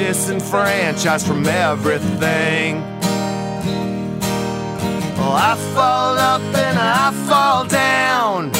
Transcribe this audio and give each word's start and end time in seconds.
Disenfranchised 0.00 1.26
from 1.26 1.46
everything. 1.46 2.80
Well, 5.18 5.34
I 5.34 5.54
fall 5.74 6.16
up 6.16 6.40
and 6.40 6.78
I 6.78 7.12
fall 7.28 7.66
down. 7.66 8.50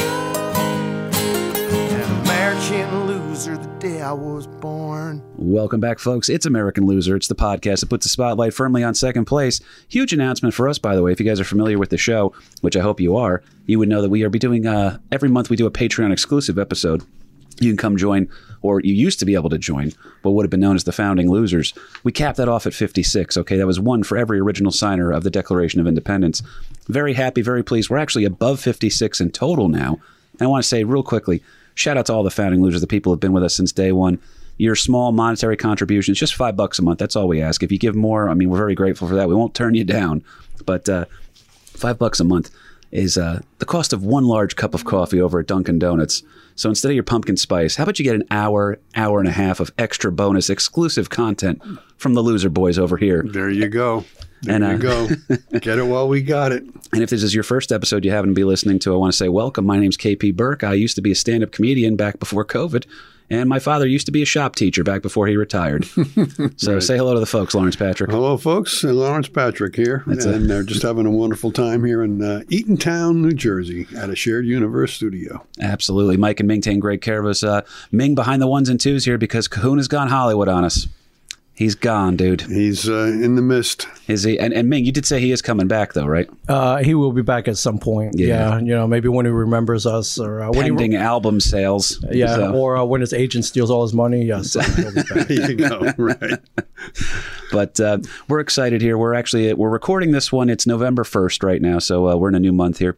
An 1.95 2.21
American 2.21 3.07
loser 3.07 3.57
the 3.57 3.67
day 3.79 4.03
I 4.03 4.13
was 4.13 4.47
born. 4.47 5.23
Welcome 5.37 5.81
back, 5.81 5.99
folks. 5.99 6.29
It's 6.29 6.45
American 6.45 6.85
Loser. 6.85 7.17
It's 7.17 7.29
the 7.29 7.35
podcast 7.35 7.81
that 7.81 7.89
puts 7.89 8.05
the 8.05 8.11
spotlight 8.11 8.53
firmly 8.53 8.85
on 8.85 8.95
second 8.95 9.25
place. 9.25 9.63
Huge 9.89 10.13
announcement 10.13 10.55
for 10.55 10.69
us, 10.69 10.79
by 10.79 10.95
the 10.95 11.03
way. 11.03 11.11
If 11.11 11.21
you 11.21 11.27
guys 11.27 11.41
are 11.41 11.45
familiar 11.45 11.79
with 11.79 11.89
the 11.89 11.97
show, 11.97 12.35
which 12.61 12.77
I 12.77 12.81
hope 12.81 13.01
you 13.01 13.17
are, 13.17 13.43
you 13.65 13.79
would 13.79 13.89
know 13.89 14.03
that 14.03 14.11
we 14.11 14.25
are 14.25 14.29
be 14.29 14.39
doing 14.39 14.67
uh, 14.67 14.99
every 15.11 15.31
month. 15.31 15.49
We 15.49 15.57
do 15.57 15.65
a 15.67 15.71
Patreon 15.71 16.13
exclusive 16.13 16.59
episode. 16.59 17.03
You 17.61 17.71
can 17.71 17.77
come 17.77 17.97
join, 17.97 18.29
or 18.63 18.81
you 18.81 18.95
used 18.95 19.19
to 19.21 19.27
be 19.27 19.35
able 19.35 19.51
to 19.51 19.59
join, 19.59 19.93
what 20.23 20.33
would 20.33 20.45
have 20.45 20.51
been 20.51 20.61
known 20.61 20.77
as 20.77 20.85
the 20.85 20.93
founding 20.93 21.31
losers. 21.31 21.75
We 22.03 22.11
capped 22.11 22.39
that 22.39 22.49
off 22.49 22.67
at 22.67 22.75
56. 22.75 23.37
Okay, 23.37 23.57
that 23.57 23.67
was 23.67 23.79
one 23.79 24.03
for 24.03 24.17
every 24.17 24.41
original 24.41 24.73
signer 24.73 25.13
of 25.13 25.25
the 25.25 25.31
Declaration 25.31 25.79
of 25.79 25.87
Independence. 25.87 26.43
Very 26.89 27.13
happy, 27.13 27.43
very 27.43 27.63
pleased. 27.63 27.91
We're 27.91 27.99
actually 27.99 28.25
above 28.25 28.61
56 28.61 29.21
in 29.21 29.31
total 29.31 29.69
now. 29.69 30.01
And 30.33 30.43
I 30.43 30.47
want 30.47 30.63
to 30.65 30.69
say 30.69 30.85
real 30.85 31.03
quickly, 31.03 31.43
shout 31.75 31.99
out 31.99 32.07
to 32.07 32.15
all 32.15 32.23
the 32.23 32.31
founding 32.31 32.63
losers, 32.63 32.81
the 32.81 32.87
people 32.87 33.11
who 33.11 33.15
have 33.15 33.21
been 33.21 33.33
with 33.33 33.45
us 33.45 33.55
since 33.55 33.73
day 33.73 33.93
one. 33.93 34.19
Your 34.57 34.75
small 34.75 35.13
monetary 35.13 35.57
contributions, 35.57 36.19
just 36.19 36.35
five 36.35 36.57
bucks 36.57 36.79
a 36.79 36.83
month. 36.83 36.99
That's 36.99 37.17
all 37.17 37.29
we 37.29 37.41
ask. 37.41 37.63
If 37.63 37.73
you 37.73 37.79
give 37.79 37.95
more, 37.95 38.29
I 38.29 38.35
mean, 38.35 38.51
we're 38.51 38.59
very 38.59 38.75
grateful 38.75 39.09
for 39.09 39.15
that. 39.15 39.29
We 39.29 39.35
won't 39.35 39.55
turn 39.55 39.75
you 39.75 39.85
down, 39.85 40.23
but 40.67 40.87
uh, 40.87 41.07
five 41.33 41.99
bucks 41.99 42.21
a 42.21 42.25
month 42.25 42.51
is 42.93 43.17
uh, 43.17 43.41
the 43.59 43.67
cost 43.67 43.93
of 43.93 44.05
one 44.05 44.25
large 44.25 44.57
cup 44.57 44.75
of 44.75 44.85
coffee 44.85 45.21
over 45.21 45.41
at 45.41 45.47
Dunkin' 45.47 45.79
Donuts. 45.79 46.23
So 46.57 46.69
instead 46.69 46.89
of 46.89 46.95
your 46.95 47.05
pumpkin 47.05 47.37
spice, 47.37 47.77
how 47.77 47.85
about 47.85 47.99
you 47.99 48.05
get 48.05 48.15
an 48.17 48.25
hour, 48.31 48.79
hour 48.95 49.19
and 49.21 49.29
a 49.29 49.33
half 49.33 49.61
of 49.61 49.71
extra 49.79 50.11
bonus 50.11 50.51
exclusive 50.51 51.09
content 51.09 51.63
from 51.97 52.15
the 52.15 52.21
loser 52.21 52.51
boys 52.51 52.79
over 52.79 52.97
here? 52.97 53.25
There 53.27 53.49
you 53.49 53.69
go. 53.69 54.05
There 54.43 54.57
And, 54.57 54.83
you 54.83 54.89
uh, 54.89 55.07
go. 55.29 55.39
Get 55.61 55.79
it 55.79 55.87
while 55.87 56.09
we 56.09 56.23
got 56.23 56.51
it. 56.53 56.63
And 56.93 57.03
if 57.03 57.11
this 57.11 57.23
is 57.23 57.35
your 57.35 57.45
first 57.45 57.71
episode 57.71 58.05
you 58.07 58.11
happen 58.11 58.31
to 58.31 58.35
be 58.35 58.45
listening 58.45 58.79
to, 58.81 58.95
I 58.95 58.97
want 58.97 59.13
to 59.13 59.17
say 59.17 59.29
welcome. 59.29 59.67
My 59.67 59.79
name's 59.79 59.99
KP 59.99 60.35
Burke. 60.35 60.65
I 60.65 60.73
used 60.73 60.97
to 60.97 61.03
be 61.03 61.11
a 61.13 61.15
stand 61.15 61.43
up 61.43 61.53
comedian 61.53 61.97
back 61.97 62.19
before 62.19 62.45
COVID. 62.45 62.87
And 63.31 63.49
my 63.49 63.61
father 63.61 63.87
used 63.87 64.07
to 64.07 64.13
be 64.13 64.23
a 64.23 64.27
shop 64.27 64.57
teacher 64.57 64.83
back 64.83 65.03
before 65.03 65.29
he 65.29 65.37
retired. 65.37 65.85
so 66.57 66.81
say 66.81 66.97
hello 66.97 67.15
to 67.15 67.21
the 67.21 67.27
folks, 67.27 67.55
Lawrence 67.55 67.77
Patrick. 67.77 68.11
Hello, 68.11 68.37
folks. 68.37 68.83
Lawrence 68.83 69.29
Patrick 69.29 69.77
here, 69.77 70.03
That's 70.07 70.25
and 70.25 70.45
it. 70.45 70.49
they're 70.49 70.65
just 70.65 70.83
having 70.83 71.07
a 71.07 71.11
wonderful 71.11 71.53
time 71.53 71.85
here 71.85 72.03
in 72.03 72.21
uh, 72.23 72.43
Eatontown, 72.49 73.17
New 73.17 73.33
Jersey, 73.33 73.87
at 73.97 74.11
a 74.11 74.17
shared 74.17 74.47
universe 74.47 74.93
studio. 74.95 75.47
Absolutely. 75.61 76.17
Mike 76.17 76.41
and 76.41 76.49
Ming 76.49 76.61
taking 76.61 76.81
great 76.81 77.03
care 77.03 77.21
of 77.21 77.27
us. 77.27 77.45
Uh, 77.45 77.63
Ming 77.93 78.17
behind 78.17 78.43
the 78.43 78.49
ones 78.49 78.69
and 78.69 78.81
twos 78.81 79.05
here 79.05 79.17
because 79.19 79.47
Kahuna's 79.47 79.87
gone 79.89 80.09
Hollywood 80.09 80.49
on 80.49 80.65
us. 80.65 80.89
He's 81.61 81.75
gone, 81.75 82.17
dude. 82.17 82.41
He's 82.41 82.89
uh, 82.89 83.13
in 83.21 83.35
the 83.35 83.43
mist. 83.43 83.87
Is 84.09 84.23
he? 84.23 84.39
And, 84.39 84.55
and 84.55 84.71
Ming, 84.71 84.87
you 84.87 84.93
did 84.93 85.05
say 85.05 85.21
he 85.21 85.31
is 85.31 85.43
coming 85.43 85.69
back, 85.69 85.93
though, 85.93 86.07
right? 86.07 86.27
Uh, 86.49 86.79
he 86.79 86.95
will 86.95 87.13
be 87.13 87.21
back 87.21 87.49
at 87.49 87.59
some 87.59 87.79
point. 87.79 88.15
Yeah. 88.19 88.29
Yeah, 88.55 88.59
you 88.61 88.75
know, 88.75 88.87
maybe 88.87 89.09
when 89.09 89.27
he 89.27 89.31
remembers 89.31 89.85
us, 89.85 90.19
or 90.19 90.43
uh, 90.43 90.51
when 90.53 90.65
Pending 90.65 90.95
album 90.97 91.39
sales. 91.39 92.03
yeah, 92.11 92.35
So- 92.35 92.55
or 92.55 92.79
uh, 92.79 92.85
when 92.85 93.03
his 93.03 93.13
agent 93.13 93.45
steals 93.45 93.71
all 93.71 93.83
his 93.83 93.93
money. 93.93 94.25
Yes, 94.25 94.55
he'll 94.55 94.87
be 94.91 95.03
back. 95.03 95.07
There 95.29 95.51
you 95.51 95.55
go. 95.57 95.93
right. 95.99 96.39
but 97.53 97.79
uh, 97.79 97.99
we're 98.27 98.41
excited 98.41 98.81
here. 98.81 98.97
We're 98.97 99.13
actually 99.13 99.53
we're 99.53 99.69
recording 99.69 100.13
this 100.13 100.33
one. 100.33 100.49
It's 100.49 100.67
November 100.67 101.05
first 101.05 101.43
right 101.43 101.61
now, 101.61 101.79
so 101.79 102.09
uh, 102.09 102.17
we're 102.17 102.31
in 102.31 102.37
a 102.37 102.41
new 102.41 102.53
month 102.53 102.79
here, 102.79 102.97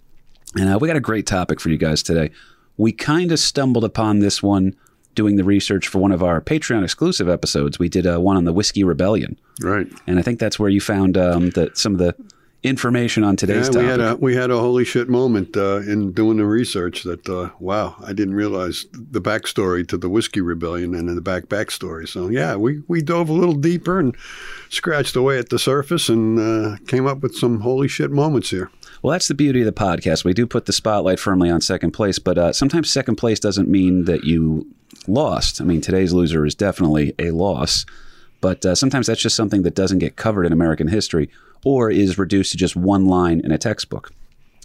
and 0.55 0.73
uh, 0.73 0.79
we 0.81 0.87
got 0.87 0.97
a 0.97 1.01
great 1.01 1.27
topic 1.27 1.59
for 1.59 1.69
you 1.71 1.79
guys 1.79 2.01
today. 2.01 2.31
We 2.77 2.93
kind 2.93 3.33
of 3.33 3.41
stumbled 3.41 3.83
upon 3.83 4.21
this 4.21 4.41
one 4.41 4.77
doing 5.15 5.37
the 5.37 5.45
research 5.45 5.89
for 5.89 5.99
one 5.99 6.13
of 6.13 6.23
our 6.23 6.41
Patreon 6.41 6.83
exclusive 6.85 7.29
episodes. 7.29 7.79
We 7.79 7.89
did 7.89 8.07
uh, 8.07 8.19
one 8.21 8.37
on 8.37 8.45
the 8.45 8.53
Whiskey 8.53 8.85
Rebellion, 8.85 9.39
Right. 9.61 9.87
and 10.07 10.19
I 10.19 10.23
think 10.23 10.39
that's 10.39 10.59
where 10.59 10.71
you 10.71 10.81
found 10.81 11.17
um, 11.19 11.51
that 11.51 11.77
some 11.79 11.93
of 11.93 11.99
the 11.99 12.15
information 12.65 13.25
on 13.25 13.35
today's 13.35 13.69
Yeah, 13.75 13.81
we 13.81 13.87
topic. 13.87 13.87
had 13.91 14.01
a 14.01 14.17
we 14.17 14.35
had 14.37 14.51
a 14.53 14.59
holy 14.59 14.85
shit 14.85 15.09
moment 15.09 15.57
uh, 15.57 15.79
in 15.81 16.13
doing 16.13 16.37
the 16.37 16.45
research. 16.47 17.03
That 17.03 17.29
uh, 17.29 17.51
wow, 17.59 17.97
I 18.05 18.13
didn't 18.13 18.35
realize 18.35 18.87
the 18.93 19.21
backstory 19.21 19.87
to 19.89 19.97
the 19.99 20.09
whiskey 20.09 20.41
rebellion 20.41 20.95
and 20.95 21.09
the 21.09 21.21
back 21.21 21.47
backstory. 21.47 22.09
So 22.09 22.29
yeah, 22.29 22.55
we 22.57 22.83
we 22.89 23.03
dove 23.03 23.29
a 23.29 23.33
little 23.33 23.55
deeper 23.57 23.99
and 23.99 24.17
scratched 24.69 25.17
away 25.17 25.39
at 25.39 25.49
the 25.49 25.59
surface 25.59 26.09
and 26.09 26.39
uh, 26.39 26.77
came 26.87 27.07
up 27.07 27.21
with 27.21 27.35
some 27.35 27.61
holy 27.61 27.89
shit 27.89 28.11
moments 28.13 28.51
here. 28.51 28.71
Well, 29.03 29.11
that's 29.13 29.27
the 29.27 29.35
beauty 29.35 29.61
of 29.63 29.67
the 29.67 29.73
podcast. 29.73 30.25
We 30.25 30.33
do 30.33 30.47
put 30.47 30.67
the 30.67 30.73
spotlight 30.73 31.19
firmly 31.19 31.51
on 31.51 31.61
second 31.61 31.91
place, 31.91 32.21
but 32.21 32.39
uh, 32.39 32.53
sometimes 32.53 32.89
second 32.89 33.17
place 33.17 33.41
doesn't 33.41 33.69
mean 33.69 34.05
that 34.05 34.23
you 34.23 34.69
lost. 35.07 35.61
I 35.61 35.65
mean, 35.65 35.81
today's 35.81 36.13
loser 36.13 36.47
is 36.47 36.55
definitely 36.55 37.15
a 37.19 37.31
loss, 37.31 37.85
but 38.41 38.65
uh, 38.65 38.75
sometimes 38.75 39.07
that's 39.07 39.21
just 39.21 39.37
something 39.37 39.63
that 39.63 39.75
doesn't 39.75 39.99
get 39.99 40.17
covered 40.17 40.47
in 40.47 40.53
American 40.53 40.89
history 40.89 41.31
or 41.65 41.91
is 41.91 42.19
reduced 42.19 42.53
to 42.53 42.59
just 42.59 42.77
one 42.77 43.07
line 43.07 43.41
in 43.41 43.53
a 43.53 43.59
textbook. 43.59 44.11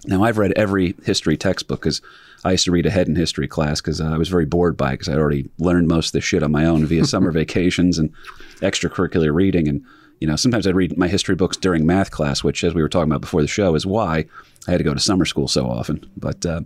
Now, 0.06 0.24
I've 0.24 0.38
read 0.38 0.54
every 0.56 0.96
history 1.04 1.38
textbook 1.38 1.82
because 1.82 2.02
I 2.46 2.52
used 2.52 2.66
to 2.66 2.72
read 2.72 2.86
ahead 2.86 3.08
in 3.08 3.16
history 3.16 3.48
class 3.48 3.82
because 3.82 4.00
uh, 4.00 4.06
I 4.06 4.18
was 4.18 4.30
very 4.30 4.46
bored 4.46 4.78
by 4.78 4.92
it 4.92 4.94
because 4.94 5.10
I 5.10 5.18
already 5.18 5.50
learned 5.58 5.88
most 5.88 6.08
of 6.08 6.12
this 6.14 6.24
shit 6.24 6.44
on 6.44 6.52
my 6.52 6.66
own 6.66 6.86
via 6.86 7.06
summer 7.06 7.32
vacations 7.32 7.98
and 7.98 8.14
extracurricular 8.62 9.34
reading. 9.34 9.68
And, 9.68 9.84
you 10.20 10.28
know, 10.28 10.36
sometimes 10.36 10.66
I'd 10.66 10.76
read 10.76 10.98
my 10.98 11.08
history 11.08 11.36
books 11.36 11.58
during 11.58 11.86
math 11.86 12.12
class, 12.12 12.44
which, 12.44 12.64
as 12.64 12.74
we 12.74 12.82
were 12.82 12.90
talking 12.90 13.12
about 13.12 13.22
before 13.22 13.42
the 13.42 13.48
show, 13.48 13.76
is 13.76 13.86
why 13.86 14.26
I 14.68 14.72
had 14.72 14.78
to 14.78 14.84
go 14.84 14.94
to 14.94 15.00
summer 15.00 15.26
school 15.26 15.48
so 15.48 15.68
often. 15.68 16.10
But 16.16 16.46
uh, 16.46 16.62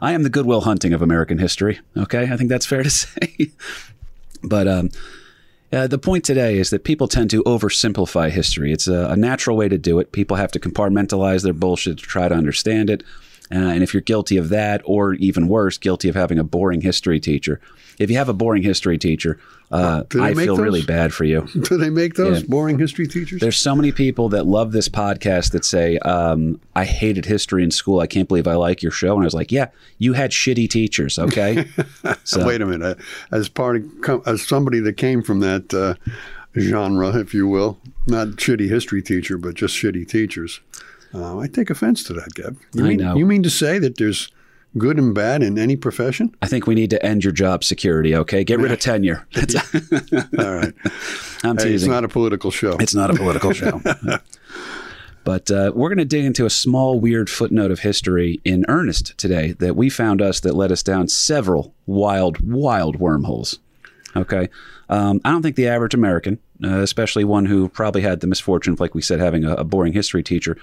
I 0.00 0.12
am 0.12 0.22
the 0.22 0.30
Goodwill 0.30 0.62
Hunting 0.62 0.92
of 0.92 1.02
American 1.02 1.38
history. 1.38 1.80
Okay. 1.96 2.30
I 2.30 2.36
think 2.36 2.50
that's 2.50 2.66
fair 2.66 2.82
to 2.82 2.90
say. 2.90 3.50
but, 4.42 4.68
um, 4.68 4.90
uh, 5.72 5.86
the 5.86 5.98
point 5.98 6.24
today 6.24 6.58
is 6.58 6.70
that 6.70 6.84
people 6.84 7.08
tend 7.08 7.28
to 7.30 7.42
oversimplify 7.42 8.30
history. 8.30 8.72
It's 8.72 8.86
a, 8.86 9.08
a 9.10 9.16
natural 9.16 9.56
way 9.56 9.68
to 9.68 9.76
do 9.76 9.98
it. 9.98 10.12
People 10.12 10.36
have 10.36 10.52
to 10.52 10.60
compartmentalize 10.60 11.42
their 11.42 11.52
bullshit 11.52 11.98
to 11.98 12.04
try 12.04 12.28
to 12.28 12.34
understand 12.34 12.88
it. 12.88 13.02
Uh, 13.52 13.58
and 13.58 13.82
if 13.82 13.92
you're 13.92 14.00
guilty 14.00 14.36
of 14.36 14.48
that, 14.50 14.80
or 14.84 15.14
even 15.14 15.48
worse, 15.48 15.76
guilty 15.76 16.08
of 16.08 16.14
having 16.14 16.38
a 16.38 16.44
boring 16.44 16.82
history 16.82 17.18
teacher, 17.18 17.60
if 17.98 18.10
you 18.10 18.16
have 18.16 18.28
a 18.28 18.32
boring 18.34 18.62
history 18.62 18.98
teacher, 18.98 19.38
uh, 19.70 20.04
I 20.20 20.32
feel 20.34 20.54
those? 20.56 20.58
really 20.60 20.82
bad 20.82 21.12
for 21.12 21.24
you. 21.24 21.48
Do 21.62 21.76
they 21.76 21.90
make 21.90 22.14
those 22.14 22.40
Yeah. 22.42 22.46
boring 22.48 22.78
history 22.78 23.06
teachers? 23.08 23.40
There's 23.40 23.58
so 23.58 23.74
many 23.74 23.90
people 23.90 24.28
that 24.28 24.46
love 24.46 24.72
this 24.72 24.88
podcast 24.88 25.50
that 25.52 25.64
say, 25.64 25.98
um, 25.98 26.60
I 26.76 26.84
hated 26.84 27.24
history 27.24 27.64
in 27.64 27.70
school. 27.72 27.98
I 28.00 28.06
can't 28.06 28.28
believe 28.28 28.46
I 28.46 28.54
like 28.54 28.82
your 28.82 28.92
show. 28.92 29.14
And 29.14 29.22
I 29.22 29.24
was 29.26 29.34
like, 29.34 29.50
yeah, 29.50 29.68
you 29.98 30.12
had 30.12 30.30
shitty 30.30 30.70
teachers, 30.70 31.18
okay? 31.18 31.66
so, 32.24 32.46
Wait 32.46 32.60
a 32.60 32.66
minute. 32.66 32.98
As 33.32 33.48
part 33.48 33.76
of 33.76 34.22
as 34.26 34.46
somebody 34.46 34.78
that 34.80 34.94
came 34.94 35.22
from 35.22 35.40
that 35.40 35.74
uh, 35.74 35.94
genre, 36.58 37.16
if 37.18 37.34
you 37.34 37.48
will, 37.48 37.78
not 38.06 38.28
shitty 38.28 38.68
history 38.68 39.02
teacher, 39.02 39.36
but 39.36 39.54
just 39.54 39.74
shitty 39.74 40.08
teachers, 40.08 40.60
uh, 41.14 41.38
I 41.38 41.48
take 41.48 41.70
offense 41.70 42.04
to 42.04 42.12
that, 42.14 42.34
Gab. 42.34 42.56
You 42.72 42.86
I 42.86 42.94
know. 42.94 43.16
You 43.16 43.26
mean 43.26 43.42
to 43.42 43.50
say 43.50 43.78
that 43.78 43.96
there's 43.96 44.30
good 44.78 44.98
and 44.98 45.14
bad 45.14 45.42
in 45.42 45.58
any 45.58 45.76
profession? 45.76 46.34
I 46.42 46.46
think 46.46 46.66
we 46.66 46.74
need 46.74 46.90
to 46.90 47.04
end 47.04 47.24
your 47.24 47.32
job 47.32 47.64
security, 47.64 48.14
okay? 48.14 48.44
Get 48.44 48.58
rid 48.58 48.72
of 48.72 48.78
tenure. 48.80 49.26
All 50.38 50.54
right. 50.54 50.74
I'm 51.44 51.56
Hey, 51.58 51.74
it's 51.74 51.84
not 51.84 52.04
a 52.04 52.08
political 52.08 52.50
show. 52.50 52.76
It's 52.78 52.94
not 52.94 53.10
a 53.10 53.14
political 53.14 53.52
show. 53.52 53.80
But 55.26 55.50
uh, 55.50 55.72
we're 55.74 55.88
going 55.88 55.98
to 55.98 56.04
dig 56.04 56.24
into 56.24 56.46
a 56.46 56.50
small, 56.50 57.00
weird 57.00 57.28
footnote 57.28 57.72
of 57.72 57.80
history 57.80 58.40
in 58.44 58.64
earnest 58.68 59.18
today 59.18 59.54
that 59.58 59.74
we 59.74 59.90
found 59.90 60.22
us 60.22 60.38
that 60.38 60.54
led 60.54 60.70
us 60.70 60.84
down 60.84 61.08
several 61.08 61.74
wild, 61.84 62.38
wild 62.48 63.00
wormholes. 63.00 63.58
Okay. 64.14 64.48
Um, 64.88 65.20
I 65.24 65.32
don't 65.32 65.42
think 65.42 65.56
the 65.56 65.66
average 65.66 65.94
American, 65.94 66.38
uh, 66.62 66.78
especially 66.78 67.24
one 67.24 67.44
who 67.44 67.68
probably 67.68 68.02
had 68.02 68.20
the 68.20 68.28
misfortune 68.28 68.74
of, 68.74 68.78
like 68.78 68.94
we 68.94 69.02
said, 69.02 69.18
having 69.18 69.44
a, 69.44 69.54
a 69.54 69.64
boring 69.64 69.94
history 69.94 70.22
teacher, 70.22 70.56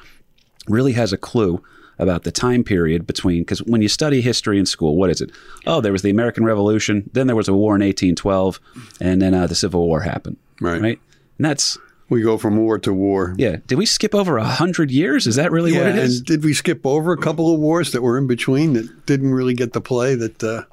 really 0.70 0.94
has 0.94 1.12
a 1.12 1.18
clue 1.18 1.62
about 2.00 2.24
the 2.24 2.32
time 2.32 2.64
period 2.64 3.06
between 3.08 3.42
because 3.44 3.60
when 3.64 3.82
you 3.82 3.88
study 3.88 4.22
history 4.22 4.58
in 4.60 4.66
school, 4.66 4.96
what 4.96 5.10
is 5.10 5.22
it? 5.22 5.32
Oh, 5.66 5.82
there 5.82 5.92
was 5.92 6.02
the 6.02 6.10
American 6.10 6.44
Revolution, 6.46 7.10
then 7.14 7.28
there 7.28 7.36
was 7.36 7.48
a 7.48 7.54
war 7.54 7.76
in 7.76 7.82
1812, 7.82 8.60
and 9.00 9.22
then 9.22 9.34
uh, 9.34 9.48
the 9.48 9.56
Civil 9.56 9.86
War 9.88 10.02
happened. 10.02 10.38
Right. 10.62 10.82
Right. 10.82 11.00
And 11.38 11.46
that's 11.46 11.78
we 12.10 12.22
go 12.22 12.38
from 12.38 12.58
war 12.58 12.78
to 12.80 12.94
war. 12.94 13.34
yeah. 13.38 13.58
Did 13.66 13.78
we 13.78 13.86
skip 13.86 14.14
over 14.14 14.38
a 14.38 14.44
hundred 14.44 14.92
years? 14.92 15.26
Is 15.26 15.36
that 15.38 15.52
really 15.52 15.74
what 15.74 15.88
it 15.88 15.96
is? 15.96 16.18
and 16.18 16.26
did 16.28 16.44
we 16.44 16.54
skip 16.54 16.86
over 16.86 17.12
a 17.12 17.18
couple 17.18 17.54
of 17.54 17.60
wars 17.60 17.92
that 17.92 18.02
were 18.04 18.18
in 18.18 18.28
between 18.28 18.74
that 18.74 19.06
didn't 19.06 19.34
really 19.34 19.54
get 19.56 19.74
the 19.74 19.82
play 19.82 20.14
that 20.16 20.44
uh, 20.44 20.64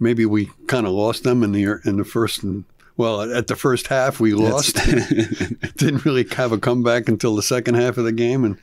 maybe 0.00 0.24
we 0.24 0.48
kind 0.68 0.86
of 0.86 0.92
lost 0.92 1.22
them 1.24 1.42
in 1.42 1.52
the 1.52 1.80
in 1.84 1.96
the 1.96 2.04
first 2.04 2.42
and 2.42 2.64
Well, 2.96 3.30
at 3.34 3.46
the 3.46 3.56
first 3.56 3.88
half, 3.88 4.20
we 4.20 4.32
lost. 4.32 4.76
Didn't 5.76 6.04
really 6.06 6.26
have 6.36 6.52
a 6.52 6.58
comeback 6.58 7.08
until 7.10 7.36
the 7.36 7.42
second 7.42 7.74
half 7.74 7.98
of 7.98 8.04
the 8.04 8.12
game 8.12 8.44
and 8.44 8.56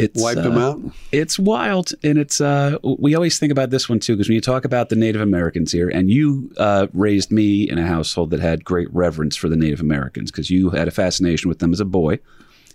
It's 0.00 0.22
wiped 0.22 0.42
them 0.42 0.56
uh, 0.56 0.70
out. 0.70 0.80
It's 1.12 1.38
wild, 1.38 1.92
and 2.02 2.18
it's. 2.18 2.40
Uh, 2.40 2.78
we 2.82 3.14
always 3.14 3.38
think 3.38 3.52
about 3.52 3.70
this 3.70 3.88
one 3.88 3.98
too, 3.98 4.14
because 4.14 4.28
when 4.28 4.34
you 4.34 4.40
talk 4.40 4.64
about 4.64 4.88
the 4.88 4.96
Native 4.96 5.20
Americans 5.20 5.72
here, 5.72 5.88
and 5.88 6.10
you 6.10 6.50
uh, 6.58 6.86
raised 6.92 7.30
me 7.30 7.68
in 7.68 7.78
a 7.78 7.86
household 7.86 8.30
that 8.30 8.40
had 8.40 8.64
great 8.64 8.92
reverence 8.92 9.36
for 9.36 9.48
the 9.48 9.56
Native 9.56 9.80
Americans, 9.80 10.30
because 10.30 10.50
you 10.50 10.70
had 10.70 10.88
a 10.88 10.92
fascination 10.92 11.48
with 11.48 11.58
them 11.58 11.72
as 11.72 11.80
a 11.80 11.84
boy, 11.84 12.18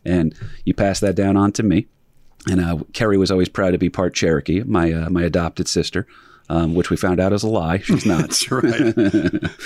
and 0.06 0.36
you 0.66 0.74
passed 0.74 1.02
that 1.02 1.16
down 1.16 1.38
on 1.38 1.52
to 1.54 1.64
me. 1.64 1.88
And 2.50 2.60
uh, 2.60 2.80
Kerry 2.94 3.18
was 3.18 3.30
always 3.30 3.50
proud 3.50 3.72
to 3.72 3.78
be 3.78 3.90
part 3.90 4.14
Cherokee, 4.14 4.64
my 4.64 4.92
uh, 4.92 5.10
my 5.10 5.24
adopted 5.24 5.68
sister, 5.68 6.08
um, 6.50 6.76
which 6.76 6.90
we 6.90 6.98
found 6.98 7.20
out 7.20 7.34
is 7.34 7.44
a 7.44 7.50
lie. 7.50 7.78
She's 7.80 8.06
not. 8.06 8.22
That's 8.30 8.52
right. 8.52 9.52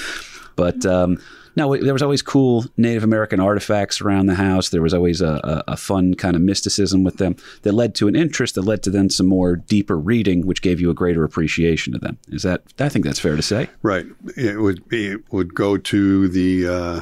But 0.56 0.86
um, 0.86 1.22
no, 1.56 1.76
there 1.78 1.94
was 1.94 2.02
always 2.02 2.22
cool 2.22 2.66
Native 2.78 3.04
American 3.04 3.40
artifacts 3.40 4.02
around 4.02 4.26
the 4.26 4.36
house. 4.36 4.70
There 4.70 4.82
was 4.82 4.94
always 4.94 5.22
a, 5.22 5.64
a, 5.68 5.74
a 5.74 5.78
fun 5.78 6.16
kind 6.16 6.36
of 6.36 6.42
mysticism 6.42 7.04
with 7.04 7.18
them 7.18 7.36
that 7.62 7.74
led 7.74 7.96
to 7.96 8.08
an 8.08 8.16
interest 8.16 8.56
that 8.56 8.64
led 8.64 8.84
to 8.84 8.90
then 8.90 9.10
some 9.10 9.28
more 9.28 9.56
deeper 9.56 9.98
reading, 9.98 10.46
which 10.46 10.62
gave 10.62 10.82
you 10.82 10.90
a 10.90 10.94
greater 10.94 11.24
appreciation 11.24 11.96
of 11.96 12.02
them. 12.02 12.18
Is 12.28 12.44
that? 12.44 12.64
I 12.80 12.90
think 12.90 13.06
that's 13.06 13.20
fair 13.20 13.36
to 13.36 13.42
say. 13.42 13.70
Right. 13.82 14.06
It 14.36 14.62
would 14.62 14.88
be 14.90 15.08
it 15.08 15.32
would 15.32 15.54
go 15.54 15.78
to 15.78 16.28
the 16.28 16.68
uh, 16.68 17.02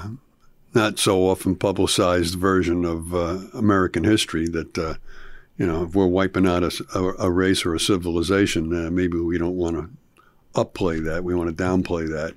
not 0.73 0.99
so 0.99 1.21
often 1.29 1.55
publicized 1.55 2.35
version 2.35 2.85
of 2.85 3.13
uh, 3.13 3.39
American 3.53 4.03
history 4.03 4.47
that 4.49 4.77
uh, 4.77 4.95
you 5.57 5.65
know 5.65 5.83
if 5.83 5.95
we're 5.95 6.07
wiping 6.07 6.47
out 6.47 6.63
a 6.95 7.31
race 7.31 7.65
or 7.65 7.73
a 7.73 7.79
civilization, 7.79 8.85
uh, 8.85 8.89
maybe 8.91 9.17
we 9.17 9.37
don't 9.37 9.55
want 9.55 9.75
to 9.77 9.89
upplay 10.59 11.03
that. 11.03 11.23
We 11.23 11.35
want 11.35 11.55
to 11.55 11.63
downplay 11.63 12.07
that, 12.09 12.35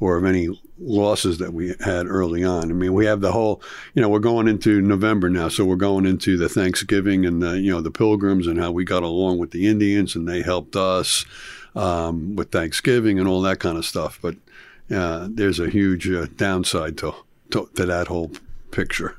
or 0.00 0.16
of 0.16 0.24
any 0.24 0.48
losses 0.78 1.38
that 1.38 1.52
we 1.52 1.74
had 1.80 2.06
early 2.06 2.44
on. 2.44 2.70
I 2.70 2.74
mean, 2.74 2.92
we 2.92 3.06
have 3.06 3.20
the 3.20 3.32
whole. 3.32 3.62
You 3.94 4.02
know, 4.02 4.08
we're 4.08 4.20
going 4.20 4.48
into 4.48 4.80
November 4.80 5.28
now, 5.28 5.48
so 5.48 5.64
we're 5.64 5.76
going 5.76 6.06
into 6.06 6.36
the 6.36 6.48
Thanksgiving 6.48 7.26
and 7.26 7.42
the, 7.42 7.60
you 7.60 7.72
know 7.72 7.80
the 7.80 7.90
Pilgrims 7.90 8.46
and 8.46 8.58
how 8.58 8.70
we 8.70 8.84
got 8.84 9.02
along 9.02 9.38
with 9.38 9.50
the 9.50 9.66
Indians 9.66 10.14
and 10.14 10.28
they 10.28 10.42
helped 10.42 10.76
us 10.76 11.24
um, 11.74 12.36
with 12.36 12.50
Thanksgiving 12.50 13.18
and 13.18 13.28
all 13.28 13.42
that 13.42 13.60
kind 13.60 13.76
of 13.76 13.84
stuff. 13.84 14.18
But 14.22 14.36
uh, 14.90 15.28
there's 15.30 15.60
a 15.60 15.68
huge 15.68 16.08
uh, 16.08 16.26
downside 16.36 16.96
to, 16.98 17.14
to 17.50 17.68
to 17.74 17.86
that 17.86 18.08
whole 18.08 18.30
picture. 18.70 19.16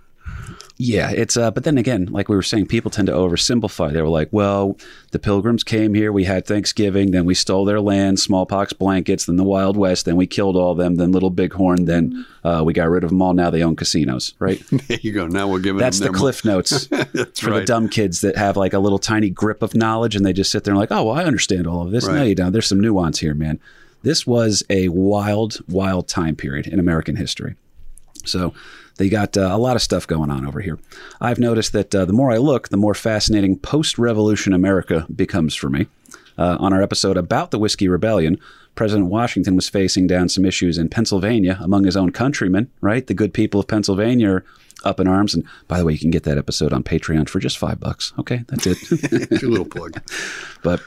Yeah, 0.82 1.12
it's 1.12 1.36
uh, 1.36 1.52
but 1.52 1.66
then 1.66 1.78
again, 1.78 2.06
like 2.06 2.30
we 2.30 2.38
were 2.38 2.42
saying, 2.42 2.68
people 2.68 2.90
tend 2.90 3.08
to 3.08 3.14
oversimplify. 3.14 3.92
They 3.92 4.02
were 4.02 4.08
like, 4.08 4.30
"Well, 4.32 4.78
the 5.12 5.20
Pilgrims 5.20 5.62
came 5.62 5.94
here. 5.94 6.10
We 6.14 6.24
had 6.24 6.46
Thanksgiving. 6.46 7.12
Then 7.12 7.26
we 7.26 7.34
stole 7.34 7.66
their 7.66 7.82
land, 7.82 8.22
smallpox 8.22 8.72
blankets. 8.72 9.26
Then 9.26 9.36
the 9.36 9.44
Wild 9.44 9.76
West. 9.76 10.06
Then 10.06 10.16
we 10.16 10.26
killed 10.26 10.56
all 10.56 10.76
them. 10.76 10.96
Then 10.96 11.12
Little 11.12 11.32
Bighorn. 11.32 11.84
Then 11.84 12.26
uh, 12.46 12.64
we 12.66 12.72
got 12.72 12.90
rid 12.90 13.04
of 13.04 13.10
them 13.10 13.22
all. 13.22 13.34
Now 13.34 13.50
they 13.50 13.62
own 13.62 13.76
casinos, 13.76 14.34
right? 14.40 14.64
There 14.90 15.00
you 15.02 15.12
go. 15.12 15.28
Now 15.28 15.50
we're 15.50 15.60
giving 15.60 15.80
That's 15.80 16.00
them 16.00 16.14
the 16.14 16.18
cliff 16.18 16.46
notes 16.46 16.88
for 16.88 17.52
the 17.52 17.64
dumb 17.66 17.90
kids 17.90 18.22
that 18.22 18.38
have 18.38 18.56
like 18.56 18.72
a 18.72 18.80
little 18.80 18.98
tiny 18.98 19.30
grip 19.30 19.62
of 19.62 19.76
knowledge 19.76 20.16
and 20.16 20.26
they 20.26 20.34
just 20.34 20.50
sit 20.50 20.64
there 20.64 20.72
and 20.72 20.80
like, 20.80 20.92
oh, 20.92 21.04
well, 21.04 21.16
I 21.16 21.26
understand 21.26 21.68
all 21.68 21.82
of 21.82 21.92
this. 21.92 22.08
No, 22.08 22.24
you 22.24 22.36
don't. 22.36 22.54
There's 22.54 22.68
some 22.68 22.80
nuance 22.80 23.20
here, 23.20 23.36
man. 23.36 23.60
This 24.02 24.26
was 24.26 24.64
a 24.70 24.88
wild, 24.88 25.60
wild 25.68 26.08
time 26.08 26.38
period 26.38 26.68
in 26.68 26.80
American 26.80 27.18
history. 27.18 27.56
So 28.30 28.54
they 28.98 29.10
got 29.10 29.38
uh, 29.38 29.50
a 29.52 29.58
lot 29.58 29.76
of 29.76 29.82
stuff 29.82 30.06
going 30.06 30.30
on 30.30 30.46
over 30.46 30.62
here. 30.62 30.78
I've 31.22 31.40
noticed 31.40 31.74
that 31.74 31.94
uh, 31.96 32.06
the 32.06 32.14
more 32.14 32.32
I 32.32 32.38
look, 32.38 32.70
the 32.70 32.78
more 32.78 32.94
fascinating 32.94 33.58
post 33.58 33.98
revolution 33.98 34.54
America 34.54 35.08
becomes 35.14 35.56
for 35.56 35.70
me. 35.70 35.88
Uh, 36.38 36.56
on 36.58 36.72
our 36.72 36.82
episode 36.82 37.18
about 37.18 37.52
the 37.52 37.60
Whiskey 37.60 37.90
Rebellion, 37.90 38.40
President 38.76 39.10
Washington 39.10 39.58
was 39.58 39.68
facing 39.68 40.08
down 40.08 40.30
some 40.30 40.46
issues 40.46 40.78
in 40.78 40.88
Pennsylvania 40.88 41.58
among 41.62 41.84
his 41.84 41.98
own 41.98 42.12
countrymen, 42.12 42.72
right? 42.80 43.06
The 43.06 43.14
good 43.14 43.34
people 43.34 43.60
of 43.60 43.68
Pennsylvania 43.68 44.32
are 44.36 44.46
up 44.86 45.02
in 45.02 45.08
arms. 45.08 45.34
And 45.34 45.44
by 45.68 45.80
the 45.80 45.86
way, 45.86 45.94
you 45.94 46.00
can 46.00 46.12
get 46.12 46.24
that 46.24 46.38
episode 46.38 46.72
on 46.72 46.84
Patreon 46.84 47.28
for 47.28 47.40
just 47.40 47.58
five 47.58 47.80
bucks. 47.80 48.14
Okay, 48.18 48.46
that's 48.48 48.68
it. 48.68 49.42
Your 49.42 49.52
little 49.52 49.66
plug. 49.66 50.02
but 50.64 50.82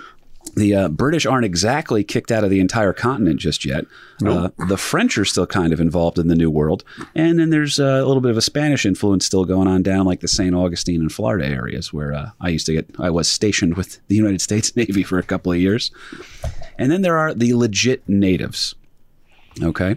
the 0.54 0.74
uh, 0.74 0.88
British 0.88 1.24
aren't 1.24 1.44
exactly 1.44 2.04
kicked 2.04 2.30
out 2.30 2.44
of 2.44 2.50
the 2.50 2.60
entire 2.60 2.92
continent 2.92 3.40
just 3.40 3.64
yet. 3.64 3.86
Uh, 4.24 4.50
the 4.68 4.76
French 4.76 5.18
are 5.18 5.24
still 5.24 5.46
kind 5.46 5.72
of 5.72 5.80
involved 5.80 6.18
in 6.18 6.28
the 6.28 6.34
New 6.34 6.50
World, 6.50 6.84
and 7.14 7.38
then 7.38 7.50
there's 7.50 7.80
uh, 7.80 7.84
a 7.84 8.06
little 8.06 8.20
bit 8.20 8.30
of 8.30 8.36
a 8.36 8.42
Spanish 8.42 8.86
influence 8.86 9.26
still 9.26 9.44
going 9.44 9.66
on 9.66 9.82
down 9.82 10.06
like 10.06 10.20
the 10.20 10.28
St. 10.28 10.54
Augustine 10.54 11.00
and 11.00 11.10
Florida 11.10 11.46
areas 11.46 11.92
where 11.92 12.12
uh, 12.12 12.30
I 12.40 12.50
used 12.50 12.66
to 12.66 12.72
get. 12.72 12.86
I 12.98 13.10
was 13.10 13.28
stationed 13.28 13.76
with 13.76 14.06
the 14.08 14.14
United 14.14 14.40
States 14.48 14.76
Navy 14.76 15.02
for 15.02 15.18
a 15.18 15.22
couple 15.22 15.52
of 15.52 15.58
years, 15.58 15.90
and 16.78 16.92
then 16.92 17.02
there 17.02 17.18
are 17.18 17.34
the 17.34 17.54
legit 17.54 18.08
natives. 18.08 18.74
Okay. 19.62 19.96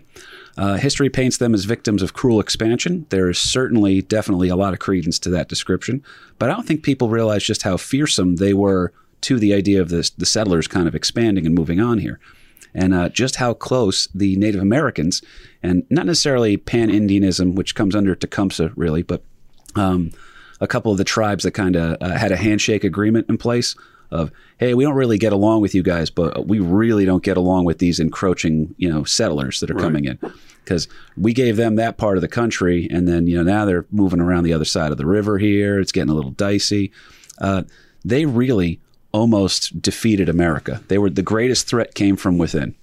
Uh, 0.57 0.75
history 0.75 1.09
paints 1.09 1.37
them 1.37 1.53
as 1.53 1.65
victims 1.65 2.01
of 2.01 2.13
cruel 2.13 2.39
expansion. 2.39 3.05
There 3.09 3.29
is 3.29 3.37
certainly, 3.37 4.01
definitely 4.01 4.47
a 4.47 4.55
lot 4.55 4.71
of 4.71 4.79
credence 4.79 5.19
to 5.19 5.29
that 5.31 5.49
description, 5.49 6.01
but 6.39 6.49
I 6.49 6.53
don't 6.53 6.65
think 6.65 6.81
people 6.81 7.09
realize 7.09 7.43
just 7.43 7.63
how 7.63 7.75
fearsome 7.75 8.37
they 8.37 8.53
were 8.53 8.93
to 9.25 9.39
the 9.39 9.55
idea 9.55 9.81
of 9.81 9.89
this, 9.89 10.11
the 10.11 10.25
settlers 10.25 10.67
kind 10.67 10.87
of 10.87 10.93
expanding 10.93 11.47
and 11.47 11.55
moving 11.55 11.79
on 11.79 11.97
here. 11.97 12.19
And 12.75 12.93
uh, 12.93 13.09
just 13.09 13.37
how 13.37 13.55
close 13.55 14.07
the 14.13 14.35
Native 14.35 14.61
Americans, 14.61 15.23
and 15.63 15.83
not 15.89 16.05
necessarily 16.05 16.57
pan 16.57 16.89
Indianism, 16.89 17.55
which 17.55 17.73
comes 17.73 17.95
under 17.95 18.13
Tecumseh, 18.13 18.71
really, 18.75 19.01
but 19.01 19.23
um, 19.75 20.11
a 20.61 20.67
couple 20.67 20.91
of 20.91 20.99
the 20.99 21.03
tribes 21.03 21.43
that 21.43 21.51
kind 21.51 21.75
of 21.75 21.97
uh, 22.01 22.11
had 22.11 22.31
a 22.31 22.37
handshake 22.37 22.83
agreement 22.83 23.27
in 23.27 23.37
place 23.39 23.75
of, 24.11 24.31
hey, 24.59 24.75
we 24.75 24.83
don't 24.83 24.93
really 24.93 25.17
get 25.17 25.33
along 25.33 25.61
with 25.61 25.73
you 25.73 25.81
guys, 25.81 26.11
but 26.11 26.47
we 26.47 26.59
really 26.59 27.05
don't 27.05 27.23
get 27.23 27.37
along 27.37 27.65
with 27.65 27.79
these 27.79 27.99
encroaching, 27.99 28.75
you 28.77 28.91
know, 28.91 29.03
settlers 29.03 29.59
that 29.59 29.71
are 29.71 29.75
coming 29.75 30.05
in. 30.05 30.19
Because 30.63 30.87
we 31.17 31.33
gave 31.33 31.57
them 31.57 31.75
that 31.77 31.97
part 31.97 32.17
of 32.17 32.21
the 32.21 32.27
country, 32.27 32.87
and 32.91 33.07
then 33.07 33.25
you 33.27 33.37
know 33.37 33.43
now 33.43 33.65
they're 33.65 33.85
moving 33.91 34.19
around 34.19 34.43
the 34.43 34.53
other 34.53 34.65
side 34.65 34.91
of 34.91 34.97
the 34.97 35.05
river 35.05 35.37
here. 35.37 35.79
It's 35.79 35.91
getting 35.91 36.09
a 36.09 36.15
little 36.15 36.31
dicey. 36.31 36.91
Uh, 37.39 37.63
they 38.03 38.25
really 38.25 38.79
almost 39.15 39.81
defeated 39.81 40.27
America. 40.27 40.81
They 40.89 40.97
were 40.97 41.09
the 41.09 41.21
greatest 41.21 41.67
threat 41.67 41.95
came 41.95 42.17
from 42.17 42.37
within. 42.37 42.75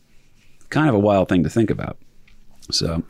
Kind 0.71 0.89
of 0.89 0.95
a 0.95 0.99
wild 0.99 1.29
thing 1.29 1.43
to 1.43 1.51
think 1.51 1.69
about. 1.69 1.99
So, 2.71 3.03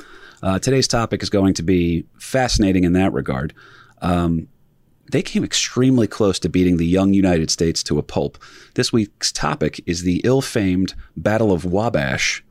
uh, 0.43 0.59
today's 0.59 0.89
topic 0.89 1.23
is 1.23 1.31
going 1.31 1.55
to 1.55 1.63
be 1.63 2.05
fascinating 2.19 2.83
in 2.83 2.95
that 2.95 3.13
regard. 3.13 3.55
Um, 4.01 4.49
they 5.13 5.23
came 5.23 5.45
extremely 5.45 6.09
close 6.09 6.41
to 6.41 6.49
beating 6.49 6.79
the 6.79 6.87
young 6.87 7.15
United 7.15 7.49
States 7.49 7.85
to 7.85 7.99
a 8.01 8.03
pulp. 8.03 8.39
This 8.75 8.93
week's 8.93 9.31
topic 9.31 9.81
is 9.87 10.03
the 10.03 10.21
ill 10.25 10.43
famed 10.43 10.95
Battle 11.17 11.53
of 11.53 11.65
Wabash, 11.65 12.43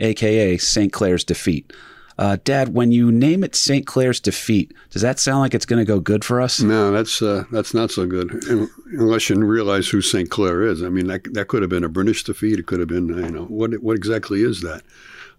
aka 0.00 0.56
St. 0.56 0.92
Clair's 0.92 1.22
defeat. 1.22 1.72
Uh, 2.20 2.36
Dad, 2.44 2.74
when 2.74 2.92
you 2.92 3.10
name 3.10 3.42
it 3.42 3.54
St. 3.54 3.86
Clair's 3.86 4.20
defeat, 4.20 4.74
does 4.90 5.00
that 5.00 5.18
sound 5.18 5.40
like 5.40 5.54
it's 5.54 5.64
going 5.64 5.78
to 5.78 5.86
go 5.86 6.00
good 6.00 6.22
for 6.22 6.38
us? 6.38 6.60
No, 6.60 6.92
that's 6.92 7.22
uh, 7.22 7.44
that's 7.50 7.72
not 7.72 7.90
so 7.90 8.04
good. 8.04 8.44
Unless 8.92 9.30
you 9.30 9.36
realize 9.36 9.88
who 9.88 10.02
St. 10.02 10.28
Clair 10.28 10.60
is. 10.60 10.82
I 10.82 10.90
mean, 10.90 11.06
that, 11.06 11.32
that 11.32 11.48
could 11.48 11.62
have 11.62 11.70
been 11.70 11.82
a 11.82 11.88
British 11.88 12.22
defeat. 12.22 12.58
It 12.58 12.66
could 12.66 12.78
have 12.78 12.90
been, 12.90 13.08
you 13.08 13.30
know, 13.30 13.44
what 13.46 13.72
what 13.82 13.96
exactly 13.96 14.42
is 14.42 14.60
that? 14.60 14.82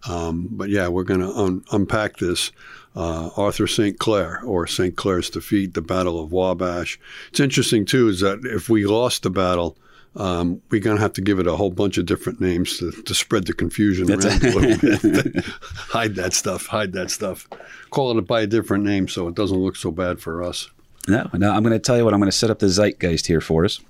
Um, 0.08 0.48
but 0.50 0.70
yeah, 0.70 0.88
we're 0.88 1.04
going 1.04 1.20
to 1.20 1.32
un- 1.32 1.64
unpack 1.70 2.16
this. 2.16 2.50
Uh, 2.96 3.30
Arthur 3.36 3.68
St. 3.68 4.00
Clair 4.00 4.42
or 4.44 4.66
St. 4.66 4.96
Clair's 4.96 5.30
defeat, 5.30 5.74
the 5.74 5.82
Battle 5.82 6.18
of 6.18 6.32
Wabash. 6.32 6.98
It's 7.30 7.38
interesting 7.38 7.84
too 7.84 8.08
is 8.08 8.18
that 8.20 8.40
if 8.44 8.68
we 8.68 8.86
lost 8.86 9.22
the 9.22 9.30
battle, 9.30 9.78
um, 10.14 10.60
we're 10.70 10.80
going 10.80 10.96
to 10.96 11.02
have 11.02 11.14
to 11.14 11.20
give 11.20 11.38
it 11.38 11.46
a 11.46 11.56
whole 11.56 11.70
bunch 11.70 11.96
of 11.96 12.06
different 12.06 12.40
names 12.40 12.78
to, 12.78 12.90
to 12.90 13.14
spread 13.14 13.46
the 13.46 13.54
confusion 13.54 14.10
around 14.10 14.44
a 14.44 14.58
little 14.58 15.22
bit. 15.22 15.44
hide 15.74 16.14
that 16.16 16.34
stuff. 16.34 16.66
Hide 16.66 16.92
that 16.92 17.10
stuff. 17.10 17.48
Call 17.90 18.18
it 18.18 18.22
by 18.22 18.42
a 18.42 18.46
different 18.46 18.84
name 18.84 19.08
so 19.08 19.28
it 19.28 19.34
doesn't 19.34 19.58
look 19.58 19.76
so 19.76 19.90
bad 19.90 20.20
for 20.20 20.42
us. 20.42 20.70
No, 21.08 21.28
no. 21.32 21.50
I'm 21.50 21.62
going 21.62 21.72
to 21.72 21.78
tell 21.78 21.96
you 21.96 22.04
what. 22.04 22.12
I'm 22.12 22.20
going 22.20 22.30
to 22.30 22.36
set 22.36 22.50
up 22.50 22.58
the 22.58 22.68
zeitgeist 22.68 23.26
here 23.26 23.40
for 23.40 23.64
us. 23.64 23.80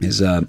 Is 0.00 0.22
uh, 0.22 0.42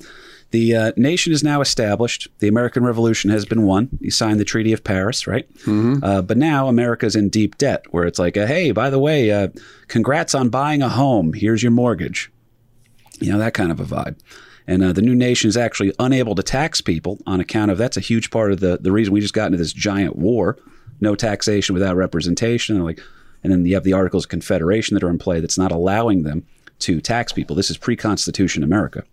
the 0.51 0.75
uh, 0.75 0.91
nation 0.96 1.34
is 1.34 1.44
now 1.44 1.60
established. 1.60 2.30
The 2.39 2.48
American 2.48 2.84
Revolution 2.86 3.30
has 3.32 3.46
been 3.46 3.63
won. 3.63 3.89
You 4.00 4.12
signed 4.12 4.39
the 4.39 4.46
Treaty 4.46 4.72
of 4.72 4.84
Paris, 4.84 5.27
right? 5.27 5.51
Mm-hmm. 5.60 6.03
Uh, 6.03 6.22
but 6.22 6.38
now 6.38 6.68
America's 6.68 7.15
in 7.15 7.30
deep 7.30 7.58
debt, 7.58 7.84
where 7.91 8.06
it's 8.06 8.20
like, 8.20 8.38
uh, 8.38 8.46
hey, 8.46 8.72
by 8.72 8.89
the 8.89 9.00
way, 9.00 9.32
uh, 9.32 9.50
congrats 9.88 10.34
on 10.34 10.50
buying 10.50 10.82
a 10.82 10.89
home. 10.89 11.34
Here's 11.34 11.63
your 11.63 11.72
mortgage. 11.72 12.32
You 13.20 13.32
know 13.32 13.39
that 13.39 13.53
kind 13.53 13.72
of 13.72 13.80
a 13.80 13.86
vibe. 13.86 14.18
And 14.72 14.82
uh, 14.86 14.94
the 14.94 15.01
new 15.01 15.16
nation 15.16 15.50
is 15.50 15.58
actually 15.58 15.94
unable 16.00 16.34
to 16.34 16.42
tax 16.42 16.80
people 16.80 17.20
on 17.28 17.42
account 17.42 17.72
of 17.72 17.78
that's 17.78 17.98
a 17.98 18.00
huge 18.00 18.32
part 18.32 18.54
of 18.54 18.62
the 18.62 18.78
the 18.78 18.94
reason 18.94 19.13
we 19.13 19.20
just 19.20 19.34
got 19.34 19.48
into 19.48 19.58
this 19.58 19.74
giant 19.74 20.16
war. 20.16 20.58
No 21.01 21.13
taxation 21.13 21.74
without 21.74 21.98
representation, 21.98 22.78
and 22.78 22.86
like, 22.86 23.01
and 23.44 23.51
then 23.51 23.66
you 23.66 23.74
have 23.74 23.84
the 23.84 23.92
Articles 23.92 24.24
of 24.24 24.30
Confederation 24.30 24.94
that 24.94 25.04
are 25.04 25.10
in 25.10 25.18
play 25.18 25.42
that's 25.42 25.58
not 25.58 25.74
allowing 25.74 26.24
them 26.24 26.46
to 26.80 27.01
tax 27.01 27.34
people. 27.34 27.54
This 27.54 27.70
is 27.70 27.75
pre-Constitution 27.75 28.63
America. 28.63 29.04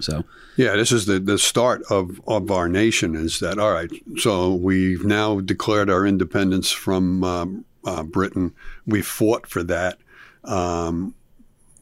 So 0.00 0.24
Yeah, 0.56 0.76
this 0.76 0.92
is 0.92 1.04
the, 1.04 1.18
the 1.18 1.38
start 1.38 1.82
of, 1.90 2.18
of 2.26 2.50
our 2.50 2.68
nation 2.68 3.14
is 3.14 3.40
that, 3.40 3.58
all 3.58 3.72
right, 3.72 3.90
so 4.16 4.54
we've 4.54 5.04
now 5.04 5.40
declared 5.40 5.90
our 5.90 6.06
independence 6.06 6.70
from 6.70 7.22
um, 7.22 7.64
uh, 7.84 8.02
Britain. 8.02 8.54
We 8.86 9.02
fought 9.02 9.46
for 9.46 9.62
that. 9.64 9.98
Um, 10.44 11.14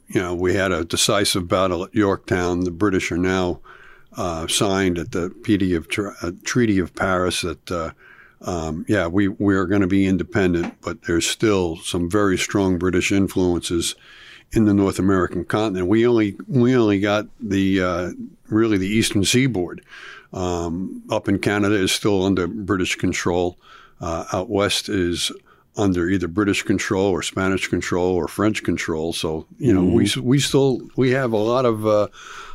you 0.09 0.21
know, 0.21 0.35
we 0.35 0.55
had 0.55 0.73
a 0.73 0.85
decisive 0.85 1.49
battle 1.49 1.85
at 1.85 1.95
Yorktown. 1.95 2.61
The 2.61 2.71
British 2.71 3.11
are 3.11 3.19
now 3.19 3.61
uh, 4.17 4.47
signed 4.47 4.99
at 4.99 5.13
the 5.13 5.31
Treaty 5.45 5.75
of, 5.75 5.89
uh, 6.23 6.33
Treaty 6.45 6.79
of 6.79 6.95
Paris 6.95 7.41
that 7.41 7.71
uh, 7.71 7.91
um, 8.43 8.85
yeah, 8.89 9.07
we 9.07 9.29
we 9.29 9.55
are 9.55 9.65
going 9.65 9.81
to 9.81 9.87
be 9.87 10.07
independent, 10.07 10.81
but 10.83 11.03
there's 11.03 11.27
still 11.27 11.77
some 11.77 12.11
very 12.11 12.37
strong 12.37 12.79
British 12.79 13.11
influences 13.11 13.95
in 14.53 14.67
the 14.67 14.75
North 14.75 14.99
American 14.99 15.45
continent. 15.45 15.89
We 15.89 16.07
only 16.07 16.37
we 16.47 16.77
only 16.77 17.01
got 17.01 17.27
the 17.41 17.81
uh, 17.81 18.11
really 18.49 18.79
the 18.79 18.89
eastern 18.89 19.25
seaboard. 19.25 19.83
Um, 20.33 21.03
up 21.11 21.29
in 21.29 21.39
Canada 21.39 21.77
is 21.77 21.93
still 21.93 22.25
under 22.25 22.47
British 22.47 22.97
control. 22.97 23.57
Uh, 24.01 24.25
out 24.33 24.51
west 24.51 24.89
is 24.89 25.33
under 25.77 26.09
either 26.09 26.29
British 26.29 26.63
control 26.63 27.07
or 27.07 27.23
Spanish 27.23 27.69
control 27.69 28.15
or 28.15 28.29
French 28.29 28.63
control. 28.63 29.13
So 29.13 29.47
you 29.59 29.73
know 29.73 29.85
we 29.85 30.11
we 30.21 30.39
still 30.39 30.81
we 30.97 31.11
have 31.11 31.33
a 31.33 31.39
lot 31.39 31.65
of 31.65 31.87
uh, 31.87 32.09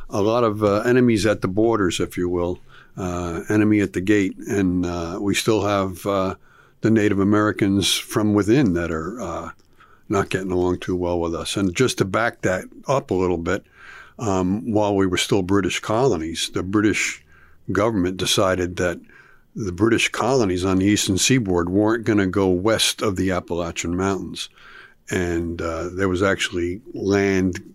a 0.08 0.22
lot 0.22 0.44
of 0.44 0.62
uh, 0.62 0.80
enemies 0.80 1.26
at 1.26 1.40
the 1.40 1.48
borders, 1.48 2.00
if 2.00 2.16
you 2.16 2.28
will, 2.28 2.58
uh, 2.96 3.42
enemy 3.48 3.80
at 3.80 3.92
the 3.92 4.00
gate, 4.00 4.36
and 4.38 4.84
uh, 4.84 5.18
we 5.20 5.34
still 5.34 5.62
have 5.64 6.04
uh, 6.06 6.34
the 6.80 6.90
Native 6.90 7.20
Americans 7.20 7.94
from 7.94 8.34
within 8.34 8.72
that 8.74 8.90
are 8.90 9.20
uh, 9.20 9.50
not 10.08 10.30
getting 10.30 10.50
along 10.50 10.78
too 10.78 10.96
well 10.96 11.20
with 11.20 11.34
us. 11.34 11.56
And 11.56 11.74
just 11.74 11.98
to 11.98 12.04
back 12.04 12.42
that 12.42 12.64
up 12.88 13.10
a 13.10 13.14
little 13.14 13.38
bit, 13.38 13.64
um, 14.18 14.72
while 14.72 14.96
we 14.96 15.06
were 15.06 15.16
still 15.16 15.42
British 15.42 15.80
colonies, 15.80 16.50
the 16.52 16.62
British 16.62 17.24
government 17.72 18.16
decided 18.16 18.76
that 18.76 19.00
the 19.54 19.72
British 19.72 20.08
colonies 20.08 20.64
on 20.64 20.78
the 20.78 20.86
eastern 20.86 21.18
seaboard 21.18 21.68
weren't 21.70 22.04
going 22.04 22.18
to 22.18 22.26
go 22.26 22.48
west 22.48 23.02
of 23.02 23.16
the 23.16 23.30
Appalachian 23.30 23.96
Mountains. 23.96 24.48
And 25.10 25.60
uh, 25.60 25.88
there 25.88 26.08
was 26.08 26.22
actually 26.22 26.80
land 26.94 27.74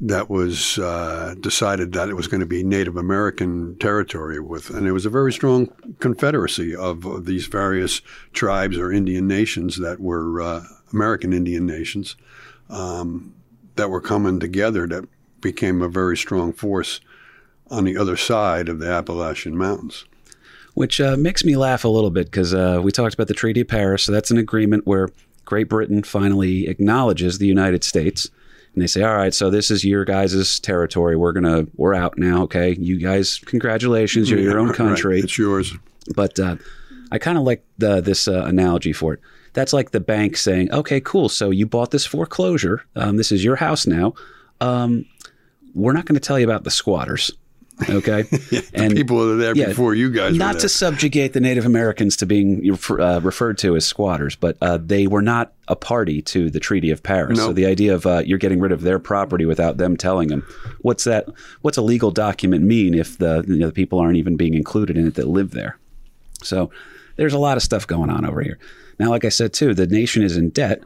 that 0.00 0.30
was 0.30 0.78
uh, 0.78 1.34
decided 1.40 1.92
that 1.92 2.08
it 2.08 2.14
was 2.14 2.28
going 2.28 2.40
to 2.40 2.46
be 2.46 2.62
Native 2.62 2.96
American 2.96 3.76
territory 3.78 4.38
with, 4.38 4.70
and 4.70 4.86
it 4.86 4.92
was 4.92 5.06
a 5.06 5.10
very 5.10 5.32
strong 5.32 5.68
confederacy 5.98 6.74
of, 6.74 7.04
of 7.04 7.24
these 7.26 7.46
various 7.46 8.00
tribes 8.32 8.78
or 8.78 8.92
Indian 8.92 9.26
nations 9.26 9.78
that 9.78 9.98
were 9.98 10.40
uh, 10.40 10.64
American 10.92 11.32
Indian 11.32 11.66
nations 11.66 12.16
um, 12.70 13.34
that 13.74 13.90
were 13.90 14.00
coming 14.00 14.38
together 14.38 14.86
that 14.86 15.08
became 15.40 15.82
a 15.82 15.88
very 15.88 16.16
strong 16.16 16.52
force 16.52 17.00
on 17.70 17.84
the 17.84 17.96
other 17.96 18.16
side 18.16 18.68
of 18.68 18.78
the 18.78 18.88
Appalachian 18.88 19.56
Mountains. 19.56 20.04
Which 20.78 21.00
uh, 21.00 21.16
makes 21.16 21.44
me 21.44 21.56
laugh 21.56 21.84
a 21.84 21.88
little 21.88 22.08
bit 22.08 22.26
because 22.26 22.54
uh, 22.54 22.78
we 22.80 22.92
talked 22.92 23.12
about 23.12 23.26
the 23.26 23.34
Treaty 23.34 23.62
of 23.62 23.66
Paris. 23.66 24.04
So 24.04 24.12
that's 24.12 24.30
an 24.30 24.38
agreement 24.38 24.86
where 24.86 25.08
Great 25.44 25.68
Britain 25.68 26.04
finally 26.04 26.68
acknowledges 26.68 27.38
the 27.38 27.48
United 27.48 27.82
States, 27.82 28.30
and 28.74 28.80
they 28.80 28.86
say, 28.86 29.02
"All 29.02 29.16
right, 29.16 29.34
so 29.34 29.50
this 29.50 29.72
is 29.72 29.84
your 29.84 30.04
guys' 30.04 30.60
territory. 30.60 31.16
We're 31.16 31.32
gonna 31.32 31.66
we're 31.74 31.94
out 31.94 32.16
now. 32.16 32.44
Okay, 32.44 32.76
you 32.78 33.00
guys, 33.00 33.40
congratulations, 33.44 34.30
you're 34.30 34.38
your 34.38 34.60
own 34.60 34.68
Right, 34.68 34.76
country." 34.76 35.18
It's 35.18 35.36
yours. 35.36 35.74
But 36.14 36.38
uh, 36.38 36.56
I 37.10 37.18
kind 37.18 37.38
of 37.38 37.42
like 37.42 37.64
the, 37.78 38.00
this 38.00 38.28
uh, 38.28 38.44
analogy 38.44 38.92
for 38.92 39.14
it. 39.14 39.20
That's 39.54 39.72
like 39.72 39.90
the 39.90 39.98
bank 39.98 40.36
saying, 40.36 40.72
"Okay, 40.72 41.00
cool. 41.00 41.28
So 41.28 41.50
you 41.50 41.66
bought 41.66 41.90
this 41.90 42.06
foreclosure. 42.06 42.84
Um, 42.94 43.16
this 43.16 43.32
is 43.32 43.42
your 43.42 43.56
house 43.56 43.84
now. 43.84 44.14
Um, 44.60 45.06
we're 45.74 45.92
not 45.92 46.04
going 46.04 46.14
to 46.14 46.24
tell 46.24 46.38
you 46.38 46.46
about 46.46 46.62
the 46.62 46.70
squatters." 46.70 47.32
Okay, 47.88 48.24
and 48.74 48.94
People 48.94 49.18
that 49.18 49.26
were 49.26 49.36
there 49.36 49.56
yeah, 49.56 49.66
before 49.66 49.94
you 49.94 50.10
guys 50.10 50.36
not 50.36 50.58
to 50.60 50.68
subjugate 50.68 51.32
the 51.32 51.40
Native 51.40 51.66
Americans 51.66 52.16
to 52.16 52.26
being 52.26 52.76
uh, 52.90 53.20
referred 53.22 53.58
to 53.58 53.76
as 53.76 53.84
squatters, 53.84 54.34
but 54.36 54.56
uh, 54.60 54.78
they 54.78 55.06
were 55.06 55.22
not 55.22 55.52
a 55.68 55.76
party 55.76 56.20
to 56.22 56.50
the 56.50 56.60
Treaty 56.60 56.90
of 56.90 57.02
Paris. 57.02 57.38
No. 57.38 57.48
So 57.48 57.52
the 57.52 57.66
idea 57.66 57.94
of 57.94 58.06
uh, 58.06 58.22
you're 58.24 58.38
getting 58.38 58.60
rid 58.60 58.72
of 58.72 58.82
their 58.82 58.98
property 58.98 59.44
without 59.44 59.76
them 59.76 59.96
telling 59.96 60.28
them 60.28 60.46
what's 60.80 61.04
that? 61.04 61.26
What's 61.62 61.76
a 61.76 61.82
legal 61.82 62.10
document 62.10 62.64
mean 62.64 62.94
if 62.94 63.18
the, 63.18 63.44
you 63.46 63.58
know, 63.58 63.66
the 63.66 63.72
people 63.72 63.98
aren't 64.00 64.16
even 64.16 64.36
being 64.36 64.54
included 64.54 64.96
in 64.96 65.06
it 65.06 65.14
that 65.14 65.28
live 65.28 65.52
there? 65.52 65.78
So 66.42 66.70
there's 67.16 67.34
a 67.34 67.38
lot 67.38 67.56
of 67.56 67.62
stuff 67.62 67.86
going 67.86 68.10
on 68.10 68.24
over 68.24 68.40
here. 68.40 68.58
Now, 68.98 69.10
like 69.10 69.24
I 69.24 69.28
said 69.28 69.52
too, 69.52 69.74
the 69.74 69.86
nation 69.86 70.22
is 70.22 70.36
in 70.36 70.50
debt. 70.50 70.82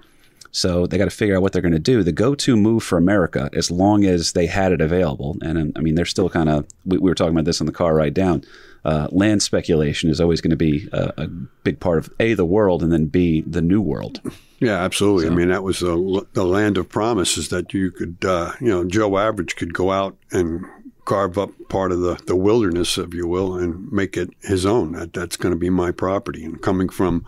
So 0.52 0.86
they 0.86 0.98
got 0.98 1.06
to 1.06 1.10
figure 1.10 1.34
out 1.34 1.42
what 1.42 1.52
they're 1.52 1.62
going 1.62 1.72
to 1.72 1.78
do. 1.78 2.02
The 2.02 2.12
go-to 2.12 2.56
move 2.56 2.82
for 2.82 2.98
America, 2.98 3.48
as 3.54 3.70
long 3.70 4.04
as 4.04 4.32
they 4.32 4.46
had 4.46 4.70
it 4.70 4.80
available, 4.80 5.36
and 5.42 5.58
um, 5.58 5.72
I 5.76 5.80
mean, 5.80 5.94
they're 5.94 6.04
still 6.04 6.28
kind 6.28 6.48
of. 6.48 6.66
We, 6.84 6.98
we 6.98 7.10
were 7.10 7.14
talking 7.14 7.32
about 7.32 7.46
this 7.46 7.60
on 7.60 7.66
the 7.66 7.72
car 7.72 7.94
ride 7.94 8.14
down. 8.14 8.44
Uh, 8.84 9.08
land 9.12 9.42
speculation 9.42 10.10
is 10.10 10.20
always 10.20 10.40
going 10.40 10.50
to 10.50 10.56
be 10.56 10.88
a, 10.92 11.12
a 11.16 11.26
big 11.26 11.80
part 11.80 11.98
of 11.98 12.12
a 12.20 12.34
the 12.34 12.44
world, 12.44 12.82
and 12.82 12.92
then 12.92 13.06
b 13.06 13.42
the 13.46 13.62
new 13.62 13.80
world. 13.80 14.20
Yeah, 14.60 14.82
absolutely. 14.82 15.26
I 15.26 15.30
mean, 15.30 15.48
that 15.48 15.64
was 15.64 15.80
the, 15.80 16.26
the 16.34 16.44
land 16.44 16.78
of 16.78 16.88
promises 16.88 17.48
that 17.48 17.74
you 17.74 17.90
could, 17.90 18.24
uh, 18.24 18.52
you 18.60 18.68
know, 18.68 18.84
Joe 18.84 19.18
Average 19.18 19.56
could 19.56 19.74
go 19.74 19.90
out 19.90 20.16
and 20.30 20.64
carve 21.04 21.36
up 21.36 21.50
part 21.68 21.90
of 21.90 22.00
the, 22.00 22.14
the 22.26 22.36
wilderness, 22.36 22.96
if 22.96 23.12
you 23.12 23.26
will, 23.26 23.56
and 23.56 23.90
make 23.90 24.16
it 24.16 24.30
his 24.42 24.64
own. 24.64 24.92
That 24.92 25.12
that's 25.14 25.36
going 25.36 25.52
to 25.52 25.58
be 25.58 25.70
my 25.70 25.90
property. 25.90 26.44
And 26.44 26.60
coming 26.60 26.88
from, 26.88 27.24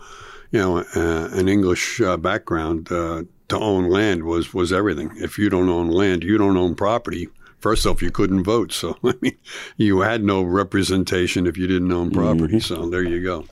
you 0.51 0.59
know, 0.59 0.77
uh, 0.95 1.29
an 1.33 1.47
English 1.47 2.01
uh, 2.01 2.17
background, 2.17 2.91
uh, 2.91 3.23
to 3.49 3.59
own 3.59 3.89
land 3.89 4.23
was 4.23 4.53
was 4.53 4.73
everything. 4.73 5.11
If 5.17 5.37
you 5.37 5.49
don't 5.49 5.69
own 5.69 5.89
land, 5.89 6.23
you 6.23 6.37
don't 6.37 6.57
own 6.57 6.75
property. 6.75 7.27
First 7.59 7.85
off, 7.85 8.01
you 8.01 8.11
couldn't 8.11 8.43
vote, 8.43 8.71
so 8.71 8.97
I 9.03 9.13
mean, 9.21 9.37
you 9.77 10.01
had 10.01 10.23
no 10.23 10.43
representation 10.43 11.47
if 11.47 11.57
you 11.57 11.67
didn't 11.67 11.91
own 11.91 12.11
property. 12.11 12.59
So 12.59 12.89
there 12.89 13.03
you 13.03 13.23
go. 13.23 13.45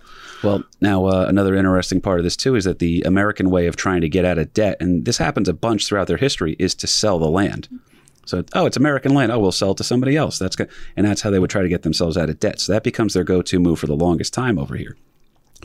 Well, 0.44 0.64
now 0.82 1.06
uh, 1.06 1.26
another 1.28 1.56
interesting 1.56 2.02
part 2.02 2.20
of 2.20 2.26
this 2.26 2.36
too 2.36 2.56
is 2.56 2.66
that 2.66 2.80
the 2.80 3.02
American 3.04 3.50
way 3.50 3.66
of 3.68 3.76
trying 3.76 4.02
to 4.02 4.10
get 4.10 4.26
out 4.26 4.38
of 4.38 4.54
debt, 4.54 4.78
and 4.80 5.06
this 5.06 5.18
happens 5.18 5.48
a 5.48 5.54
bunch 5.54 5.88
throughout 5.88 6.08
their 6.08 6.18
history, 6.18 6.56
is 6.60 6.76
to 6.76 6.88
sell 6.88 7.18
the 7.18 7.30
land. 7.30 7.70
So, 8.26 8.44
oh, 8.54 8.66
it's 8.66 8.78
American 8.78 9.14
land. 9.14 9.32
Oh, 9.32 9.40
we'll 9.40 9.52
sell 9.52 9.72
it 9.72 9.78
to 9.78 9.84
somebody 9.84 10.16
else. 10.16 10.40
That's 10.40 10.56
good, 10.56 10.70
and 10.96 11.06
that's 11.06 11.22
how 11.22 11.30
they 11.30 11.40
would 11.40 11.50
try 11.50 11.62
to 11.62 11.70
get 11.70 11.84
themselves 11.84 12.18
out 12.18 12.30
of 12.30 12.40
debt. 12.40 12.60
So 12.60 12.72
that 12.72 12.84
becomes 12.84 13.14
their 13.14 13.24
go-to 13.24 13.60
move 13.60 13.80
for 13.80 13.88
the 13.88 13.96
longest 13.96 14.34
time 14.34 14.58
over 14.58 14.76
here. 14.76 14.98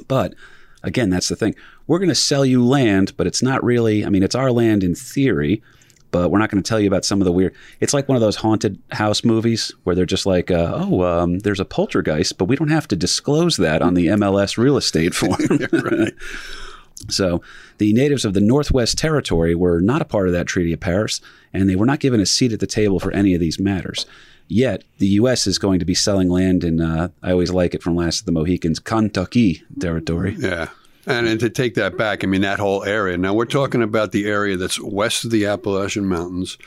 But 0.09 0.35
again, 0.83 1.11
that's 1.11 1.29
the 1.29 1.37
thing. 1.37 1.55
We're 1.87 1.99
going 1.99 2.09
to 2.09 2.15
sell 2.15 2.45
you 2.45 2.65
land, 2.65 3.13
but 3.17 3.27
it's 3.27 3.43
not 3.43 3.63
really. 3.63 4.05
I 4.05 4.09
mean, 4.09 4.23
it's 4.23 4.35
our 4.35 4.53
land 4.53 4.85
in 4.85 4.95
theory, 4.95 5.63
but 6.11 6.31
we're 6.31 6.39
not 6.39 6.51
going 6.51 6.63
to 6.63 6.69
tell 6.69 6.81
you 6.81 6.87
about 6.87 7.05
some 7.05 7.21
of 7.21 7.25
the 7.25 7.33
weird. 7.33 7.55
It's 7.81 7.95
like 7.95 8.09
one 8.09 8.17
of 8.17 8.23
those 8.23 8.37
haunted 8.37 8.81
house 8.93 9.25
movies 9.25 9.73
where 9.85 9.95
they're 9.95 10.07
just 10.07 10.27
like, 10.27 10.51
uh, 10.51 10.73
oh, 10.75 11.03
um, 11.03 11.41
there's 11.41 11.61
a 11.61 11.65
poltergeist, 11.65 12.39
but 12.39 12.47
we 12.47 12.57
don't 12.57 12.69
have 12.69 12.89
to 12.89 12.97
disclose 12.97 13.57
that 13.57 13.83
on 13.83 13.95
the 13.95 14.07
MLS 14.07 14.57
real 14.57 14.77
estate 14.77 15.15
form. 15.15 15.39
right. 15.73 16.15
So 17.09 17.43
the 17.79 17.93
natives 17.93 18.25
of 18.25 18.35
the 18.35 18.41
Northwest 18.41 18.99
Territory 18.99 19.55
were 19.55 19.81
not 19.81 20.03
a 20.03 20.05
part 20.05 20.27
of 20.27 20.33
that 20.35 20.47
Treaty 20.47 20.73
of 20.73 20.81
Paris, 20.81 21.21
and 21.53 21.69
they 21.69 21.77
were 21.77 21.87
not 21.87 22.01
given 22.01 22.21
a 22.21 22.27
seat 22.27 22.53
at 22.53 22.61
the 22.61 22.67
table 22.67 22.99
for 22.99 23.13
any 23.13 23.35
of 23.35 23.41
these 23.41 23.61
matters. 23.61 24.05
Yet 24.49 24.83
the 24.99 25.07
U.S. 25.09 25.47
is 25.47 25.59
going 25.59 25.79
to 25.79 25.85
be 25.85 25.95
selling 25.95 26.31
land 26.31 26.65
in, 26.65 26.81
uh, 26.81 27.09
I 27.23 27.33
always 27.33 27.51
like 27.51 27.75
it 27.75 27.83
from 27.83 27.95
Last 27.95 28.21
of 28.21 28.27
the 28.27 28.33
Mohicans, 28.33 28.79
Kentucky 28.79 29.63
territory. 29.79 30.37
Yeah. 30.39 30.71
And, 31.07 31.27
and 31.27 31.41
to 31.41 31.51
take 31.51 31.75
that 31.75 31.97
back, 31.97 32.25
I 32.25 32.27
mean, 32.27 32.41
that 32.43 32.59
whole 32.59 32.85
area. 32.85 33.17
Now, 33.17 33.35
we're 33.35 33.47
talking 33.47 33.83
about 33.83 34.13
the 34.13 34.27
area 34.27 34.57
that's 34.57 34.81
west 34.81 35.25
of 35.25 35.31
the 35.31 35.47
Appalachian 35.47 36.07
Mountains 36.07 36.59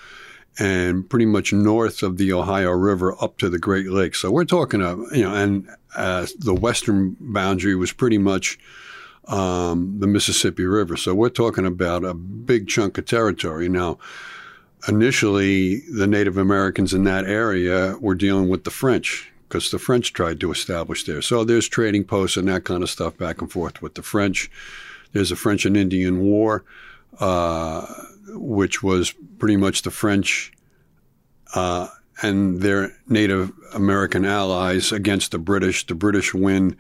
and 0.60 1.10
pretty 1.10 1.26
much 1.26 1.54
north 1.54 2.04
of 2.04 2.18
the 2.18 2.34
Ohio 2.34 2.72
River 2.72 3.16
up 3.22 3.38
to 3.38 3.50
the 3.50 3.60
Great 3.60 3.88
Lakes. 3.88 4.20
So 4.20 4.32
we're 4.32 4.46
talking, 4.46 4.82
uh, 4.82 4.98
you 5.12 5.24
know, 5.24 5.34
and 5.34 5.70
uh, 5.96 6.28
the 6.40 6.54
western 6.54 7.16
boundary 7.20 7.76
was 7.76 7.92
pretty 7.94 8.18
much 8.18 8.60
um, 9.28 10.00
the 10.00 10.08
Mississippi 10.08 10.66
River. 10.66 10.98
So 10.98 11.16
we're 11.16 11.30
talking 11.30 11.66
about 11.66 12.04
a 12.04 12.14
big 12.14 12.68
chunk 12.68 12.98
of 12.98 13.06
territory. 13.06 13.70
Now, 13.70 14.00
initially, 14.88 15.82
the 15.92 16.08
Native 16.08 16.38
Americans 16.38 16.94
in 16.94 17.04
that 17.06 17.26
area 17.26 17.98
were 18.00 18.16
dealing 18.16 18.50
with 18.50 18.64
the 18.64 18.72
French 18.72 19.32
because 19.48 19.70
the 19.70 19.80
French 19.80 20.14
tried 20.14 20.40
to 20.40 20.52
establish 20.52 21.04
there. 21.04 21.22
So 21.22 21.44
there's 21.44 21.68
trading 21.68 22.06
posts 22.06 22.38
and 22.38 22.48
that 22.48 22.64
kind 22.64 22.84
of 22.84 22.90
stuff 22.90 23.18
back 23.18 23.42
and 23.42 23.52
forth 23.52 23.82
with 23.82 23.96
the 23.96 24.02
French. 24.02 24.50
There's 25.12 25.32
a 25.32 25.36
French 25.36 25.66
and 25.66 25.76
Indian 25.76 26.22
War, 26.22 26.64
uh, 27.20 27.86
which 28.30 28.82
was 28.82 29.14
pretty 29.40 29.58
much 29.58 29.82
the 29.82 29.92
French 29.92 30.54
uh, 31.54 31.90
and 32.22 32.62
their 32.62 32.94
Native 33.10 33.52
American 33.74 34.24
allies 34.24 34.94
against 34.94 35.32
the 35.32 35.40
British. 35.40 35.86
The 35.86 35.96
British 35.96 36.34
win. 36.34 36.78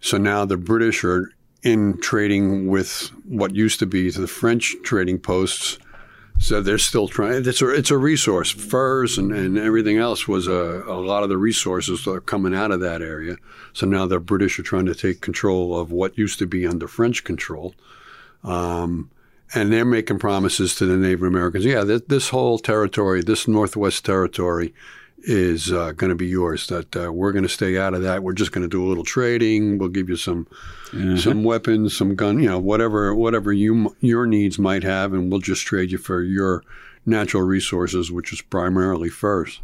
So 0.00 0.16
now 0.16 0.44
the 0.44 0.56
British 0.56 1.02
are 1.02 1.32
in 1.64 1.98
trading 2.00 2.68
with 2.68 3.10
what 3.24 3.56
used 3.56 3.80
to 3.80 3.86
be 3.86 4.10
the 4.10 4.28
French 4.28 4.76
trading 4.84 5.18
posts. 5.18 5.78
So 6.38 6.60
they're 6.60 6.78
still 6.78 7.08
trying. 7.08 7.46
It's 7.46 7.62
a 7.62 7.70
it's 7.70 7.90
a 7.90 7.98
resource. 7.98 8.50
Furs 8.52 9.18
and, 9.18 9.32
and 9.32 9.58
everything 9.58 9.98
else 9.98 10.28
was 10.28 10.46
a, 10.46 10.84
a 10.86 11.00
lot 11.00 11.22
of 11.22 11.28
the 11.28 11.38
resources 11.38 12.04
that 12.04 12.12
are 12.12 12.20
coming 12.20 12.54
out 12.54 12.70
of 12.70 12.80
that 12.80 13.02
area. 13.02 13.36
So 13.72 13.86
now 13.86 14.06
the 14.06 14.20
British 14.20 14.58
are 14.58 14.62
trying 14.62 14.86
to 14.86 14.94
take 14.94 15.20
control 15.20 15.78
of 15.78 15.90
what 15.90 16.16
used 16.16 16.38
to 16.38 16.46
be 16.46 16.66
under 16.66 16.86
French 16.86 17.24
control, 17.24 17.74
um, 18.44 19.10
and 19.54 19.72
they're 19.72 19.84
making 19.84 20.18
promises 20.18 20.74
to 20.76 20.86
the 20.86 20.96
Native 20.96 21.22
Americans. 21.22 21.64
Yeah, 21.64 21.84
this, 21.84 22.02
this 22.06 22.28
whole 22.28 22.58
territory, 22.58 23.22
this 23.22 23.48
Northwest 23.48 24.04
territory, 24.04 24.72
is 25.18 25.72
uh, 25.72 25.92
going 25.92 26.10
to 26.10 26.16
be 26.16 26.26
yours. 26.26 26.66
That 26.68 26.96
uh, 26.96 27.12
we're 27.12 27.32
going 27.32 27.42
to 27.42 27.48
stay 27.48 27.78
out 27.78 27.94
of 27.94 28.02
that. 28.02 28.22
We're 28.22 28.32
just 28.32 28.52
going 28.52 28.62
to 28.62 28.68
do 28.68 28.84
a 28.84 28.88
little 28.88 29.04
trading. 29.04 29.78
We'll 29.78 29.88
give 29.88 30.08
you 30.08 30.16
some 30.16 30.46
some 31.18 31.44
weapons, 31.44 31.96
some 31.96 32.14
gun, 32.14 32.38
you 32.38 32.48
know, 32.48 32.58
whatever 32.58 33.14
whatever 33.14 33.52
you 33.52 33.94
your 34.00 34.26
needs 34.26 34.58
might 34.58 34.82
have, 34.82 35.12
and 35.12 35.30
we'll 35.30 35.40
just 35.40 35.66
trade 35.66 35.90
you 35.90 35.98
for 35.98 36.22
your 36.22 36.62
natural 37.04 37.42
resources, 37.42 38.10
which 38.10 38.32
is 38.32 38.42
primarily 38.42 39.08
furs. 39.08 39.60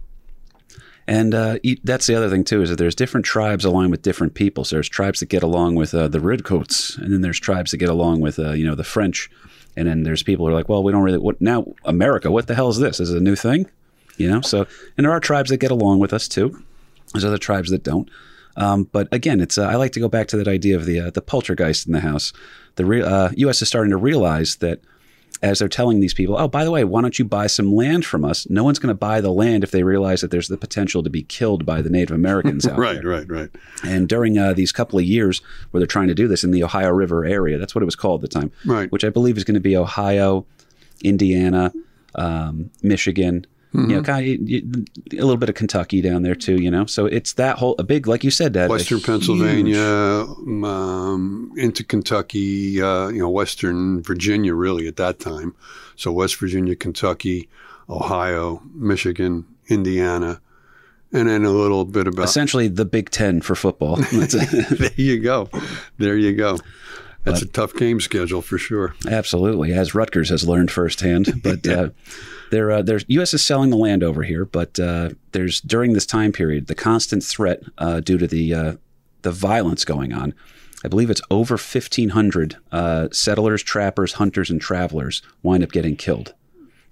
And 1.06 1.34
uh, 1.34 1.58
that's 1.82 2.06
the 2.06 2.14
other 2.14 2.30
thing 2.30 2.44
too 2.44 2.62
is 2.62 2.70
that 2.70 2.76
there's 2.76 2.94
different 2.94 3.26
tribes 3.26 3.64
along 3.64 3.90
with 3.90 4.02
different 4.02 4.34
peoples. 4.34 4.70
There's 4.70 4.88
tribes 4.88 5.20
that 5.20 5.26
get 5.26 5.42
along 5.42 5.74
with 5.74 5.94
uh, 5.94 6.08
the 6.08 6.20
redcoats, 6.20 6.96
and 6.96 7.12
then 7.12 7.22
there's 7.22 7.40
tribes 7.40 7.72
that 7.72 7.78
get 7.78 7.88
along 7.88 8.20
with 8.20 8.38
uh, 8.38 8.52
you 8.52 8.64
know 8.64 8.74
the 8.74 8.84
French, 8.84 9.30
and 9.76 9.88
then 9.88 10.04
there's 10.04 10.22
people 10.22 10.46
who 10.46 10.52
are 10.52 10.54
like, 10.54 10.68
well, 10.68 10.82
we 10.82 10.92
don't 10.92 11.02
really 11.02 11.18
what 11.18 11.40
now 11.40 11.66
America. 11.84 12.30
What 12.30 12.46
the 12.46 12.54
hell 12.54 12.68
is 12.68 12.78
this? 12.78 13.00
Is 13.00 13.10
it 13.10 13.18
a 13.18 13.20
new 13.20 13.36
thing? 13.36 13.68
You 14.22 14.30
know. 14.30 14.40
So 14.40 14.66
and 14.96 15.04
there 15.04 15.12
are 15.12 15.20
tribes 15.20 15.50
that 15.50 15.58
get 15.58 15.70
along 15.70 15.98
with 15.98 16.12
us 16.12 16.28
too. 16.28 16.62
There's 17.12 17.24
other 17.24 17.38
tribes 17.38 17.70
that 17.70 17.82
don't. 17.82 18.08
Um, 18.56 18.84
but 18.92 19.08
again, 19.12 19.40
it's 19.40 19.56
uh, 19.58 19.66
I 19.66 19.76
like 19.76 19.92
to 19.92 20.00
go 20.00 20.08
back 20.08 20.28
to 20.28 20.36
that 20.36 20.48
idea 20.48 20.76
of 20.76 20.84
the 20.86 21.00
uh, 21.00 21.10
the 21.10 21.22
poltergeist 21.22 21.86
in 21.86 21.92
the 21.92 22.00
house. 22.00 22.32
The 22.76 22.84
re- 22.84 23.02
uh, 23.02 23.30
U.S. 23.36 23.60
is 23.62 23.68
starting 23.68 23.90
to 23.90 23.96
realize 23.96 24.56
that 24.56 24.80
as 25.42 25.58
they're 25.58 25.68
telling 25.68 25.98
these 26.00 26.14
people, 26.14 26.36
oh, 26.38 26.46
by 26.46 26.62
the 26.64 26.70
way, 26.70 26.84
why 26.84 27.00
don't 27.00 27.18
you 27.18 27.24
buy 27.24 27.48
some 27.48 27.74
land 27.74 28.04
from 28.06 28.24
us? 28.24 28.48
No 28.48 28.62
one's 28.62 28.78
going 28.78 28.94
to 28.94 28.98
buy 28.98 29.20
the 29.20 29.32
land 29.32 29.64
if 29.64 29.72
they 29.72 29.82
realize 29.82 30.20
that 30.20 30.30
there's 30.30 30.46
the 30.48 30.56
potential 30.56 31.02
to 31.02 31.10
be 31.10 31.24
killed 31.24 31.66
by 31.66 31.82
the 31.82 31.90
Native 31.90 32.14
Americans 32.14 32.64
out 32.66 32.78
Right, 32.86 32.94
there. 33.02 33.08
right, 33.10 33.28
right. 33.28 33.50
And 33.82 34.08
during 34.08 34.38
uh, 34.38 34.52
these 34.52 34.70
couple 34.70 35.00
of 35.00 35.04
years 35.04 35.42
where 35.70 35.80
they're 35.80 35.86
trying 35.88 36.06
to 36.08 36.14
do 36.14 36.28
this 36.28 36.44
in 36.44 36.52
the 36.52 36.62
Ohio 36.62 36.90
River 36.90 37.24
area, 37.24 37.58
that's 37.58 37.74
what 37.74 37.82
it 37.82 37.86
was 37.86 37.96
called 37.96 38.22
at 38.22 38.30
the 38.30 38.40
time, 38.40 38.52
Right. 38.64 38.92
which 38.92 39.04
I 39.04 39.08
believe 39.10 39.36
is 39.36 39.42
going 39.42 39.54
to 39.54 39.60
be 39.60 39.76
Ohio, 39.76 40.46
Indiana, 41.02 41.72
um, 42.14 42.70
Michigan. 42.82 43.44
You 43.74 43.86
know, 43.86 44.02
kind 44.02 44.26
of, 44.26 44.48
a 45.12 45.16
little 45.16 45.38
bit 45.38 45.48
of 45.48 45.54
Kentucky 45.54 46.02
down 46.02 46.22
there 46.22 46.34
too. 46.34 46.56
You 46.60 46.70
know, 46.70 46.84
so 46.84 47.06
it's 47.06 47.32
that 47.34 47.58
whole 47.58 47.74
a 47.78 47.82
big, 47.84 48.06
like 48.06 48.22
you 48.22 48.30
said, 48.30 48.52
that 48.52 48.68
Western 48.68 48.98
huge- 48.98 49.06
Pennsylvania, 49.06 50.26
um, 50.66 51.52
into 51.56 51.82
Kentucky, 51.84 52.82
uh, 52.82 53.08
you 53.08 53.20
know, 53.20 53.30
Western 53.30 54.02
Virginia, 54.02 54.54
really 54.54 54.86
at 54.88 54.96
that 54.96 55.18
time. 55.18 55.54
So 55.96 56.12
West 56.12 56.36
Virginia, 56.36 56.74
Kentucky, 56.76 57.48
Ohio, 57.88 58.62
Michigan, 58.74 59.46
Indiana, 59.68 60.40
and 61.12 61.28
then 61.28 61.44
a 61.44 61.50
little 61.50 61.84
bit 61.84 62.06
about. 62.06 62.24
essentially 62.24 62.68
the 62.68 62.84
Big 62.84 63.10
Ten 63.10 63.40
for 63.40 63.54
football. 63.54 63.96
There 64.12 64.90
you 64.96 65.20
go. 65.20 65.48
There 65.98 66.16
you 66.16 66.34
go. 66.34 66.58
That's 67.24 67.42
a 67.42 67.46
tough 67.46 67.74
game 67.74 68.00
schedule 68.00 68.42
for 68.42 68.58
sure. 68.58 68.94
Absolutely, 69.08 69.72
as 69.72 69.94
Rutgers 69.94 70.30
has 70.30 70.46
learned 70.46 70.70
firsthand. 70.70 71.28
But 71.42 71.66
uh, 71.66 71.90
there, 72.50 72.70
uh, 72.70 72.82
there's 72.82 73.04
U.S. 73.08 73.34
is 73.34 73.42
selling 73.42 73.70
the 73.70 73.76
land 73.76 74.02
over 74.02 74.22
here, 74.22 74.44
but 74.44 74.78
uh, 74.78 75.10
there's 75.32 75.60
during 75.60 75.92
this 75.92 76.06
time 76.06 76.32
period 76.32 76.66
the 76.66 76.74
constant 76.74 77.24
threat 77.24 77.62
uh, 77.78 78.00
due 78.00 78.18
to 78.18 78.26
the 78.26 78.54
uh, 78.54 78.74
the 79.22 79.32
violence 79.32 79.84
going 79.84 80.12
on. 80.12 80.34
I 80.84 80.88
believe 80.88 81.10
it's 81.10 81.22
over 81.30 81.54
1,500 81.54 82.56
uh, 82.72 83.08
settlers, 83.12 83.62
trappers, 83.62 84.14
hunters, 84.14 84.50
and 84.50 84.60
travelers 84.60 85.22
wind 85.42 85.62
up 85.62 85.70
getting 85.70 85.96
killed. 85.96 86.34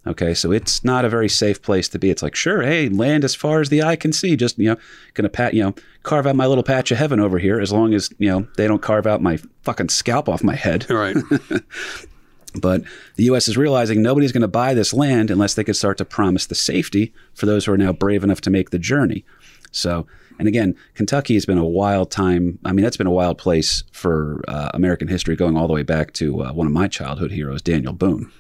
Okay, 0.06 0.32
so 0.32 0.50
it's 0.50 0.82
not 0.82 1.04
a 1.04 1.10
very 1.10 1.28
safe 1.28 1.60
place 1.60 1.86
to 1.90 1.98
be. 1.98 2.08
It's 2.08 2.22
like, 2.22 2.34
sure, 2.34 2.62
hey, 2.62 2.88
land 2.88 3.22
as 3.22 3.34
far 3.34 3.60
as 3.60 3.68
the 3.68 3.82
eye 3.82 3.96
can 3.96 4.12
see. 4.12 4.34
Just 4.34 4.58
you 4.58 4.70
know, 4.70 4.76
gonna 5.14 5.28
pat, 5.28 5.52
you 5.52 5.62
know, 5.62 5.74
carve 6.02 6.26
out 6.26 6.36
my 6.36 6.46
little 6.46 6.64
patch 6.64 6.90
of 6.90 6.96
heaven 6.96 7.20
over 7.20 7.38
here. 7.38 7.60
As 7.60 7.70
long 7.70 7.92
as 7.92 8.10
you 8.18 8.30
know 8.30 8.48
they 8.56 8.66
don't 8.66 8.82
carve 8.82 9.06
out 9.06 9.20
my 9.20 9.38
fucking 9.62 9.90
scalp 9.90 10.28
off 10.28 10.42
my 10.42 10.54
head. 10.54 10.88
Right. 10.88 11.16
But 12.54 12.82
the 13.16 13.24
U.S. 13.24 13.48
is 13.48 13.56
realizing 13.56 14.02
nobody's 14.02 14.32
going 14.32 14.40
to 14.40 14.48
buy 14.48 14.74
this 14.74 14.92
land 14.92 15.30
unless 15.30 15.54
they 15.54 15.64
can 15.64 15.74
start 15.74 15.98
to 15.98 16.04
promise 16.04 16.46
the 16.46 16.54
safety 16.54 17.12
for 17.34 17.46
those 17.46 17.64
who 17.64 17.72
are 17.72 17.78
now 17.78 17.92
brave 17.92 18.24
enough 18.24 18.40
to 18.42 18.50
make 18.50 18.70
the 18.70 18.78
journey. 18.78 19.24
So, 19.70 20.06
and 20.38 20.48
again, 20.48 20.74
Kentucky 20.94 21.34
has 21.34 21.46
been 21.46 21.58
a 21.58 21.64
wild 21.64 22.10
time. 22.10 22.58
I 22.64 22.72
mean, 22.72 22.82
that's 22.82 22.96
been 22.96 23.06
a 23.06 23.12
wild 23.12 23.38
place 23.38 23.84
for 23.92 24.42
uh, 24.48 24.70
American 24.74 25.06
history, 25.06 25.36
going 25.36 25.56
all 25.56 25.68
the 25.68 25.72
way 25.72 25.84
back 25.84 26.12
to 26.14 26.42
uh, 26.42 26.52
one 26.52 26.66
of 26.66 26.72
my 26.72 26.88
childhood 26.88 27.30
heroes, 27.30 27.62
Daniel 27.62 27.92
Boone. 27.92 28.32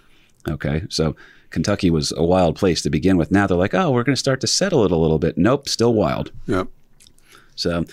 Okay, 0.48 0.82
so 0.88 1.14
Kentucky 1.50 1.90
was 1.90 2.12
a 2.16 2.24
wild 2.24 2.56
place 2.56 2.82
to 2.82 2.90
begin 2.90 3.16
with. 3.16 3.30
Now 3.30 3.46
they're 3.46 3.56
like, 3.56 3.74
oh, 3.74 3.90
we're 3.90 4.04
going 4.04 4.14
to 4.14 4.20
start 4.20 4.40
to 4.40 4.46
settle 4.46 4.84
it 4.84 4.92
a 4.92 4.96
little 4.96 5.18
bit. 5.18 5.36
Nope, 5.36 5.68
still 5.68 5.94
wild. 5.94 6.32
yep. 6.46 6.68
So, 7.56 7.84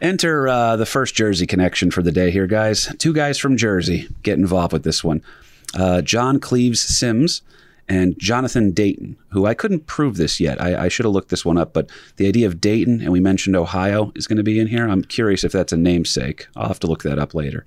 enter 0.00 0.48
uh, 0.48 0.74
the 0.74 0.86
first 0.86 1.14
Jersey 1.14 1.46
connection 1.46 1.92
for 1.92 2.02
the 2.02 2.10
day 2.10 2.32
here, 2.32 2.48
guys. 2.48 2.92
Two 2.98 3.12
guys 3.12 3.38
from 3.38 3.56
Jersey 3.56 4.08
get 4.24 4.36
involved 4.36 4.72
with 4.72 4.82
this 4.82 5.04
one 5.04 5.22
uh, 5.74 6.02
John 6.02 6.40
Cleves 6.40 6.80
Symmes 6.80 7.42
and 7.88 8.18
Jonathan 8.18 8.72
Dayton, 8.72 9.16
who 9.28 9.46
I 9.46 9.54
couldn't 9.54 9.86
prove 9.86 10.16
this 10.16 10.40
yet. 10.40 10.60
I, 10.60 10.84
I 10.84 10.88
should 10.88 11.04
have 11.04 11.12
looked 11.12 11.28
this 11.28 11.44
one 11.44 11.58
up, 11.58 11.72
but 11.72 11.90
the 12.16 12.26
idea 12.26 12.46
of 12.46 12.60
Dayton, 12.60 13.00
and 13.00 13.12
we 13.12 13.20
mentioned 13.20 13.54
Ohio, 13.54 14.12
is 14.14 14.26
going 14.26 14.38
to 14.38 14.42
be 14.42 14.58
in 14.58 14.66
here. 14.66 14.88
I'm 14.88 15.04
curious 15.04 15.44
if 15.44 15.52
that's 15.52 15.72
a 15.72 15.76
namesake. 15.76 16.46
I'll 16.56 16.68
have 16.68 16.80
to 16.80 16.86
look 16.86 17.02
that 17.02 17.18
up 17.18 17.34
later. 17.34 17.64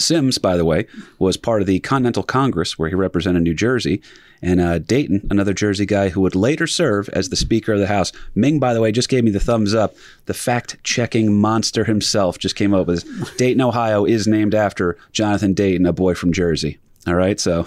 Symmes, 0.00 0.38
by 0.38 0.56
the 0.56 0.64
way, 0.64 0.86
was 1.18 1.36
part 1.36 1.60
of 1.60 1.66
the 1.66 1.80
Continental 1.80 2.22
Congress 2.22 2.78
where 2.78 2.88
he 2.88 2.94
represented 2.94 3.42
New 3.42 3.54
Jersey. 3.54 4.02
And 4.40 4.60
uh, 4.60 4.78
Dayton, 4.78 5.26
another 5.30 5.52
Jersey 5.52 5.84
guy 5.84 6.10
who 6.10 6.20
would 6.20 6.36
later 6.36 6.66
serve 6.66 7.08
as 7.08 7.28
the 7.28 7.36
Speaker 7.36 7.72
of 7.72 7.80
the 7.80 7.88
House. 7.88 8.12
Ming, 8.34 8.60
by 8.60 8.72
the 8.72 8.80
way, 8.80 8.92
just 8.92 9.08
gave 9.08 9.24
me 9.24 9.32
the 9.32 9.40
thumbs 9.40 9.74
up. 9.74 9.96
The 10.26 10.34
fact 10.34 10.76
checking 10.84 11.36
monster 11.36 11.84
himself 11.84 12.38
just 12.38 12.54
came 12.54 12.72
up 12.72 12.86
with. 12.86 13.36
Dayton, 13.36 13.60
Ohio 13.60 14.04
is 14.04 14.28
named 14.28 14.54
after 14.54 14.96
Jonathan 15.12 15.54
Dayton, 15.54 15.86
a 15.86 15.92
boy 15.92 16.14
from 16.14 16.32
Jersey. 16.32 16.78
All 17.08 17.14
right, 17.14 17.40
so 17.40 17.66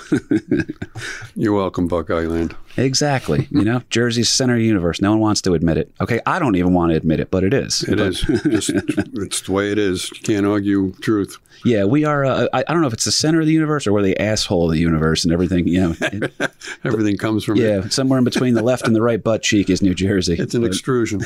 You're 1.35 1.53
welcome, 1.55 1.87
Buckeye 1.87 2.27
Land. 2.27 2.55
exactly. 2.77 3.47
You 3.49 3.63
know, 3.63 3.81
Jersey's 3.89 4.29
center 4.31 4.53
of 4.53 4.59
the 4.59 4.65
universe. 4.65 5.01
No 5.01 5.09
one 5.11 5.19
wants 5.19 5.41
to 5.41 5.55
admit 5.55 5.79
it. 5.79 5.91
Okay, 5.99 6.19
I 6.27 6.37
don't 6.37 6.55
even 6.55 6.73
want 6.75 6.91
to 6.91 6.95
admit 6.95 7.19
it, 7.19 7.31
but 7.31 7.43
it 7.43 7.51
is. 7.51 7.81
It 7.81 7.99
is. 7.99 8.19
Just, 8.21 8.69
it's 8.69 9.41
the 9.41 9.51
way 9.51 9.71
it 9.71 9.79
is. 9.79 10.11
You 10.11 10.21
can't 10.21 10.45
argue 10.45 10.91
truth. 11.01 11.39
Yeah, 11.65 11.85
we 11.85 12.05
are. 12.05 12.23
Uh, 12.23 12.47
I, 12.53 12.59
I 12.67 12.71
don't 12.71 12.81
know 12.81 12.87
if 12.87 12.93
it's 12.93 13.05
the 13.05 13.11
center 13.11 13.39
of 13.39 13.47
the 13.47 13.51
universe 13.51 13.87
or 13.87 13.93
we're 13.93 14.03
the 14.03 14.19
asshole 14.21 14.65
of 14.65 14.73
the 14.73 14.79
universe 14.79 15.23
and 15.23 15.33
everything. 15.33 15.67
You 15.67 15.81
know, 15.81 15.95
it- 16.01 16.31
Everything 16.83 17.17
comes 17.17 17.43
from 17.43 17.57
it. 17.57 17.63
Yeah, 17.63 17.87
somewhere 17.89 18.19
in 18.19 18.25
between 18.25 18.53
the 18.53 18.61
left 18.63 18.85
and 18.85 18.95
the 18.95 19.01
right 19.01 19.23
butt 19.23 19.41
cheek 19.41 19.71
is 19.71 19.81
New 19.81 19.95
Jersey. 19.95 20.35
It's 20.37 20.53
an 20.53 20.61
but, 20.61 20.67
extrusion. 20.67 21.21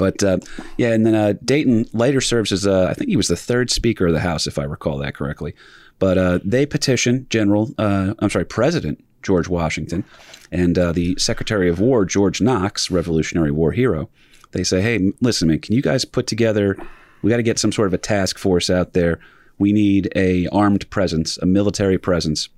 But, 0.00 0.22
uh, 0.24 0.38
yeah, 0.78 0.94
and 0.94 1.04
then 1.04 1.14
uh, 1.14 1.34
Dayton 1.44 1.84
later 1.92 2.22
serves 2.22 2.52
as 2.52 2.66
uh, 2.66 2.86
I 2.86 2.94
think 2.94 3.10
he 3.10 3.16
was 3.16 3.28
the 3.28 3.36
third 3.36 3.70
Speaker 3.70 4.06
of 4.06 4.14
the 4.14 4.20
House, 4.20 4.46
if 4.46 4.58
I 4.58 4.62
recall 4.62 4.96
that 4.96 5.14
correctly. 5.14 5.54
But 5.98 6.16
uh, 6.16 6.38
they 6.42 6.64
petitioned 6.64 7.28
General, 7.28 7.70
uh, 7.76 8.14
I'm 8.18 8.30
sorry, 8.30 8.46
President 8.46 9.04
George 9.22 9.46
Washington 9.46 10.02
and 10.50 10.78
uh, 10.78 10.92
the 10.92 11.16
Secretary 11.18 11.68
of 11.68 11.80
War 11.80 12.06
George 12.06 12.40
Knox, 12.40 12.90
Revolutionary 12.90 13.50
War 13.50 13.72
hero. 13.72 14.08
They 14.52 14.64
say, 14.64 14.80
hey, 14.80 15.12
listen, 15.20 15.48
man, 15.48 15.58
can 15.58 15.74
you 15.74 15.82
guys 15.82 16.06
put 16.06 16.26
together? 16.26 16.78
We 17.20 17.28
got 17.28 17.36
to 17.36 17.42
get 17.42 17.58
some 17.58 17.70
sort 17.70 17.88
of 17.88 17.92
a 17.92 17.98
task 17.98 18.38
force 18.38 18.70
out 18.70 18.94
there. 18.94 19.20
We 19.58 19.74
need 19.74 20.10
a 20.16 20.46
armed 20.46 20.88
presence, 20.88 21.36
a 21.42 21.46
military 21.46 21.98
presence 21.98 22.48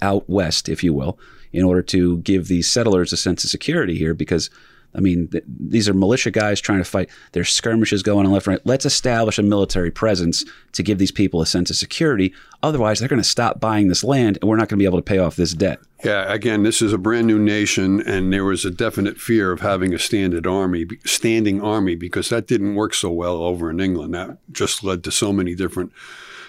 out 0.00 0.30
west, 0.30 0.68
if 0.68 0.84
you 0.84 0.94
will, 0.94 1.18
in 1.52 1.64
order 1.64 1.82
to 1.82 2.18
give 2.18 2.46
these 2.46 2.70
settlers 2.70 3.12
a 3.12 3.16
sense 3.16 3.42
of 3.42 3.50
security 3.50 3.98
here. 3.98 4.14
Because, 4.14 4.50
I 4.96 5.00
mean, 5.00 5.28
th- 5.28 5.44
these 5.46 5.88
are 5.88 5.94
militia 5.94 6.30
guys 6.30 6.60
trying 6.60 6.78
to 6.78 6.84
fight. 6.84 7.10
There's 7.32 7.50
skirmishes 7.50 8.02
going 8.02 8.26
on 8.26 8.32
left 8.32 8.46
and 8.46 8.54
right. 8.54 8.62
Let's 8.64 8.86
establish 8.86 9.38
a 9.38 9.42
military 9.42 9.90
presence 9.90 10.44
to 10.72 10.82
give 10.82 10.98
these 10.98 11.12
people 11.12 11.40
a 11.40 11.46
sense 11.46 11.70
of 11.70 11.76
security. 11.76 12.32
Otherwise, 12.62 12.98
they're 12.98 13.08
going 13.08 13.22
to 13.22 13.28
stop 13.28 13.60
buying 13.60 13.88
this 13.88 14.02
land, 14.02 14.38
and 14.40 14.48
we're 14.48 14.56
not 14.56 14.68
going 14.68 14.78
to 14.78 14.82
be 14.82 14.86
able 14.86 14.98
to 14.98 15.02
pay 15.02 15.18
off 15.18 15.36
this 15.36 15.52
debt. 15.52 15.78
Yeah, 16.04 16.30
again, 16.32 16.62
this 16.62 16.82
is 16.82 16.92
a 16.92 16.98
brand 16.98 17.26
new 17.26 17.38
nation, 17.38 18.00
and 18.00 18.32
there 18.32 18.44
was 18.44 18.64
a 18.64 18.70
definite 18.70 19.18
fear 19.18 19.52
of 19.52 19.60
having 19.60 19.94
a 19.94 19.98
standing 19.98 20.46
army, 20.46 20.86
standing 21.04 21.62
army, 21.62 21.94
because 21.94 22.28
that 22.28 22.46
didn't 22.46 22.74
work 22.74 22.94
so 22.94 23.10
well 23.10 23.36
over 23.36 23.70
in 23.70 23.80
England. 23.80 24.14
That 24.14 24.38
just 24.52 24.84
led 24.84 25.04
to 25.04 25.10
so 25.10 25.32
many 25.32 25.54
different 25.54 25.92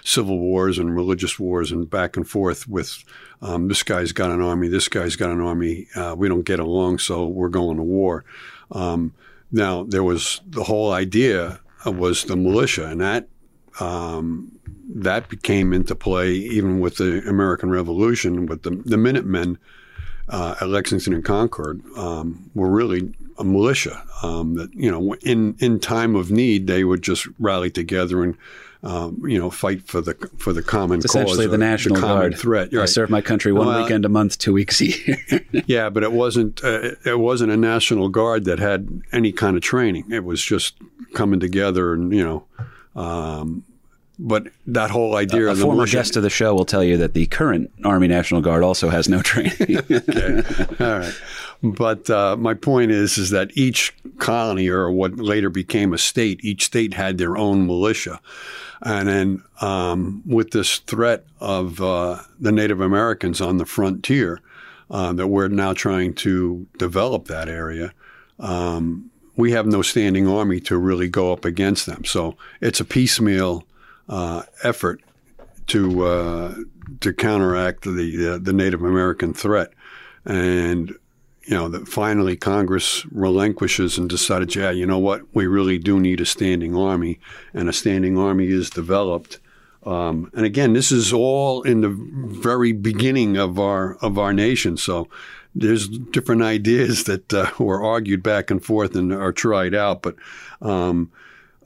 civil 0.08 0.40
wars 0.40 0.80
and 0.80 0.96
religious 0.96 1.38
wars 1.38 1.70
and 1.70 1.90
back 1.90 2.16
and 2.16 2.30
forth 2.30 2.66
with 2.68 3.04
um, 3.42 3.68
this 3.68 3.84
guy's 3.84 4.14
got 4.14 4.32
an 4.32 4.42
army, 4.42 4.70
this 4.70 4.88
guy's 4.88 5.18
got 5.18 5.32
an 5.32 5.42
army. 5.42 5.88
Uh, 5.96 6.16
we 6.18 6.30
don't 6.30 6.46
get 6.46 6.60
along, 6.60 6.98
so 6.98 7.28
we're 7.28 7.50
going 7.50 7.76
to 7.76 7.84
war. 7.84 8.24
Um, 8.72 9.14
now 9.52 9.84
there 9.84 10.04
was 10.04 10.40
the 10.48 10.64
whole 10.64 10.94
idea 10.94 11.60
was 11.86 12.24
the 12.26 12.36
militia, 12.36 12.88
and 12.88 13.02
that 13.02 13.28
um, 13.80 14.52
that 14.96 15.30
became 15.30 15.74
into 15.74 15.96
play 15.96 16.32
even 16.32 16.80
with 16.80 16.98
the 16.98 17.20
American 17.28 17.70
Revolution, 17.70 18.46
with 18.46 18.64
the, 18.64 18.72
the 18.86 18.98
Minutemen 18.98 19.58
uh, 20.30 20.56
at 20.60 20.70
Lexington 20.70 21.14
and 21.14 21.24
Concord 21.24 21.82
um, 21.96 22.50
were 22.56 22.70
really 22.70 23.14
a 23.38 23.44
militia. 23.44 24.04
Um, 24.24 24.56
that 24.56 24.74
you 24.74 24.90
know, 24.90 25.16
in 25.16 25.56
in 25.60 25.80
time 25.80 26.16
of 26.16 26.32
need, 26.32 26.68
they 26.68 26.84
would 26.84 27.02
just 27.02 27.28
rally 27.40 27.70
together 27.70 28.24
and 28.24 28.38
um, 28.88 29.22
you 29.28 29.38
know 29.38 29.50
fight 29.50 29.82
for 29.88 30.00
the 30.02 30.14
for 30.38 30.54
the 30.54 30.62
common 30.64 31.00
It's 31.00 31.08
cause, 31.08 31.16
essentially 31.16 31.48
the 31.48 31.58
National 31.58 31.98
common 32.00 32.18
Guard. 32.32 32.38
threat. 32.40 32.70
I 32.74 32.78
Right. 32.78 32.90
serve 32.90 33.10
my 33.10 33.22
country 33.22 33.52
one 33.52 33.68
Well, 33.68 33.82
weekend 33.84 34.06
a 34.06 34.10
month, 34.10 34.38
two 34.38 34.54
weeks 34.54 34.80
a 34.82 34.86
year. 34.86 35.18
Yeah, 35.66 35.90
but 35.90 36.04
it 36.04 36.12
wasn't 36.14 36.64
uh, 36.64 36.92
it 37.06 37.20
wasn't 37.20 37.52
a 37.52 37.58
national 37.58 38.08
guard 38.10 38.46
that 38.46 38.60
had 38.60 39.02
any 39.12 39.32
kind 39.34 39.58
of 39.58 39.62
training. 39.64 40.06
It 40.12 40.24
was 40.24 40.42
just 40.44 40.76
coming 41.14 41.40
together 41.40 41.94
and 41.94 42.14
you 42.14 42.24
know. 42.24 42.46
Um, 42.96 43.64
but 44.20 44.48
that 44.66 44.90
whole 44.90 45.16
idea 45.16 45.48
a 45.48 45.52
of 45.52 45.58
the 45.58 45.64
former 45.64 45.78
militia, 45.82 45.98
guest 45.98 46.16
of 46.18 46.24
the 46.24 46.30
show 46.32 46.56
will 46.56 46.66
tell 46.66 46.84
you 46.84 46.98
that 46.98 47.14
the 47.14 47.28
current 47.28 47.70
Army 47.84 48.08
National 48.08 48.42
Guard 48.42 48.64
also 48.64 48.90
has 48.90 49.08
no 49.08 49.22
training. 49.22 49.78
All 50.80 51.00
right. 51.00 51.14
But 51.64 52.10
uh, 52.10 52.38
my 52.38 52.54
point 52.54 52.92
is, 52.92 53.18
is 53.18 53.32
that 53.32 53.52
each 53.56 53.96
colony, 54.20 54.68
or 54.68 54.92
what 54.92 55.18
later 55.18 55.50
became 55.50 55.94
a 55.94 55.98
state, 55.98 56.44
each 56.44 56.66
state 56.66 56.94
had 56.94 57.18
their 57.18 57.36
own 57.36 57.66
militia, 57.66 58.20
and 58.82 59.08
then 59.08 59.44
um, 59.62 60.22
with 60.26 60.52
this 60.52 60.78
threat 60.80 61.26
of 61.40 61.82
uh, 61.82 62.22
the 62.40 62.52
Native 62.52 62.80
Americans 62.80 63.42
on 63.42 63.58
the 63.58 63.66
frontier, 63.66 64.40
uh, 64.92 65.14
that 65.14 65.28
we're 65.28 65.48
now 65.48 65.74
trying 65.74 66.14
to 66.14 66.68
develop 66.78 67.26
that 67.26 67.50
area. 67.50 67.92
Um, 68.40 69.10
we 69.36 69.52
have 69.52 69.66
no 69.66 69.82
standing 69.82 70.28
army 70.28 70.60
to 70.62 70.78
really 70.78 71.10
go 71.10 71.34
up 71.34 71.44
against 71.44 71.86
them. 71.86 72.06
So 72.06 72.38
it's 72.62 72.80
a 72.80 72.86
piecemeal 72.86 73.66
uh, 74.10 74.44
effort 74.64 75.02
to 75.68 76.04
uh, 76.04 76.56
to 77.02 77.14
counteract 77.14 77.84
the 77.84 78.40
the 78.42 78.54
Native 78.54 78.84
American 78.84 79.34
threat, 79.34 79.72
and 80.24 80.96
you 81.48 81.56
know 81.56 81.70
that 81.70 81.88
finally 81.88 82.36
Congress 82.36 83.06
relinquishes 83.06 83.98
and 83.98 84.10
decided, 84.10 84.54
yeah, 84.54 84.70
you 84.70 84.86
know 84.86 85.00
what, 85.00 85.24
we 85.34 85.48
really 85.48 85.78
do 85.78 85.98
need 85.98 86.20
a 86.20 86.26
standing 86.26 86.76
army, 86.76 87.20
and 87.54 87.70
a 87.70 87.74
standing 87.74 88.18
army 88.18 88.48
is 88.48 88.70
developed. 88.70 89.40
Um, 89.86 90.30
and 90.34 90.46
again, 90.46 90.74
this 90.74 90.92
is 90.92 91.14
all 91.14 91.62
in 91.62 91.80
the 91.82 91.96
very 92.42 92.74
beginning 92.74 93.38
of 93.38 93.58
our 93.60 93.96
of 94.02 94.18
our 94.18 94.34
nation. 94.34 94.76
So 94.76 95.08
there's 95.56 95.88
different 95.88 96.42
ideas 96.58 97.06
that 97.06 97.34
uh, 97.34 97.52
were 97.58 97.82
argued 97.82 98.22
back 98.22 98.52
and 98.52 98.64
forth 98.64 98.94
and 98.94 99.14
are 99.14 99.32
tried 99.32 99.74
out. 99.74 100.02
But 100.02 100.16
um, 100.62 101.12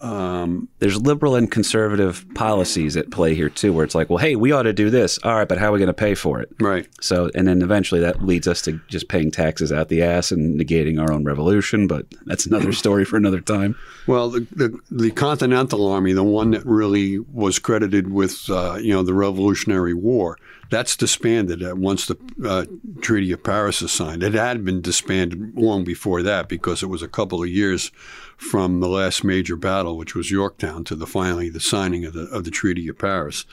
um, 0.01 0.67
There's 0.79 0.99
liberal 0.99 1.35
and 1.35 1.49
conservative 1.49 2.25
policies 2.33 2.97
at 2.97 3.11
play 3.11 3.35
here 3.35 3.49
too, 3.49 3.71
where 3.71 3.85
it's 3.85 3.95
like, 3.95 4.09
well, 4.09 4.17
hey, 4.17 4.35
we 4.35 4.51
ought 4.51 4.63
to 4.63 4.73
do 4.73 4.89
this. 4.89 5.19
All 5.23 5.35
right, 5.35 5.47
but 5.47 5.59
how 5.59 5.69
are 5.69 5.71
we 5.71 5.79
going 5.79 5.87
to 5.87 5.93
pay 5.93 6.15
for 6.15 6.41
it? 6.41 6.49
right. 6.59 6.87
So, 7.01 7.29
and 7.35 7.47
then 7.47 7.61
eventually 7.61 8.01
that 8.01 8.23
leads 8.23 8.47
us 8.47 8.61
to 8.63 8.79
just 8.87 9.07
paying 9.07 9.31
taxes 9.31 9.71
out 9.71 9.89
the 9.89 10.01
ass 10.01 10.31
and 10.31 10.59
negating 10.59 10.99
our 10.99 11.11
own 11.11 11.23
revolution. 11.23 11.87
But 11.87 12.07
that's 12.25 12.45
another 12.45 12.73
story 12.81 13.05
for 13.05 13.17
another 13.17 13.41
time. 13.41 13.77
Well, 14.07 14.29
the, 14.29 14.47
the 14.51 14.79
the 14.89 15.11
Continental 15.11 15.87
Army, 15.87 16.13
the 16.13 16.23
one 16.23 16.51
that 16.51 16.65
really 16.65 17.19
was 17.19 17.59
credited 17.59 18.11
with 18.11 18.49
uh, 18.49 18.77
you 18.81 18.93
know 18.93 19.03
the 19.03 19.13
Revolutionary 19.13 19.93
War, 19.93 20.37
that's 20.71 20.95
disbanded 20.95 21.61
once 21.77 22.07
the 22.07 22.17
uh, 22.43 22.65
Treaty 23.01 23.31
of 23.33 23.43
Paris 23.43 23.81
is 23.81 23.91
signed. 23.91 24.23
It 24.23 24.33
had 24.33 24.65
been 24.65 24.81
disbanded 24.81 25.55
long 25.55 25.83
before 25.83 26.23
that 26.23 26.49
because 26.49 26.81
it 26.81 26.87
was 26.87 27.01
a 27.01 27.07
couple 27.07 27.43
of 27.43 27.49
years 27.49 27.91
from 28.41 28.79
the 28.79 28.89
last 28.89 29.23
major 29.23 29.55
battle, 29.55 29.95
which 29.97 30.15
was 30.15 30.31
Yorktown, 30.31 30.83
to 30.85 30.95
the 30.95 31.05
finally 31.05 31.47
the 31.47 31.59
signing 31.59 32.05
of 32.05 32.13
the 32.13 32.23
of 32.23 32.43
the 32.43 32.51
Treaty 32.51 32.87
of 32.87 32.97
Paris. 32.97 33.45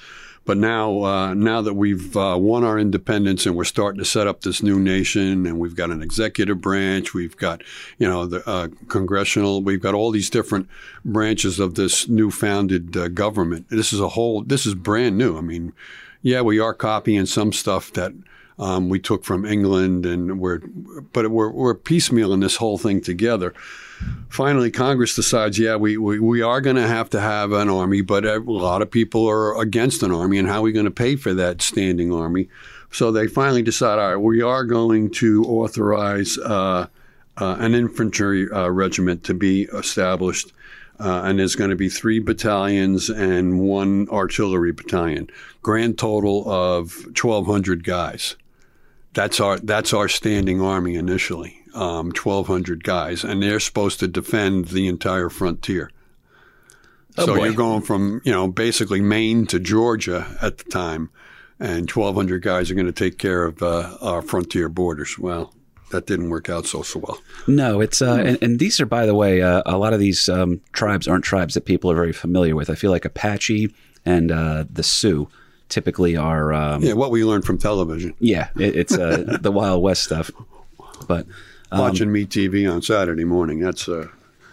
But 0.47 0.57
now, 0.57 1.03
uh, 1.03 1.35
now 1.35 1.61
that 1.61 1.75
we've 1.75 2.17
uh, 2.17 2.39
won 2.41 2.65
our 2.65 2.79
independence 2.79 3.45
and 3.45 3.55
we're 3.55 3.65
starting 3.65 3.99
to 3.99 4.05
set 4.07 4.27
up 4.27 4.41
this 4.41 4.63
new 4.63 4.81
nation, 4.81 5.45
and 5.45 5.59
we've 5.59 5.77
got 5.77 5.91
an 5.91 6.03
executive 6.03 6.63
branch, 6.63 7.13
we've 7.13 7.37
got, 7.37 7.63
you 7.99 8.09
know, 8.09 8.25
the 8.25 8.49
uh, 8.49 8.69
congressional, 8.89 9.61
we've 9.61 9.83
got 9.83 9.93
all 9.93 10.11
these 10.11 10.31
different 10.31 10.67
branches 11.05 11.61
of 11.61 11.75
this 11.75 12.09
new 12.09 12.31
founded 12.31 12.97
uh, 12.97 13.09
government. 13.09 13.69
This 13.69 13.93
is 13.93 14.01
a 14.01 14.09
whole, 14.09 14.43
this 14.43 14.65
is 14.65 14.75
brand 14.75 15.19
new. 15.19 15.37
I 15.37 15.43
mean, 15.43 15.75
yeah, 16.23 16.41
we 16.41 16.59
are 16.59 16.73
copying 16.73 17.27
some 17.27 17.53
stuff 17.53 17.93
that 17.93 18.15
um, 18.59 18.89
we 18.89 19.01
took 19.01 19.27
from 19.27 19.45
England, 19.45 20.07
and 20.07 20.41
we're, 20.41 20.61
but 21.13 21.31
we're, 21.31 21.51
we're 21.51 21.75
piecemealing 21.75 22.41
this 22.41 22.57
whole 22.57 22.79
thing 22.79 23.03
together 23.03 23.53
finally 24.29 24.71
Congress 24.71 25.15
decides, 25.15 25.59
yeah, 25.59 25.77
we, 25.77 25.97
we, 25.97 26.19
we 26.21 26.43
are 26.43 26.61
going 26.61 26.77
to 26.77 26.87
have 26.87 27.11
to 27.11 27.21
have 27.21 27.53
an 27.53 27.69
army, 27.69 28.01
but 28.01 28.25
a 28.25 28.39
lot 28.39 28.83
of 28.83 28.91
people 28.91 29.29
are 29.29 29.61
against 29.61 30.03
an 30.03 30.13
army, 30.13 30.39
and 30.39 30.49
how 30.49 30.59
are 30.59 30.63
we 30.63 30.73
going 30.73 30.85
to 30.85 30.91
pay 30.91 31.17
for 31.17 31.35
that 31.35 31.63
standing 31.63 32.13
army? 32.13 32.49
So 32.91 33.13
they 33.13 33.27
finally 33.27 33.63
decide, 33.63 33.99
all 33.99 34.09
right, 34.09 34.17
we 34.17 34.43
are 34.43 34.65
going 34.65 35.11
to 35.13 35.45
authorize 35.45 36.39
uh, 36.39 36.87
uh, 37.37 37.57
an 37.59 37.75
infantry 37.75 38.51
uh, 38.51 38.69
regiment 38.69 39.25
to 39.25 39.35
be 39.35 39.65
established. 39.65 40.53
Uh, 41.01 41.23
and 41.25 41.39
there's 41.39 41.55
going 41.55 41.71
to 41.71 41.77
be 41.77 41.89
three 41.89 42.19
battalions 42.19 43.09
and 43.09 43.61
one 43.61 44.09
artillery 44.09 44.73
battalion. 44.73 45.29
Grand 45.63 45.97
total 45.97 46.51
of 46.51 46.93
1,200 47.05 47.85
guys. 47.85 48.35
That's 49.15 49.39
our 49.41 49.59
that's 49.59 49.93
our 49.93 50.09
standing 50.09 50.61
army 50.61 50.97
initially 50.97 51.58
um, 51.79 52.07
1,200 52.07 52.83
guys, 52.83 53.25
and 53.25 53.43
they're 53.43 53.61
supposed 53.61 54.01
to 54.01 54.09
defend 54.09 54.67
the 54.67 54.89
entire 54.89 55.29
frontier. 55.29 55.91
Oh, 57.17 57.27
so 57.27 57.37
boy. 57.37 57.45
you're 57.45 57.55
going 57.55 57.83
from 57.83 58.21
you 58.25 58.33
know 58.33 58.49
basically 58.49 59.01
Maine 59.01 59.47
to 59.47 59.59
Georgia 59.59 60.37
at 60.43 60.59
the 60.59 60.65
time, 60.65 61.11
and 61.59 61.91
1,200 61.91 62.43
guys 62.43 62.71
are 62.71 62.75
going 62.75 62.87
to 62.87 62.93
take 62.93 63.19
care 63.19 63.45
of 63.45 63.63
uh, 63.63 63.97
our 64.01 64.23
frontier 64.23 64.69
borders. 64.69 65.19
Well, 65.19 65.55
that 65.91 66.07
didn't 66.07 66.31
work 66.31 66.49
out 66.49 66.67
so 66.67 66.83
so 66.83 66.99
well. 66.99 67.19
No, 67.47 67.81
it's 67.81 68.03
uh, 68.03 68.23
and, 68.25 68.43
and 68.43 68.59
these 68.59 68.81
are, 68.81 68.87
by 68.87 69.07
the 69.07 69.15
way, 69.15 69.43
uh, 69.43 69.63
a 69.65 69.79
lot 69.79 69.93
of 69.93 70.01
these 70.01 70.29
um, 70.29 70.61
tribes 70.73 71.07
aren't 71.09 71.25
tribes 71.25 71.55
that 71.55 71.65
people 71.65 71.91
are 71.91 71.97
very 71.97 72.13
familiar 72.13 72.57
with. 72.57 72.71
I 72.71 72.75
feel 72.75 72.91
like 72.91 73.05
Apache 73.05 73.73
and 74.05 74.33
uh, 74.33 74.65
the 74.71 74.83
Sioux 74.83 75.29
typically 75.69 76.17
are. 76.17 76.53
Um, 76.53 76.83
Yeah, 76.83 76.95
what 76.95 77.11
we 77.11 77.25
learned 77.25 77.45
from 77.45 77.59
television, 77.59 78.15
yeah, 78.19 78.49
it, 78.57 78.77
it's 78.77 78.99
uh, 78.99 79.39
the 79.41 79.53
Wild 79.53 79.83
West 79.83 80.03
stuff. 80.03 80.31
But 81.07 81.27
um, 81.71 81.81
watching 81.81 82.13
Me 82.13 82.25
TV 82.25 82.73
on 82.73 82.83
Saturday 82.83 83.25
morning. 83.25 83.61
That's 83.61 83.89
a. 83.89 84.11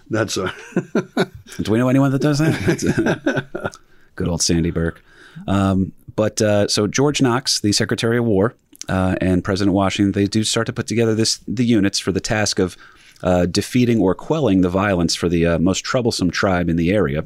that's 0.09 0.37
a. 0.37 0.53
do 1.61 1.71
we 1.71 1.77
know 1.77 1.89
anyone 1.89 2.11
that 2.11 2.21
does 2.21 2.39
that? 2.39 3.75
Good 4.15 4.27
old 4.27 4.41
Sandy 4.41 4.71
Burke. 4.71 5.03
Um, 5.47 5.91
but 6.15 6.41
uh, 6.41 6.67
so 6.67 6.87
George 6.87 7.21
Knox, 7.21 7.59
the 7.59 7.73
Secretary 7.73 8.17
of 8.17 8.25
War, 8.25 8.55
uh, 8.87 9.15
and 9.19 9.43
President 9.43 9.73
Washington, 9.73 10.11
they 10.13 10.27
do 10.27 10.43
start 10.43 10.67
to 10.67 10.73
put 10.73 10.87
together 10.87 11.15
this 11.15 11.39
the 11.47 11.65
units 11.65 11.99
for 11.99 12.11
the 12.11 12.19
task 12.19 12.59
of 12.59 12.77
uh, 13.23 13.45
defeating 13.45 13.99
or 13.99 14.13
quelling 14.13 14.61
the 14.61 14.69
violence 14.69 15.15
for 15.15 15.29
the 15.29 15.45
uh, 15.45 15.59
most 15.59 15.83
troublesome 15.83 16.31
tribe 16.31 16.69
in 16.69 16.75
the 16.75 16.91
area, 16.91 17.25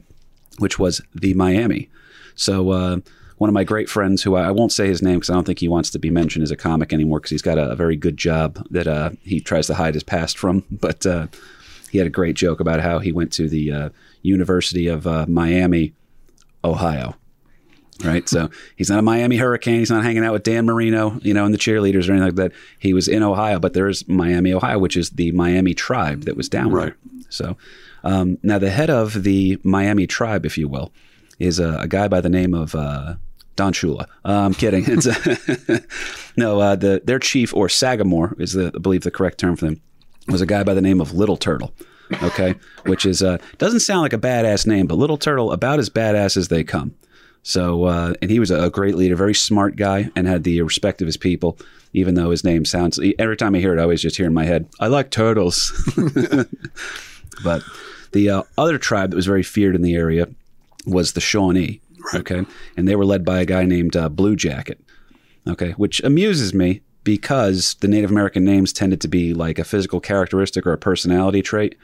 which 0.58 0.80
was 0.80 1.02
the 1.13 1.34
Miami. 1.34 1.89
So 2.36 2.71
uh, 2.71 2.97
one 3.39 3.49
of 3.49 3.54
my 3.56 3.63
great 3.63 3.89
friends, 3.89 4.21
who 4.23 4.36
I, 4.36 4.43
I 4.47 4.52
won't 4.52 4.71
say 4.71 4.88
his 4.88 5.02
name 5.02 5.15
because 5.15 5.30
I 5.32 5.34
don't 5.34 5.45
think 5.45 5.60
he 5.60 5.67
wants 5.67 5.89
to 5.89 5.99
be 5.99 6.10
mentioned 6.12 6.43
as 6.43 6.52
a 6.52 6.56
comic 6.56 6.93
anymore, 6.93 7.19
because 7.19 7.32
he's 7.32 7.41
got 7.41 7.58
a, 7.58 7.71
a 7.71 7.75
very 7.75 7.95
good 7.97 8.15
job 8.15 8.65
that 8.69 8.88
uh, 8.88 9.10
he 9.23 9.39
tries 9.41 9.65
to 9.67 9.73
hide 9.73 9.95
his 9.95 10.04
past 10.04 10.38
from, 10.38 10.63
but. 10.71 11.06
Uh, 11.06 11.28
he 11.91 11.97
had 11.97 12.06
a 12.06 12.12
great 12.12 12.36
joke 12.36 12.60
about 12.60 12.82
how 12.82 12.99
he 12.99 13.12
went 13.12 13.34
to 13.34 13.49
the 13.49 13.71
uh, 13.71 13.89
University 14.21 14.86
of 14.86 15.08
uh, 15.08 15.25
Miami, 15.28 15.93
Ohio. 16.63 17.15
Right, 18.04 18.30
so 18.30 18.52
he's 18.75 18.91
not 18.91 18.99
a 18.99 19.02
Miami 19.02 19.38
Hurricane. 19.38 19.80
He's 19.80 19.89
not 19.89 20.04
hanging 20.04 20.23
out 20.23 20.34
with 20.34 20.43
Dan 20.43 20.67
Marino, 20.67 21.19
you 21.23 21.34
know, 21.34 21.45
and 21.45 21.52
the 21.54 21.58
cheerleaders 21.58 22.08
or 22.08 22.12
anything 22.12 22.28
like 22.28 22.36
that. 22.36 22.52
He 22.78 22.93
was 22.93 23.08
in 23.08 23.23
Ohio, 23.23 23.60
but 23.60 23.73
there's 23.73 24.08
Miami, 24.08 24.54
Ohio, 24.54 24.78
which 24.78 24.95
is 24.95 25.10
the 25.10 25.32
Miami 25.32 25.73
tribe 25.73 26.25
that 26.25 26.38
was 26.38 26.47
down 26.47 26.71
Right. 26.71 26.93
there. 27.13 27.23
So 27.30 27.58
um, 28.04 28.38
now 28.43 28.60
the 28.60 28.69
head 28.69 28.91
of 28.91 29.23
the 29.23 29.58
Miami 29.63 30.06
tribe, 30.06 30.45
if 30.45 30.60
you 30.60 30.67
will, 30.67 30.93
is 31.39 31.60
a, 31.60 31.80
a 31.80 31.88
guy 31.88 32.08
by 32.08 32.21
the 32.21 32.30
name 32.30 32.54
of 32.54 32.75
uh, 32.75 33.15
Don 33.55 33.73
Shula. 33.73 34.03
Uh, 34.23 34.45
I'm 34.45 34.53
kidding. 34.53 34.85
No, 36.39 36.62
uh, 36.62 36.77
the 36.77 37.01
their 37.03 37.19
chief 37.19 37.53
or 37.53 37.67
Sagamore 37.67 38.33
is 38.39 38.53
the 38.53 38.71
I 38.73 38.79
believe 38.79 39.01
the 39.01 39.12
correct 39.12 39.39
term 39.39 39.57
for 39.57 39.65
them 39.65 39.81
was 40.29 40.39
a 40.39 40.45
guy 40.45 40.63
by 40.63 40.73
the 40.73 40.81
name 40.81 41.01
of 41.01 41.13
Little 41.13 41.35
Turtle. 41.35 41.73
Okay, 42.23 42.55
which 42.85 43.05
is 43.05 43.21
uh, 43.21 43.39
doesn't 43.57 43.81
sound 43.81 44.03
like 44.03 44.13
a 44.13 44.17
badass 44.17 44.65
name, 44.65 44.88
but 44.88 44.97
Little 44.97 45.17
Turtle 45.17 45.51
about 45.51 45.79
as 45.79 45.89
badass 45.89 46.38
as 46.38 46.47
they 46.47 46.63
come. 46.63 46.95
So, 47.43 47.83
uh, 47.83 48.13
and 48.21 48.31
he 48.31 48.39
was 48.39 48.51
a 48.51 48.69
great 48.69 48.95
leader, 48.95 49.15
very 49.17 49.33
smart 49.33 49.75
guy, 49.75 50.09
and 50.15 50.27
had 50.27 50.45
the 50.45 50.62
respect 50.62 51.01
of 51.01 51.05
his 51.07 51.17
people. 51.17 51.57
Even 51.91 52.13
though 52.13 52.31
his 52.31 52.43
name 52.43 52.63
sounds 52.63 52.99
every 53.17 53.35
time 53.35 53.53
I 53.53 53.59
hear 53.59 53.73
it, 53.75 53.79
I 53.79 53.83
always 53.83 54.01
just 54.01 54.15
hear 54.15 54.27
in 54.27 54.33
my 54.33 54.45
head, 54.45 54.67
"I 54.79 54.88
like 54.88 55.12
turtles." 55.12 55.71
but 57.43 57.63
the 58.13 58.29
uh, 58.29 58.43
other 58.57 58.77
tribe 58.77 59.09
that 59.09 59.17
was 59.17 59.25
very 59.25 59.43
feared 59.43 59.75
in 59.75 59.81
the 59.81 59.95
area 59.95 60.29
was 60.85 61.13
the 61.13 61.21
Shawnee. 61.21 61.81
Okay, 62.15 62.45
and 62.77 62.87
they 62.87 62.95
were 62.95 63.05
led 63.05 63.23
by 63.25 63.39
a 63.39 63.45
guy 63.45 63.65
named 63.65 63.95
uh, 63.95 64.09
Blue 64.09 64.35
Jacket. 64.35 64.79
Okay, 65.47 65.71
which 65.71 66.01
amuses 66.03 66.53
me 66.53 66.81
because 67.03 67.75
the 67.75 67.87
Native 67.87 68.11
American 68.11 68.43
names 68.43 68.73
tended 68.73 69.01
to 69.01 69.07
be 69.07 69.33
like 69.33 69.57
a 69.57 69.63
physical 69.63 69.99
characteristic 69.99 70.67
or 70.67 70.73
a 70.73 70.77
personality 70.77 71.41
trait. 71.41 71.75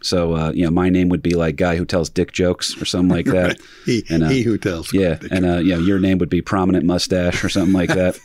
So, 0.00 0.34
uh, 0.34 0.52
you 0.52 0.64
know, 0.64 0.70
my 0.70 0.88
name 0.88 1.08
would 1.10 1.22
be 1.22 1.34
like 1.34 1.56
guy 1.56 1.76
who 1.76 1.84
tells 1.84 2.08
dick 2.08 2.32
jokes 2.32 2.80
or 2.80 2.84
something 2.84 3.08
like 3.14 3.26
that. 3.36 3.58
he, 3.84 4.04
And, 4.08 4.22
uh, 4.24 4.28
he 4.28 4.42
who 4.42 4.56
tells. 4.56 4.92
Yeah, 4.94 5.18
and 5.30 5.44
uh, 5.44 5.58
you 5.58 5.74
know, 5.74 5.78
your 5.80 5.98
name 5.98 6.18
would 6.18 6.30
be 6.30 6.40
prominent 6.40 6.84
mustache 6.86 7.44
or 7.44 7.48
something 7.48 7.74
like 7.74 7.90
that. 7.90 8.18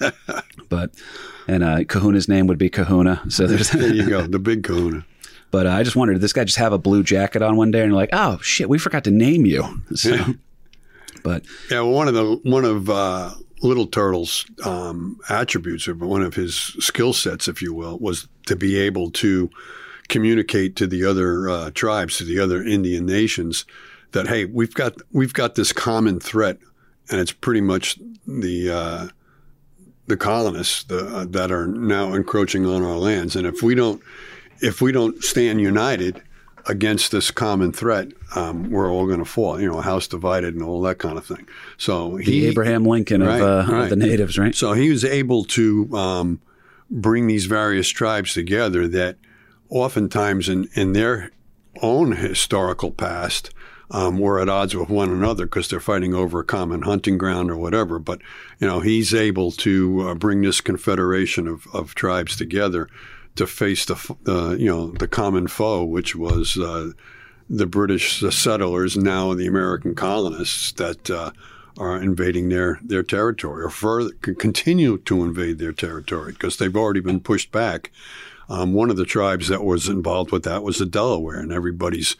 but 0.69 0.91
and 1.47 1.63
uh, 1.63 1.77
Kahuna's 1.83 2.27
name 2.27 2.47
would 2.47 2.57
be 2.57 2.69
Kahuna. 2.69 3.23
So 3.29 3.45
there's. 3.47 3.69
there 3.71 3.93
you 3.93 4.07
go, 4.07 4.21
the 4.27 4.39
big 4.39 4.63
Kahuna. 4.63 5.05
but 5.51 5.65
uh, 5.67 5.71
I 5.71 5.83
just 5.83 5.95
wondered, 5.95 6.13
did 6.15 6.21
this 6.21 6.33
guy 6.33 6.43
just 6.43 6.57
have 6.57 6.73
a 6.73 6.77
blue 6.79 7.03
jacket 7.03 7.41
on 7.41 7.55
one 7.57 7.71
day, 7.71 7.81
and 7.81 7.89
you're 7.89 7.97
like, 7.97 8.09
oh 8.13 8.37
shit, 8.41 8.69
we 8.69 8.77
forgot 8.77 9.03
to 9.05 9.11
name 9.11 9.45
you. 9.45 9.81
So, 9.95 10.15
but 11.23 11.45
Yeah, 11.69 11.81
well, 11.81 11.91
one 11.91 12.07
of 12.07 12.13
the 12.13 12.39
one 12.43 12.65
of 12.65 12.89
uh, 12.89 13.31
Little 13.61 13.87
Turtle's 13.87 14.45
um, 14.63 15.19
attributes, 15.29 15.87
or 15.87 15.95
one 15.95 16.21
of 16.21 16.35
his 16.35 16.55
skill 16.79 17.13
sets, 17.13 17.47
if 17.47 17.61
you 17.61 17.73
will, 17.73 17.97
was 17.99 18.27
to 18.45 18.55
be 18.55 18.77
able 18.77 19.11
to 19.11 19.49
communicate 20.09 20.75
to 20.77 20.87
the 20.87 21.03
other 21.03 21.49
uh, 21.49 21.71
tribes, 21.71 22.17
to 22.17 22.23
the 22.23 22.39
other 22.39 22.63
Indian 22.63 23.05
nations, 23.05 23.65
that 24.11 24.27
hey, 24.27 24.45
we've 24.45 24.73
got 24.73 24.95
we've 25.11 25.33
got 25.33 25.55
this 25.55 25.73
common 25.73 26.19
threat, 26.19 26.57
and 27.09 27.19
it's 27.19 27.31
pretty 27.31 27.61
much 27.61 27.99
the 28.25 28.69
uh, 28.69 29.07
the 30.07 30.17
colonists 30.17 30.83
the, 30.83 31.05
uh, 31.05 31.25
that 31.25 31.51
are 31.51 31.67
now 31.67 32.13
encroaching 32.13 32.65
on 32.65 32.83
our 32.83 32.97
lands, 32.97 33.35
and 33.35 33.45
if 33.47 33.61
we 33.61 33.75
don't 33.75 34.01
if 34.61 34.81
we 34.81 34.91
don't 34.91 35.23
stand 35.23 35.61
united 35.61 36.21
against 36.67 37.11
this 37.11 37.31
common 37.31 37.71
threat, 37.71 38.09
um, 38.35 38.69
we're 38.69 38.91
all 38.91 39.07
going 39.07 39.19
to 39.19 39.25
fall. 39.25 39.59
You 39.59 39.71
know, 39.71 39.79
a 39.79 39.83
house 39.83 40.07
divided 40.07 40.53
and 40.53 40.63
all 40.63 40.81
that 40.81 40.99
kind 40.99 41.17
of 41.17 41.25
thing. 41.25 41.47
So 41.77 42.17
the 42.17 42.23
he, 42.23 42.45
Abraham 42.47 42.83
Lincoln 42.83 43.21
of, 43.21 43.41
uh, 43.41 43.65
right. 43.71 43.83
of 43.83 43.89
the 43.89 43.95
natives, 43.95 44.37
right? 44.37 44.53
so 44.53 44.73
he 44.73 44.89
was 44.89 45.03
able 45.03 45.45
to 45.45 45.89
um, 45.95 46.41
bring 46.89 47.27
these 47.27 47.45
various 47.45 47.89
tribes 47.89 48.33
together 48.33 48.87
that 48.89 49.17
oftentimes 49.69 50.49
in, 50.49 50.69
in 50.73 50.93
their 50.93 51.31
own 51.81 52.13
historical 52.13 52.91
past 52.91 53.51
um, 53.89 54.19
were 54.19 54.39
at 54.39 54.49
odds 54.49 54.75
with 54.75 54.89
one 54.89 55.09
another 55.09 55.45
because 55.45 55.69
they're 55.69 55.79
fighting 55.79 56.13
over 56.13 56.39
a 56.41 56.45
common 56.45 56.81
hunting 56.81 57.17
ground 57.17 57.49
or 57.49 57.57
whatever. 57.57 57.99
But 57.99 58.21
you 58.59 58.67
know, 58.67 58.81
he's 58.81 59.13
able 59.13 59.51
to 59.53 60.09
uh, 60.09 60.15
bring 60.15 60.41
this 60.41 60.59
confederation 60.59 61.47
of, 61.47 61.67
of 61.73 61.95
tribes 61.95 62.35
together 62.35 62.89
to 63.37 63.47
face 63.47 63.85
the 63.85 64.15
uh, 64.27 64.55
you 64.55 64.67
know 64.67 64.91
the 64.91 65.07
common 65.07 65.47
foe, 65.47 65.83
which 65.83 66.15
was 66.15 66.57
uh, 66.57 66.91
the 67.49 67.65
British 67.65 68.19
settlers, 68.19 68.97
now 68.97 69.33
the 69.33 69.47
American 69.47 69.95
colonists 69.95 70.71
that 70.73 71.09
uh, 71.09 71.31
are 71.77 72.01
invading 72.01 72.49
their 72.49 72.79
their 72.83 73.03
territory 73.03 73.63
or 73.63 73.69
further 73.69 74.11
continue 74.21 74.97
to 74.99 75.23
invade 75.23 75.59
their 75.59 75.71
territory 75.71 76.33
because 76.33 76.57
they've 76.57 76.75
already 76.75 76.99
been 76.99 77.19
pushed 77.19 77.51
back. 77.51 77.91
Um, 78.49 78.73
one 78.73 78.89
of 78.89 78.97
the 78.97 79.05
tribes 79.05 79.49
that 79.49 79.63
was 79.63 79.89
involved 79.89 80.31
with 80.31 80.43
that 80.43 80.63
was 80.63 80.77
the 80.77 80.85
Delaware, 80.85 81.39
and 81.39 81.51
everybody's 81.51 82.15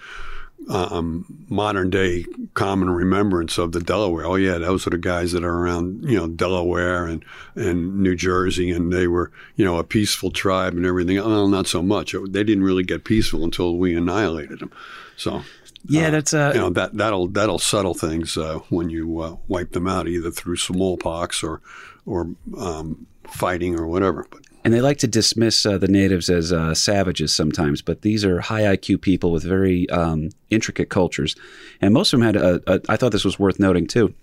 um, 0.70 1.26
modern 1.50 1.90
day 1.90 2.26
common 2.54 2.90
remembrance 2.90 3.58
of 3.58 3.72
the 3.72 3.80
Delaware. 3.80 4.26
Oh 4.26 4.36
yeah, 4.36 4.58
those 4.58 4.86
are 4.86 4.90
the 4.90 4.98
guys 4.98 5.32
that 5.32 5.44
are 5.44 5.60
around, 5.60 6.04
you 6.04 6.18
know, 6.18 6.28
Delaware 6.28 7.06
and 7.06 7.24
and 7.56 8.00
New 8.00 8.16
Jersey, 8.16 8.72
and 8.72 8.92
they 8.92 9.08
were, 9.08 9.32
you 9.56 9.64
know, 9.64 9.78
a 9.78 9.84
peaceful 9.84 10.32
tribe 10.32 10.74
and 10.74 10.86
everything. 10.86 11.18
Well, 11.18 11.48
not 11.48 11.68
so 11.68 11.82
much. 11.82 12.14
They 12.14 12.44
didn't 12.44 12.64
really 12.64 12.84
get 12.84 13.06
peaceful 13.06 13.44
until 13.44 13.78
we 13.78 13.96
annihilated 13.96 14.60
them. 14.60 14.72
So. 15.16 15.44
Yeah, 15.90 16.10
that's 16.10 16.34
a 16.34 16.52
you 16.54 16.60
know 16.60 16.70
that 16.72 16.98
that'll 16.98 17.28
that'll 17.30 17.60
settle 17.60 17.94
things 17.94 18.36
uh, 18.36 18.60
when 18.70 18.90
you 18.90 19.22
uh, 19.22 19.38
wipe 19.48 19.72
them 19.72 19.88
out 19.88 20.08
either 20.08 20.32
through 20.32 20.58
smallpox 20.58 21.44
or 21.44 21.62
or 22.06 22.32
um, 22.58 23.08
fighting 23.30 23.80
or 23.80 23.88
whatever. 23.88 24.26
But 24.30 24.42
and 24.68 24.74
they 24.74 24.82
like 24.82 24.98
to 24.98 25.08
dismiss 25.08 25.66
uh, 25.66 25.78
the 25.78 25.88
natives 25.88 26.30
as 26.30 26.52
uh, 26.52 26.76
savages 26.76 27.34
sometimes, 27.34 27.82
but 27.82 28.02
these 28.02 28.26
are 28.26 28.42
high 28.42 28.64
IQ 28.64 29.00
people 29.00 29.32
with 29.32 29.44
very 29.44 29.90
um, 29.92 30.28
intricate 30.50 30.90
cultures. 30.90 31.38
And 31.80 31.94
most 31.94 32.12
of 32.12 32.20
them 32.20 32.26
had, 32.26 32.36
a, 32.36 32.62
a, 32.68 32.82
I 32.90 32.98
thought 32.98 33.14
this 33.14 33.24
was 33.24 33.40
worth 33.40 33.62
noting 33.62 33.88
too, 33.88 34.14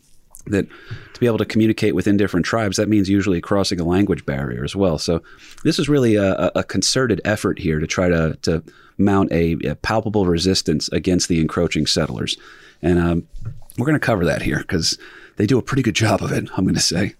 that 0.48 0.68
to 1.14 1.18
be 1.18 1.24
able 1.24 1.38
to 1.38 1.46
communicate 1.46 1.94
within 1.94 2.18
different 2.18 2.44
tribes, 2.44 2.76
that 2.76 2.90
means 2.90 3.08
usually 3.08 3.40
crossing 3.40 3.80
a 3.80 3.84
language 3.84 4.26
barrier 4.26 4.64
as 4.64 4.76
well. 4.76 4.98
So 4.98 5.22
this 5.62 5.78
is 5.78 5.88
really 5.88 6.16
a, 6.16 6.52
a 6.54 6.62
concerted 6.62 7.22
effort 7.24 7.58
here 7.58 7.80
to 7.80 7.86
try 7.86 8.10
to, 8.10 8.36
to 8.42 8.62
mount 8.98 9.32
a, 9.32 9.56
a 9.64 9.76
palpable 9.76 10.26
resistance 10.26 10.90
against 10.90 11.28
the 11.28 11.40
encroaching 11.40 11.86
settlers. 11.86 12.36
And 12.82 12.98
um, 12.98 13.26
we're 13.78 13.86
going 13.86 13.98
to 13.98 14.06
cover 14.06 14.26
that 14.26 14.42
here 14.42 14.58
because 14.58 14.98
they 15.36 15.46
do 15.46 15.56
a 15.56 15.62
pretty 15.62 15.82
good 15.82 15.94
job 15.94 16.22
of 16.22 16.32
it, 16.32 16.50
I'm 16.54 16.64
going 16.64 16.74
to 16.74 16.82
say. 16.82 17.14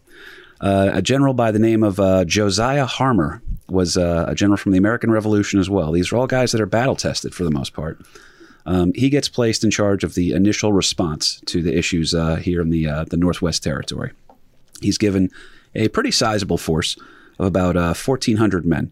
Uh, 0.64 0.90
a 0.94 1.02
general 1.02 1.34
by 1.34 1.50
the 1.52 1.58
name 1.58 1.82
of 1.82 2.00
uh, 2.00 2.24
Josiah 2.24 2.86
Harmar 2.86 3.42
was 3.68 3.98
uh, 3.98 4.24
a 4.26 4.34
general 4.34 4.56
from 4.56 4.72
the 4.72 4.78
American 4.78 5.10
Revolution 5.10 5.60
as 5.60 5.68
well. 5.68 5.92
These 5.92 6.10
are 6.10 6.16
all 6.16 6.26
guys 6.26 6.52
that 6.52 6.60
are 6.60 6.66
battle 6.66 6.96
tested 6.96 7.34
for 7.34 7.44
the 7.44 7.50
most 7.50 7.74
part. 7.74 8.00
Um, 8.64 8.94
he 8.94 9.10
gets 9.10 9.28
placed 9.28 9.62
in 9.62 9.70
charge 9.70 10.04
of 10.04 10.14
the 10.14 10.32
initial 10.32 10.72
response 10.72 11.42
to 11.46 11.60
the 11.60 11.76
issues 11.76 12.14
uh, 12.14 12.36
here 12.36 12.62
in 12.62 12.70
the 12.70 12.88
uh, 12.88 13.04
the 13.04 13.18
Northwest 13.18 13.62
Territory. 13.62 14.12
He's 14.80 14.96
given 14.96 15.30
a 15.74 15.88
pretty 15.88 16.10
sizable 16.10 16.56
force 16.56 16.96
of 17.38 17.44
about 17.44 17.74
1,400 17.74 18.64
men. 18.64 18.90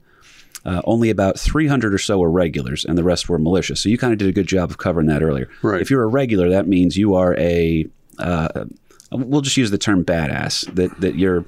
Uh, 0.67 0.83
only 0.85 1.09
about 1.09 1.41
300 1.41 1.95
or 1.95 1.99
so 1.99 2.19
were 2.19 2.31
regulars, 2.31 2.85
and 2.85 2.99
the 2.99 3.03
rest 3.03 3.31
were 3.31 3.39
militia. 3.39 3.77
So 3.77 3.89
you 3.89 3.97
kind 3.97 4.13
of 4.13 4.19
did 4.19 4.29
a 4.29 4.33
good 4.33 4.47
job 4.47 4.71
of 4.71 4.77
covering 4.77 5.07
that 5.07 5.23
earlier. 5.23 5.49
Right. 5.63 5.81
If 5.81 5.91
you're 5.91 6.05
a 6.05 6.09
regular, 6.09 6.51
that 6.51 6.69
means 6.69 6.99
you 6.99 7.15
are 7.15 7.35
a 7.39 7.87
uh, 8.19 8.67
we'll 9.13 9.41
just 9.41 9.57
use 9.57 9.71
the 9.71 9.79
term 9.79 10.05
badass 10.05 10.73
that 10.75 11.01
that 11.01 11.17
you're 11.17 11.45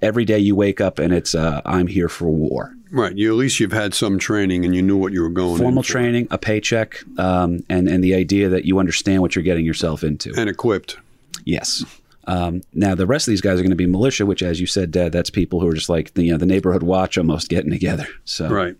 every 0.00 0.24
day 0.24 0.38
you 0.38 0.54
wake 0.54 0.80
up 0.80 0.98
and 0.98 1.12
it's 1.12 1.34
uh, 1.34 1.60
I'm 1.64 1.86
here 1.86 2.08
for 2.08 2.28
war. 2.28 2.74
Right. 2.90 3.14
You 3.14 3.30
at 3.30 3.36
least 3.36 3.60
you've 3.60 3.72
had 3.72 3.92
some 3.92 4.18
training 4.18 4.64
and 4.64 4.74
you 4.74 4.80
knew 4.80 4.96
what 4.96 5.12
you 5.12 5.22
were 5.22 5.28
going. 5.28 5.58
Formal 5.58 5.82
training, 5.82 6.28
a 6.30 6.38
paycheck, 6.38 7.02
um, 7.18 7.64
and 7.68 7.88
and 7.88 8.02
the 8.02 8.14
idea 8.14 8.48
that 8.48 8.64
you 8.64 8.78
understand 8.78 9.20
what 9.20 9.34
you're 9.34 9.42
getting 9.42 9.66
yourself 9.66 10.02
into. 10.02 10.32
And 10.36 10.48
equipped. 10.48 10.96
Yes. 11.44 11.84
Um, 12.26 12.62
now 12.74 12.94
the 12.94 13.06
rest 13.06 13.26
of 13.26 13.32
these 13.32 13.40
guys 13.40 13.58
are 13.58 13.62
going 13.62 13.70
to 13.70 13.76
be 13.76 13.86
militia, 13.86 14.26
which, 14.26 14.42
as 14.42 14.60
you 14.60 14.66
said, 14.66 14.90
Dad, 14.90 15.12
that's 15.12 15.30
people 15.30 15.60
who 15.60 15.68
are 15.68 15.74
just 15.74 15.88
like 15.88 16.14
the 16.14 16.24
you 16.24 16.32
know, 16.32 16.38
the 16.38 16.46
neighborhood 16.46 16.82
watch, 16.82 17.18
almost 17.18 17.48
getting 17.48 17.70
together. 17.70 18.06
So 18.24 18.48
right. 18.48 18.76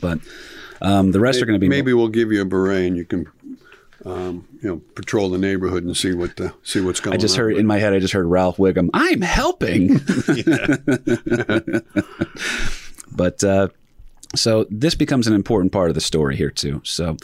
But 0.00 0.18
um, 0.82 1.12
the 1.12 1.20
rest 1.20 1.36
maybe, 1.36 1.42
are 1.42 1.46
going 1.46 1.60
to 1.60 1.64
be 1.64 1.68
maybe 1.68 1.92
we'll 1.92 2.08
give 2.08 2.32
you 2.32 2.42
a 2.42 2.44
beret 2.44 2.86
and 2.86 2.96
you 2.96 3.04
can 3.04 3.26
um, 4.06 4.46
you 4.62 4.68
know, 4.68 4.80
patrol 4.94 5.28
the 5.28 5.38
neighborhood 5.38 5.82
and 5.82 5.96
see 5.96 6.14
what 6.14 6.36
the, 6.36 6.54
see 6.62 6.80
what's 6.80 7.00
going 7.00 7.12
on. 7.12 7.18
I 7.18 7.20
just 7.20 7.36
heard 7.36 7.56
in 7.56 7.66
my 7.66 7.78
head. 7.78 7.92
I 7.92 7.98
just 7.98 8.12
heard 8.12 8.26
Ralph 8.26 8.56
Wiggum. 8.56 8.88
I'm 8.94 9.20
helping. 9.20 9.88
but 13.12 13.42
uh, 13.42 13.68
so 14.36 14.66
this 14.70 14.94
becomes 14.94 15.26
an 15.26 15.34
important 15.34 15.72
part 15.72 15.88
of 15.88 15.94
the 15.94 16.00
story 16.00 16.36
here 16.36 16.50
too. 16.50 16.80
So, 16.84 17.16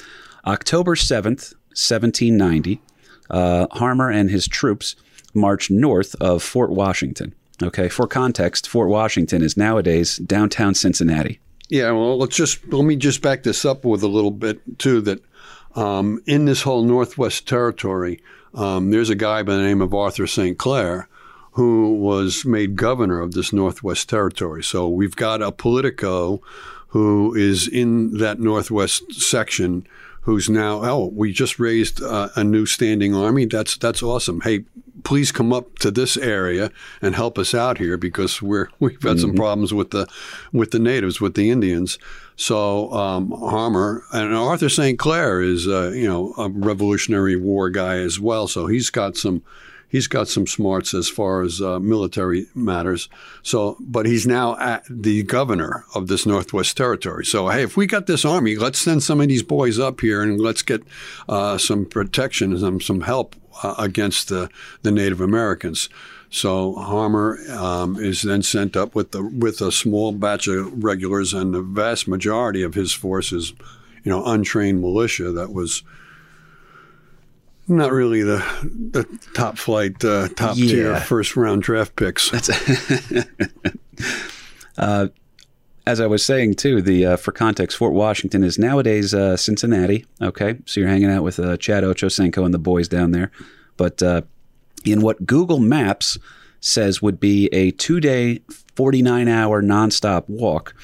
October 0.45 0.97
seventh, 0.97 1.53
seventeen 1.73 2.37
ninety, 2.37 2.81
uh, 3.31 3.69
Harmar 3.71 4.11
and 4.11 4.29
his 4.29 4.49
troops 4.49 4.97
march 5.35 5.71
north 5.71 6.15
of 6.21 6.43
Fort 6.43 6.71
Washington. 6.71 7.33
Okay, 7.63 7.89
for 7.89 8.09
context, 8.09 8.69
Fort 8.69 8.89
Washington 8.89 9.43
is 9.43 9.57
nowadays 9.57 10.17
downtown 10.17 10.75
Cincinnati. 10.75 11.39
Yeah, 11.69 11.93
well, 11.93 12.19
let's 12.19 12.37
just 12.37 12.67
let 12.73 12.85
me 12.85 12.97
just 12.97 13.23
back 13.23 13.45
this 13.45 13.65
up 13.65 13.85
with 13.85 14.03
a 14.03 14.09
little 14.09 14.33
bit 14.33 14.61
too. 14.79 15.01
That 15.03 15.23
um, 15.75 16.23
in 16.27 16.45
this 16.45 16.63
whole 16.63 16.83
Northwest 16.83 17.49
Territory, 17.49 18.21
um, 18.55 18.91
there's 18.91 19.11
a 19.11 19.15
guy 19.15 19.43
by 19.43 19.55
the 19.57 19.63
name 19.63 19.81
of 19.81 19.95
Arthur 19.95 20.27
St. 20.27 20.59
Clair 20.59 21.09
who 21.53 21.95
was 21.95 22.45
made 22.45 22.77
governor 22.77 23.21
of 23.21 23.33
this 23.33 23.53
Northwest 23.53 24.09
Territory. 24.09 24.63
So 24.63 24.89
we've 24.89 25.17
got 25.17 25.43
a 25.43 25.53
Politico 25.53 26.41
who 26.89 27.35
is 27.35 27.69
in 27.69 28.19
that 28.19 28.41
Northwest 28.41 29.13
section 29.15 29.87
who's 30.23 30.49
now 30.49 30.81
oh 30.83 31.11
we 31.15 31.33
just 31.33 31.59
raised 31.59 32.03
uh, 32.03 32.29
a 32.37 32.45
new 32.45 32.67
standing 32.67 33.15
army 33.15 33.45
that's 33.45 33.77
that's 33.77 34.03
awesome 34.03 34.41
hey 34.43 34.65
please 35.05 35.33
come 35.33 35.53
up 35.53 35.79
to 35.79 35.91
this 35.91 36.17
area 36.17 36.71
and 37.01 37.15
help 37.15 37.39
us 37.39 37.55
out 37.55 37.79
here 37.79 37.97
because 37.97 38.41
we're 38.41 38.69
we've 38.79 39.03
had 39.03 39.13
mm-hmm. 39.13 39.21
some 39.21 39.35
problems 39.35 39.73
with 39.75 39.91
the 39.91 40.07
with 40.53 40.71
the 40.71 40.79
natives 40.79 41.21
with 41.21 41.35
the 41.35 41.51
Indians 41.51 41.99
so 42.37 42.93
um, 42.93 43.31
Harmar 43.31 44.05
and 44.13 44.35
Arthur 44.35 44.69
St. 44.69 44.99
Clair 44.99 45.41
is 45.41 45.69
uh, 45.69 45.91
you 45.95 46.09
know 46.09 46.35
a 46.39 46.49
Revolutionary 46.49 47.37
War 47.37 47.71
guy 47.71 47.99
as 47.99 48.19
well. 48.19 48.49
So 48.49 48.67
he's 48.67 48.91
got 48.91 49.17
some 49.17 49.43
he's 49.93 50.09
got 50.09 50.27
some 50.27 50.47
smarts 50.47 50.95
as 50.95 51.09
far 51.09 51.43
as 51.43 51.61
uh, 51.61 51.79
military 51.79 52.47
matters. 52.55 53.11
So, 53.43 53.77
but 53.79 54.07
he's 54.07 54.27
now 54.27 54.81
the 54.89 55.23
governor 55.23 55.85
of 55.95 56.09
this 56.09 56.25
Northwest 56.25 56.77
Territory. 56.77 57.27
So, 57.27 57.49
hey, 57.49 57.63
if 57.63 57.77
we 57.77 57.87
got 57.87 58.07
this 58.07 58.25
army, 58.25 58.57
let's 58.57 58.79
send 58.79 59.03
some 59.03 59.21
of 59.21 59.29
these 59.29 59.43
boys 59.43 59.79
up 59.79 60.01
here 60.01 60.23
and 60.23 60.41
let's 60.41 60.63
get 60.63 60.83
uh, 61.29 61.59
some 61.59 61.85
protection 61.85 62.59
some, 62.59 62.81
some 62.81 63.03
help 63.03 63.37
uh, 63.63 63.75
against 63.79 64.29
the, 64.29 64.49
the 64.81 64.91
Native 64.91 65.21
Americans. 65.21 65.91
So 66.31 66.73
Harmar 66.77 67.39
um, 67.51 67.97
is 67.99 68.23
then 68.23 68.43
sent 68.43 68.75
up 68.75 68.95
with 68.95 69.11
the 69.11 69.23
with 69.23 69.61
a 69.61 69.71
small 69.71 70.13
batch 70.13 70.49
of 70.49 70.83
regulars, 70.83 71.35
and 71.35 71.53
the 71.53 71.61
vast 71.61 72.09
majority 72.09 72.63
of 72.63 72.73
his 72.73 72.95
forces, 72.95 73.53
you 74.03 74.11
know, 74.11 74.25
untrained 74.25 74.81
militia 74.81 75.31
that 75.31 75.53
was 75.53 75.83
not 77.69 77.93
really 77.93 78.23
the 78.23 78.39
the 78.63 79.05
top 79.35 79.59
flight, 79.59 80.05
uh, 80.05 80.29
top 80.29 80.57
yeah. 80.57 80.67
tier 80.67 81.01
first 81.01 81.37
round 81.37 81.63
draft 81.63 81.97
picks. 81.97 82.31
That's 82.31 82.51
uh, 84.79 85.09
as 85.87 86.01
I 86.01 86.07
was 86.07 86.25
saying 86.25 86.55
too. 86.55 86.83
The 86.83 87.07
uh, 87.07 87.17
for 87.17 87.33
context, 87.33 87.77
Fort 87.77 87.93
Washington 87.93 88.45
is 88.45 88.59
nowadays 88.59 89.15
uh, 89.15 89.37
Cincinnati. 89.37 90.07
Okay, 90.21 90.59
so 90.65 90.81
you're 90.81 90.89
hanging 90.89 91.11
out 91.11 91.23
with 91.23 91.39
uh, 91.39 91.57
Chad 91.57 91.85
Ochocinco 91.85 92.45
and 92.45 92.55
the 92.55 92.59
boys 92.59 92.89
down 92.89 93.13
there, 93.13 93.31
but 93.77 94.03
uh, 94.03 94.23
in 94.85 95.01
what 95.01 95.27
Google 95.27 95.59
Maps 95.59 96.19
says 96.61 97.03
would 97.03 97.21
be 97.21 97.49
a 97.53 97.73
two 97.73 98.01
day, 98.01 98.41
49 98.77 99.29
hour 99.29 99.63
nonstop 99.63 100.29
walk. 100.29 100.75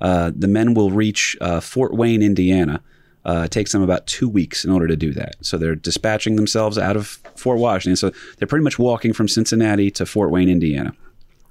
Uh, 0.00 0.30
the 0.34 0.48
men 0.48 0.74
will 0.74 0.90
reach 0.90 1.36
uh, 1.40 1.60
Fort 1.60 1.94
Wayne, 1.94 2.22
Indiana. 2.22 2.80
Uh, 3.24 3.42
it 3.44 3.50
takes 3.50 3.72
them 3.72 3.82
about 3.82 4.06
two 4.06 4.28
weeks 4.28 4.64
in 4.64 4.70
order 4.70 4.86
to 4.86 4.96
do 4.96 5.12
that. 5.12 5.36
So 5.42 5.58
they're 5.58 5.74
dispatching 5.74 6.36
themselves 6.36 6.78
out 6.78 6.96
of 6.96 7.18
Fort 7.36 7.58
Washington. 7.58 7.96
So 7.96 8.12
they're 8.36 8.48
pretty 8.48 8.64
much 8.64 8.78
walking 8.78 9.12
from 9.12 9.28
Cincinnati 9.28 9.90
to 9.92 10.06
Fort 10.06 10.30
Wayne, 10.30 10.48
Indiana. 10.48 10.94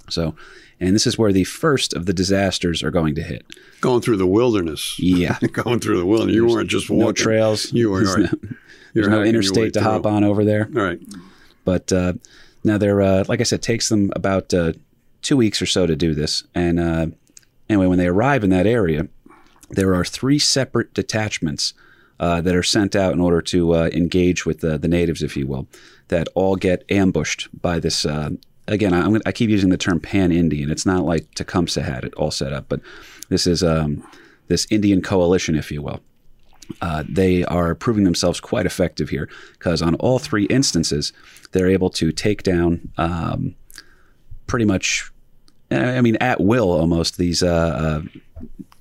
So, 0.10 0.36
and 0.80 0.96
this 0.96 1.06
is 1.06 1.18
where 1.18 1.32
the 1.32 1.44
first 1.44 1.94
of 1.94 2.06
the 2.06 2.14
disasters 2.14 2.82
are 2.82 2.92
going 2.92 3.16
to 3.16 3.22
hit. 3.22 3.46
Going 3.82 4.02
through 4.02 4.18
the 4.18 4.28
wilderness. 4.28 4.98
Yeah. 5.00 5.38
going 5.52 5.80
through 5.80 5.98
the 5.98 6.06
wilderness. 6.06 6.36
You 6.36 6.48
weren't 6.48 6.70
just 6.70 6.90
walking. 6.90 7.06
No 7.06 7.12
trails. 7.12 7.72
You 7.74 7.92
were. 7.92 8.04
There's 8.04 8.18
no, 8.18 8.40
there's 8.94 9.08
no 9.08 9.24
interstate 9.24 9.74
to 9.74 9.84
hop 9.84 10.06
on 10.06 10.24
over 10.24 10.44
there. 10.46 10.70
All 10.76 10.82
right. 10.82 11.00
But 11.66 11.92
uh, 11.92 12.14
now 12.64 12.78
they're 12.78 13.02
uh, 13.02 13.26
like 13.28 13.42
I 13.42 13.44
said, 13.44 13.62
takes 13.62 13.90
them 13.90 14.12
about 14.16 14.54
uh, 14.54 14.74
two 15.22 15.38
weeks 15.38 15.62
or 15.62 15.66
so 15.66 15.86
to 15.86 15.96
do 15.96 16.14
this. 16.14 16.44
And 16.56 16.80
uh, 16.80 17.08
anyway, 17.70 17.88
when 17.88 17.98
they 17.98 18.08
arrive 18.08 18.44
in 18.44 18.50
that 18.52 18.66
area, 18.66 19.08
there 19.70 19.94
are 19.94 20.06
three 20.06 20.40
separate 20.40 20.94
detachments 20.94 21.74
uh, 22.20 22.42
that 22.42 22.56
are 22.56 22.64
sent 22.64 22.96
out 22.96 23.14
in 23.14 23.20
order 23.20 23.42
to 23.42 23.76
uh, 23.76 23.90
engage 23.94 24.46
with 24.46 24.62
the, 24.62 24.78
the 24.78 24.88
natives, 24.88 25.22
if 25.22 25.38
you 25.38 25.46
will, 25.46 25.68
that 26.08 26.28
all 26.36 26.56
get 26.56 26.84
ambushed 26.90 27.48
by 27.62 27.80
this 27.80 28.06
again, 28.68 28.94
I'm, 28.94 29.22
I 29.26 29.32
keep 29.32 29.50
using 29.50 29.70
the 29.70 29.78
term 29.78 30.00
pan 30.00 30.32
Indian. 30.32 30.70
It's 30.70 30.86
not 30.86 31.06
like 31.06 31.34
Tecumseh 31.36 31.82
had 31.82 32.04
it 32.04 32.14
all 32.16 32.32
set 32.32 32.54
up, 32.54 32.66
but 32.68 32.82
this 33.30 33.48
is 33.48 33.64
um, 33.64 34.08
this 34.48 34.68
Indian 34.70 35.02
coalition, 35.02 35.56
if 35.56 35.72
you 35.72 35.82
will. 35.82 36.02
Uh, 36.82 37.04
they 37.08 37.46
are 37.46 37.74
proving 37.76 38.04
themselves 38.04 38.42
quite 38.42 38.66
effective 38.66 39.10
here 39.10 39.30
because 39.54 39.82
on 39.82 39.96
all 39.96 40.20
three 40.20 40.44
instances, 40.46 41.14
they're 41.54 41.70
able 41.70 41.90
to 41.90 42.12
take 42.12 42.44
down 42.44 42.92
um, 42.98 43.56
pretty 44.48 44.66
much, 44.66 45.10
I 45.72 46.02
mean, 46.02 46.18
at 46.18 46.42
will 46.42 46.72
almost 46.72 47.18
these 47.18 47.42
uh, 47.42 48.02
uh, 48.04 48.20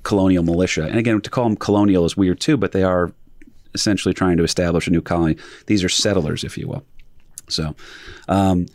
colonial 0.07 0.45
militia. 0.45 0.85
And 0.85 0.99
again, 0.99 1.21
to 1.21 1.31
call 1.31 1.49
them 1.49 1.57
colonial 1.57 2.05
is 2.05 2.17
weird 2.17 2.39
too, 2.39 2.57
but 2.57 2.71
they 2.71 2.85
are 2.85 3.13
essentially 3.75 4.15
trying 4.15 4.37
to 4.37 4.45
establish 4.45 4.87
a 4.87 4.91
new 4.93 5.03
colony. 5.03 5.37
These 5.67 5.83
are 5.83 5.89
settlers, 5.89 6.45
if 6.45 6.57
you 6.57 6.69
will. 6.69 6.85
So, 7.49 7.75
um, 8.29 8.67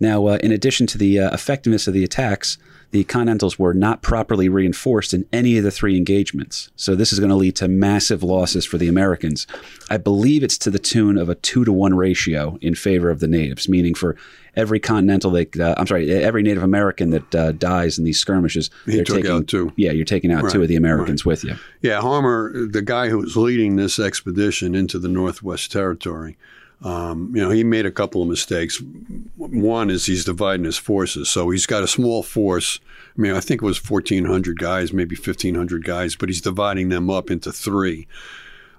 now, 0.00 0.26
uh, 0.26 0.38
in 0.42 0.50
addition 0.50 0.88
to 0.88 0.98
the 0.98 1.20
uh, 1.20 1.32
effectiveness 1.32 1.86
of 1.86 1.94
the 1.94 2.02
attacks, 2.02 2.58
the 2.90 3.04
Continentals 3.04 3.58
were 3.58 3.74
not 3.74 4.02
properly 4.02 4.48
reinforced 4.48 5.14
in 5.14 5.26
any 5.32 5.56
of 5.56 5.64
the 5.64 5.70
three 5.70 5.96
engagements. 5.96 6.70
So, 6.76 6.94
this 6.94 7.12
is 7.12 7.18
going 7.18 7.30
to 7.30 7.36
lead 7.36 7.56
to 7.56 7.68
massive 7.68 8.22
losses 8.22 8.64
for 8.64 8.78
the 8.78 8.88
Americans. 8.88 9.46
I 9.88 9.96
believe 9.96 10.42
it's 10.42 10.58
to 10.58 10.70
the 10.70 10.78
tune 10.78 11.16
of 11.16 11.28
a 11.28 11.34
two 11.34 11.64
to 11.64 11.72
one 11.72 11.94
ratio 11.94 12.58
in 12.60 12.74
favor 12.74 13.10
of 13.10 13.20
the 13.20 13.28
natives, 13.28 13.68
meaning 13.68 13.94
for 13.94 14.16
every 14.56 14.80
Continental, 14.80 15.30
that, 15.32 15.58
uh, 15.58 15.74
I'm 15.76 15.86
sorry, 15.86 16.10
every 16.10 16.42
Native 16.42 16.62
American 16.62 17.10
that 17.10 17.34
uh, 17.34 17.52
dies 17.52 17.98
in 17.98 18.04
these 18.04 18.18
skirmishes, 18.18 18.70
He 18.86 18.96
they're 18.96 19.04
took 19.04 19.16
taking, 19.16 19.30
out 19.30 19.46
two. 19.46 19.72
Yeah, 19.76 19.92
you're 19.92 20.04
taking 20.04 20.32
out 20.32 20.50
two 20.50 20.62
of 20.62 20.68
the 20.68 20.76
Americans 20.76 21.24
with 21.24 21.44
you. 21.44 21.54
Yeah, 21.82 22.00
Harmar, 22.00 22.66
the 22.66 22.82
guy 22.82 23.08
who 23.08 23.18
was 23.18 23.36
leading 23.36 23.76
this 23.76 23.98
expedition 23.98 24.74
into 24.74 24.98
the 24.98 25.08
Northwest 25.08 25.70
Territory, 25.72 26.36
um, 26.82 27.32
you 27.34 27.42
know, 27.42 27.50
he 27.50 27.62
made 27.62 27.84
a 27.84 27.90
couple 27.90 28.22
of 28.22 28.28
mistakes. 28.28 28.82
One 29.36 29.90
is 29.90 30.06
he's 30.06 30.24
dividing 30.24 30.64
his 30.64 30.78
forces, 30.78 31.28
so 31.28 31.50
he's 31.50 31.66
got 31.66 31.82
a 31.82 31.88
small 31.88 32.22
force. 32.22 32.80
I 33.16 33.20
mean, 33.20 33.32
I 33.32 33.40
think 33.40 33.62
it 33.62 33.66
was 33.66 33.78
1,400 33.78 34.58
guys, 34.58 34.92
maybe 34.92 35.14
1,500 35.14 35.84
guys, 35.84 36.16
but 36.16 36.28
he's 36.28 36.40
dividing 36.40 36.88
them 36.88 37.10
up 37.10 37.30
into 37.30 37.52
three. 37.52 38.06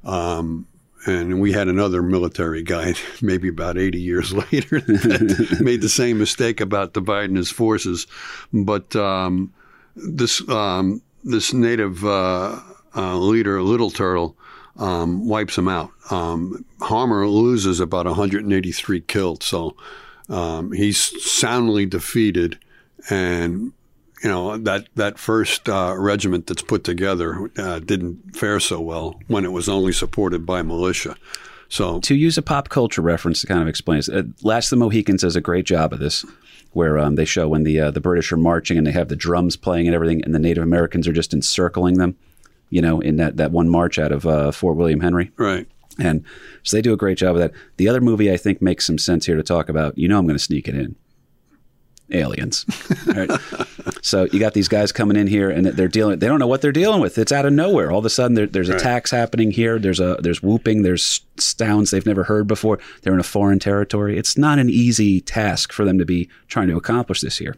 Um, 0.04 0.68
and 1.06 1.40
we 1.40 1.52
had 1.52 1.68
another 1.68 2.02
military 2.02 2.64
guy, 2.64 2.96
maybe 3.22 3.50
about 3.50 3.78
80 3.78 4.00
years 4.00 4.34
later, 4.52 4.80
that 4.82 5.58
made 5.62 5.82
the 5.82 5.90
same 5.90 6.18
mistake 6.18 6.60
about 6.60 6.94
dividing 6.94 7.36
his 7.36 7.52
forces. 7.52 8.08
But 8.52 8.96
um, 8.96 9.54
this 9.96 10.48
um, 10.50 11.02
this 11.24 11.54
native 11.54 12.04
uh, 12.04 12.60
uh, 12.96 13.18
leader, 13.18 13.62
Little 13.62 13.92
Turtle, 13.92 14.36
um, 14.82 15.28
wipes 15.28 15.58
him 15.58 15.68
out. 15.68 15.92
Um, 16.10 16.66
Harmar 16.82 17.28
loses 17.28 17.80
about 17.80 18.08
183 18.08 19.02
killed, 19.02 19.44
so 19.44 19.78
um, 20.28 20.72
he's 20.72 21.00
soundly 21.24 21.86
defeated. 21.86 22.58
And 23.10 23.74
you 24.24 24.30
know 24.30 24.58
that 24.58 24.88
that 24.96 25.18
first 25.18 25.70
uh, 25.70 25.96
regiment 25.98 26.48
that's 26.48 26.62
put 26.62 26.84
together 26.84 27.50
uh, 27.58 27.80
didn't 27.80 28.36
fare 28.36 28.60
so 28.60 28.80
well 28.80 29.20
when 29.28 29.46
it 29.46 29.52
was 29.52 29.70
only 29.70 29.94
supported 29.94 30.46
by 30.46 30.62
militia. 30.62 31.16
So 31.70 32.00
to 32.02 32.16
use 32.16 32.38
a 32.38 32.42
pop 32.42 32.70
culture 32.70 33.02
reference 33.02 33.42
to 33.42 33.48
kind 33.48 33.62
of 33.62 33.68
explain 33.68 34.00
this, 34.00 34.10
uh, 34.10 34.24
Last 34.42 34.72
of 34.72 34.80
the 34.80 34.86
Mohicans 34.86 35.22
does 35.22 35.36
a 35.36 35.42
great 35.42 35.66
job 35.66 35.94
of 35.94 36.00
this, 36.00 36.26
where 36.72 37.00
um, 37.00 37.16
they 37.16 37.26
show 37.26 37.48
when 37.48 37.64
the 37.64 37.80
uh, 37.80 37.92
the 37.92 38.02
British 38.02 38.32
are 38.32 38.38
marching 38.38 38.78
and 38.78 38.86
they 38.86 38.92
have 38.92 39.10
the 39.10 39.16
drums 39.16 39.56
playing 39.56 39.88
and 39.88 39.96
everything, 39.96 40.24
and 40.24 40.36
the 40.36 40.40
Native 40.40 40.64
Americans 40.64 41.08
are 41.08 41.14
just 41.14 41.34
encircling 41.34 41.98
them, 41.98 42.16
you 42.72 42.82
know, 42.82 43.00
in 43.00 43.18
that, 43.18 43.38
that 43.38 43.52
one 43.52 43.70
march 43.70 44.00
out 44.00 44.12
of 44.12 44.26
uh, 44.26 44.52
Fort 44.52 44.78
William 44.78 45.02
Henry. 45.02 45.32
right, 45.38 45.68
And 46.00 46.24
so 46.64 46.76
they 46.76 46.82
do 46.82 46.94
a 46.94 46.98
great 46.98 47.20
job 47.20 47.36
of 47.36 47.42
that. 47.42 47.52
The 47.78 47.88
other 47.88 48.02
movie 48.02 48.32
I 48.32 48.38
think 48.38 48.62
makes 48.62 48.88
some 48.88 48.98
sense 48.98 49.28
here 49.28 49.38
to 49.38 49.44
talk 49.44 49.70
about. 49.70 49.98
You 49.98 50.08
know, 50.08 50.18
I'm 50.18 50.26
going 50.26 50.38
to 50.38 50.44
sneak 50.44 50.68
it 50.68 50.74
in. 50.74 50.96
Aliens. 52.14 52.66
Right. 53.06 53.30
so 54.02 54.26
you 54.32 54.40
got 54.40 54.54
these 54.54 54.68
guys 54.68 54.92
coming 54.92 55.16
in 55.16 55.28
here, 55.28 55.50
and 55.50 55.66
they're 55.66 55.88
dealing. 55.88 56.20
They 56.20 56.28
don't 56.28 56.40
know 56.40 56.48
what 56.48 56.62
they're 56.62 56.72
dealing 56.72 57.00
with. 57.00 57.18
It's 57.18 57.32
out 57.32 57.46
of 57.46 57.54
nowhere. 57.54 57.92
All 57.92 58.00
of 58.00 58.06
a 58.06 58.10
sudden, 58.10 58.36
there, 58.36 58.48
there's 58.48 58.68
attacks 58.68 59.12
happening 59.12 59.52
here. 59.52 59.80
There's 59.80 60.00
a 60.02 60.18
there's 60.22 60.44
whooping. 60.44 60.82
There's 60.82 61.22
sounds 61.38 61.92
they've 61.92 62.06
never 62.06 62.24
heard 62.24 62.48
before. 62.48 62.80
They're 63.02 63.14
in 63.14 63.20
a 63.20 63.24
foreign 63.24 63.60
territory. 63.60 64.18
It's 64.18 64.38
not 64.38 64.60
an 64.60 64.70
easy 64.70 65.22
task 65.22 65.72
for 65.72 65.86
them 65.86 65.98
to 66.00 66.06
be 66.06 66.30
trying 66.48 66.68
to 66.68 66.76
accomplish 66.76 67.22
this 67.22 67.38
here. 67.38 67.56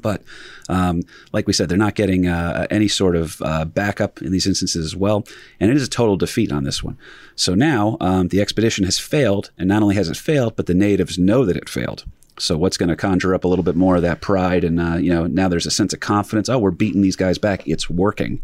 But 0.00 0.22
um, 0.68 1.02
like 1.32 1.46
we 1.46 1.52
said, 1.52 1.68
they're 1.68 1.78
not 1.78 1.94
getting 1.94 2.26
uh, 2.26 2.66
any 2.70 2.88
sort 2.88 3.16
of 3.16 3.40
uh, 3.42 3.64
backup 3.64 4.22
in 4.22 4.32
these 4.32 4.46
instances 4.46 4.84
as 4.84 4.96
well. 4.96 5.24
And 5.58 5.70
it 5.70 5.76
is 5.76 5.86
a 5.86 5.90
total 5.90 6.16
defeat 6.16 6.52
on 6.52 6.64
this 6.64 6.82
one. 6.82 6.98
So 7.34 7.54
now 7.54 7.96
um, 8.00 8.28
the 8.28 8.40
expedition 8.40 8.84
has 8.84 8.98
failed. 8.98 9.50
And 9.58 9.68
not 9.68 9.82
only 9.82 9.94
has 9.96 10.08
it 10.08 10.16
failed, 10.16 10.56
but 10.56 10.66
the 10.66 10.74
natives 10.74 11.18
know 11.18 11.44
that 11.44 11.56
it 11.56 11.68
failed. 11.68 12.04
So 12.38 12.56
what's 12.56 12.78
going 12.78 12.88
to 12.88 12.96
conjure 12.96 13.34
up 13.34 13.44
a 13.44 13.48
little 13.48 13.62
bit 13.62 13.76
more 13.76 13.96
of 13.96 14.02
that 14.02 14.22
pride? 14.22 14.64
And, 14.64 14.80
uh, 14.80 14.96
you 14.96 15.12
know, 15.12 15.26
now 15.26 15.48
there's 15.48 15.66
a 15.66 15.70
sense 15.70 15.92
of 15.92 16.00
confidence. 16.00 16.48
Oh, 16.48 16.58
we're 16.58 16.70
beating 16.70 17.02
these 17.02 17.16
guys 17.16 17.36
back. 17.38 17.66
It's 17.68 17.90
working. 17.90 18.40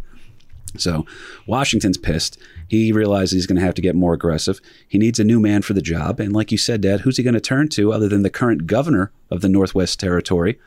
So 0.76 1.06
Washington's 1.46 1.96
pissed. 1.96 2.38
He 2.68 2.92
realizes 2.92 3.32
he's 3.32 3.46
going 3.46 3.56
to 3.56 3.64
have 3.64 3.74
to 3.74 3.82
get 3.82 3.94
more 3.94 4.12
aggressive. 4.12 4.61
He 4.87 4.98
needs 4.98 5.18
a 5.18 5.24
new 5.24 5.40
man 5.40 5.62
for 5.62 5.72
the 5.72 5.80
job. 5.80 6.20
And 6.20 6.32
like 6.32 6.52
you 6.52 6.59
said, 6.59 6.80
Dad, 6.80 7.00
who's 7.00 7.16
he 7.16 7.22
going 7.22 7.35
to 7.35 7.40
turn 7.40 7.68
to 7.70 7.92
other 7.92 8.09
than 8.09 8.22
the 8.22 8.30
current 8.30 8.66
governor 8.66 9.12
of 9.30 9.40
the 9.40 9.48
Northwest 9.48 9.98
Territory, 9.98 10.59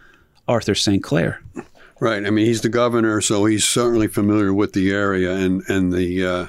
Arthur 0.50 0.74
St. 0.74 1.04
Clair? 1.04 1.42
right. 2.00 2.26
I 2.26 2.30
mean, 2.32 2.48
he's 2.48 2.62
the 2.62 2.70
governor, 2.70 3.22
so 3.22 3.46
he's 3.46 3.64
certainly 3.64 4.08
familiar 4.08 4.54
with 4.54 4.74
the 4.74 4.92
area 4.92 5.36
and 5.36 5.62
and 5.70 5.94
the 5.94 6.26
uh, 6.26 6.48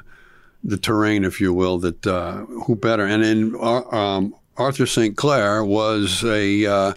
the 0.65 0.79
terrain, 0.79 1.23
if 1.23 1.41
you 1.41 1.53
will. 1.53 1.79
That 1.79 2.07
uh, 2.07 2.47
who 2.47 2.75
better? 2.77 3.05
And 3.05 3.23
then 3.23 3.55
uh, 3.61 3.83
um, 3.91 4.35
Arthur 4.57 4.87
St. 4.87 5.17
Clair 5.17 5.63
was 5.63 6.25
a 6.25 6.65
uh, 6.65 6.95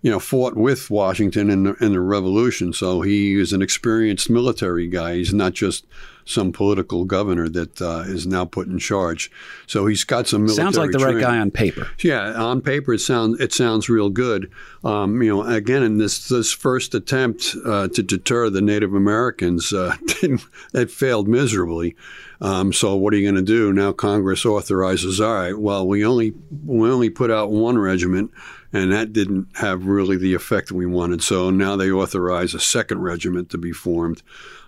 you 0.00 0.10
know 0.10 0.18
fought 0.18 0.56
with 0.56 0.90
Washington 0.90 1.50
in 1.50 1.64
the 1.64 1.74
in 1.74 1.92
the 1.92 2.00
Revolution, 2.00 2.72
so 2.72 3.02
he 3.02 3.38
is 3.38 3.52
an 3.52 3.60
experienced 3.60 4.30
military 4.30 4.88
guy. 4.88 5.16
He's 5.16 5.34
not 5.34 5.52
just 5.52 5.86
some 6.26 6.52
political 6.52 7.04
governor 7.04 7.48
that 7.48 7.80
uh, 7.80 8.02
is 8.06 8.26
now 8.26 8.44
put 8.44 8.66
in 8.66 8.78
charge. 8.78 9.30
So 9.66 9.86
he's 9.86 10.04
got 10.04 10.26
some 10.26 10.44
military. 10.44 10.64
Sounds 10.64 10.76
like 10.76 10.90
the 10.90 10.98
right 10.98 11.20
guy 11.20 11.38
on 11.38 11.50
paper. 11.50 11.88
Yeah, 12.02 12.32
on 12.32 12.60
paper 12.60 12.94
it 12.94 12.98
sounds 12.98 13.40
it 13.40 13.52
sounds 13.52 13.88
real 13.88 14.10
good. 14.10 14.50
Um, 14.84 15.22
you 15.22 15.34
know, 15.34 15.42
again, 15.44 15.82
in 15.82 15.98
this 15.98 16.28
this 16.28 16.52
first 16.52 16.94
attempt 16.94 17.56
uh, 17.64 17.88
to 17.88 18.02
deter 18.02 18.50
the 18.50 18.60
Native 18.60 18.92
Americans, 18.92 19.72
uh, 19.72 19.96
didn't, 20.06 20.44
it 20.74 20.90
failed 20.90 21.28
miserably. 21.28 21.96
Um, 22.40 22.72
so 22.72 22.96
what 22.96 23.14
are 23.14 23.16
you 23.16 23.24
going 23.24 23.42
to 23.44 23.52
do 23.52 23.72
now? 23.72 23.92
Congress 23.92 24.44
authorizes. 24.44 25.20
All 25.20 25.32
right, 25.32 25.58
well, 25.58 25.86
we 25.86 26.04
only 26.04 26.34
we 26.64 26.90
only 26.90 27.08
put 27.08 27.30
out 27.30 27.50
one 27.50 27.78
regiment, 27.78 28.32
and 28.72 28.92
that 28.92 29.12
didn't 29.12 29.48
have 29.56 29.86
really 29.86 30.16
the 30.16 30.34
effect 30.34 30.72
we 30.72 30.86
wanted. 30.86 31.22
So 31.22 31.50
now 31.50 31.76
they 31.76 31.90
authorize 31.90 32.52
a 32.52 32.60
second 32.60 33.00
regiment 33.00 33.50
to 33.50 33.58
be 33.58 33.72
formed. 33.72 34.22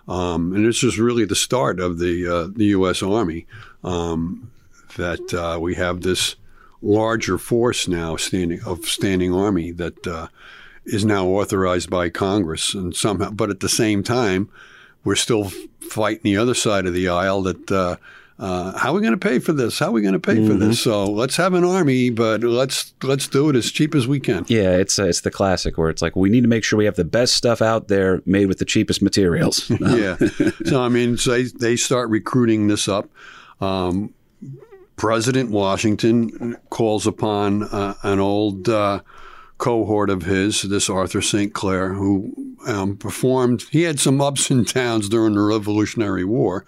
Um, 0.09 0.53
and 0.55 0.65
this 0.65 0.83
is 0.83 0.99
really 0.99 1.23
the 1.23 1.35
start 1.35 1.79
of 1.79 1.99
the 1.99 2.27
uh, 2.27 2.47
the 2.53 2.65
U.S. 2.65 3.03
Army. 3.03 3.45
Um, 3.83 4.51
that 4.97 5.33
uh, 5.33 5.59
we 5.59 5.75
have 5.75 6.01
this 6.01 6.35
larger 6.81 7.37
force 7.37 7.87
now 7.87 8.15
standing 8.15 8.59
of 8.65 8.85
standing 8.85 9.33
army 9.33 9.71
that 9.71 10.07
uh, 10.07 10.27
is 10.85 11.05
now 11.05 11.27
authorized 11.27 11.89
by 11.89 12.09
Congress, 12.09 12.73
and 12.73 12.95
somehow, 12.95 13.29
but 13.29 13.51
at 13.51 13.59
the 13.59 13.69
same 13.69 14.01
time, 14.03 14.49
we're 15.03 15.15
still 15.15 15.51
fighting 15.79 16.23
the 16.23 16.37
other 16.37 16.55
side 16.55 16.87
of 16.87 16.93
the 16.93 17.07
aisle. 17.07 17.43
That 17.43 17.71
uh, 18.39 18.77
how 18.77 18.91
are 18.91 18.95
we 18.95 19.01
going 19.01 19.11
to 19.11 19.17
pay 19.17 19.39
for 19.39 19.51
this? 19.51 19.79
How 19.79 19.87
are 19.87 19.91
we 19.91 20.01
going 20.01 20.13
to 20.13 20.19
pay 20.19 20.47
for 20.47 20.53
this? 20.53 20.79
So 20.79 21.05
let's 21.05 21.35
have 21.35 21.53
an 21.53 21.65
army, 21.65 22.09
but 22.09 22.41
let's 22.41 22.93
let's 23.03 23.27
do 23.27 23.49
it 23.49 23.55
as 23.57 23.69
cheap 23.69 23.93
as 23.93 24.07
we 24.07 24.21
can. 24.21 24.45
Yeah, 24.47 24.77
it's 24.77 24.97
uh, 24.97 25.05
it's 25.05 25.21
the 25.21 25.31
classic 25.31 25.77
where 25.77 25.89
it's 25.89 26.01
like 26.01 26.15
we 26.15 26.29
need 26.29 26.41
to 26.41 26.47
make 26.47 26.63
sure 26.63 26.77
we 26.77 26.85
have 26.85 26.95
the 26.95 27.03
best 27.03 27.35
stuff 27.35 27.61
out 27.61 27.89
there 27.89 28.21
made 28.25 28.45
with 28.45 28.59
the 28.59 28.65
cheapest 28.65 29.01
materials. 29.01 29.69
yeah. 29.81 30.15
So 30.65 30.81
I 30.81 30.87
mean, 30.87 31.17
so 31.17 31.31
they 31.31 31.43
they 31.43 31.75
start 31.75 32.09
recruiting 32.09 32.67
this 32.67 32.87
up. 32.87 33.09
Um, 33.59 34.13
President 34.95 35.49
Washington 35.49 36.57
calls 36.69 37.07
upon 37.07 37.63
uh, 37.63 37.95
an 38.03 38.19
old 38.19 38.69
uh, 38.69 39.01
cohort 39.57 40.09
of 40.09 40.23
his, 40.23 40.61
this 40.63 40.89
Arthur 40.89 41.21
St. 41.21 41.53
Clair, 41.53 41.93
who 41.93 42.33
um, 42.67 42.97
performed. 42.97 43.65
He 43.71 43.83
had 43.83 43.99
some 43.99 44.19
ups 44.19 44.49
and 44.49 44.65
downs 44.65 45.07
during 45.07 45.35
the 45.35 45.41
Revolutionary 45.41 46.25
War, 46.25 46.65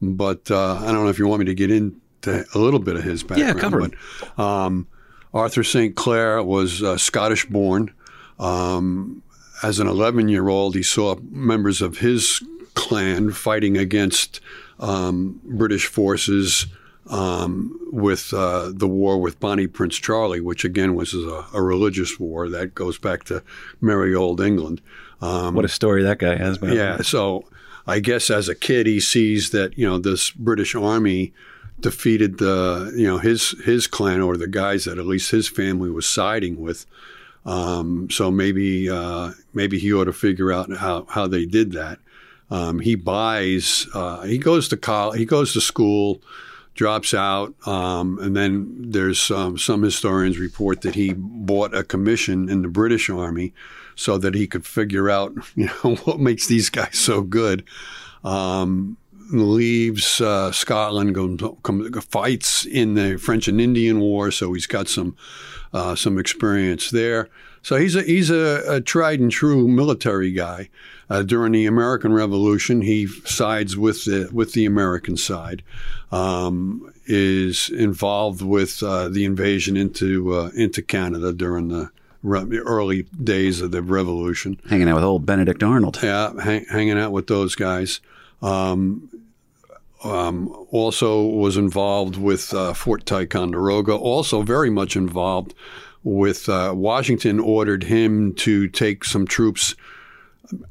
but 0.00 0.50
uh, 0.50 0.76
I 0.76 0.86
don't 0.86 1.04
know 1.04 1.08
if 1.08 1.18
you 1.18 1.26
want 1.26 1.40
me 1.40 1.46
to 1.46 1.54
get 1.54 1.70
into 1.70 2.46
a 2.54 2.58
little 2.58 2.80
bit 2.80 2.96
of 2.96 3.04
his 3.04 3.22
background. 3.22 3.56
Yeah, 3.56 3.60
cover 3.60 3.80
it. 3.82 3.92
But, 4.36 4.42
um, 4.42 4.86
Arthur 5.32 5.64
St. 5.64 5.94
Clair 5.94 6.42
was 6.42 6.82
uh, 6.82 6.96
Scottish 6.96 7.46
born. 7.46 7.92
Um, 8.38 9.22
as 9.62 9.78
an 9.78 9.86
11 9.86 10.28
year 10.28 10.48
old, 10.48 10.74
he 10.74 10.82
saw 10.82 11.16
members 11.30 11.82
of 11.82 11.98
his 11.98 12.42
clan 12.74 13.32
fighting 13.32 13.76
against 13.76 14.40
um, 14.78 15.40
British 15.44 15.86
forces 15.86 16.66
um, 17.08 17.78
with 17.92 18.34
uh, 18.34 18.70
the 18.72 18.88
war 18.88 19.20
with 19.20 19.38
Bonnie 19.40 19.66
Prince 19.66 19.96
Charlie, 19.96 20.40
which 20.40 20.64
again 20.64 20.94
was 20.94 21.14
a, 21.14 21.46
a 21.54 21.62
religious 21.62 22.18
war 22.18 22.48
that 22.48 22.74
goes 22.74 22.98
back 22.98 23.24
to 23.24 23.42
merry 23.80 24.14
old 24.14 24.40
England. 24.40 24.80
Um, 25.20 25.54
what 25.54 25.64
a 25.64 25.68
story 25.68 26.02
that 26.02 26.18
guy 26.18 26.36
has. 26.36 26.56
About 26.58 26.74
yeah, 26.74 27.00
so 27.02 27.44
I 27.86 28.00
guess 28.00 28.30
as 28.30 28.48
a 28.48 28.54
kid 28.54 28.86
he 28.86 29.00
sees 29.00 29.50
that 29.50 29.76
you 29.78 29.86
know 29.86 29.98
this 29.98 30.30
British 30.30 30.74
army 30.74 31.32
defeated 31.80 32.38
the 32.38 32.92
you 32.96 33.06
know 33.06 33.18
his 33.18 33.50
his 33.64 33.86
clan 33.86 34.20
or 34.20 34.36
the 34.36 34.48
guys 34.48 34.84
that 34.84 34.98
at 34.98 35.06
least 35.06 35.30
his 35.30 35.48
family 35.48 35.90
was 35.90 36.08
siding 36.08 36.60
with. 36.60 36.86
Um, 37.44 38.10
so 38.10 38.30
maybe 38.30 38.90
uh, 38.90 39.32
maybe 39.54 39.78
he 39.78 39.92
ought 39.92 40.04
to 40.04 40.12
figure 40.12 40.52
out 40.52 40.74
how, 40.76 41.06
how 41.08 41.26
they 41.28 41.46
did 41.46 41.72
that. 41.72 41.98
Um, 42.50 42.80
he 42.80 42.96
buys. 42.96 43.86
Uh, 43.94 44.22
he 44.22 44.38
goes 44.38 44.68
to 44.68 44.76
college. 44.76 45.18
He 45.18 45.24
goes 45.24 45.52
to 45.52 45.60
school, 45.60 46.20
drops 46.76 47.14
out, 47.14 47.54
um, 47.66 48.18
and 48.20 48.36
then 48.36 48.74
there's 48.78 49.30
um, 49.30 49.58
some 49.58 49.82
historians 49.82 50.38
report 50.38 50.82
that 50.82 50.94
he 50.94 51.14
bought 51.14 51.74
a 51.74 51.82
commission 51.82 52.48
in 52.48 52.62
the 52.62 52.68
British 52.68 53.10
Army 53.10 53.52
so 53.96 54.18
that 54.18 54.34
he 54.34 54.46
could 54.46 54.64
figure 54.64 55.10
out, 55.10 55.32
you 55.56 55.66
know, 55.66 55.96
what 56.04 56.20
makes 56.20 56.46
these 56.46 56.70
guys 56.70 56.96
so 56.98 57.22
good. 57.22 57.64
Um, 58.22 58.98
leaves 59.32 60.20
uh, 60.20 60.52
Scotland, 60.52 61.14
goes, 61.14 61.40
comes, 61.62 62.04
fights 62.04 62.64
in 62.64 62.94
the 62.94 63.16
French 63.16 63.48
and 63.48 63.60
Indian 63.60 63.98
War, 63.98 64.30
so 64.30 64.52
he's 64.52 64.66
got 64.66 64.88
some 64.88 65.16
uh, 65.72 65.94
some 65.94 66.18
experience 66.18 66.90
there. 66.90 67.28
So 67.66 67.74
he's 67.74 67.96
a 67.96 68.02
he's 68.02 68.30
a, 68.30 68.62
a 68.76 68.80
tried 68.80 69.18
and 69.18 69.28
true 69.28 69.66
military 69.66 70.30
guy. 70.30 70.68
Uh, 71.10 71.24
during 71.24 71.50
the 71.50 71.66
American 71.66 72.12
Revolution, 72.12 72.80
he 72.80 73.08
sides 73.08 73.76
with 73.76 74.04
the 74.04 74.30
with 74.32 74.52
the 74.52 74.66
American 74.66 75.16
side. 75.16 75.64
Um, 76.12 76.92
is 77.06 77.68
involved 77.70 78.40
with 78.40 78.84
uh, 78.84 79.08
the 79.08 79.24
invasion 79.24 79.76
into 79.76 80.32
uh, 80.32 80.50
into 80.54 80.80
Canada 80.80 81.32
during 81.32 81.66
the 81.66 81.90
re- 82.22 82.56
early 82.58 83.02
days 83.20 83.60
of 83.60 83.72
the 83.72 83.82
Revolution. 83.82 84.60
Hanging 84.68 84.88
out 84.88 84.94
with 84.94 85.04
old 85.04 85.26
Benedict 85.26 85.64
Arnold. 85.64 85.98
Yeah, 86.00 86.40
hang, 86.40 86.66
hanging 86.66 87.00
out 87.00 87.10
with 87.10 87.26
those 87.26 87.56
guys. 87.56 87.98
Um, 88.42 89.10
um, 90.04 90.66
also 90.70 91.24
was 91.24 91.56
involved 91.56 92.16
with 92.16 92.54
uh, 92.54 92.74
Fort 92.74 93.06
Ticonderoga. 93.06 93.92
Also 93.92 94.42
very 94.42 94.70
much 94.70 94.94
involved 94.94 95.52
with 96.06 96.48
uh, 96.48 96.72
Washington 96.72 97.40
ordered 97.40 97.82
him 97.82 98.32
to 98.32 98.68
take 98.68 99.02
some 99.02 99.26
troops. 99.26 99.74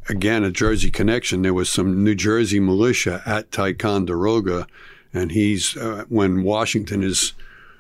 Again, 0.07 0.45
a 0.45 0.49
Jersey 0.49 0.89
connection. 0.89 1.41
There 1.41 1.53
was 1.53 1.69
some 1.69 2.05
New 2.05 2.15
Jersey 2.15 2.61
militia 2.61 3.21
at 3.25 3.51
Ticonderoga, 3.51 4.65
and 5.13 5.33
he's 5.33 5.75
uh, 5.75 6.05
when 6.07 6.43
Washington 6.43 7.03
is 7.03 7.33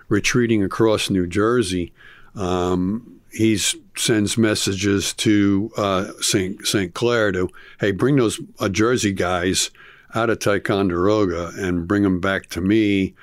retreating 0.09 0.63
across 0.63 1.09
New 1.09 1.27
Jersey. 1.27 1.93
Um, 2.35 3.21
he 3.31 3.57
sends 3.95 4.37
messages 4.37 5.13
to 5.13 5.71
uh, 5.77 6.11
St. 6.19 6.67
St. 6.67 6.93
Clair 6.93 7.31
to, 7.31 7.49
hey, 7.79 7.91
bring 7.91 8.17
those 8.17 8.41
uh, 8.59 8.67
Jersey 8.67 9.13
guys 9.13 9.71
out 10.13 10.29
of 10.29 10.39
Ticonderoga 10.39 11.53
and 11.55 11.87
bring 11.87 12.03
them 12.03 12.19
back 12.19 12.47
to 12.47 12.59
me 12.59 13.13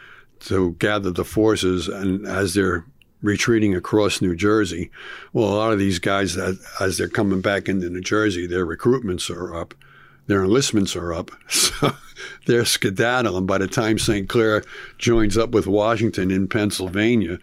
to 0.41 0.73
gather 0.79 1.11
the 1.11 1.25
forces. 1.25 1.87
And 1.87 2.27
as 2.27 2.55
they're 2.55 2.87
retreating 3.23 3.75
across 3.75 4.21
New 4.21 4.35
Jersey, 4.35 4.91
well, 5.33 5.49
a 5.49 5.57
lot 5.57 5.73
of 5.73 5.79
these 5.79 5.99
guys, 5.99 6.35
that, 6.35 6.59
as 6.81 6.99
they're 6.99 7.09
coming 7.09 7.41
back 7.41 7.69
into 7.69 7.89
New 7.89 8.01
Jersey, 8.01 8.47
their 8.47 8.67
recruitments 8.67 9.35
are 9.35 9.55
up, 9.55 9.75
their 10.27 10.45
enlistments 10.45 10.97
are 10.97 11.13
up. 11.13 11.31
So 11.83 11.93
they're 12.47 12.65
skedaddling. 12.65 13.47
By 13.47 13.59
the 13.59 13.67
time 13.67 13.99
St. 13.99 14.29
Clair 14.29 14.63
joins 14.99 15.37
up 15.37 15.51
with 15.51 15.67
Washington 15.67 16.31
in 16.31 16.47
Pennsylvania, 16.47 17.41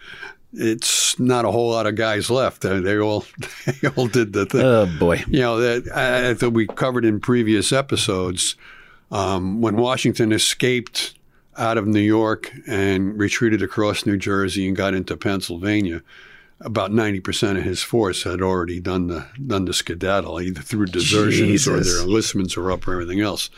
it's 0.54 1.20
not 1.20 1.46
a 1.46 1.52
whole 1.52 1.72
lot 1.72 1.86
of 1.86 1.96
guys 1.96 2.30
left. 2.30 2.62
They 2.62 2.98
all 2.98 3.26
they 3.66 3.88
all 3.90 4.08
did 4.08 4.34
the 4.34 4.46
thing. 4.46 4.62
Oh 4.62 4.86
boy! 4.98 5.24
You 5.28 5.42
know 5.42 5.60
that 5.60 5.96
I, 5.96 6.30
I 6.30 6.34
thought 6.34 6.54
we 6.54 6.68
covered 6.68 7.06
in 7.06 7.20
previous 7.20 7.72
episodes 7.72 8.56
um, 9.12 9.62
when 9.62 9.76
Washington 9.76 10.32
escaped 10.32 11.16
out 11.58 11.78
of 11.78 11.88
New 11.88 12.00
York 12.00 12.52
and 12.68 13.20
retreated 13.20 13.62
across 13.62 14.06
New 14.06 14.18
Jersey 14.18 14.68
and 14.68 14.78
got 14.78 14.94
into 14.94 15.18
Pennsylvania. 15.18 16.02
About 16.62 16.92
ninety 16.92 17.22
percent 17.22 17.58
of 17.58 17.64
his 17.64 17.82
force 17.82 18.24
had 18.24 18.42
already 18.42 18.82
done 18.82 19.08
the 19.08 19.26
done 19.48 19.64
the 19.64 19.74
skedaddle, 19.74 20.42
either 20.42 20.60
through 20.60 20.88
desertions 20.88 21.66
or 21.70 21.80
their 21.80 22.02
enlistments 22.02 22.58
are 22.58 22.70
up 22.70 22.86
or 22.86 22.96
everything 22.96 23.22
else. 23.22 23.50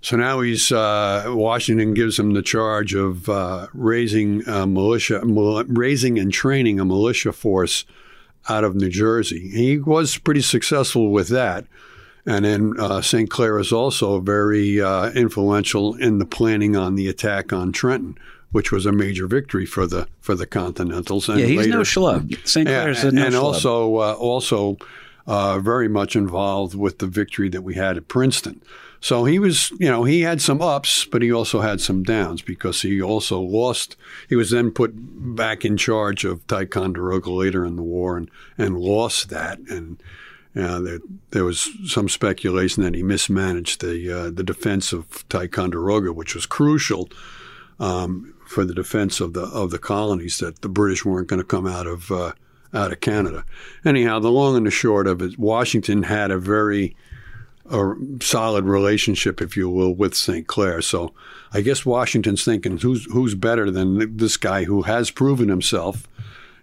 So 0.00 0.16
now 0.16 0.40
he's 0.40 0.72
uh, 0.72 1.26
Washington 1.28 1.94
gives 1.94 2.18
him 2.18 2.32
the 2.32 2.42
charge 2.42 2.92
of 2.92 3.28
uh, 3.28 3.68
raising 3.72 4.42
a 4.48 4.66
militia, 4.66 5.24
mil- 5.24 5.62
raising 5.66 6.18
and 6.18 6.32
training 6.32 6.80
a 6.80 6.84
militia 6.84 7.32
force 7.32 7.84
out 8.48 8.64
of 8.64 8.74
New 8.74 8.88
Jersey. 8.88 9.50
He 9.50 9.78
was 9.78 10.18
pretty 10.18 10.42
successful 10.42 11.12
with 11.12 11.28
that, 11.28 11.66
and 12.28 12.44
then 12.44 12.74
uh, 12.78 13.00
St. 13.00 13.30
Clair 13.30 13.58
is 13.58 13.72
also 13.72 14.20
very 14.20 14.82
uh, 14.82 15.10
influential 15.12 15.94
in 15.94 16.18
the 16.18 16.26
planning 16.26 16.76
on 16.76 16.94
the 16.94 17.08
attack 17.08 17.54
on 17.54 17.72
Trenton, 17.72 18.18
which 18.52 18.70
was 18.70 18.84
a 18.84 18.92
major 18.92 19.26
victory 19.26 19.64
for 19.64 19.86
the 19.86 20.06
for 20.20 20.34
the 20.34 20.46
Continentals. 20.46 21.30
And 21.30 21.40
Yeah, 21.40 21.46
he's 21.46 21.58
later, 21.60 21.70
no 21.70 21.80
schlub. 21.80 22.46
St. 22.46 22.68
Clair's 22.68 23.02
a 23.02 23.08
and, 23.08 23.16
no 23.16 23.24
and 23.24 23.34
schlub. 23.34 23.42
also 23.42 23.96
uh, 23.96 24.12
also 24.12 24.76
uh, 25.26 25.58
very 25.58 25.88
much 25.88 26.16
involved 26.16 26.74
with 26.74 26.98
the 26.98 27.06
victory 27.06 27.48
that 27.48 27.62
we 27.62 27.76
had 27.76 27.96
at 27.96 28.08
Princeton. 28.08 28.60
So 29.00 29.24
he 29.24 29.38
was, 29.38 29.70
you 29.78 29.88
know, 29.88 30.04
he 30.04 30.22
had 30.22 30.42
some 30.42 30.60
ups, 30.60 31.06
but 31.06 31.22
he 31.22 31.32
also 31.32 31.60
had 31.60 31.80
some 31.80 32.02
downs 32.02 32.42
because 32.42 32.82
he 32.82 33.00
also 33.00 33.40
lost. 33.40 33.96
He 34.28 34.36
was 34.36 34.50
then 34.50 34.70
put 34.70 34.92
back 34.94 35.64
in 35.64 35.78
charge 35.78 36.26
of 36.26 36.46
Ticonderoga 36.46 37.30
later 37.30 37.64
in 37.64 37.76
the 37.76 37.82
war 37.82 38.18
and 38.18 38.30
and 38.58 38.76
lost 38.78 39.30
that. 39.30 39.60
And 39.70 40.02
uh, 40.58 40.80
there, 40.80 40.98
there 41.30 41.44
was 41.44 41.70
some 41.86 42.08
speculation 42.08 42.82
that 42.82 42.94
he 42.94 43.02
mismanaged 43.02 43.80
the 43.80 44.10
uh, 44.10 44.30
the 44.30 44.42
defense 44.42 44.92
of 44.92 45.28
Ticonderoga, 45.28 46.12
which 46.12 46.34
was 46.34 46.46
crucial 46.46 47.08
um, 47.78 48.34
for 48.46 48.64
the 48.64 48.74
defense 48.74 49.20
of 49.20 49.34
the 49.34 49.42
of 49.42 49.70
the 49.70 49.78
colonies. 49.78 50.38
That 50.38 50.62
the 50.62 50.68
British 50.68 51.04
weren't 51.04 51.28
going 51.28 51.40
to 51.40 51.46
come 51.46 51.66
out 51.66 51.86
of 51.86 52.10
uh, 52.10 52.32
out 52.74 52.92
of 52.92 53.00
Canada. 53.00 53.44
Anyhow, 53.84 54.18
the 54.18 54.30
long 54.30 54.56
and 54.56 54.66
the 54.66 54.70
short 54.70 55.06
of 55.06 55.22
it, 55.22 55.38
Washington 55.38 56.04
had 56.04 56.30
a 56.30 56.38
very 56.38 56.96
a 57.70 57.94
solid 58.20 58.64
relationship, 58.64 59.42
if 59.42 59.56
you 59.56 59.68
will, 59.68 59.94
with 59.94 60.14
St. 60.14 60.46
Clair. 60.46 60.80
So 60.80 61.12
I 61.52 61.60
guess 61.60 61.84
Washington's 61.84 62.44
thinking, 62.44 62.78
who's 62.78 63.04
who's 63.12 63.34
better 63.34 63.70
than 63.70 64.16
this 64.16 64.36
guy 64.36 64.64
who 64.64 64.82
has 64.82 65.10
proven 65.10 65.48
himself? 65.48 66.08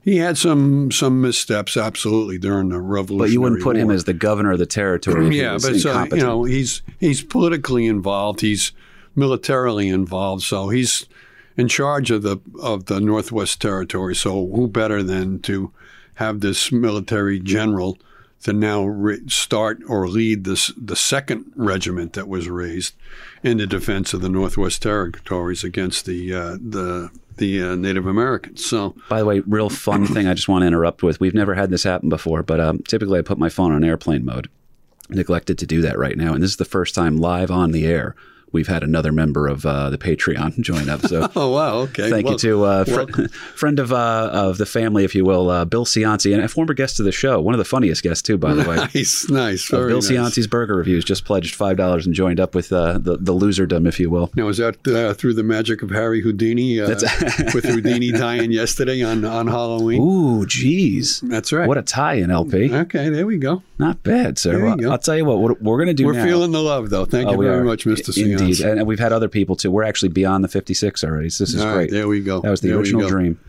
He 0.06 0.18
had 0.18 0.38
some 0.38 0.92
some 0.92 1.20
missteps, 1.20 1.76
absolutely, 1.76 2.38
during 2.38 2.70
the 2.70 2.80
Revolutionary 2.80 3.28
but 3.28 3.34
you 3.34 3.42
wouldn't 3.42 3.64
put 3.64 3.76
him 3.76 3.90
as 3.90 4.04
the 4.04 4.14
governor 4.14 4.52
of 4.52 4.60
the 4.60 4.68
territory. 4.68 5.36
yeah, 5.36 5.54
but 5.54 5.78
so, 5.78 6.04
you 6.14 6.18
know 6.18 6.44
he's 6.44 6.84
he's 7.00 7.24
politically 7.24 7.88
involved. 7.88 8.42
He's 8.42 8.72
militarily 9.16 9.90
involved. 9.90 10.44
So 10.44 10.70
he's 10.70 11.08
in 11.58 11.68
charge 11.68 12.12
of 12.12 12.22
the 12.22 12.38
of 12.62 12.86
the 12.86 13.02
Northwest 13.02 13.60
Territory. 13.60 14.14
So 14.14 14.48
who 14.48 14.68
better 14.68 15.02
than 15.02 15.40
to 15.40 15.72
have 16.16 16.40
this 16.40 16.72
military 16.72 17.40
general 17.40 17.98
to 18.46 18.54
now 18.54 18.86
re- 18.86 19.28
start 19.28 19.80
or 19.90 20.08
lead 20.08 20.44
this 20.44 20.72
the 20.78 20.96
second 20.96 21.52
regiment 21.56 22.14
that 22.14 22.28
was 22.28 22.48
raised 22.48 22.94
in 23.42 23.58
the 23.58 23.66
defense 23.66 24.14
of 24.14 24.22
the 24.22 24.30
Northwest 24.30 24.84
Territories 24.84 25.64
against 25.64 26.06
the 26.06 26.32
uh, 26.32 26.58
the 26.62 27.10
the 27.38 27.64
uh, 27.64 27.76
Native 27.76 28.06
Americans. 28.06 28.64
So 28.64 28.96
By 29.10 29.22
the 29.22 29.26
way, 29.26 29.40
real 29.40 29.72
fun 29.72 30.06
thing 30.14 30.28
I 30.28 30.36
just 30.36 30.48
want 30.48 30.62
to 30.62 30.68
interrupt 30.68 31.02
with. 31.02 31.20
We've 31.20 31.34
never 31.34 31.56
had 31.56 31.72
this 31.72 31.82
happen 31.82 32.08
before, 32.08 32.44
but 32.44 32.60
um, 32.60 32.84
typically 32.88 33.18
I 33.18 33.24
put 33.24 33.40
my 33.40 33.50
phone 33.50 33.72
on 33.72 33.84
airplane 33.84 34.24
mode. 34.24 34.48
Neglected 35.10 35.58
to 35.58 35.66
do 35.66 35.82
that 35.82 35.98
right 35.98 36.16
now, 36.16 36.36
and 36.36 36.44
this 36.44 36.52
is 36.52 36.58
the 36.58 36.66
first 36.66 36.94
time 36.94 37.18
live 37.18 37.50
on 37.50 37.72
the 37.72 37.88
air 37.88 38.16
we've 38.56 38.68
had 38.68 38.82
another 38.84 39.12
member 39.12 39.48
of 39.48 39.66
uh, 39.66 39.90
the 39.92 39.98
Patreon 40.00 40.60
join 40.70 40.90
up. 40.90 41.02
So 41.02 41.30
oh 41.36 41.52
wow, 41.52 41.76
okay, 41.82 42.10
Thank 42.10 42.26
Well, 42.26 42.34
you 42.34 42.40
to 42.40 42.64
uh, 42.64 42.86
fr- 42.86 42.92
welcome. 42.96 43.28
friend 43.56 43.78
of 43.80 43.94
uh, 43.94 44.30
of 44.34 44.58
the 44.58 44.66
family, 44.66 45.04
if 45.04 45.14
you 45.14 45.24
will, 45.26 45.50
uh, 45.52 45.66
Bill 45.66 45.86
Cianci, 45.86 46.34
and 46.34 46.42
a 46.44 46.48
former 46.48 46.74
guest 46.74 47.00
of 47.00 47.06
the 47.06 47.12
show. 47.12 47.40
One 47.40 47.54
of 47.54 47.60
the 47.60 47.66
funniest 47.66 48.02
guests 48.02 48.24
too, 48.24 48.38
by 48.38 48.54
the 48.56 48.68
way. 48.68 48.78
nice, 48.78 49.30
nice, 49.30 49.72
Uh, 49.72 49.86
Bill 49.86 49.98
nice. 49.98 50.10
Cianci's 50.10 50.48
Burger 50.48 50.76
Reviews 50.76 51.06
just 51.06 51.26
pledged 51.26 51.54
five 51.56 51.78
dollars 51.78 52.06
and 52.08 52.16
joined 52.16 52.40
up 52.40 52.56
with 52.56 52.72
uh, 52.74 52.98
the 52.98 53.18
the 53.18 53.34
loserdom, 53.34 53.88
if 53.88 54.00
you 54.00 54.10
will. 54.10 54.32
Now, 54.36 54.48
is 54.48 54.58
that 54.58 54.88
uh, 54.88 55.14
through 55.14 55.34
the 55.36 55.44
magic 55.44 55.84
of 55.84 55.92
Harry 55.92 56.22
Houdini? 56.22 56.80
Uh, 56.82 56.90
with 57.54 57.66
Houdini 57.66 58.12
dying 58.12 58.52
yesterday 58.52 59.04
on, 59.04 59.26
on 59.26 59.48
Halloween? 59.48 60.02
Ooh, 60.02 60.46
geez, 60.46 61.20
That's 61.22 61.52
right. 61.52 61.68
what 61.68 61.78
a 61.78 61.82
tie-in, 61.82 62.32
LP. 62.32 62.74
okay, 62.74 63.10
there 63.10 63.26
we 63.26 63.38
go. 63.38 63.62
Not 63.78 64.04
bad. 64.04 64.38
sir. 64.38 64.54
There 64.54 64.68
you 64.70 64.78
go. 64.78 64.92
I'll 64.92 64.98
tell 64.98 65.18
you 65.18 65.26
what, 65.26 65.40
what 65.40 65.62
we're 65.62 65.78
going 65.78 65.88
to 65.88 65.94
do 65.94 66.06
We're 66.06 66.14
now. 66.14 66.24
feeling 66.24 66.52
the 66.52 66.62
love, 66.62 66.90
though. 66.90 67.04
Thank 67.06 67.28
Oh, 67.28 67.34
you 67.34 67.42
very 67.42 67.60
are. 67.60 67.64
much, 67.64 67.86
Mr. 67.86 68.14
Seance. 68.14 68.40
Indeed, 68.46 68.66
and 68.66 68.88
we've 68.88 69.00
had 69.00 69.14
other 69.14 69.30
people 69.30 69.56
too. 69.56 69.72
We're 69.72 69.84
actually 69.84 70.10
beyond 70.10 70.44
the 70.44 70.48
56 70.48 71.04
already. 71.04 71.30
So 71.30 71.44
this 71.44 71.54
is 71.54 71.62
All 71.62 71.68
right, 71.68 71.76
great. 71.76 71.92
there 71.92 72.08
we 72.08 72.22
go. 72.22 72.42
That 72.42 72.52
was 72.52 72.62
the 72.62 72.70
There 72.70 72.78
original 72.78 73.08
dream. 73.08 73.40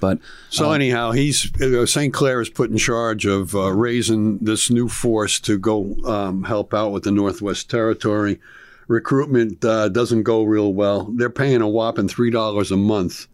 But 0.00 0.18
So 0.48 0.72
anyhow, 0.72 1.12
he's 1.12 1.52
uh, 1.60 1.84
St. 1.86 2.14
Clair 2.14 2.40
is 2.40 2.48
put 2.48 2.70
in 2.70 2.78
charge 2.78 3.26
of 3.26 3.54
uh, 3.54 3.72
raising 3.72 4.38
this 4.38 4.70
new 4.70 4.88
force 4.88 5.38
to 5.40 5.58
go 5.58 5.94
um, 6.06 6.44
help 6.44 6.72
out 6.72 6.92
with 6.92 7.02
the 7.04 7.10
Northwest 7.12 7.68
Territory. 7.70 8.40
Recruitment 8.88 9.64
uh, 9.64 9.88
doesn't 9.88 10.22
go 10.22 10.42
real 10.42 10.72
well. 10.72 11.04
They're 11.04 11.30
paying 11.30 11.60
a 11.60 11.68
whopping 11.68 12.08
three 12.08 12.30
dollars 12.30 12.70
a 12.70 12.76
month, 12.76 13.26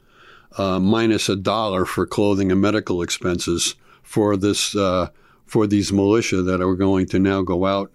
uh, 0.56 0.78
minus 0.80 1.28
a 1.28 1.36
dollar 1.36 1.84
for 1.84 2.06
clothing 2.06 2.50
and 2.52 2.60
medical 2.60 3.02
expenses 3.02 3.74
for 4.02 4.36
this 4.36 4.74
uh, 4.74 5.08
for 5.46 5.66
these 5.66 5.92
militia 5.92 6.42
that 6.42 6.60
are 6.60 6.74
going 6.74 7.06
to 7.06 7.18
now 7.18 7.42
go 7.42 7.66
out 7.66 7.90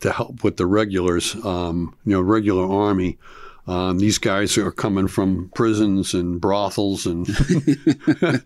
to 0.00 0.12
help 0.12 0.44
with 0.44 0.56
the 0.56 0.66
regulars, 0.66 1.34
um, 1.44 1.94
you 2.04 2.12
know, 2.12 2.20
regular 2.20 2.66
army 2.70 3.18
Um, 3.68 3.98
these 3.98 4.18
guys 4.18 4.56
are 4.58 4.70
coming 4.70 5.08
from 5.08 5.50
prisons 5.52 6.14
and 6.14 6.40
brothels, 6.40 7.04
and 7.04 7.26
the 7.26 8.42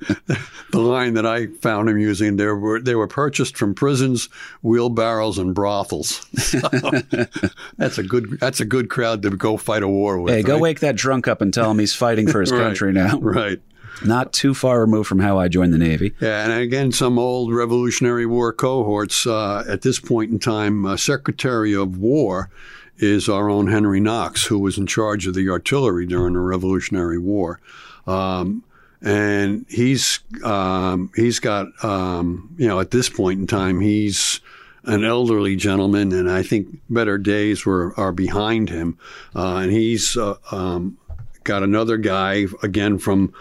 line 0.72 1.12
that 1.14 1.26
I 1.26 1.48
found 1.61 1.90
him 1.90 1.98
using 1.98 2.36
they 2.36 2.46
were 2.46 2.80
they 2.80 2.94
were 2.94 3.07
purchased 3.07 3.57
from 3.59 3.74
prisons, 3.74 4.30
wheelbarrows, 4.62 5.36
and 5.38 5.55
brothels. 5.55 6.26
So, 6.38 6.61
that's 7.76 7.98
a 7.98 8.03
good 8.03 8.38
that's 8.40 8.61
a 8.61 8.64
good 8.64 8.88
crowd 8.88 9.20
to 9.22 9.30
go 9.30 9.59
fight 9.59 9.82
a 9.82 9.88
war 9.88 10.18
with. 10.20 10.32
Hey, 10.32 10.42
go 10.42 10.55
right? 10.55 10.62
wake 10.62 10.80
that 10.80 10.96
drunk 10.96 11.28
up 11.28 11.42
and 11.42 11.53
tell 11.53 11.70
him 11.70 11.78
he's 11.78 11.94
fighting 11.94 12.26
for 12.26 12.40
his 12.40 12.51
Right, 12.53 12.61
country 12.61 12.92
now. 12.92 13.18
Right. 13.18 13.61
Not 14.05 14.32
too 14.32 14.55
far 14.55 14.80
removed 14.80 15.09
from 15.09 15.20
how 15.20 15.38
I 15.38 15.49
joined 15.49 15.72
the 15.72 15.78
Navy. 15.78 16.14
Yeah, 16.20 16.45
and 16.45 16.53
again, 16.53 16.93
some 16.93 17.18
old 17.18 17.53
Revolutionary 17.53 18.26
War 18.26 18.53
cohorts. 18.53 19.26
Uh, 19.26 19.64
at 19.68 19.82
this 19.82 20.01
point 20.01 20.30
in 20.30 20.38
time, 20.38 20.86
uh, 20.86 20.97
Secretary 20.97 21.74
of 21.74 21.99
War 21.99 22.51
is 22.99 23.28
our 23.28 23.49
own 23.49 23.66
Henry 23.66 24.01
Knox, 24.01 24.45
who 24.45 24.59
was 24.59 24.78
in 24.78 24.86
charge 24.86 25.26
of 25.26 25.34
the 25.34 25.49
artillery 25.49 26.07
during 26.07 26.34
the 26.34 26.41
Revolutionary 26.41 27.18
War. 27.18 27.61
Um, 28.07 28.62
and 29.03 29.64
he's 29.68 30.20
um, 30.45 31.11
he's 31.16 31.38
got 31.38 31.66
um, 31.82 32.55
you 32.59 32.68
know 32.68 32.80
at 32.80 32.91
this 32.91 33.09
point 33.09 33.41
in 33.41 33.47
time 33.47 33.80
he's 33.80 34.41
an 34.84 35.05
elderly 35.05 35.57
gentleman, 35.57 36.12
and 36.12 36.30
I 36.30 36.43
think 36.43 36.80
better 36.88 37.18
days 37.18 37.64
were 37.64 37.99
are 37.99 38.12
behind 38.12 38.68
him. 38.68 38.99
Uh, 39.34 39.57
and 39.57 39.72
he's 39.72 40.16
uh, 40.16 40.36
um, 40.51 40.99
got 41.45 41.62
another 41.62 41.97
guy 41.97 42.47
again 42.62 42.99
from 42.99 43.32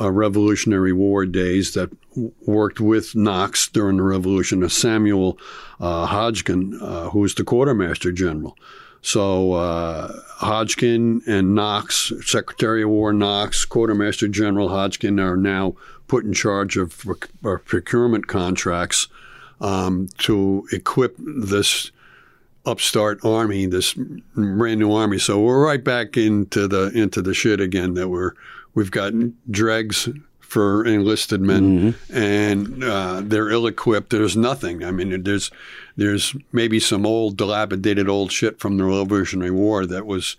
uh, 0.00 0.10
Revolutionary 0.10 0.92
War 0.92 1.26
days 1.26 1.74
that 1.74 1.90
w- 2.10 2.32
worked 2.44 2.80
with 2.80 3.14
Knox 3.14 3.68
during 3.68 3.96
the 3.96 4.02
Revolution, 4.02 4.68
Samuel 4.68 5.38
uh, 5.80 6.06
Hodgkin, 6.06 6.78
uh, 6.80 7.10
who 7.10 7.20
was 7.20 7.34
the 7.34 7.44
quartermaster 7.44 8.12
general. 8.12 8.56
So 9.02 9.52
uh, 9.52 10.12
Hodgkin 10.38 11.22
and 11.26 11.54
Knox, 11.54 12.12
Secretary 12.24 12.82
of 12.82 12.90
War 12.90 13.12
Knox, 13.12 13.64
Quartermaster 13.64 14.26
General 14.26 14.68
Hodgkin, 14.68 15.20
are 15.20 15.36
now 15.36 15.76
put 16.08 16.24
in 16.24 16.32
charge 16.32 16.76
of 16.76 16.98
proc- 16.98 17.30
procurement 17.64 18.26
contracts 18.26 19.08
um, 19.60 20.08
to 20.18 20.66
equip 20.72 21.16
this 21.18 21.92
upstart 22.64 23.24
army, 23.24 23.66
this 23.66 23.94
brand 23.94 24.80
new 24.80 24.92
army. 24.92 25.18
So 25.18 25.40
we're 25.40 25.64
right 25.64 25.82
back 25.82 26.16
into 26.16 26.66
the 26.66 26.90
into 26.92 27.22
the 27.22 27.32
shit 27.32 27.60
again. 27.60 27.94
That 27.94 28.08
we're 28.08 28.32
we've 28.76 28.92
got 28.92 29.12
dregs 29.50 30.08
for 30.38 30.84
enlisted 30.84 31.40
men, 31.40 31.96
and 32.12 32.84
uh, 32.84 33.20
they're 33.24 33.50
ill-equipped. 33.50 34.10
There's 34.10 34.36
nothing. 34.36 34.84
I 34.84 34.92
mean, 34.92 35.24
there's 35.24 35.50
there's 35.96 36.36
maybe 36.52 36.78
some 36.78 37.04
old 37.04 37.36
dilapidated 37.36 38.08
old 38.08 38.30
shit 38.30 38.60
from 38.60 38.76
the 38.76 38.84
Revolutionary 38.84 39.50
War 39.50 39.86
that 39.86 40.06
was 40.06 40.36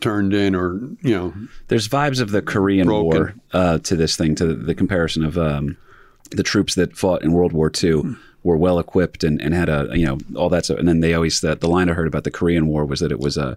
turned 0.00 0.34
in, 0.34 0.54
or 0.54 0.74
you 1.00 1.16
know, 1.16 1.34
There's 1.68 1.88
vibes 1.88 2.20
of 2.20 2.30
the 2.30 2.42
Korean 2.42 2.86
Broken. 2.86 3.20
War 3.20 3.34
uh, 3.52 3.78
to 3.78 3.96
this 3.96 4.16
thing, 4.16 4.34
to 4.34 4.46
the, 4.46 4.54
the 4.54 4.74
comparison 4.74 5.24
of 5.24 5.38
um, 5.38 5.78
the 6.30 6.42
troops 6.42 6.74
that 6.74 6.96
fought 6.96 7.22
in 7.22 7.32
World 7.32 7.52
War 7.52 7.72
II 7.82 8.16
were 8.44 8.56
well 8.56 8.78
equipped 8.78 9.24
and, 9.24 9.40
and 9.40 9.54
had 9.54 9.68
a 9.68 9.88
you 9.94 10.04
know 10.04 10.18
all 10.36 10.50
that 10.50 10.66
stuff. 10.66 10.78
And 10.78 10.86
then 10.86 11.00
they 11.00 11.14
always 11.14 11.40
that 11.40 11.60
the 11.60 11.68
line 11.68 11.88
I 11.88 11.94
heard 11.94 12.06
about 12.06 12.24
the 12.24 12.30
Korean 12.30 12.66
War 12.66 12.84
was 12.84 13.00
that 13.00 13.12
it 13.12 13.20
was 13.20 13.38
a 13.38 13.56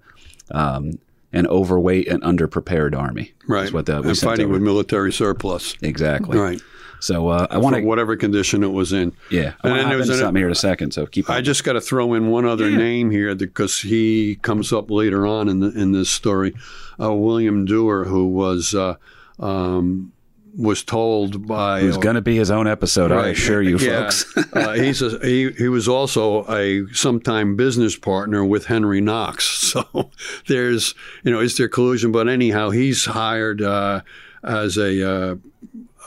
um, 0.52 1.00
an 1.34 1.48
overweight 1.48 2.08
and 2.08 2.22
underprepared 2.24 2.96
army. 2.98 3.34
right? 3.48 3.66
Is 3.66 3.74
what 3.74 3.88
we 3.88 3.94
and 4.10 4.18
fighting 4.18 4.46
over. 4.46 4.54
with 4.54 4.62
military 4.62 5.14
surplus, 5.14 5.76
exactly. 5.82 6.38
right? 6.38 6.62
So 7.00 7.30
uh, 7.30 7.48
I 7.50 7.58
want 7.58 7.76
to 7.78 7.82
whatever 7.82 8.16
condition 8.16 8.64
it 8.64 8.68
was 8.72 8.94
in. 8.94 9.14
yeah. 9.32 9.54
I 9.64 9.70
And 9.70 9.78
want 9.78 9.90
to 9.92 9.98
was 9.98 10.10
an- 10.10 10.18
something 10.18 10.36
here 10.40 10.46
in 10.46 10.52
a 10.52 10.56
second. 10.56 10.94
So 10.94 11.08
keep. 11.08 11.30
On. 11.30 11.36
I 11.36 11.42
just 11.42 11.64
got 11.64 11.74
to 11.74 11.82
throw 11.82 12.14
in 12.14 12.28
one 12.28 12.46
other 12.46 12.70
name 12.70 13.10
here 13.10 13.34
because 13.34 13.80
he 13.82 14.36
comes 14.44 14.72
up 14.72 14.92
later 14.92 15.26
on 15.26 15.50
in 15.50 15.62
the, 15.62 15.70
in 15.72 15.94
this 15.94 16.12
story. 16.12 16.54
Uh, 17.00 17.12
William 17.14 17.66
Duer, 17.66 18.04
who 18.06 18.28
was 18.28 18.76
uh, 18.76 18.98
um, 19.40 20.12
was 20.58 20.84
told 20.84 21.48
by 21.48 21.80
It 21.82 21.86
was 21.86 21.98
going 21.98 22.16
to 22.16 22.22
be 22.22 22.36
his 22.36 22.52
own 22.52 22.68
episode. 22.68 23.12
I 23.12 23.30
assure 23.30 23.62
you, 23.62 23.78
Yeah. 23.78 24.10
folks. 24.10 24.38
uh, 24.54 24.74
he's 24.74 25.02
a, 25.02 25.18
he, 25.26 25.52
he 25.52 25.68
was 25.70 25.88
also 25.88 26.46
a 26.52 26.86
sometime 26.94 27.56
business 27.56 27.96
partner 27.96 28.44
with 28.44 28.66
Henry 28.66 29.02
Knox. 29.02 29.60
So 29.72 30.12
there's, 30.48 30.94
you 31.24 31.32
know, 31.32 31.40
is 31.40 31.56
there 31.56 31.70
collusion? 31.70 32.12
But 32.12 32.28
anyhow, 32.28 32.72
he's 32.72 33.06
hired 33.06 33.62
uh, 33.62 34.02
as 34.44 34.78
a 34.78 35.10
uh, 35.10 35.36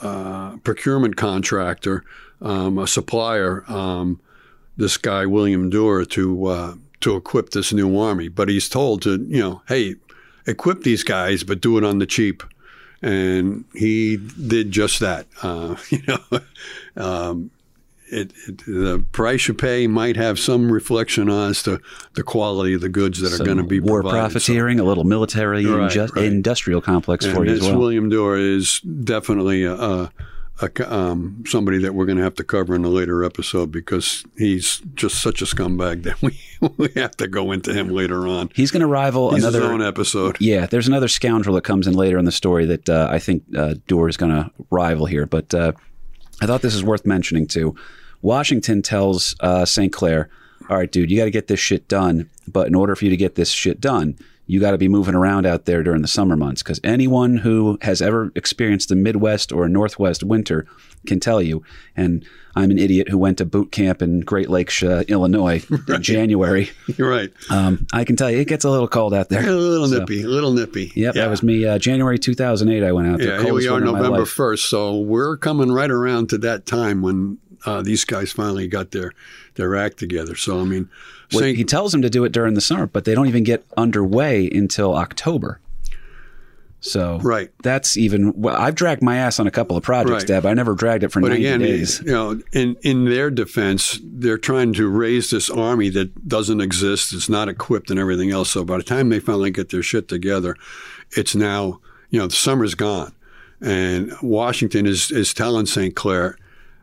uh, 0.03 0.57
procurement 0.59 1.17
contractor, 1.17 2.05
um, 2.43 2.77
a 2.77 2.87
supplier, 2.87 3.65
um, 3.67 4.21
this 4.77 4.99
guy, 4.99 5.25
William 5.25 5.71
Duer, 5.71 6.05
to, 6.05 6.45
uh, 6.47 6.75
to 7.01 7.17
equip 7.17 7.51
this 7.51 7.73
new 7.73 7.99
army. 7.99 8.29
But 8.29 8.51
he's 8.51 8.69
told 8.69 9.01
to, 9.03 9.13
you 9.29 9.41
know, 9.41 9.63
hey, 9.67 9.95
equip 10.47 10.83
these 10.83 11.03
guys, 11.03 11.43
but 11.43 11.63
do 11.63 11.79
it 11.79 11.85
on 11.85 11.99
the 12.01 12.07
cheap 12.07 12.43
and 13.05 13.65
he 13.75 14.17
did 14.17 14.71
just 14.71 15.01
that. 15.01 15.27
Uh, 15.43 15.77
you 15.91 16.01
know, 16.09 16.41
um, 16.97 17.51
it, 18.11 18.33
it, 18.47 18.59
the 18.67 19.05
price 19.13 19.49
you 19.49 19.55
pay 19.55 19.87
might 19.87 20.17
have 20.17 20.39
some 20.39 20.71
reflection 20.71 21.29
on 21.29 21.51
as 21.51 21.63
to 21.65 21.81
the 22.15 22.23
quality 22.23 22.75
of 22.75 22.81
the 22.81 22.89
goods 22.89 23.21
that 23.21 23.33
are 23.39 23.45
going 23.45 23.57
to 23.57 23.63
be 23.65 23.81
war 23.81 24.03
provided. 24.03 24.33
profiteering, 24.33 24.79
a 24.79 24.85
little 24.85 25.05
military 25.05 25.67
Right, 25.67 25.91
inju- 25.91 26.15
right. 26.15 26.25
industrial 26.25 26.81
complex 26.81 27.25
So, 27.25 27.35
for 27.35 27.45
you 27.45 27.53
as 27.53 27.61
this 27.61 27.69
well. 27.69 27.79
William 27.79 28.09
Duer 28.09 28.37
is 28.37 28.81
definitely 28.81 29.65
a, 29.65 29.75
a, 29.75 30.13
a 30.61 30.95
um, 30.95 31.43
somebody 31.47 31.79
that 31.79 31.95
we're 31.95 32.07
going 32.07 32.19
to 32.19 32.25
have 32.25 32.37
to 32.37 32.45
cover 32.45 32.75
in 32.75 32.85
a 32.85 32.89
later 32.89 33.25
episode 33.25 33.73
because 33.73 34.25
he's 34.37 34.81
just 34.95 35.21
such 35.21 35.43
a 35.43 35.45
scumbag 35.45 36.03
that 36.05 36.21
we 36.23 36.39
we 36.77 36.89
have 36.95 37.17
to 37.17 37.27
go 37.27 37.53
into 37.53 37.73
him 37.73 37.89
later 37.89 38.27
on. 38.29 38.51
He's 38.55 38.71
going 38.71 38.81
to 38.83 38.87
rival 38.87 39.35
He's 39.35 39.45
another 39.45 39.65
own 39.65 39.83
episode. 39.83 40.37
Yeah, 40.41 40.67
there's 40.67 40.89
another 40.89 41.09
scoundrel 41.09 41.55
that 41.57 41.65
comes 41.65 41.87
in 41.87 41.95
later 41.95 42.19
in 42.19 42.25
the 42.25 42.33
story 42.33 42.67
that 42.67 42.89
uh, 42.89 43.09
I 43.11 43.19
think 43.19 43.43
uh, 43.57 43.75
Duer 43.87 44.09
is 44.09 44.17
going 44.17 44.33
to 44.33 44.51
rival 44.71 45.07
here. 45.07 45.27
But 45.27 45.53
uh, 45.55 45.73
I 46.41 46.47
thought 46.47 46.63
this 46.63 46.75
is 46.75 46.85
worth 46.85 47.05
mentioning 47.05 47.47
too. 47.47 47.75
Washington 48.23 48.81
tells 48.81 49.35
uh, 49.41 49.65
St. 49.65 49.93
Clair, 49.93 50.31
"All 50.71 50.77
right, 50.77 50.91
dude, 50.91 51.11
you 51.11 51.19
got 51.19 51.25
to 51.25 51.31
get 51.31 51.49
this 51.49 51.61
shit 51.61 51.89
done. 51.89 52.31
But 52.47 52.69
in 52.69 52.75
order 52.75 52.95
for 52.95 53.05
you 53.05 53.11
to 53.11 53.17
get 53.17 53.35
this 53.35 53.51
shit 53.51 53.81
done, 53.81 54.17
you 54.47 54.61
got 54.61 54.73
to 54.73 54.79
be 54.79 54.89
moving 54.89 55.15
around 55.15 55.47
out 55.47 55.65
there 55.65 55.83
during 55.83 56.03
the 56.03 56.09
summer 56.09 56.37
months. 56.37 56.63
Because 56.63 56.81
anyone 56.85 57.39
who 57.39 57.79
has 57.83 58.03
ever 58.03 58.31
experienced 58.35 58.91
a 58.91 58.95
Midwest 58.97 59.53
or 59.53 59.69
Northwest 59.69 60.23
winter 60.23 60.67
can 61.07 61.19
tell 61.21 61.41
you. 61.41 61.63
And 61.97 62.25
I'm 62.57 62.71
an 62.71 62.79
idiot 62.79 63.09
who 63.09 63.19
went 63.19 63.39
to 63.39 63.45
boot 63.45 63.73
camp 63.73 64.01
in 64.03 64.21
Great 64.21 64.49
Lakes, 64.49 64.83
uh, 64.83 65.03
Illinois, 65.09 65.65
in 65.89 66.03
January. 66.03 66.71
You're 66.97 67.09
right. 67.11 67.33
Um, 67.51 67.87
I 67.93 68.05
can 68.05 68.17
tell 68.17 68.31
you, 68.31 68.39
it 68.39 68.47
gets 68.49 68.65
a 68.65 68.71
little 68.71 68.87
cold 68.89 69.13
out 69.15 69.29
there. 69.29 69.47
A 69.49 69.53
little 69.53 69.89
So- 69.89 69.99
nippy, 70.01 70.23
a 70.23 70.29
little 70.29 70.53
nippy. 70.53 70.93
Yep, 70.95 71.15
Yeah. 71.15 71.23
that 71.23 71.31
was 71.31 71.43
me. 71.43 71.65
Uh, 71.67 71.79
January 71.79 72.19
2008, 72.19 72.83
I 72.85 72.93
went 72.93 73.09
out 73.09 73.19
there. 73.19 73.37
Yeah, 73.39 73.43
here 73.45 73.55
we 73.55 73.67
are, 73.67 73.73
winter 73.75 73.89
of 73.89 73.93
my 73.95 73.99
November 74.03 74.25
first. 74.27 74.67
So 74.69 74.99
we're 75.01 75.37
coming 75.37 75.73
right 75.73 75.91
around 75.91 76.29
to 76.31 76.39
that 76.39 76.65
time 76.67 77.03
when 77.03 77.39
uh, 77.67 77.83
these 77.83 78.05
guys 78.05 78.33
finally 78.33 78.67
got 78.69 78.91
their 78.91 79.13
their 79.55 79.75
act 79.77 79.99
together. 79.99 80.35
So 80.37 80.61
I 80.61 80.65
mean, 80.65 80.89
Well, 81.33 81.41
Saint, 81.43 81.57
he 81.57 81.65
tells 81.65 81.93
them 81.93 82.03
to 82.03 82.11
do 82.11 82.25
it 82.25 82.33
during 82.33 82.55
the 82.55 82.61
summer, 82.61 82.87
but 82.87 83.05
they 83.05 83.15
don't 83.15 83.29
even 83.29 83.45
get 83.45 83.65
underway 83.77 84.49
until 84.51 84.95
October. 84.95 85.61
So 86.81 87.19
Right. 87.23 87.51
that's 87.63 87.97
even. 87.97 88.35
Well, 88.37 88.57
I've 88.57 88.75
dragged 88.75 89.03
my 89.03 89.17
ass 89.17 89.41
on 89.41 89.47
a 89.47 89.51
couple 89.51 89.75
of 89.75 89.83
projects, 89.83 90.25
Right. 90.25 90.27
Deb. 90.27 90.45
I 90.45 90.53
never 90.53 90.75
dragged 90.75 91.03
it 91.03 91.11
for 91.13 91.21
but 91.23 91.29
90 91.29 91.47
again, 91.47 91.61
days. 91.61 92.03
you 92.05 92.13
know, 92.13 92.41
in 92.53 92.77
in 92.83 93.07
their 93.07 93.31
defense, 93.31 93.99
they're 94.05 94.37
trying 94.37 94.75
to 94.75 94.87
raise 94.87 95.31
this 95.31 95.49
army 95.49 95.89
that 95.91 96.29
doesn't 96.29 96.61
exist. 96.61 97.15
It's 97.15 97.29
not 97.31 97.49
equipped 97.49 97.91
and 97.91 97.99
everything 97.99 98.31
else. 98.31 98.51
So 98.51 98.65
by 98.65 98.77
the 98.77 98.83
time 98.83 99.09
they 99.09 99.19
finally 99.21 99.51
get 99.51 99.71
their 99.71 99.83
shit 99.83 100.09
together, 100.09 100.57
it's 101.13 101.35
now 101.35 101.81
you 102.11 102.19
know 102.19 102.27
the 102.27 102.35
summer's 102.35 102.75
gone, 102.75 103.15
and 103.63 104.13
Washington 104.21 104.85
is 104.87 105.11
is 105.11 105.33
telling 105.33 105.65
St. 105.65 105.97
Clair, 105.97 106.37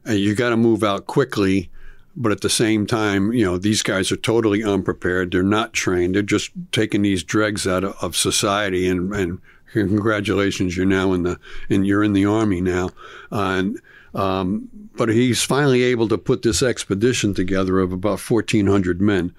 you 0.07 0.35
got 0.35 0.49
to 0.49 0.57
move 0.57 0.83
out 0.83 1.07
quickly. 1.07 1.69
But 2.13 2.33
at 2.33 2.41
the 2.41 2.49
same 2.49 2.85
time, 2.85 3.31
you 3.31 3.45
know, 3.45 3.57
these 3.57 3.83
guys 3.83 4.11
are 4.11 4.17
totally 4.17 4.63
unprepared. 4.63 5.31
They're 5.31 5.43
not 5.43 5.71
trained. 5.71 6.15
They're 6.15 6.21
just 6.21 6.51
taking 6.73 7.03
these 7.03 7.23
dregs 7.23 7.65
out 7.65 7.85
of, 7.85 7.95
of 8.01 8.17
society. 8.17 8.85
And, 8.89 9.15
and 9.15 9.39
congratulations, 9.71 10.75
you're 10.75 10.85
now 10.85 11.13
in 11.13 11.23
the 11.23 11.39
and 11.69 11.87
you're 11.87 12.03
in 12.03 12.13
the 12.13 12.25
army 12.25 12.59
now. 12.59 12.89
Uh, 13.31 13.55
and 13.57 13.81
um, 14.13 14.69
but 14.97 15.09
he's 15.09 15.41
finally 15.41 15.83
able 15.83 16.07
to 16.09 16.17
put 16.17 16.41
this 16.41 16.61
expedition 16.61 17.33
together 17.33 17.79
of 17.79 17.93
about 17.93 18.19
1,400 18.19 19.01
men, 19.01 19.33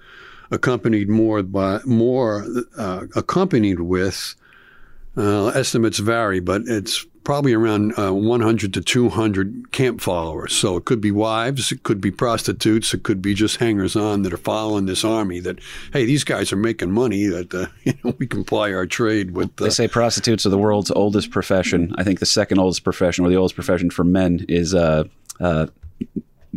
accompanied 0.49 1.09
more 1.09 1.43
by 1.43 1.79
more 1.85 2.45
uh, 2.77 3.05
accompanied 3.15 3.81
with 3.81 4.35
uh, 5.15 5.47
estimates 5.49 5.99
vary, 5.99 6.39
but 6.39 6.63
it's 6.65 7.05
probably 7.23 7.53
around 7.53 7.97
uh, 7.97 8.13
100 8.13 8.73
to 8.73 8.81
200 8.81 9.71
camp 9.71 10.01
followers. 10.01 10.53
So 10.53 10.75
it 10.77 10.85
could 10.85 10.99
be 10.99 11.11
wives, 11.11 11.71
it 11.71 11.83
could 11.83 12.01
be 12.01 12.11
prostitutes, 12.11 12.93
it 12.93 13.03
could 13.03 13.21
be 13.21 13.33
just 13.33 13.57
hangers 13.57 13.95
on 13.95 14.23
that 14.23 14.33
are 14.33 14.37
following 14.37 14.85
this 14.85 15.03
army. 15.05 15.39
That 15.39 15.59
hey, 15.93 16.05
these 16.05 16.23
guys 16.23 16.51
are 16.51 16.57
making 16.57 16.91
money. 16.91 17.25
That 17.27 17.53
uh, 17.53 17.67
you 17.83 17.93
know 18.03 18.13
we 18.19 18.27
can 18.27 18.43
ply 18.43 18.73
our 18.73 18.85
trade 18.85 19.31
with. 19.31 19.55
They 19.55 19.67
Uh, 19.67 19.71
say 19.71 19.87
prostitutes 19.87 20.45
are 20.45 20.49
the 20.49 20.57
world's 20.57 20.91
oldest 20.91 21.31
profession. 21.31 21.93
I 21.97 22.03
think 22.03 22.19
the 22.19 22.25
second 22.25 22.59
oldest 22.59 22.83
profession, 22.83 23.25
or 23.25 23.29
the 23.29 23.37
oldest 23.37 23.55
profession 23.55 23.89
for 23.89 24.03
men, 24.03 24.45
is 24.49 24.73
uh, 24.75 25.05
uh, 25.39 25.67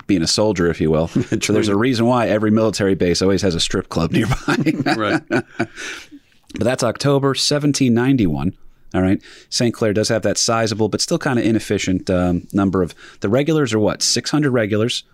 being 0.07 0.23
a 0.23 0.27
soldier, 0.27 0.69
if 0.69 0.81
you 0.81 0.91
will. 0.91 1.09
so 1.41 1.53
there's 1.53 1.69
a 1.69 1.77
reason 1.77 2.07
why 2.07 2.29
every 2.29 2.51
military 2.51 2.95
base 2.95 3.23
always 3.23 3.43
has 3.43 3.55
a 3.55 3.61
strip 3.61 3.89
club 3.89 4.11
nearby. 4.17 4.57
right. 4.97 5.23
But 5.29 6.65
that's 6.65 6.83
October 6.83 7.29
1791. 7.29 8.57
All 8.97 9.03
right. 9.03 9.21
St. 9.51 9.75
Clair 9.75 9.93
does 9.93 10.09
have 10.09 10.23
that 10.23 10.39
sizable, 10.39 10.89
but 10.89 11.03
still 11.03 11.19
kind 11.19 11.39
of 11.39 11.45
inefficient 11.45 12.09
um, 12.09 12.49
number 12.55 12.83
of. 12.83 12.95
The 13.21 13.29
regulars 13.29 13.75
are 13.75 13.79
what? 13.79 14.03
600 14.03 14.51
regulars, 14.51 15.05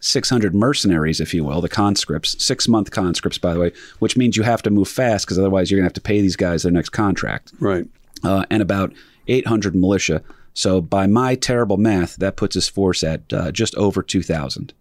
600 0.00 0.54
mercenaries, 0.54 1.20
if 1.20 1.32
you 1.32 1.42
will, 1.42 1.62
the 1.62 1.68
conscripts, 1.68 2.42
six 2.44 2.68
month 2.68 2.90
conscripts, 2.90 3.38
by 3.38 3.54
the 3.54 3.60
way, 3.60 3.72
which 3.98 4.14
means 4.14 4.36
you 4.36 4.42
have 4.42 4.60
to 4.62 4.70
move 4.70 4.88
fast 4.88 5.24
because 5.24 5.38
otherwise 5.38 5.70
you're 5.70 5.78
going 5.78 5.84
to 5.84 5.88
have 5.88 5.94
to 5.94 6.02
pay 6.02 6.20
these 6.20 6.36
guys 6.36 6.64
their 6.64 6.72
next 6.72 6.90
contract. 6.90 7.54
Right. 7.60 7.86
Uh, 8.22 8.44
and 8.50 8.60
about 8.60 8.92
800 9.26 9.74
militia. 9.74 10.22
So 10.52 10.82
by 10.82 11.06
my 11.06 11.34
terrible 11.34 11.78
math, 11.78 12.16
that 12.16 12.36
puts 12.36 12.54
his 12.54 12.68
force 12.68 13.02
at 13.02 13.32
uh, 13.32 13.52
just 13.52 13.74
over 13.76 14.02
2,000. 14.02 14.74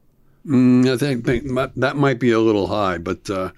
Mm, 0.46 0.94
I 0.94 0.98
think, 0.98 1.26
think 1.26 1.76
that 1.78 1.96
might 1.96 2.20
be 2.20 2.32
a 2.32 2.40
little 2.40 2.68
high, 2.68 2.98
but 2.98 3.30
uh, 3.30 3.52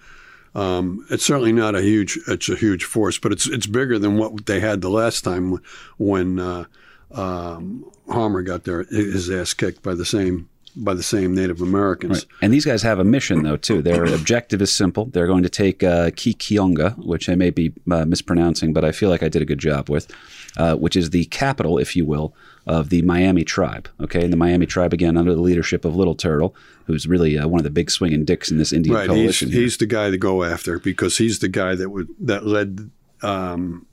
um, 0.56 1.06
it's 1.10 1.26
certainly 1.26 1.54
not 1.54 1.76
a 1.76 1.82
huge. 1.82 2.20
It's 2.28 2.50
a 2.50 2.56
huge 2.56 2.84
force, 2.84 3.18
but 3.18 3.32
it's 3.32 3.48
it's 3.48 3.68
bigger 3.68 3.98
than 3.98 4.18
what 4.18 4.46
they 4.46 4.60
had 4.60 4.82
the 4.82 4.90
last 4.90 5.24
time 5.24 5.60
when 5.98 6.40
uh, 6.40 6.66
um, 7.12 7.90
Harmar 8.10 8.42
got 8.42 8.64
their 8.64 8.84
his 8.84 9.30
ass 9.30 9.54
kicked 9.54 9.82
by 9.82 9.96
the 9.96 10.06
same 10.06 10.50
by 10.76 10.94
the 10.94 11.04
same 11.04 11.36
Native 11.36 11.62
Americans. 11.62 12.26
And 12.42 12.54
these 12.54 12.66
guys 12.66 12.82
have 12.84 13.00
a 13.00 13.04
mission, 13.04 13.44
though, 13.44 13.58
too. 13.58 13.82
Their 13.82 14.06
objective 14.06 14.62
is 14.62 14.72
simple. 14.72 15.06
They're 15.06 15.28
going 15.28 15.44
to 15.44 15.50
take 15.50 15.84
uh, 15.84 16.12
Kekionga, 16.12 16.98
which 17.06 17.30
I 17.30 17.36
may 17.36 17.50
be 17.50 17.74
uh, 17.92 18.06
mispronouncing, 18.06 18.74
but 18.74 18.86
I 18.86 18.92
feel 18.92 19.10
like 19.10 19.24
I 19.24 19.30
did 19.30 19.42
a 19.42 19.46
good 19.46 19.60
job 19.60 19.90
with, 19.90 20.14
uh, 20.58 20.76
which 20.76 20.96
is 20.96 21.10
the 21.10 21.26
capital, 21.26 21.78
if 21.78 21.96
you 21.96 22.06
will, 22.06 22.34
of 22.66 22.90
the 22.90 23.02
Miami 23.02 23.44
tribe. 23.44 23.90
Okay, 24.00 24.24
and 24.24 24.32
the 24.32 24.38
Miami 24.38 24.66
tribe, 24.66 24.94
again, 24.94 25.18
under 25.18 25.34
the 25.34 25.42
leadership 25.42 25.84
of 25.84 25.96
Little 25.96 26.16
Turtle, 26.16 26.56
who's 26.92 27.08
really 27.08 27.38
uh, 27.38 27.48
one 27.48 27.60
of 27.60 27.64
the 27.64 27.70
big 27.70 27.90
swinging 27.90 28.26
dicks 28.26 28.52
in 28.52 28.58
this 28.58 28.74
Indian 28.74 28.96
Right, 28.96 29.10
he's, 29.10 29.18
coalition. 29.18 29.52
here. 29.52 29.62
he's 29.62 29.78
the 29.78 29.86
guy 29.86 30.10
to 30.10 30.18
go 30.18 30.44
after 30.44 30.78
because 30.80 31.18
he's 31.18 31.40
the 31.40 31.48
guy 31.48 31.76
that 31.76 31.90
would 31.90 32.08
that 32.20 32.46
led 32.46 32.90
um, 33.22 33.86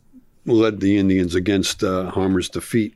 led 0.47 0.81
the 0.81 0.97
Indians 0.99 1.35
against 1.35 1.83
uh, 1.85 2.11
Harmar's 2.11 2.49
defeat. 2.49 2.95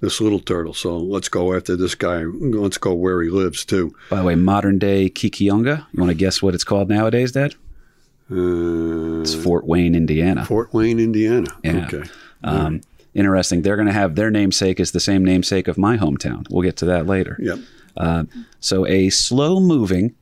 This 0.00 0.20
little 0.20 0.38
turtle. 0.38 0.74
So 0.74 0.96
let's 0.96 1.28
go 1.28 1.54
after 1.56 1.74
this 1.74 1.96
guy. 1.96 2.22
Let's 2.22 2.78
go 2.78 2.94
where 2.94 3.20
he 3.20 3.30
lives 3.30 3.64
too. 3.64 3.92
By 4.10 4.18
the 4.18 4.24
way, 4.24 4.36
modern 4.36 4.78
day 4.78 5.10
Kekionga. 5.10 5.86
You 5.92 6.00
want 6.00 6.10
to 6.10 6.14
guess 6.14 6.40
what 6.40 6.54
it's 6.54 6.62
called 6.62 6.88
nowadays, 6.88 7.32
Dad? 7.32 7.56
Uh, 8.30 9.20
It's 9.22 9.34
Fort 9.34 9.66
Wayne, 9.66 9.94
Indiana. 9.96 10.44
Fort 10.44 10.72
Wayne, 10.72 11.00
Indiana. 11.00 11.48
Yeah. 11.64 11.86
Okay. 11.92 12.08
Um, 12.44 12.82
interesting. 13.14 13.62
They're 13.62 13.74
going 13.76 13.88
to 13.88 13.92
have 13.92 14.14
their 14.14 14.30
namesake 14.30 14.78
is 14.78 14.92
the 14.92 15.00
same 15.00 15.24
namesake 15.24 15.66
of 15.66 15.76
my 15.78 15.96
hometown. 15.96 16.46
We'll 16.50 16.62
get 16.62 16.76
to 16.76 16.84
that 16.86 17.06
later. 17.06 17.36
Yep. 17.40 17.58
Uh, 17.98 18.24
so 18.60 18.86
a 18.86 19.10
slow 19.10 19.60
moving, 19.60 20.14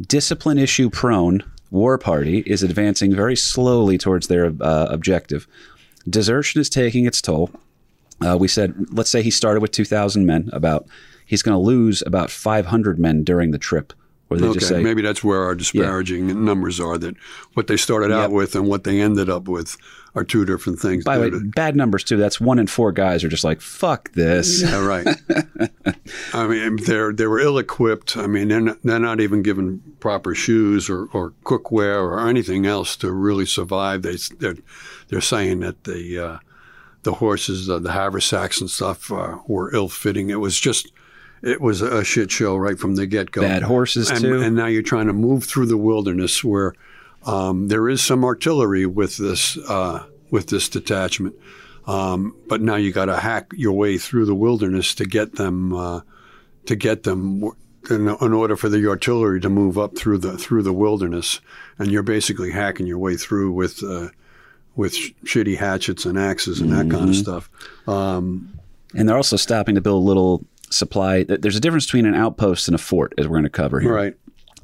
discipline 0.00 0.58
issue 0.58 0.88
prone 0.88 1.42
war 1.70 1.98
party 1.98 2.38
is 2.46 2.62
advancing 2.62 3.14
very 3.14 3.36
slowly 3.36 3.98
towards 3.98 4.28
their 4.28 4.52
uh, 4.60 4.86
objective. 4.90 5.46
Desertion 6.08 6.60
is 6.60 6.70
taking 6.70 7.04
its 7.04 7.20
toll. 7.20 7.50
Uh, 8.24 8.36
we 8.38 8.46
said, 8.46 8.74
let's 8.90 9.10
say 9.10 9.22
he 9.22 9.30
started 9.30 9.60
with 9.60 9.72
2,000 9.72 10.24
men. 10.24 10.48
About 10.52 10.86
he's 11.26 11.42
going 11.42 11.54
to 11.54 11.58
lose 11.58 12.02
about 12.06 12.30
500 12.30 12.98
men 12.98 13.24
during 13.24 13.50
the 13.50 13.58
trip. 13.58 13.92
Where 14.34 14.40
they 14.40 14.46
Okay. 14.48 14.58
just 14.60 14.68
say, 14.70 14.82
Maybe 14.82 15.02
that's 15.02 15.22
where 15.24 15.42
our 15.42 15.54
disparaging 15.54 16.44
numbers 16.44 16.80
are. 16.80 16.98
That 16.98 17.16
what 17.54 17.66
they 17.66 17.76
started 17.76 18.12
out 18.12 18.22
Yep. 18.22 18.30
with 18.30 18.54
and 18.56 18.66
what 18.66 18.84
they 18.84 19.00
ended 19.00 19.28
up 19.30 19.48
with 19.48 19.76
are 20.16 20.22
two 20.24 20.44
different 20.44 20.78
things. 20.78 21.02
by 21.04 21.18
the 21.18 21.30
way, 21.30 21.38
bad 21.56 21.74
numbers 21.74 22.04
too. 22.04 22.16
That's 22.16 22.40
one 22.40 22.58
in 22.60 22.66
four 22.68 22.92
guys 22.92 23.24
are 23.24 23.28
just 23.28 23.42
like, 23.42 23.60
fuck 23.60 24.12
this. 24.12 24.62
Yeah, 24.62 24.84
right. 24.86 25.06
I 26.32 26.46
mean, 26.46 26.76
they're 26.84 27.12
they 27.12 27.26
were 27.26 27.40
ill 27.40 27.58
equipped. 27.58 28.16
I 28.16 28.26
mean, 28.26 28.48
they're 28.48 28.60
not, 28.60 28.78
they're 28.84 28.98
not 29.00 29.20
even 29.20 29.42
given 29.42 29.82
proper 30.00 30.34
shoes 30.34 30.88
or, 30.88 31.06
or 31.12 31.32
cookware 31.44 32.00
or 32.02 32.28
anything 32.28 32.64
else 32.66 32.96
to 32.98 33.10
really 33.12 33.46
survive. 33.46 34.02
They 34.02 34.16
they're 34.38 34.56
they're 35.08 35.20
saying 35.20 35.60
that 35.60 35.84
the 35.84 36.18
uh, 36.18 36.38
the 37.02 37.14
horses, 37.14 37.68
uh, 37.68 37.78
the 37.80 37.92
haversacks 37.92 38.60
and 38.60 38.70
stuff, 38.70 39.10
uh, 39.12 39.38
were 39.48 39.74
ill 39.74 39.88
fitting. 39.88 40.30
It 40.30 40.40
was 40.40 40.58
just. 40.58 40.90
It 41.44 41.60
was 41.60 41.82
a 41.82 42.02
shit 42.04 42.30
show 42.30 42.56
right 42.56 42.78
from 42.78 42.94
the 42.96 43.06
get 43.06 43.30
go. 43.30 43.42
Bad 43.42 43.62
horses, 43.62 44.10
and, 44.10 44.20
too. 44.20 44.40
And 44.42 44.56
now 44.56 44.66
you're 44.66 44.82
trying 44.82 45.08
to 45.08 45.12
move 45.12 45.44
through 45.44 45.66
the 45.66 45.76
wilderness 45.76 46.42
where 46.42 46.74
um, 47.26 47.68
there 47.68 47.88
is 47.88 48.00
some 48.02 48.24
artillery 48.24 48.86
with 48.86 49.16
this 49.18 49.58
uh, 49.68 50.04
with 50.30 50.46
this 50.46 50.68
detachment, 50.68 51.34
um, 51.86 52.34
but 52.48 52.60
now 52.60 52.76
you 52.76 52.92
got 52.92 53.06
to 53.06 53.16
hack 53.16 53.52
your 53.54 53.72
way 53.72 53.98
through 53.98 54.24
the 54.26 54.34
wilderness 54.34 54.94
to 54.94 55.04
get 55.04 55.36
them 55.36 55.72
uh, 55.74 56.00
to 56.66 56.76
get 56.76 57.02
them 57.02 57.42
in, 57.90 58.08
in 58.08 58.32
order 58.32 58.56
for 58.56 58.70
the 58.70 58.88
artillery 58.88 59.40
to 59.40 59.50
move 59.50 59.76
up 59.78 59.96
through 59.96 60.18
the 60.18 60.38
through 60.38 60.62
the 60.62 60.72
wilderness, 60.72 61.40
and 61.78 61.90
you're 61.90 62.02
basically 62.02 62.50
hacking 62.52 62.86
your 62.86 62.98
way 62.98 63.16
through 63.16 63.52
with 63.52 63.82
uh, 63.82 64.08
with 64.76 64.94
sh- 64.94 65.12
shitty 65.24 65.56
hatchets 65.58 66.06
and 66.06 66.18
axes 66.18 66.60
and 66.60 66.72
that 66.72 66.86
Mm-hmm. 66.86 66.96
kind 66.98 67.10
of 67.10 67.16
stuff. 67.16 67.50
Um, 67.86 68.58
And 68.94 69.08
they're 69.08 69.16
also 69.16 69.36
stopping 69.36 69.74
to 69.74 69.80
build 69.80 70.04
little 70.04 70.44
supply. 70.70 71.24
There's 71.24 71.56
a 71.56 71.60
difference 71.60 71.86
between 71.86 72.06
an 72.06 72.14
outpost 72.14 72.68
and 72.68 72.74
a 72.74 72.78
fort, 72.78 73.12
as 73.18 73.26
we're 73.26 73.34
going 73.34 73.44
to 73.44 73.50
cover 73.50 73.80
here. 73.80 73.94
right. 73.94 74.14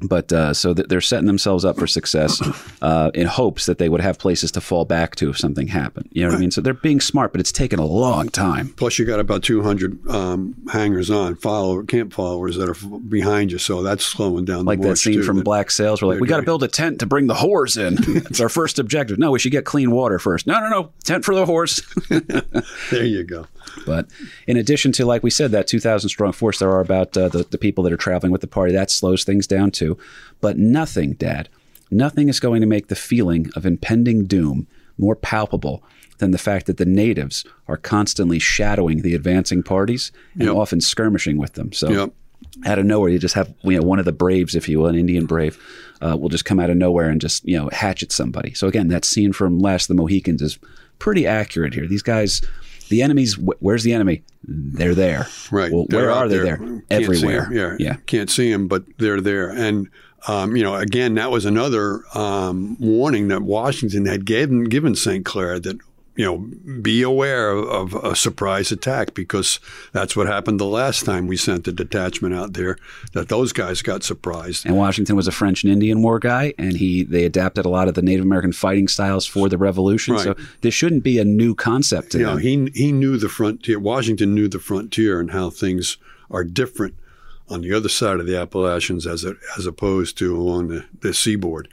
But 0.01 0.33
uh, 0.33 0.53
so 0.53 0.73
that 0.73 0.89
they're 0.89 1.01
setting 1.01 1.27
themselves 1.27 1.63
up 1.63 1.77
for 1.77 1.85
success 1.87 2.41
uh, 2.81 3.11
in 3.13 3.27
hopes 3.27 3.65
that 3.67 3.77
they 3.77 3.87
would 3.89 4.01
have 4.01 4.17
places 4.17 4.51
to 4.53 4.61
fall 4.61 4.83
back 4.85 5.15
to 5.17 5.29
if 5.29 5.37
something 5.37 5.67
happened. 5.67 6.09
You 6.11 6.23
know 6.23 6.29
what 6.29 6.37
I 6.37 6.39
mean? 6.39 6.51
So 6.51 6.61
they're 6.61 6.73
being 6.73 6.99
smart, 6.99 7.31
but 7.31 7.39
it's 7.39 7.51
taken 7.51 7.79
a 7.79 7.85
long 7.85 8.29
time. 8.29 8.69
Plus, 8.77 8.97
you 8.97 9.05
got 9.05 9.19
about 9.19 9.43
200 9.43 10.07
um, 10.09 10.55
hangers 10.71 11.09
on, 11.11 11.35
follower 11.35 11.83
camp 11.83 12.13
followers 12.13 12.55
that 12.57 12.67
are 12.67 12.75
f- 12.75 12.85
behind 13.09 13.51
you, 13.51 13.57
so 13.57 13.83
that's 13.83 14.03
slowing 14.05 14.45
down 14.45 14.65
Like 14.65 14.81
the 14.81 14.89
that 14.89 14.95
scene 14.97 15.15
too. 15.15 15.23
from 15.23 15.37
That- 15.37 15.45
Black 15.45 15.69
Sails, 15.71 16.01
where 16.01 16.13
like 16.13 16.21
we 16.21 16.27
got 16.27 16.37
to 16.37 16.43
build 16.43 16.63
a 16.63 16.67
tent 16.67 16.99
to 16.99 17.05
bring 17.05 17.27
the 17.27 17.35
whores 17.35 17.77
in. 17.77 17.97
It's 18.31 18.39
our 18.39 18.49
first 18.49 18.79
objective. 18.79 19.17
No, 19.19 19.31
we 19.31 19.39
should 19.39 19.51
get 19.51 19.65
clean 19.65 19.91
water 19.91 20.17
first. 20.19 20.47
No, 20.47 20.59
no, 20.59 20.69
no, 20.69 20.91
tent 21.03 21.25
for 21.25 21.35
the 21.35 21.45
horse. 21.45 21.81
There 22.91 23.05
you 23.05 23.23
go. 23.23 23.47
But 23.85 24.07
in 24.47 24.57
addition 24.57 24.91
to, 24.93 25.05
like 25.05 25.23
we 25.23 25.29
said, 25.29 25.51
that 25.51 25.67
2,000 25.67 26.09
strong 26.09 26.31
force, 26.33 26.59
there 26.59 26.69
are 26.71 26.81
about 26.81 27.15
uh, 27.15 27.29
the, 27.29 27.43
the 27.49 27.57
people 27.57 27.83
that 27.85 27.93
are 27.93 27.97
traveling 27.97 28.31
with 28.31 28.41
the 28.41 28.47
party. 28.47 28.73
That 28.73 28.91
slows 28.91 29.23
things 29.23 29.47
down 29.47 29.71
too. 29.71 29.90
But 30.39 30.57
nothing, 30.57 31.13
Dad, 31.13 31.49
nothing 31.89 32.29
is 32.29 32.39
going 32.39 32.61
to 32.61 32.67
make 32.67 32.87
the 32.87 32.95
feeling 32.95 33.49
of 33.55 33.65
impending 33.65 34.25
doom 34.25 34.67
more 34.97 35.15
palpable 35.15 35.83
than 36.19 36.31
the 36.31 36.37
fact 36.37 36.67
that 36.67 36.77
the 36.77 36.85
natives 36.85 37.43
are 37.67 37.77
constantly 37.77 38.37
shadowing 38.39 39.01
the 39.01 39.15
advancing 39.15 39.63
parties 39.63 40.11
and 40.33 40.43
Yep. 40.43 40.55
often 40.55 40.81
skirmishing 40.81 41.37
with 41.37 41.53
them. 41.53 41.71
So 41.73 41.89
Yep. 41.91 42.13
out 42.65 42.79
of 42.79 42.85
nowhere, 42.85 43.09
you 43.09 43.17
just 43.19 43.33
have 43.35 43.51
you 43.63 43.77
know 43.79 43.81
one 43.85 43.97
of 43.99 44.05
the 44.05 44.11
braves, 44.11 44.55
if 44.55 44.69
you 44.69 44.79
will, 44.79 44.87
an 44.87 44.95
Indian 44.95 45.25
brave, 45.25 45.57
uh, 46.01 46.15
will 46.17 46.29
just 46.29 46.45
come 46.45 46.59
out 46.59 46.69
of 46.69 46.77
nowhere 46.77 47.09
and 47.09 47.19
just 47.21 47.43
you 47.47 47.57
know 47.57 47.69
hatchet 47.71 48.11
somebody. 48.11 48.53
So 48.53 48.67
again, 48.67 48.87
that 48.89 49.05
scene 49.05 49.33
from 49.33 49.59
Last 49.59 49.83
of 49.89 49.95
the 49.95 50.01
Mohicans 50.01 50.41
is 50.41 50.59
pretty 50.99 51.25
accurate 51.25 51.73
here. 51.73 51.87
These 51.87 52.03
guys, 52.03 52.41
the 52.91 53.01
enemies, 53.01 53.33
wh- 53.33 53.59
where's 53.61 53.81
the 53.83 53.93
enemy? 53.93 54.21
They're 54.43 54.93
there. 54.95 55.27
Right. 55.49 55.71
Well, 55.71 55.85
They're 55.89 56.01
where 56.01 56.11
are 56.11 56.27
they? 56.27 56.37
there. 56.37 56.57
There, 56.57 56.83
everywhere. 56.91 57.51
Yeah. 57.51 57.75
Yeah. 57.79 57.95
Can't 58.05 58.29
see 58.29 58.51
them, 58.51 58.67
but 58.67 58.83
they're 58.99 59.21
there. 59.21 59.49
And, 59.49 59.89
um, 60.27 60.55
you 60.55 60.63
know, 60.63 60.75
again, 60.75 61.15
that 61.15 61.31
was 61.31 61.45
another 61.45 62.01
um, 62.13 62.77
warning 62.79 63.27
that 63.29 63.41
Washington 63.41 64.05
had 64.05 64.25
given, 64.25 64.65
given 64.65 64.95
St. 64.95 65.25
Clair 65.25 65.59
that, 65.59 65.77
you 66.21 66.27
know, 66.27 66.37
be 66.83 67.01
aware 67.01 67.49
of 67.49 67.95
a 67.95 68.15
surprise 68.15 68.71
attack 68.71 69.15
because 69.15 69.59
that's 69.91 70.15
what 70.15 70.27
happened 70.27 70.59
the 70.59 70.65
last 70.65 71.03
time 71.03 71.25
we 71.25 71.35
sent 71.35 71.67
a 71.67 71.71
detachment 71.71 72.35
out 72.35 72.53
there, 72.53 72.77
that 73.13 73.27
those 73.27 73.51
guys 73.51 73.81
got 73.81 74.03
surprised. 74.03 74.63
And 74.67 74.77
Washington 74.77 75.15
was 75.15 75.27
a 75.27 75.31
French 75.31 75.63
and 75.63 75.73
Indian 75.73 76.03
War 76.03 76.19
guy, 76.19 76.53
and 76.59 76.77
he 76.77 77.03
they 77.03 77.25
adapted 77.25 77.65
a 77.65 77.69
lot 77.69 77.87
of 77.87 77.95
the 77.95 78.03
Native 78.03 78.23
American 78.23 78.51
fighting 78.51 78.87
styles 78.87 79.25
for 79.25 79.49
the 79.49 79.57
Revolution. 79.57 80.15
So 80.19 80.35
this 80.61 80.75
shouldn't 80.75 81.03
be 81.03 81.17
a 81.17 81.25
new 81.25 81.55
concept 81.55 82.11
to 82.11 82.19
You 82.19 82.25
know, 82.25 82.35
he, 82.35 82.69
he 82.75 82.91
knew 82.91 83.17
the 83.17 83.27
frontier. 83.27 83.79
Washington 83.79 84.35
knew 84.35 84.47
the 84.47 84.59
frontier 84.59 85.19
and 85.19 85.31
how 85.31 85.49
things 85.49 85.97
are 86.29 86.43
different 86.43 86.93
on 87.49 87.61
the 87.61 87.73
other 87.73 87.89
side 87.89 88.19
of 88.19 88.27
the 88.27 88.37
Appalachians 88.37 89.07
as 89.07 89.25
a, 89.25 89.33
as 89.57 89.65
opposed 89.65 90.19
to 90.19 90.37
along 90.37 90.67
the, 90.67 90.85
the 90.99 91.15
seaboard, 91.15 91.67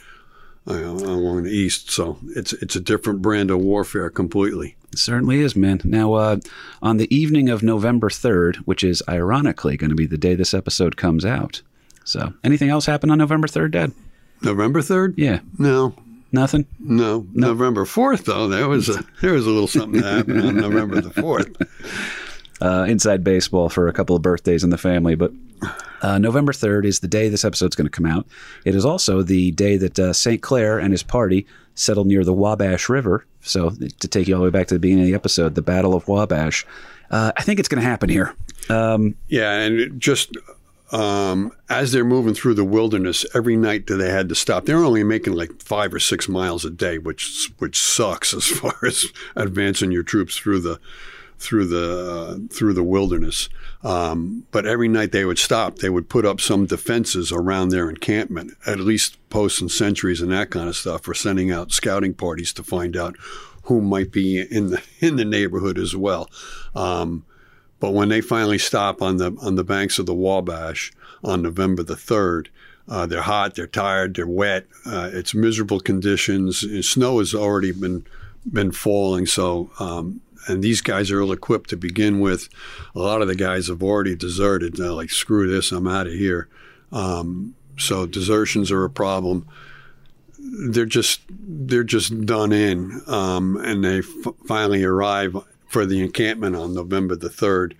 along 0.76 1.44
the 1.44 1.50
east. 1.50 1.90
So 1.90 2.18
it's 2.36 2.52
it's 2.54 2.76
a 2.76 2.80
different 2.80 3.22
brand 3.22 3.50
of 3.50 3.58
warfare 3.60 4.10
completely. 4.10 4.76
It 4.92 4.98
certainly 4.98 5.40
is, 5.40 5.54
man. 5.56 5.80
Now, 5.84 6.14
uh, 6.14 6.36
on 6.80 6.96
the 6.96 7.14
evening 7.14 7.48
of 7.50 7.62
November 7.62 8.08
3rd, 8.08 8.56
which 8.58 8.82
is 8.82 9.02
ironically 9.08 9.76
going 9.76 9.90
to 9.90 9.96
be 9.96 10.06
the 10.06 10.16
day 10.16 10.34
this 10.34 10.54
episode 10.54 10.96
comes 10.96 11.24
out. 11.26 11.60
So, 12.04 12.32
anything 12.42 12.70
else 12.70 12.86
happened 12.86 13.12
on 13.12 13.18
November 13.18 13.46
3rd, 13.48 13.70
Dad? 13.72 13.92
November 14.40 14.80
third? 14.82 15.14
Yeah, 15.18 15.40
No, 15.58 15.94
nothing? 16.32 16.64
no, 16.78 17.26
November 17.34 17.84
fourth 17.84 18.24
though. 18.26 18.46
There 18.48 18.68
was 18.68 18.88
a 18.88 19.04
there 19.20 19.32
was 19.32 19.46
a 19.46 19.50
little 19.50 19.66
something 19.66 20.00
that 20.00 20.12
happened 20.18 20.40
on 20.42 20.56
November 20.56 21.00
the 21.00 21.10
fourth. 21.10 21.56
Uh, 22.60 22.84
inside 22.88 23.22
baseball 23.22 23.68
for 23.68 23.86
a 23.86 23.92
couple 23.92 24.16
of 24.16 24.22
birthdays 24.22 24.64
in 24.64 24.70
the 24.70 24.78
family. 24.78 25.14
But 25.14 25.32
uh, 26.02 26.18
November 26.18 26.52
3rd 26.52 26.86
is 26.86 27.00
the 27.00 27.06
day 27.06 27.28
this 27.28 27.44
episode's 27.44 27.76
going 27.76 27.86
to 27.86 27.90
come 27.90 28.06
out. 28.06 28.26
It 28.64 28.74
is 28.74 28.84
also 28.84 29.22
the 29.22 29.52
day 29.52 29.76
that 29.76 29.98
uh, 29.98 30.12
St. 30.12 30.42
Clair 30.42 30.78
and 30.78 30.92
his 30.92 31.04
party 31.04 31.46
settled 31.76 32.08
near 32.08 32.24
the 32.24 32.32
Wabash 32.32 32.88
River. 32.88 33.24
So, 33.42 33.70
to 33.70 34.08
take 34.08 34.26
you 34.26 34.34
all 34.34 34.40
the 34.40 34.44
way 34.46 34.50
back 34.50 34.66
to 34.68 34.74
the 34.74 34.80
beginning 34.80 35.04
of 35.04 35.08
the 35.08 35.14
episode, 35.14 35.54
the 35.54 35.62
Battle 35.62 35.94
of 35.94 36.08
Wabash. 36.08 36.66
Uh, 37.10 37.32
I 37.36 37.42
think 37.42 37.60
it's 37.60 37.68
going 37.68 37.80
to 37.80 37.88
happen 37.88 38.08
here. 38.08 38.34
Um, 38.68 39.14
Yeah, 39.28 39.52
and 39.52 40.00
just 40.00 40.36
um, 40.90 41.52
as 41.68 41.92
they're 41.92 42.04
moving 42.04 42.34
through 42.34 42.54
the 42.54 42.64
wilderness, 42.64 43.24
every 43.34 43.56
night 43.56 43.86
that 43.86 43.96
they 43.96 44.10
had 44.10 44.28
to 44.30 44.34
stop, 44.34 44.64
they're 44.64 44.84
only 44.84 45.04
making 45.04 45.34
like 45.34 45.62
five 45.62 45.92
or 45.92 46.00
six 46.00 46.28
miles 46.28 46.64
a 46.64 46.70
day, 46.70 46.98
which 46.98 47.50
which 47.58 47.78
sucks 47.78 48.34
as 48.34 48.46
far 48.46 48.74
as 48.86 49.06
advancing 49.36 49.92
your 49.92 50.02
troops 50.02 50.36
through 50.36 50.60
the 50.60 50.80
through 51.38 51.66
the 51.66 52.10
uh, 52.10 52.54
through 52.54 52.74
the 52.74 52.82
wilderness. 52.82 53.48
Um, 53.82 54.44
but 54.50 54.66
every 54.66 54.88
night 54.88 55.12
they 55.12 55.24
would 55.24 55.38
stop, 55.38 55.76
they 55.76 55.88
would 55.88 56.08
put 56.08 56.26
up 56.26 56.40
some 56.40 56.66
defenses 56.66 57.30
around 57.30 57.68
their 57.68 57.88
encampment, 57.88 58.52
at 58.66 58.80
least 58.80 59.16
posts 59.30 59.60
and 59.60 59.70
sentries 59.70 60.20
and 60.20 60.32
that 60.32 60.50
kind 60.50 60.68
of 60.68 60.76
stuff, 60.76 61.02
for 61.02 61.14
sending 61.14 61.50
out 61.50 61.72
scouting 61.72 62.14
parties 62.14 62.52
to 62.54 62.62
find 62.62 62.96
out 62.96 63.16
who 63.64 63.80
might 63.80 64.10
be 64.10 64.40
in 64.40 64.70
the 64.70 64.82
in 65.00 65.16
the 65.16 65.24
neighborhood 65.24 65.78
as 65.78 65.94
well. 65.94 66.28
Um, 66.74 67.24
but 67.80 67.92
when 67.94 68.08
they 68.08 68.20
finally 68.20 68.58
stop 68.58 69.00
on 69.00 69.18
the 69.18 69.36
on 69.40 69.54
the 69.54 69.64
banks 69.64 69.98
of 69.98 70.06
the 70.06 70.14
Wabash 70.14 70.92
on 71.22 71.42
November 71.42 71.82
the 71.82 71.96
third, 71.96 72.50
uh, 72.88 73.06
they're 73.06 73.22
hot, 73.22 73.54
they're 73.54 73.66
tired, 73.66 74.16
they're 74.16 74.26
wet. 74.26 74.66
Uh, 74.84 75.10
it's 75.12 75.34
miserable 75.34 75.78
conditions. 75.78 76.64
Snow 76.88 77.18
has 77.18 77.34
already 77.34 77.70
been 77.70 78.04
been 78.50 78.72
falling, 78.72 79.26
so 79.26 79.70
um, 79.78 80.20
and 80.48 80.62
these 80.62 80.80
guys 80.80 81.10
are 81.10 81.20
ill 81.20 81.32
equipped 81.32 81.70
to 81.70 81.76
begin 81.76 82.20
with. 82.20 82.48
A 82.94 82.98
lot 82.98 83.22
of 83.22 83.28
the 83.28 83.34
guys 83.36 83.68
have 83.68 83.82
already 83.82 84.16
deserted. 84.16 84.76
They're 84.76 84.90
like, 84.92 85.10
screw 85.10 85.48
this, 85.48 85.70
I'm 85.72 85.86
out 85.86 86.06
of 86.06 86.12
here. 86.14 86.48
Um, 86.90 87.54
so 87.78 88.06
desertions 88.06 88.70
are 88.72 88.84
a 88.84 88.90
problem. 88.90 89.46
They're 90.70 90.86
just 90.86 91.20
they're 91.30 91.84
just 91.84 92.24
done 92.24 92.52
in, 92.52 93.02
um, 93.06 93.56
and 93.56 93.84
they 93.84 93.98
f- 93.98 94.34
finally 94.46 94.82
arrive 94.84 95.36
for 95.66 95.84
the 95.84 96.00
encampment 96.00 96.56
on 96.56 96.74
November 96.74 97.16
the 97.16 97.28
third. 97.28 97.76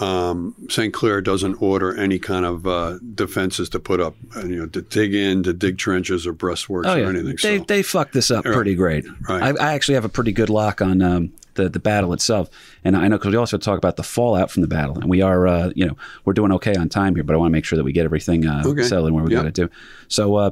Um, 0.00 0.54
St. 0.70 0.92
Clair 0.92 1.20
doesn't 1.20 1.60
order 1.60 1.94
any 1.94 2.18
kind 2.18 2.46
of 2.46 2.66
uh, 2.66 2.98
defenses 3.14 3.68
to 3.70 3.78
put 3.78 4.00
up, 4.00 4.14
uh, 4.34 4.40
you 4.46 4.56
know, 4.56 4.66
to 4.68 4.80
dig 4.80 5.14
in, 5.14 5.42
to 5.42 5.52
dig 5.52 5.76
trenches 5.76 6.26
or 6.26 6.32
breastworks 6.32 6.86
Oh 6.86 6.98
or 6.98 7.10
anything. 7.10 7.36
they 7.42 7.58
so. 7.58 7.64
they 7.64 7.82
fucked 7.82 8.14
this 8.14 8.30
up 8.30 8.44
pretty 8.44 8.74
great. 8.74 9.04
Right. 9.28 9.54
I, 9.60 9.68
I 9.68 9.74
actually 9.74 9.94
have 9.96 10.06
a 10.06 10.08
pretty 10.08 10.32
good 10.32 10.48
lock 10.48 10.80
on 10.80 11.02
um, 11.02 11.32
the 11.54 11.68
the 11.68 11.78
battle 11.80 12.12
itself, 12.12 12.48
and 12.84 12.96
I 12.96 13.08
know 13.08 13.18
because 13.18 13.30
we 13.32 13.36
also 13.36 13.58
talk 13.58 13.78
about 13.78 13.96
the 13.96 14.02
fallout 14.02 14.50
from 14.50 14.62
the 14.62 14.68
battle, 14.68 14.96
and 14.98 15.08
we 15.10 15.22
are 15.22 15.46
uh, 15.46 15.70
you 15.74 15.86
know 15.86 15.96
we're 16.24 16.32
doing 16.32 16.52
okay 16.52 16.74
on 16.76 16.88
time 16.88 17.14
here, 17.14 17.24
but 17.24 17.34
I 17.34 17.36
want 17.38 17.50
to 17.50 17.52
make 17.52 17.64
sure 17.64 17.76
that 17.76 17.84
we 17.84 17.92
get 17.92 18.04
everything 18.04 18.46
uh, 18.46 18.62
Okay. 18.66 18.82
settled 18.82 19.08
in 19.08 19.14
where 19.14 19.24
we 19.24 19.32
Yeah. 19.32 19.38
got 19.42 19.54
to 19.54 19.66
do. 19.66 19.70
So 20.08 20.36
uh, 20.36 20.50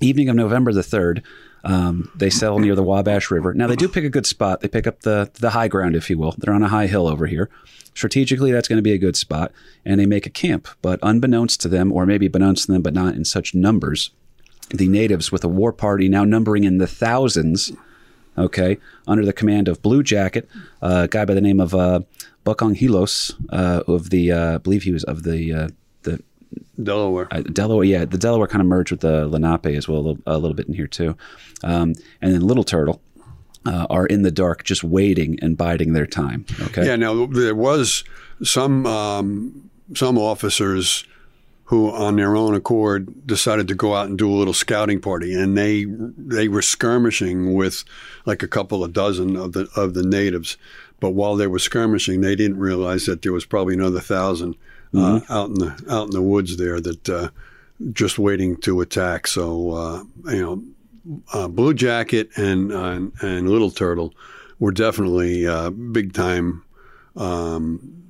evening 0.00 0.28
of 0.28 0.36
November 0.36 0.72
the 0.72 0.82
third. 0.82 1.22
Um, 1.62 2.10
they 2.14 2.30
settle 2.30 2.58
near 2.58 2.74
the 2.74 2.82
Wabash 2.82 3.30
River. 3.30 3.52
Now 3.52 3.66
they 3.66 3.76
do 3.76 3.86
pick 3.86 4.02
a 4.02 4.08
good 4.08 4.24
spot. 4.24 4.62
They 4.62 4.68
pick 4.68 4.86
up 4.86 5.00
the 5.02 5.30
the 5.40 5.50
high 5.50 5.68
ground, 5.68 5.94
if 5.94 6.08
you 6.08 6.16
will. 6.16 6.34
They're 6.38 6.54
on 6.54 6.62
a 6.62 6.68
high 6.68 6.86
hill 6.86 7.06
over 7.06 7.26
here. 7.26 7.50
Strategically, 7.92 8.50
that's 8.50 8.66
going 8.66 8.78
to 8.78 8.82
be 8.82 8.92
a 8.92 8.98
good 8.98 9.14
spot, 9.14 9.52
and 9.84 10.00
they 10.00 10.06
make 10.06 10.24
a 10.24 10.30
camp. 10.30 10.68
But 10.80 10.98
unbeknownst 11.02 11.60
to 11.60 11.68
them, 11.68 11.92
or 11.92 12.06
maybe 12.06 12.30
beknownst 12.30 12.64
to 12.64 12.72
them, 12.72 12.80
but 12.80 12.94
not 12.94 13.14
in 13.14 13.26
such 13.26 13.54
numbers, 13.54 14.10
the 14.70 14.88
natives 14.88 15.30
with 15.30 15.44
a 15.44 15.48
war 15.48 15.70
party 15.70 16.08
now 16.08 16.24
numbering 16.24 16.64
in 16.64 16.78
the 16.78 16.86
thousands, 16.86 17.72
okay, 18.36 18.78
under 19.06 19.24
the 19.24 19.32
command 19.32 19.68
of 19.68 19.82
Blue 19.82 20.02
Jacket, 20.02 20.48
a 20.82 21.08
guy 21.08 21.24
by 21.24 21.34
the 21.34 21.40
name 21.40 21.60
of 21.60 21.74
uh, 21.74 22.00
Buckongahelas, 22.44 23.34
uh, 23.50 23.82
of 23.86 24.10
the, 24.10 24.32
uh, 24.32 24.54
I 24.54 24.58
believe 24.58 24.82
he 24.82 24.92
was 24.92 25.04
of 25.04 25.22
the 25.22 25.52
uh, 25.52 25.68
the 26.02 26.22
Delaware. 26.82 27.28
uh, 27.30 27.42
Delaware. 27.42 27.84
Yeah, 27.84 28.04
the 28.04 28.18
Delaware 28.18 28.46
kind 28.46 28.62
of 28.62 28.66
merged 28.66 28.90
with 28.90 29.00
the 29.00 29.26
Lenape 29.28 29.66
as 29.66 29.88
well, 29.88 29.98
a 29.98 30.00
little, 30.00 30.22
a 30.26 30.38
little 30.38 30.54
bit 30.54 30.66
in 30.68 30.74
here 30.74 30.86
too, 30.86 31.16
um, 31.62 31.94
and 32.20 32.34
then 32.34 32.40
Little 32.40 32.64
Turtle. 32.64 33.00
Uh, 33.66 33.86
are 33.90 34.06
in 34.06 34.22
the 34.22 34.30
dark, 34.30 34.64
just 34.64 34.82
waiting 34.82 35.38
and 35.42 35.54
biding 35.54 35.92
their 35.92 36.06
time. 36.06 36.46
Okay. 36.62 36.86
Yeah, 36.86 36.96
now 36.96 37.26
there 37.26 37.54
was 37.54 38.04
some 38.42 38.86
um, 38.86 39.70
some 39.94 40.16
officers 40.16 41.04
who, 41.70 41.88
on 41.88 42.16
their 42.16 42.34
own 42.34 42.52
accord, 42.52 43.28
decided 43.28 43.68
to 43.68 43.76
go 43.76 43.94
out 43.94 44.08
and 44.08 44.18
do 44.18 44.28
a 44.28 44.34
little 44.34 44.52
scouting 44.52 45.00
party, 45.00 45.32
and 45.32 45.56
they 45.56 45.84
they 45.84 46.48
were 46.48 46.62
skirmishing 46.62 47.54
with 47.54 47.84
like 48.26 48.42
a 48.42 48.48
couple 48.48 48.82
of 48.82 48.92
dozen 48.92 49.36
of 49.36 49.52
the 49.52 49.68
of 49.76 49.94
the 49.94 50.02
natives. 50.02 50.56
But 50.98 51.10
while 51.10 51.36
they 51.36 51.46
were 51.46 51.60
skirmishing, 51.60 52.22
they 52.22 52.34
didn't 52.34 52.58
realize 52.58 53.06
that 53.06 53.22
there 53.22 53.32
was 53.32 53.44
probably 53.44 53.74
another 53.74 54.00
1000 54.00 54.56
uh, 54.96 55.20
out 55.30 55.50
in 55.50 55.54
the 55.54 55.84
out 55.88 56.06
in 56.06 56.10
the 56.10 56.22
woods 56.22 56.56
there 56.56 56.80
that 56.80 57.08
uh, 57.08 57.28
just 57.92 58.18
waiting 58.18 58.56
to 58.62 58.80
attack. 58.80 59.28
So 59.28 59.70
uh, 59.70 60.02
you 60.32 60.42
know, 60.42 61.20
uh, 61.32 61.46
Blue 61.46 61.72
Jacket 61.72 62.30
and 62.36 62.72
uh, 62.72 63.00
and 63.22 63.48
Little 63.48 63.70
Turtle 63.70 64.12
were 64.58 64.72
definitely 64.72 65.46
uh, 65.46 65.70
big 65.70 66.14
time 66.14 66.64
um, 67.14 68.09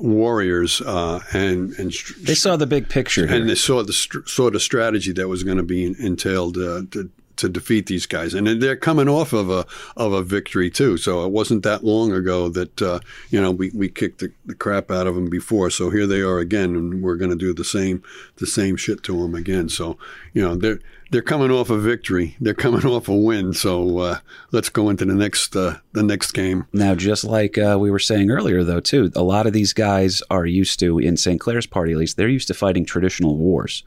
warriors, 0.00 0.80
uh, 0.80 1.20
and 1.32 1.72
and 1.78 1.92
They 2.22 2.34
saw 2.34 2.56
the 2.56 2.66
big 2.66 2.88
picture 2.88 3.26
here. 3.26 3.36
and 3.36 3.48
they 3.48 3.54
saw 3.54 3.82
the 3.82 3.92
saw 4.26 4.50
the 4.50 4.60
strategy 4.60 5.12
that 5.12 5.28
was 5.28 5.42
going 5.42 5.58
to 5.58 5.62
be 5.62 5.84
entailed 5.98 6.56
uh, 6.56 6.82
to 6.90 7.10
to 7.40 7.48
defeat 7.48 7.86
these 7.86 8.06
guys, 8.06 8.34
and 8.34 8.46
they're 8.62 8.76
coming 8.76 9.08
off 9.08 9.32
of 9.32 9.50
a 9.50 9.66
of 9.96 10.12
a 10.12 10.22
victory 10.22 10.70
too. 10.70 10.96
So 10.96 11.24
it 11.24 11.32
wasn't 11.32 11.62
that 11.64 11.84
long 11.84 12.12
ago 12.12 12.48
that 12.48 12.80
uh, 12.80 13.00
you 13.30 13.40
know 13.40 13.50
we, 13.50 13.70
we 13.74 13.88
kicked 13.88 14.20
the, 14.20 14.32
the 14.46 14.54
crap 14.54 14.90
out 14.90 15.06
of 15.06 15.14
them 15.14 15.28
before. 15.28 15.70
So 15.70 15.90
here 15.90 16.06
they 16.06 16.20
are 16.20 16.38
again, 16.38 16.76
and 16.76 17.02
we're 17.02 17.16
going 17.16 17.30
to 17.30 17.36
do 17.36 17.52
the 17.52 17.64
same 17.64 18.02
the 18.36 18.46
same 18.46 18.76
shit 18.76 19.02
to 19.04 19.20
them 19.20 19.34
again. 19.34 19.68
So 19.68 19.98
you 20.32 20.42
know 20.42 20.54
they're 20.54 20.80
they're 21.10 21.22
coming 21.22 21.50
off 21.50 21.70
a 21.70 21.78
victory, 21.78 22.36
they're 22.40 22.54
coming 22.54 22.86
off 22.86 23.08
a 23.08 23.14
win. 23.14 23.52
So 23.52 23.98
uh, 23.98 24.18
let's 24.52 24.68
go 24.68 24.88
into 24.88 25.04
the 25.04 25.14
next 25.14 25.56
uh, 25.56 25.78
the 25.92 26.02
next 26.02 26.32
game. 26.32 26.66
Now, 26.72 26.94
just 26.94 27.24
like 27.24 27.58
uh, 27.58 27.76
we 27.78 27.90
were 27.90 27.98
saying 27.98 28.30
earlier, 28.30 28.62
though, 28.64 28.80
too, 28.80 29.10
a 29.14 29.22
lot 29.22 29.46
of 29.46 29.52
these 29.52 29.72
guys 29.72 30.22
are 30.30 30.46
used 30.46 30.78
to, 30.80 30.98
in 30.98 31.16
St. 31.16 31.40
Clair's 31.40 31.66
party 31.66 31.92
at 31.92 31.98
least, 31.98 32.16
they're 32.16 32.28
used 32.28 32.48
to 32.48 32.54
fighting 32.54 32.84
traditional 32.84 33.36
wars, 33.36 33.82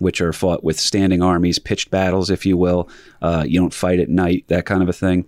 which 0.00 0.20
are 0.20 0.32
fought 0.32 0.64
with 0.64 0.80
standing 0.80 1.22
armies, 1.22 1.58
pitched 1.58 1.90
battles, 1.90 2.30
if 2.30 2.44
you 2.44 2.56
will. 2.56 2.88
Uh, 3.22 3.44
you 3.46 3.60
don't 3.60 3.74
fight 3.74 4.00
at 4.00 4.08
night, 4.08 4.44
that 4.48 4.64
kind 4.66 4.82
of 4.82 4.88
a 4.88 4.92
thing. 4.92 5.26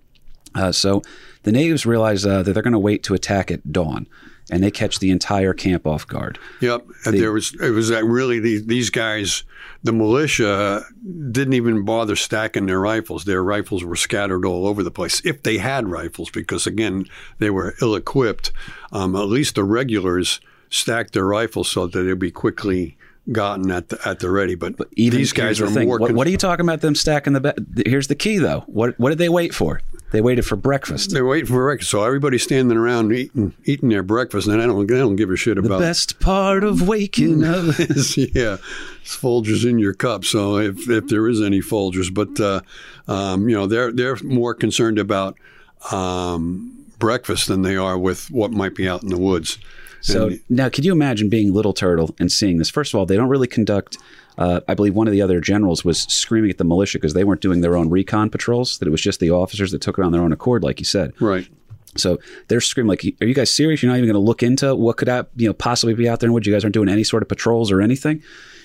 Uh, 0.54 0.72
so 0.72 1.02
the 1.44 1.52
natives 1.52 1.86
realize 1.86 2.26
uh, 2.26 2.42
that 2.42 2.52
they're 2.52 2.62
going 2.62 2.72
to 2.72 2.78
wait 2.78 3.02
to 3.04 3.14
attack 3.14 3.50
at 3.50 3.72
dawn, 3.72 4.06
and 4.50 4.62
they 4.62 4.70
catch 4.70 4.98
the 4.98 5.10
entire 5.10 5.54
camp 5.54 5.86
off 5.86 6.06
guard. 6.06 6.38
Yep, 6.60 6.86
and 7.04 7.18
there 7.18 7.32
was 7.32 7.54
it 7.60 7.70
was 7.70 7.88
that 7.88 8.04
really 8.04 8.38
these 8.38 8.66
these 8.66 8.90
guys, 8.90 9.44
the 9.82 9.92
militia 9.92 10.84
didn't 11.30 11.54
even 11.54 11.84
bother 11.84 12.16
stacking 12.16 12.66
their 12.66 12.80
rifles. 12.80 13.24
Their 13.24 13.42
rifles 13.42 13.84
were 13.84 13.96
scattered 13.96 14.44
all 14.44 14.66
over 14.66 14.82
the 14.82 14.90
place, 14.90 15.20
if 15.24 15.42
they 15.42 15.58
had 15.58 15.88
rifles, 15.88 16.30
because 16.30 16.66
again 16.66 17.06
they 17.38 17.50
were 17.50 17.74
ill 17.80 17.94
equipped. 17.94 18.52
Um, 18.90 19.16
at 19.16 19.28
least 19.28 19.54
the 19.54 19.64
regulars 19.64 20.40
stacked 20.70 21.12
their 21.12 21.26
rifles 21.26 21.70
so 21.70 21.86
that 21.86 22.02
they'd 22.02 22.18
be 22.18 22.30
quickly 22.30 22.96
gotten 23.30 23.70
at 23.70 23.88
the 23.90 23.98
at 24.08 24.18
the 24.20 24.30
ready. 24.30 24.54
But, 24.54 24.74
Even 24.96 25.18
these 25.18 25.32
guys 25.32 25.58
the 25.58 25.66
are 25.66 25.70
thing. 25.70 25.86
more. 25.88 25.98
What, 25.98 26.12
what 26.12 26.26
are 26.26 26.30
you 26.30 26.36
talking 26.38 26.64
about? 26.66 26.80
Them 26.80 26.94
stacking 26.94 27.34
the. 27.34 27.40
Be- 27.40 27.82
Here's 27.88 28.08
the 28.08 28.14
key, 28.16 28.38
though. 28.38 28.60
What 28.66 28.98
What 28.98 29.10
did 29.10 29.18
they 29.18 29.28
wait 29.28 29.54
for? 29.54 29.80
They 30.10 30.20
waited 30.20 30.44
for 30.44 30.56
breakfast. 30.56 31.10
they're 31.12 31.24
waiting 31.24 31.46
for 31.46 31.54
breakfast, 31.64 31.90
so 31.90 32.04
everybody's 32.04 32.42
standing 32.42 32.76
around 32.76 33.12
eating 33.12 33.54
eating 33.64 33.88
their 33.88 34.02
breakfast, 34.02 34.46
and 34.46 34.60
I 34.60 34.66
don't 34.66 34.86
they 34.86 34.98
don't 34.98 35.16
give 35.16 35.30
a 35.30 35.36
shit 35.36 35.56
about 35.56 35.78
The 35.78 35.84
best 35.86 36.20
part 36.20 36.64
of 36.64 36.86
waking 36.86 37.44
up. 37.46 37.78
is 37.80 38.18
yeah, 38.18 38.58
it's 39.02 39.16
Folgers 39.16 39.64
in 39.68 39.78
your 39.78 39.94
cup. 39.94 40.24
So 40.26 40.58
if 40.58 40.88
if 40.90 41.06
there 41.08 41.26
is 41.28 41.40
any 41.40 41.60
Folgers, 41.60 42.12
but 42.12 42.38
uh, 42.40 42.60
um, 43.10 43.48
you 43.48 43.54
know 43.56 43.66
they're 43.66 43.90
they're 43.90 44.16
more 44.22 44.52
concerned 44.54 44.98
about 44.98 45.38
um, 45.90 46.84
breakfast 46.98 47.48
than 47.48 47.62
they 47.62 47.76
are 47.76 47.98
with 47.98 48.30
what 48.30 48.50
might 48.52 48.74
be 48.74 48.88
out 48.88 49.02
in 49.02 49.08
the 49.08 49.18
woods. 49.18 49.58
So 50.02 50.26
And- 50.28 50.40
now, 50.50 50.68
could 50.68 50.84
you 50.84 50.92
imagine 50.92 51.28
being 51.28 51.52
Little 51.54 51.72
Turtle 51.72 52.14
and 52.18 52.30
seeing 52.30 52.58
this? 52.58 52.68
First 52.68 52.92
of 52.92 52.98
all, 52.98 53.06
they 53.06 53.16
don't 53.16 53.28
really 53.28 53.46
conduct. 53.46 53.96
Uh, 54.36 54.60
I 54.66 54.74
believe 54.74 54.94
one 54.94 55.06
of 55.06 55.12
the 55.12 55.22
other 55.22 55.40
generals 55.40 55.84
was 55.84 56.02
screaming 56.02 56.50
at 56.50 56.58
the 56.58 56.64
militia 56.64 56.98
because 56.98 57.14
they 57.14 57.22
weren't 57.24 57.40
doing 57.42 57.60
their 57.60 57.76
own 57.76 57.88
recon 57.90 58.30
patrols. 58.30 58.78
That 58.78 58.88
it 58.88 58.90
was 58.90 59.00
just 59.00 59.20
the 59.20 59.30
officers 59.30 59.70
that 59.72 59.80
took 59.80 59.98
it 59.98 60.04
on 60.04 60.12
their 60.12 60.22
own 60.22 60.32
accord, 60.32 60.62
like 60.64 60.78
you 60.80 60.84
said. 60.86 61.12
right. 61.20 61.46
So 61.96 62.18
they're 62.48 62.60
screaming 62.60 62.88
like, 62.88 63.04
"Are 63.20 63.26
you 63.26 63.34
guys 63.34 63.50
serious? 63.50 63.82
You're 63.82 63.90
not 63.92 63.98
even 63.98 64.08
going 64.08 64.14
to 64.22 64.26
look 64.26 64.42
into 64.42 64.74
what 64.74 64.96
could 64.96 65.08
out, 65.08 65.28
you 65.36 65.46
know 65.46 65.52
possibly 65.52 65.94
be 65.94 66.08
out 66.08 66.20
there 66.20 66.26
in 66.26 66.30
the 66.30 66.34
woods? 66.34 66.46
You 66.46 66.52
guys 66.52 66.64
aren't 66.64 66.74
doing 66.74 66.88
any 66.88 67.04
sort 67.04 67.22
of 67.22 67.28
patrols 67.28 67.70
or 67.70 67.80
anything." 67.80 68.22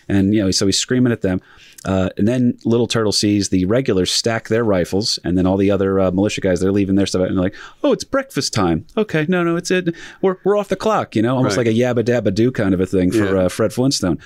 And 0.10 0.34
you 0.34 0.42
know, 0.42 0.52
so 0.52 0.66
he's 0.66 0.80
screaming 0.80 1.12
at 1.12 1.22
them. 1.22 1.42
Uh, 1.86 2.10
and 2.18 2.28
then 2.28 2.58
Little 2.66 2.88
Turtle 2.88 3.12
sees 3.12 3.50
the 3.50 3.66
regulars 3.66 4.10
stack 4.12 4.48
their 4.48 4.64
rifles, 4.64 5.20
and 5.26 5.38
then 5.38 5.46
all 5.46 5.58
the 5.58 5.70
other 5.70 6.00
uh, 6.00 6.12
militia 6.12 6.40
guys 6.42 6.60
they're 6.62 6.72
leaving 6.72 6.96
their 6.96 7.06
stuff 7.06 7.22
out, 7.24 7.28
and 7.28 7.36
they're 7.38 7.44
like, 7.44 7.56
"Oh, 7.84 7.92
it's 7.92 8.06
breakfast 8.06 8.54
time. 8.54 8.86
Okay, 8.96 9.26
no, 9.28 9.44
no, 9.44 9.58
it's 9.58 9.70
it. 9.72 9.94
We're 10.22 10.38
we're 10.46 10.58
off 10.58 10.70
the 10.70 10.76
clock. 10.78 11.16
You 11.16 11.22
know, 11.22 11.36
almost 11.36 11.58
Right. 11.58 11.68
like 11.68 11.76
a 11.76 11.78
yabba 11.78 12.04
dabba 12.06 12.34
do 12.34 12.52
kind 12.52 12.74
of 12.74 12.80
a 12.80 12.86
thing 12.86 13.12
for 13.12 13.26
Yeah. 13.36 13.42
uh, 13.44 13.50
Fred 13.50 13.74
Flintstone." 13.74 14.18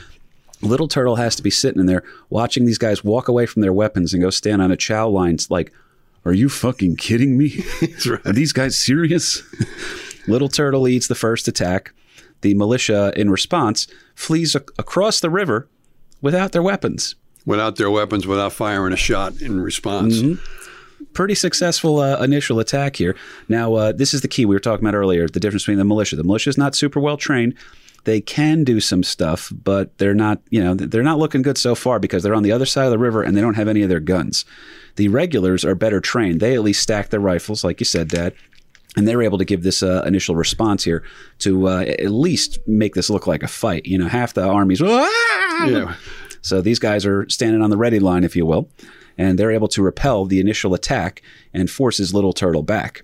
Little 0.62 0.88
Turtle 0.88 1.16
has 1.16 1.36
to 1.38 1.42
be 1.42 1.50
sitting 1.50 1.80
in 1.80 1.88
there 1.88 2.04
watching 2.30 2.66
these 2.66 2.78
guys 2.78 3.04
walk 3.04 3.28
away 3.28 3.48
from 3.48 3.64
their 3.64 3.74
weapons 3.74 4.14
and 4.14 4.22
go 4.22 4.30
stand 4.30 4.62
on 4.62 4.70
a 4.72 4.78
chow 4.78 5.08
line. 5.10 5.38
Like, 5.50 5.74
are 6.26 6.34
you 6.34 6.50
fucking 6.50 6.96
kidding 6.98 7.38
me? 7.38 7.64
right. 8.06 8.26
Are 8.26 8.34
these 8.34 8.54
guys 8.54 8.78
serious? 8.78 9.42
Little 10.28 10.50
Turtle 10.50 10.82
leads 10.82 11.08
the 11.08 11.16
first 11.16 11.48
attack. 11.48 11.94
The 12.42 12.54
militia, 12.54 13.12
in 13.16 13.30
response, 13.30 13.88
flees 14.16 14.56
ac- 14.56 14.66
across 14.78 15.20
the 15.20 15.30
river 15.30 15.68
without 16.22 16.52
their 16.52 16.64
weapons. 16.64 17.16
Without 17.46 17.76
their 17.78 17.90
weapons, 17.90 18.28
without 18.28 18.54
firing 18.54 18.94
a 18.94 18.98
shot 18.98 19.42
in 19.42 19.60
response. 19.62 20.22
Pretty 21.14 21.34
successful 21.34 22.00
uh, 22.00 22.22
initial 22.24 22.60
attack 22.60 22.96
here. 22.96 23.16
Now, 23.50 23.74
uh, 23.74 23.92
this 23.92 24.14
is 24.14 24.22
the 24.22 24.28
key 24.28 24.46
we 24.46 24.56
were 24.56 24.60
talking 24.60 24.86
about 24.86 24.96
earlier 24.96 25.28
the 25.28 25.40
difference 25.40 25.64
between 25.64 25.80
the 25.80 25.84
militia. 25.86 26.16
The 26.16 26.24
militia 26.24 26.52
is 26.52 26.58
not 26.58 26.76
super 26.76 27.00
well 27.00 27.18
trained. 27.18 27.56
they 28.04 28.22
can 28.22 28.64
do 28.64 28.80
some 28.80 29.04
stuff, 29.04 29.52
but 29.64 29.96
they're 29.98 30.14
not, 30.16 30.40
you 30.50 30.64
know, 30.64 30.74
they're 30.76 31.04
not 31.04 31.20
looking 31.20 31.42
good 31.42 31.58
so 31.58 31.74
far 31.76 32.00
because 32.00 32.22
they're 32.24 32.36
on 32.36 32.44
the 32.44 32.52
other 32.52 32.66
side 32.66 32.86
of 32.86 32.92
the 32.92 32.98
river 33.00 33.22
and 33.24 33.36
they 33.36 33.42
don't 33.42 33.56
have 33.56 33.68
any 33.68 33.82
of 33.84 33.90
their 33.90 34.00
guns. 34.00 34.46
The 34.96 35.08
regulars 35.08 35.64
are 35.66 35.76
better 35.76 36.00
trained. 36.02 36.40
They 36.40 36.54
at 36.56 36.62
least 36.64 36.82
stack 36.82 37.10
their 37.10 37.20
rifles, 37.20 37.64
like 37.64 37.80
you 37.80 37.86
said, 37.86 38.08
Dad. 38.10 38.34
And 38.98 39.08
they 39.08 39.16
were 39.16 39.24
able 39.24 39.38
to 39.38 39.46
give 39.46 39.64
this 39.64 39.82
uh, 39.82 40.04
initial 40.06 40.36
response 40.36 40.84
here 40.84 41.02
to 41.40 41.68
uh, 41.70 41.82
at 41.88 42.12
least 42.12 42.60
make 42.68 42.94
this 42.94 43.10
look 43.10 43.26
like 43.26 43.42
a 43.42 43.48
fight. 43.48 43.86
You 43.86 43.98
know, 43.98 44.08
half 44.08 44.34
the 44.34 44.44
army's, 44.44 44.82
"Ah!" 44.82 45.66
Yeah. 45.66 45.96
so 46.42 46.62
these 46.62 46.80
guys 46.80 47.06
are 47.06 47.28
standing 47.30 47.62
on 47.62 47.70
the 47.70 47.78
ready 47.78 48.00
line, 48.00 48.26
if 48.26 48.36
you 48.36 48.46
will, 48.46 48.70
and 49.18 49.40
they're 49.40 49.52
able 49.52 49.70
to 49.70 49.82
repel 49.82 50.26
the 50.26 50.42
initial 50.42 50.74
attack 50.74 51.22
and 51.54 51.70
forces 51.70 52.14
Little 52.14 52.34
Turtle 52.34 52.64
back. 52.64 53.04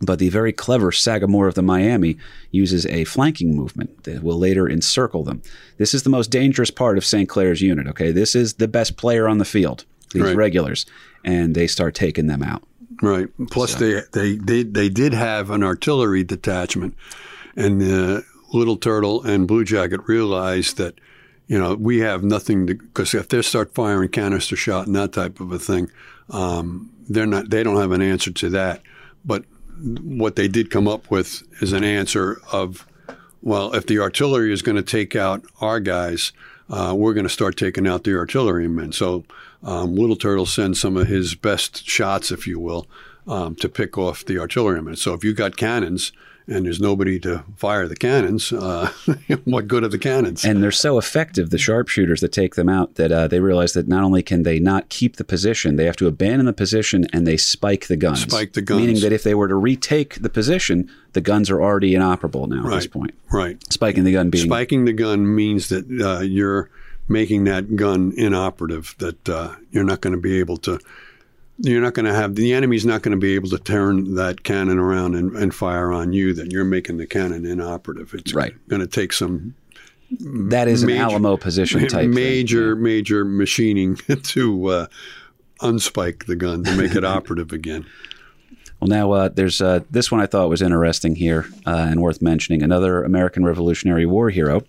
But 0.00 0.18
the 0.20 0.28
very 0.30 0.52
clever 0.52 0.92
Sagamore 0.92 1.48
of 1.48 1.56
the 1.56 1.62
Miami 1.62 2.16
uses 2.52 2.86
a 2.86 3.04
flanking 3.04 3.54
movement 3.54 4.04
that 4.04 4.22
will 4.22 4.38
later 4.38 4.66
encircle 4.66 5.24
them. 5.24 5.42
This 5.76 5.92
is 5.92 6.04
the 6.04 6.10
most 6.10 6.30
dangerous 6.30 6.70
part 6.70 6.96
of 6.96 7.04
St. 7.04 7.28
Clair's 7.28 7.60
unit, 7.60 7.86
okay? 7.88 8.12
This 8.12 8.34
is 8.36 8.54
the 8.54 8.68
best 8.68 8.96
player 8.96 9.28
on 9.28 9.38
the 9.38 9.44
field, 9.44 9.84
these 10.14 10.22
Right. 10.22 10.36
regulars, 10.36 10.86
and 11.28 11.54
they 11.54 11.66
start 11.66 11.94
taking 11.94 12.26
them 12.26 12.42
out. 12.42 12.62
Right. 13.02 13.28
Plus, 13.50 13.74
they, 13.74 14.00
they 14.12 14.36
they 14.36 14.62
they 14.64 14.88
did 14.88 15.12
have 15.12 15.50
an 15.50 15.62
artillery 15.62 16.24
detachment, 16.24 16.96
and 17.54 17.82
uh, 17.82 18.22
Little 18.52 18.76
Turtle 18.76 19.22
and 19.22 19.46
Blue 19.46 19.64
Jacket 19.64 20.00
realized 20.08 20.78
that, 20.78 20.98
you 21.46 21.58
know, 21.58 21.74
we 21.74 21.98
have 21.98 22.24
nothing 22.24 22.66
to 22.66 22.74
because 22.74 23.14
if 23.14 23.28
they 23.28 23.42
start 23.42 23.74
firing 23.74 24.08
canister 24.08 24.56
shot 24.56 24.86
and 24.86 24.96
that 24.96 25.12
type 25.12 25.38
of 25.38 25.52
a 25.52 25.58
thing, 25.58 25.90
um, 26.30 26.90
they're 27.08 27.26
not 27.26 27.50
they 27.50 27.62
don't 27.62 27.76
have 27.76 27.92
an 27.92 28.02
answer 28.02 28.32
to 28.32 28.48
that. 28.50 28.82
But 29.24 29.44
what 29.80 30.34
they 30.34 30.48
did 30.48 30.70
come 30.70 30.88
up 30.88 31.10
with 31.10 31.42
is 31.62 31.72
an 31.72 31.84
answer 31.84 32.40
of, 32.50 32.84
well, 33.42 33.74
if 33.74 33.86
the 33.86 34.00
artillery 34.00 34.52
is 34.52 34.62
going 34.62 34.76
to 34.76 34.82
take 34.82 35.14
out 35.14 35.44
our 35.60 35.78
guys, 35.78 36.32
uh, 36.68 36.94
we're 36.96 37.14
going 37.14 37.26
to 37.26 37.32
start 37.32 37.56
taking 37.56 37.86
out 37.86 38.02
the 38.02 38.16
artillerymen. 38.16 38.92
So 38.92 39.24
um, 39.62 39.96
Little 39.96 40.16
Turtle 40.16 40.46
sends 40.46 40.80
some 40.80 40.96
of 40.96 41.08
his 41.08 41.34
best 41.34 41.88
shots, 41.88 42.30
if 42.30 42.46
you 42.46 42.58
will, 42.60 42.86
um, 43.26 43.54
to 43.56 43.68
pick 43.68 43.98
off 43.98 44.24
the 44.24 44.38
artillerymen. 44.38 44.96
So 44.96 45.14
if 45.14 45.24
you 45.24 45.34
got 45.34 45.56
cannons 45.56 46.12
and 46.46 46.64
there's 46.64 46.80
nobody 46.80 47.20
to 47.20 47.44
fire 47.56 47.86
the 47.86 47.96
cannons, 47.96 48.52
uh, 48.52 48.90
what 49.44 49.68
good 49.68 49.84
are 49.84 49.88
the 49.88 49.98
cannons? 49.98 50.44
And 50.44 50.62
they're 50.62 50.70
so 50.70 50.96
effective, 50.96 51.50
the 51.50 51.58
sharpshooters 51.58 52.20
that 52.20 52.32
take 52.32 52.54
them 52.54 52.70
out, 52.70 52.94
that 52.94 53.12
uh, 53.12 53.28
they 53.28 53.40
realize 53.40 53.74
that 53.74 53.86
not 53.86 54.02
only 54.02 54.22
can 54.22 54.44
they 54.44 54.58
not 54.58 54.88
keep 54.88 55.16
the 55.16 55.24
position, 55.24 55.76
they 55.76 55.84
have 55.84 55.96
to 55.96 56.06
abandon 56.06 56.46
the 56.46 56.54
position 56.54 57.06
and 57.12 57.26
they 57.26 57.36
spike 57.36 57.88
the 57.88 57.96
guns. 57.96 58.22
Spike 58.22 58.54
the 58.54 58.62
guns. 58.62 58.80
Meaning 58.80 59.02
that 59.02 59.12
if 59.12 59.24
they 59.24 59.34
were 59.34 59.48
to 59.48 59.56
retake 59.56 60.22
the 60.22 60.30
position, 60.30 60.90
the 61.12 61.20
guns 61.20 61.50
are 61.50 61.60
already 61.60 61.94
inoperable 61.94 62.46
now 62.46 62.66
at 62.66 62.70
this 62.70 62.86
point. 62.86 63.14
right. 63.30 63.62
Spiking 63.70 64.04
the 64.04 64.12
gun 64.12 64.30
being 64.30 64.46
Spiking 64.46 64.84
the 64.86 64.92
gun 64.94 65.34
means 65.34 65.68
that 65.68 65.84
uh, 66.00 66.20
you're 66.20 66.70
making 67.08 67.44
that 67.44 67.76
gun 67.76 68.12
inoperative. 68.16 68.94
That 68.98 69.28
uh, 69.28 69.54
you're 69.70 69.84
not 69.84 70.00
going 70.00 70.14
to 70.14 70.20
be 70.20 70.38
able 70.38 70.56
to. 70.58 70.78
You're 71.60 71.80
not 71.82 71.94
going 71.94 72.06
to 72.06 72.14
have 72.14 72.36
the 72.36 72.52
enemy's 72.52 72.86
not 72.86 73.02
going 73.02 73.10
to 73.16 73.20
be 73.20 73.34
able 73.34 73.48
to 73.50 73.58
turn 73.58 74.14
that 74.14 74.44
cannon 74.44 74.78
around 74.78 75.16
and, 75.16 75.34
and 75.36 75.52
fire 75.52 75.92
on 75.92 76.12
you. 76.12 76.32
That 76.32 76.52
you're 76.52 76.64
making 76.64 76.98
the 76.98 77.06
cannon 77.06 77.44
inoperative. 77.44 78.14
It's 78.14 78.32
Right. 78.32 78.54
going 78.68 78.80
to 78.80 78.86
take 78.86 79.12
some 79.12 79.54
that 80.20 80.68
is 80.68 80.84
an 80.84 80.90
Alamo 80.90 81.36
position 81.36 81.80
type. 81.82 81.90
thing. 81.90 82.14
major 82.14 82.74
major 82.76 83.24
machining 83.24 83.96
to 84.22 84.66
uh, 84.68 84.86
unspike 85.60 86.24
the 86.26 86.36
gun 86.36 86.64
to 86.64 86.74
make 86.76 86.94
it 86.94 87.04
operative 87.16 87.52
again. 87.52 87.84
Well, 88.80 88.88
now 88.88 89.10
uh, 89.12 89.28
there's 89.28 89.60
uh, 89.60 89.80
this 89.90 90.10
one 90.12 90.20
I 90.20 90.26
thought 90.26 90.48
was 90.48 90.62
interesting 90.62 91.16
here 91.16 91.46
uh, 91.66 91.88
and 91.90 92.00
worth 92.00 92.22
mentioning. 92.22 92.62
Another 92.62 93.02
American 93.02 93.44
Revolutionary 93.44 94.06
War 94.06 94.30
hero, 94.30 94.62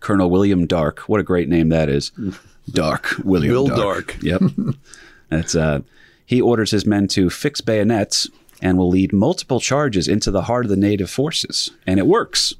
Colonel 0.00 0.30
William 0.30 0.66
Darke. 0.66 1.00
What 1.00 1.20
a 1.20 1.24
great 1.24 1.48
name 1.48 1.68
that 1.70 1.88
is, 1.88 2.10
Darke 2.70 3.14
William 3.24 3.54
Will 3.54 3.66
Darke. 3.68 4.18
Darke. 4.18 4.22
Yep. 4.22 4.42
That's 5.28 5.54
uh, 5.54 5.80
he 6.26 6.40
orders 6.40 6.70
his 6.70 6.86
men 6.86 7.08
to 7.08 7.30
fix 7.30 7.60
bayonets 7.60 8.28
and 8.60 8.78
will 8.78 8.88
lead 8.88 9.12
multiple 9.12 9.60
charges 9.60 10.06
into 10.06 10.30
the 10.30 10.42
heart 10.42 10.64
of 10.64 10.70
the 10.70 10.76
native 10.76 11.10
forces, 11.10 11.70
and 11.86 11.98
it 11.98 12.06
works, 12.06 12.54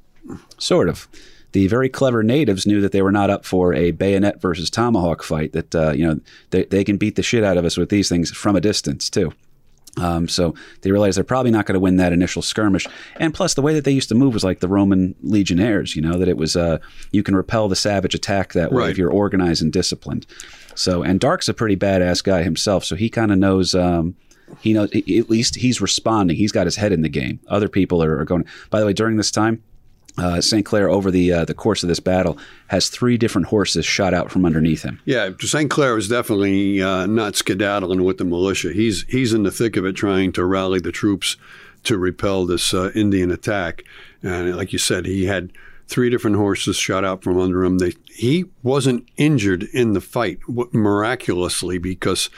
sort 0.59 0.89
of. 0.89 1.09
The 1.53 1.69
very 1.69 1.91
clever 1.91 2.23
natives 2.23 2.67
knew 2.67 2.81
that 2.81 2.93
they 2.93 3.03
were 3.03 3.13
not 3.13 3.29
up 3.29 3.45
for 3.45 3.75
a 3.75 3.91
bayonet 3.91 4.41
versus 4.41 4.71
tomahawk 4.71 5.23
fight. 5.23 5.53
That 5.53 5.75
uh, 5.75 5.93
you 5.93 6.07
know 6.07 6.21
they, 6.51 6.65
they 6.65 6.83
can 6.83 6.97
beat 6.97 7.17
the 7.17 7.23
shit 7.23 7.45
out 7.45 7.59
of 7.59 7.67
us 7.67 7.77
with 7.77 7.91
these 7.91 8.09
things 8.09 8.31
from 8.31 8.57
a 8.57 8.61
distance 8.61 9.11
too. 9.11 9.35
Um, 10.01 10.27
so 10.27 10.55
they 10.81 10.91
realized 10.91 11.17
they're 11.19 11.25
probably 11.25 11.51
not 11.51 11.67
going 11.67 11.75
to 11.75 11.81
win 11.81 11.97
that 11.97 12.13
initial 12.15 12.41
skirmish. 12.41 12.87
And 13.17 13.35
plus, 13.35 13.53
the 13.55 13.61
way 13.63 13.75
that 13.75 13.85
they 13.85 13.91
used 13.93 14.09
to 14.09 14.15
move 14.15 14.33
was 14.33 14.43
like 14.43 14.61
the 14.61 14.69
Roman 14.69 15.15
legionnaires. 15.23 15.95
You 15.95 16.01
know 16.03 16.17
that 16.19 16.29
it 16.29 16.37
was 16.39 16.57
uh, 16.57 16.79
you 17.13 17.23
can 17.23 17.37
repel 17.37 17.69
the 17.69 17.77
savage 17.77 18.15
attack 18.15 18.55
that 18.55 18.73
way 18.73 18.85
Right. 18.85 18.91
if 18.91 18.97
you're 18.99 19.11
organized 19.11 19.63
and 19.63 19.73
disciplined. 19.73 20.27
So, 20.75 21.03
and 21.03 21.21
Darke's 21.21 21.49
a 21.51 21.55
pretty 21.55 21.77
badass 21.77 22.25
guy 22.25 22.43
himself, 22.43 22.85
so 22.85 22.97
he 22.97 23.11
kind 23.11 23.31
of 23.31 23.39
knows. 23.39 23.75
Um, 23.75 24.17
he 24.61 24.73
knows 24.73 24.91
at 24.95 25.31
least 25.31 25.57
he's 25.57 25.81
responding. 25.81 26.37
He's 26.37 26.53
got 26.53 26.67
his 26.67 26.77
head 26.77 26.93
in 26.93 27.03
the 27.03 27.09
game. 27.09 27.41
Other 27.49 27.69
people 27.69 28.03
are, 28.03 28.19
are 28.21 28.25
going. 28.25 28.47
By 28.71 28.81
the 28.81 28.87
way, 28.87 28.93
during 28.95 29.17
this 29.17 29.31
time, 29.31 29.63
uh, 30.19 30.41
St. 30.41 30.65
Clair 30.65 30.91
over 30.91 31.11
the 31.11 31.33
uh, 31.33 31.45
the 31.45 31.55
course 31.55 31.83
of 31.83 31.89
this 31.89 32.01
battle 32.01 32.39
has 32.69 32.89
three 32.89 33.17
different 33.17 33.49
horses 33.49 33.85
shot 33.85 34.13
out 34.13 34.31
from 34.31 34.45
underneath 34.45 34.83
him. 34.83 35.01
Yeah, 35.05 35.31
St. 35.41 35.71
Clair 35.71 35.97
is 35.97 36.09
definitely 36.09 36.83
uh, 36.83 37.07
not 37.07 37.37
skedaddling 37.37 38.05
with 38.05 38.19
the 38.19 38.25
militia. 38.25 38.73
He's 38.73 39.05
he's 39.09 39.33
in 39.33 39.43
the 39.43 39.51
thick 39.51 39.77
of 39.77 39.85
it, 39.85 39.95
trying 39.95 40.33
to 40.33 40.45
rally 40.45 40.81
the 40.81 40.93
troops 40.93 41.37
to 41.85 41.99
repel 41.99 42.47
this 42.47 42.73
uh, 42.75 42.91
Indian 42.95 43.31
attack. 43.31 43.85
And 44.23 44.57
like 44.57 44.73
you 44.73 44.79
said, 44.79 45.07
he 45.07 45.27
had 45.27 45.51
three 45.89 46.11
different 46.11 46.37
horses 46.37 46.77
shot 46.77 47.05
out 47.05 47.23
from 47.23 47.39
under 47.39 47.65
him. 47.65 47.79
They, 47.79 47.95
he 48.07 48.45
wasn't 48.63 49.09
injured 49.17 49.65
in 49.73 49.93
the 49.93 50.01
fight 50.01 50.39
miraculously 50.73 51.79
because 51.79 52.31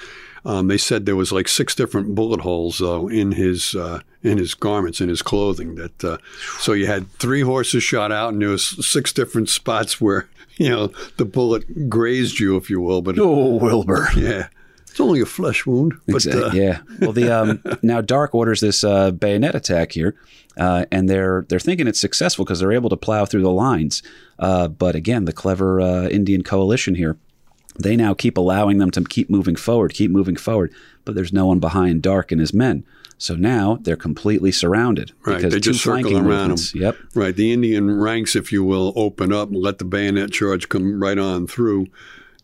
um, 0.45 0.69
they 0.69 0.79
said 0.79 1.07
there 1.07 1.17
was 1.17 1.33
like 1.33 1.49
six 1.49 1.75
different 1.75 2.15
bullet 2.15 2.41
holes 2.41 2.79
though 2.79 3.09
in 3.09 3.33
his 3.33 3.75
uh, 3.75 4.01
in 4.23 4.39
his 4.39 4.55
garments 4.55 5.01
in 5.01 5.09
his 5.09 5.23
clothing. 5.23 5.75
That 5.77 6.05
uh, 6.05 6.19
so 6.59 6.73
you 6.73 6.87
had 6.87 7.11
three 7.15 7.41
horses 7.43 7.83
shot 7.83 8.13
out, 8.13 8.33
and 8.33 8.43
there 8.43 8.49
was 8.51 8.87
six 8.87 9.13
different 9.13 9.49
spots 9.49 10.01
where 10.01 10.29
you 10.57 10.69
know 10.69 10.93
the 11.17 11.25
bullet 11.25 11.89
grazed 11.89 12.39
you, 12.41 12.57
if 12.57 12.69
you 12.71 12.81
will. 12.81 13.03
But 13.03 13.19
Oh, 13.19 13.57
Wilbur. 13.57 14.09
yeah, 14.17 14.49
it's 14.89 15.01
only 15.01 15.21
a 15.21 15.27
flesh 15.27 15.67
wound. 15.67 15.95
But 16.07 16.17
Exact- 16.27 16.37
uh, 16.37 16.51
yeah. 16.53 16.81
Well, 17.01 17.13
the 17.13 17.31
um, 17.31 17.63
now 17.83 18.01
Darke 18.01 18.35
orders 18.35 18.61
this 18.61 18.85
uh, 18.85 19.11
bayonet 19.13 19.55
attack 19.55 19.93
here, 19.93 20.15
uh, 20.59 20.85
and 20.93 21.09
they're 21.09 21.47
they're 21.49 21.59
thinking 21.59 21.87
it's 21.87 22.01
successful 22.01 22.45
because 22.45 22.61
they're 22.61 22.73
able 22.73 22.91
to 22.91 22.97
plow 22.97 23.25
through 23.25 23.43
the 23.43 23.51
lines. 23.51 24.03
Uh, 24.39 24.69
but 24.69 24.95
again, 24.95 25.25
the 25.25 25.33
clever 25.33 25.81
uh, 25.81 26.09
Indian 26.09 26.43
coalition 26.43 26.95
here, 26.97 27.17
they 27.79 27.97
now 27.97 28.15
keep 28.15 28.37
allowing 28.39 28.79
them 28.79 28.91
to 28.93 29.03
keep 29.05 29.29
moving 29.31 29.57
forward, 29.57 29.93
keep 29.95 30.11
moving 30.11 30.37
forward. 30.37 30.73
But 31.05 31.15
there's 31.15 31.33
no 31.33 31.47
one 31.47 31.59
behind 31.59 32.03
Darke 32.03 32.33
and 32.33 32.41
his 32.41 32.55
men. 32.55 32.85
So 33.19 33.37
now 33.37 33.79
they're 33.83 33.97
completely 33.97 34.51
surrounded 34.53 35.13
Right, 35.25 35.37
because 35.37 35.53
they 35.53 35.61
two 35.61 35.73
just 35.73 35.85
circle 35.85 36.17
around 36.17 36.25
'em. 36.25 36.25
movements. 36.27 36.75
Yep. 36.75 36.97
Right, 37.15 37.35
the 37.35 37.53
Indian 37.53 37.91
ranks, 37.99 38.35
if 38.37 38.53
you 38.53 38.65
will, 38.65 38.93
open 38.97 39.33
up 39.33 39.49
and 39.51 39.57
let 39.61 39.79
the 39.79 39.85
bayonet 39.85 40.31
charge 40.33 40.69
come 40.69 41.01
right 41.03 41.19
on 41.19 41.47
through 41.47 41.87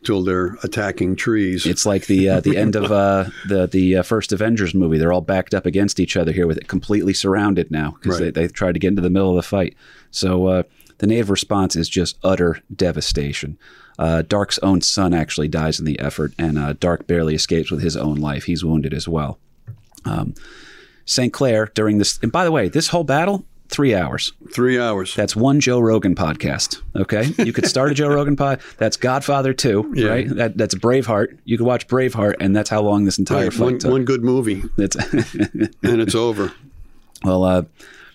till 0.03 0.23
they're 0.23 0.57
attacking 0.63 1.17
trees. 1.17 1.67
It's 1.67 1.85
like 1.85 2.07
the 2.07 2.29
uh, 2.29 2.41
the 2.41 2.57
end 2.57 2.77
of 2.77 2.91
uh, 2.91 3.27
the 3.49 3.67
the 3.67 3.97
uh, 3.97 4.03
first 4.03 4.33
Avengers 4.33 4.75
movie. 4.75 4.97
They're 4.97 5.13
all 5.13 5.21
backed 5.21 5.55
up 5.55 5.67
against 5.67 5.99
each 6.01 6.17
other 6.17 6.33
here, 6.33 6.47
with 6.47 6.57
it 6.57 6.69
completely 6.69 7.13
surrounded 7.15 7.71
now 7.71 7.97
because 8.01 8.21
Right. 8.21 8.33
they, 8.33 8.47
they 8.47 8.49
tried 8.49 8.73
to 8.73 8.79
get 8.81 8.89
into 8.89 9.03
the 9.03 9.11
middle 9.11 9.31
of 9.31 9.37
the 9.37 9.43
fight. 9.43 9.75
So 10.11 10.47
uh, 10.47 10.63
the 10.99 11.07
native 11.07 11.31
response 11.31 11.77
is 11.77 11.89
just 11.89 12.17
utter 12.23 12.61
devastation. 12.75 13.59
Uh, 14.01 14.23
Darke's 14.23 14.59
own 14.61 14.81
son 14.81 15.13
actually 15.15 15.47
dies 15.49 15.79
in 15.79 15.85
the 15.85 16.01
effort, 16.01 16.33
and 16.39 16.59
uh, 16.59 16.73
Darke 16.73 17.07
barely 17.07 17.35
escapes 17.35 17.71
with 17.71 17.83
his 17.83 17.97
own 17.97 18.17
life. 18.17 18.45
He's 18.45 18.65
wounded 18.65 18.95
as 18.95 19.07
well. 19.07 19.39
Um, 20.07 20.35
St. 21.05 21.33
Clair 21.33 21.71
during 21.75 21.99
this, 21.99 22.19
and 22.23 22.33
by 22.33 22.45
the 22.45 22.51
way, 22.51 22.69
this 22.69 22.89
whole 22.89 23.05
battle 23.05 23.45
three 23.69 23.95
hours. 23.95 24.33
Three 24.53 24.81
hours. 24.81 25.15
That's 25.15 25.37
one 25.37 25.61
Joe 25.61 25.81
Rogan 25.81 26.15
podcast. 26.15 26.81
Okay, 26.97 27.33
you 27.45 27.53
could 27.53 27.67
start 27.67 27.91
a 27.91 27.95
Joe 27.95 28.09
Rogan 28.09 28.37
pod. 28.37 28.61
That's 28.79 28.97
Godfather 28.97 29.53
two, 29.53 29.93
Yeah. 29.95 30.09
right? 30.09 30.29
That, 30.29 30.57
that's 30.57 30.75
Braveheart. 30.75 31.39
You 31.45 31.59
could 31.59 31.67
watch 31.67 31.87
Braveheart, 31.87 32.37
and 32.41 32.57
that's 32.57 32.71
how 32.71 32.81
long 32.83 33.05
this 33.05 33.19
entire 33.19 33.45
Right, 33.45 33.53
fight 33.53 33.65
one, 33.65 33.79
took. 33.79 33.91
one 33.93 34.05
good 34.07 34.25
movie, 34.25 34.63
It's 34.79 34.97
and 35.13 36.01
it's 36.01 36.15
over. 36.15 36.53
well, 37.23 37.45
uh, 37.45 37.63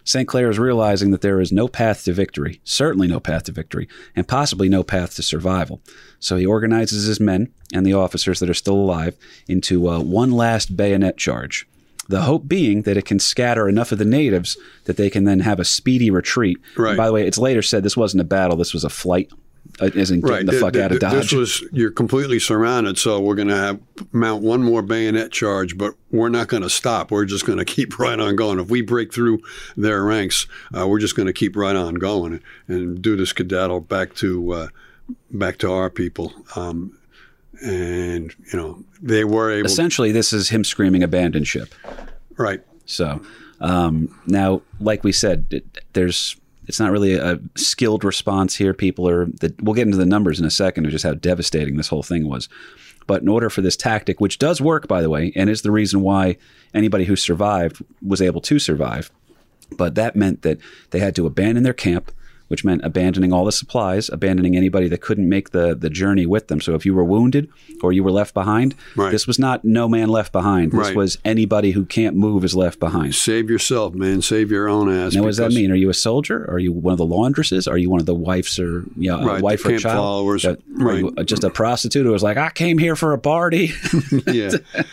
St. 0.06 0.28
Clair 0.28 0.50
is 0.50 0.60
realizing 0.60 1.10
that 1.12 1.22
there 1.22 1.42
is 1.42 1.52
no 1.52 1.68
path 1.68 2.06
to 2.06 2.14
victory, 2.14 2.62
certainly 2.64 3.08
no 3.08 3.20
path 3.20 3.44
to 3.44 3.52
victory, 3.52 3.90
and 4.16 4.28
possibly 4.28 4.70
no 4.70 4.84
path 4.84 5.16
to 5.16 5.24
survival. 5.24 5.82
So 6.20 6.38
he 6.38 6.46
organizes 6.46 7.06
his 7.06 7.20
men 7.20 7.50
and 7.74 7.86
the 7.86 7.96
officers 7.96 8.40
that 8.40 8.50
are 8.50 8.54
still 8.54 8.76
alive 8.76 9.18
into 9.48 9.90
uh, 9.90 10.00
one 10.00 10.32
last 10.32 10.78
bayonet 10.78 11.18
charge. 11.18 11.68
The 12.08 12.22
hope 12.22 12.48
being 12.48 12.84
that 12.84 12.98
it 12.98 13.06
can 13.06 13.18
scatter 13.18 13.68
enough 13.68 13.92
of 13.92 13.98
the 13.98 14.06
natives 14.06 14.58
that 14.84 14.96
they 14.96 15.10
can 15.10 15.24
then 15.24 15.40
have 15.40 15.60
a 15.60 15.66
speedy 15.66 16.12
retreat. 16.12 16.60
Right. 16.78 16.90
And 16.90 16.98
by 16.98 17.08
the 17.08 17.14
way, 17.14 17.26
it's 17.26 17.40
later 17.40 17.64
said 17.64 17.82
this 17.82 17.98
wasn't 17.98 18.22
a 18.22 18.26
battle, 18.26 18.58
this 18.58 18.74
was 18.74 18.84
a 18.84 18.90
flight. 18.90 19.32
Uh, 19.82 19.90
isn't 19.94 20.22
getting 20.22 20.46
the 20.46 20.52
Th- 20.54 20.62
fuck 20.64 20.76
out 20.78 20.92
of 20.92 21.00
Dodge. 21.00 21.14
This 21.14 21.32
was 21.32 21.64
you're 21.72 21.92
completely 21.92 22.40
surrounded, 22.40 22.98
so 22.98 23.20
we're 23.20 23.36
going 23.36 23.50
to 23.50 23.56
have 23.56 23.80
mount 24.12 24.44
one 24.44 24.64
more 24.64 24.82
bayonet 24.82 25.32
charge, 25.32 25.78
but 25.78 25.94
we're 26.12 26.30
not 26.30 26.48
going 26.48 26.64
to 26.64 26.70
stop. 26.70 27.12
We're 27.12 27.26
just 27.26 27.46
going 27.46 27.60
to 27.64 27.66
keep 27.66 28.00
right 28.00 28.20
on 28.20 28.36
going. 28.36 28.60
If 28.60 28.70
we 28.70 28.82
break 28.82 29.14
through 29.14 29.40
their 29.76 30.04
ranks, 30.04 30.48
uh, 30.78 30.88
we're 30.88 31.00
just 31.00 31.16
going 31.16 31.28
to 31.28 31.34
keep 31.34 31.56
right 31.56 31.76
on 31.76 31.96
going 31.96 32.42
and 32.68 33.02
do 33.02 33.16
the 33.16 33.26
skedaddle 33.26 33.82
back 33.82 34.16
to 34.16 34.52
uh, 34.54 34.68
back 35.32 35.58
to 35.60 35.72
our 35.72 35.90
people. 35.90 36.34
Um, 36.56 36.98
and 37.62 38.34
you 38.52 38.60
know 38.60 38.84
they 39.02 39.24
were 39.24 39.52
able, 39.52 39.66
Essentially, 39.66 40.12
this 40.12 40.34
is 40.34 40.50
him 40.50 40.64
screaming 40.64 41.04
abandon 41.04 41.44
ship. 41.44 41.74
right? 42.38 42.62
So 42.86 43.22
um, 43.62 44.20
now, 44.28 44.62
like 44.80 45.04
we 45.04 45.12
said, 45.12 45.48
it, 45.52 45.80
there's 45.94 46.36
it's 46.68 46.80
not 46.80 46.92
really 46.92 47.16
a 47.16 47.40
skilled 47.56 48.04
response 48.04 48.56
here. 48.56 48.74
People 48.74 49.08
are 49.08 49.26
that 49.42 49.62
we'll 49.62 49.76
get 49.76 49.86
into 49.86 49.98
the 49.98 50.06
numbers 50.06 50.40
in 50.40 50.46
a 50.46 50.52
second 50.52 50.86
of 50.86 50.92
just 50.92 51.06
how 51.06 51.14
devastating 51.14 51.78
this 51.78 51.88
whole 51.88 52.04
thing 52.04 52.28
was. 52.28 52.50
But 53.08 53.22
in 53.22 53.28
order 53.28 53.50
for 53.50 53.62
this 53.62 53.78
tactic, 53.78 54.20
which 54.20 54.40
does 54.40 54.60
work 54.60 54.88
by 54.88 55.02
the 55.02 55.10
way, 55.10 55.32
and 55.36 55.50
is 55.50 55.62
the 55.62 55.72
reason 55.72 56.02
why 56.02 56.38
anybody 56.74 57.06
who 57.06 57.16
survived 57.16 57.84
was 58.06 58.22
able 58.22 58.42
to 58.42 58.58
survive, 58.60 59.12
but 59.78 59.96
that 59.96 60.16
meant 60.16 60.42
that 60.42 60.60
they 60.92 61.00
had 61.00 61.16
to 61.16 61.28
abandon 61.28 61.64
their 61.64 61.74
camp, 61.74 62.12
which 62.48 62.64
meant 62.64 62.82
abandoning 62.84 63.34
all 63.34 63.44
the 63.46 63.52
supplies, 63.52 64.08
abandoning 64.10 64.56
anybody 64.56 64.88
that 64.88 65.02
couldn't 65.02 65.28
make 65.28 65.50
the, 65.50 65.74
the 65.76 65.90
journey 65.90 66.26
with 66.26 66.48
them. 66.48 66.62
So 66.62 66.76
if 66.76 66.86
you 66.86 66.94
were 66.94 67.04
wounded 67.04 67.50
or 67.82 67.92
you 67.92 68.04
were 68.04 68.12
left 68.12 68.34
behind, 68.34 68.76
Right. 68.96 69.12
this 69.12 69.26
was 69.26 69.40
not 69.40 69.66
no 69.66 69.88
man 69.90 70.10
left 70.10 70.32
behind. 70.32 70.72
This 70.72 70.80
Right. 70.88 70.96
was 70.96 71.18
anybody 71.26 71.72
who 71.72 71.86
can't 71.86 72.16
move 72.16 72.44
is 72.44 72.56
left 72.56 72.80
behind. 72.80 73.16
Save 73.16 73.50
yourself, 73.50 73.94
man. 73.96 74.22
Save 74.22 74.52
your 74.52 74.70
own 74.70 74.90
ass. 74.94 75.16
Now, 75.16 75.22
what 75.22 75.28
does 75.28 75.38
that 75.38 75.54
mean? 75.54 75.72
Are 75.72 75.76
you 75.76 75.90
a 75.90 75.94
soldier? 75.94 76.46
Are 76.50 76.60
you 76.60 76.72
one 76.72 76.92
of 76.92 76.98
the 77.00 77.06
laundresses? 77.06 77.70
Are 77.70 77.78
you 77.78 77.90
one 77.90 78.00
of 78.00 78.06
the 78.06 78.14
wives 78.16 78.60
or 78.60 78.84
you 78.98 79.10
know, 79.12 79.26
Right, 79.26 79.40
a 79.40 79.44
wife 79.44 79.66
or 79.66 79.78
child? 79.78 79.98
followers, 79.98 80.46
Are 80.46 80.58
you 80.78 81.10
right. 81.18 81.26
just 81.26 81.44
a 81.44 81.50
prostitute 81.50 82.06
who 82.06 82.12
was 82.12 82.24
like, 82.24 82.38
I 82.38 82.50
came 82.52 82.78
here 82.78 82.96
for 82.96 83.14
a 83.14 83.18
party? 83.20 83.72
Yeah, 84.28 84.52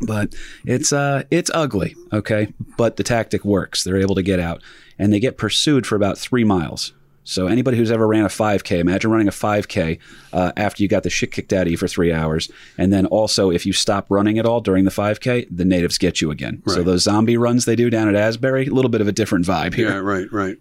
but 0.00 0.34
it's 0.64 0.92
uh 0.92 1.22
it's 1.30 1.50
ugly 1.54 1.94
okay 2.12 2.52
but 2.76 2.96
the 2.96 3.02
tactic 3.04 3.44
works 3.44 3.84
they're 3.84 4.00
able 4.00 4.14
to 4.16 4.22
get 4.22 4.40
out 4.40 4.60
and 5.02 5.12
they 5.12 5.18
get 5.18 5.36
pursued 5.36 5.84
for 5.84 5.96
about 5.96 6.16
three 6.16 6.44
miles. 6.44 6.92
So 7.24 7.48
anybody 7.48 7.76
who's 7.76 7.90
ever 7.90 8.06
ran 8.06 8.24
a 8.24 8.28
5k 8.28 8.78
imagine 8.78 9.10
running 9.10 9.26
a 9.26 9.32
5k 9.32 9.98
uh, 10.32 10.52
after 10.56 10.80
you 10.80 10.88
got 10.88 11.02
the 11.02 11.10
shit 11.10 11.32
kicked 11.32 11.52
out 11.52 11.66
of 11.66 11.72
you 11.72 11.76
for 11.76 11.88
three 11.88 12.12
hours. 12.12 12.48
And 12.78 12.92
then 12.92 13.06
also 13.06 13.50
if 13.50 13.66
you 13.66 13.72
stop 13.72 14.06
running 14.10 14.38
at 14.38 14.46
all 14.46 14.60
during 14.60 14.84
the 14.84 14.92
5k 14.92 15.48
the 15.50 15.64
natives 15.64 15.98
get 15.98 16.20
you 16.20 16.30
again. 16.30 16.62
So 16.68 16.84
those 16.84 17.02
zombie 17.02 17.36
runs 17.36 17.64
they 17.64 17.74
do 17.74 17.90
down 17.90 18.08
at 18.08 18.14
asbury 18.14 18.66
a 18.66 18.70
little 18.70 18.90
bit 18.90 19.00
of 19.00 19.08
a 19.08 19.12
different 19.12 19.44
vibe 19.44 19.74
here. 19.74 19.90
Yeah, 19.90 19.98
right, 19.98 20.32
right. 20.32 20.56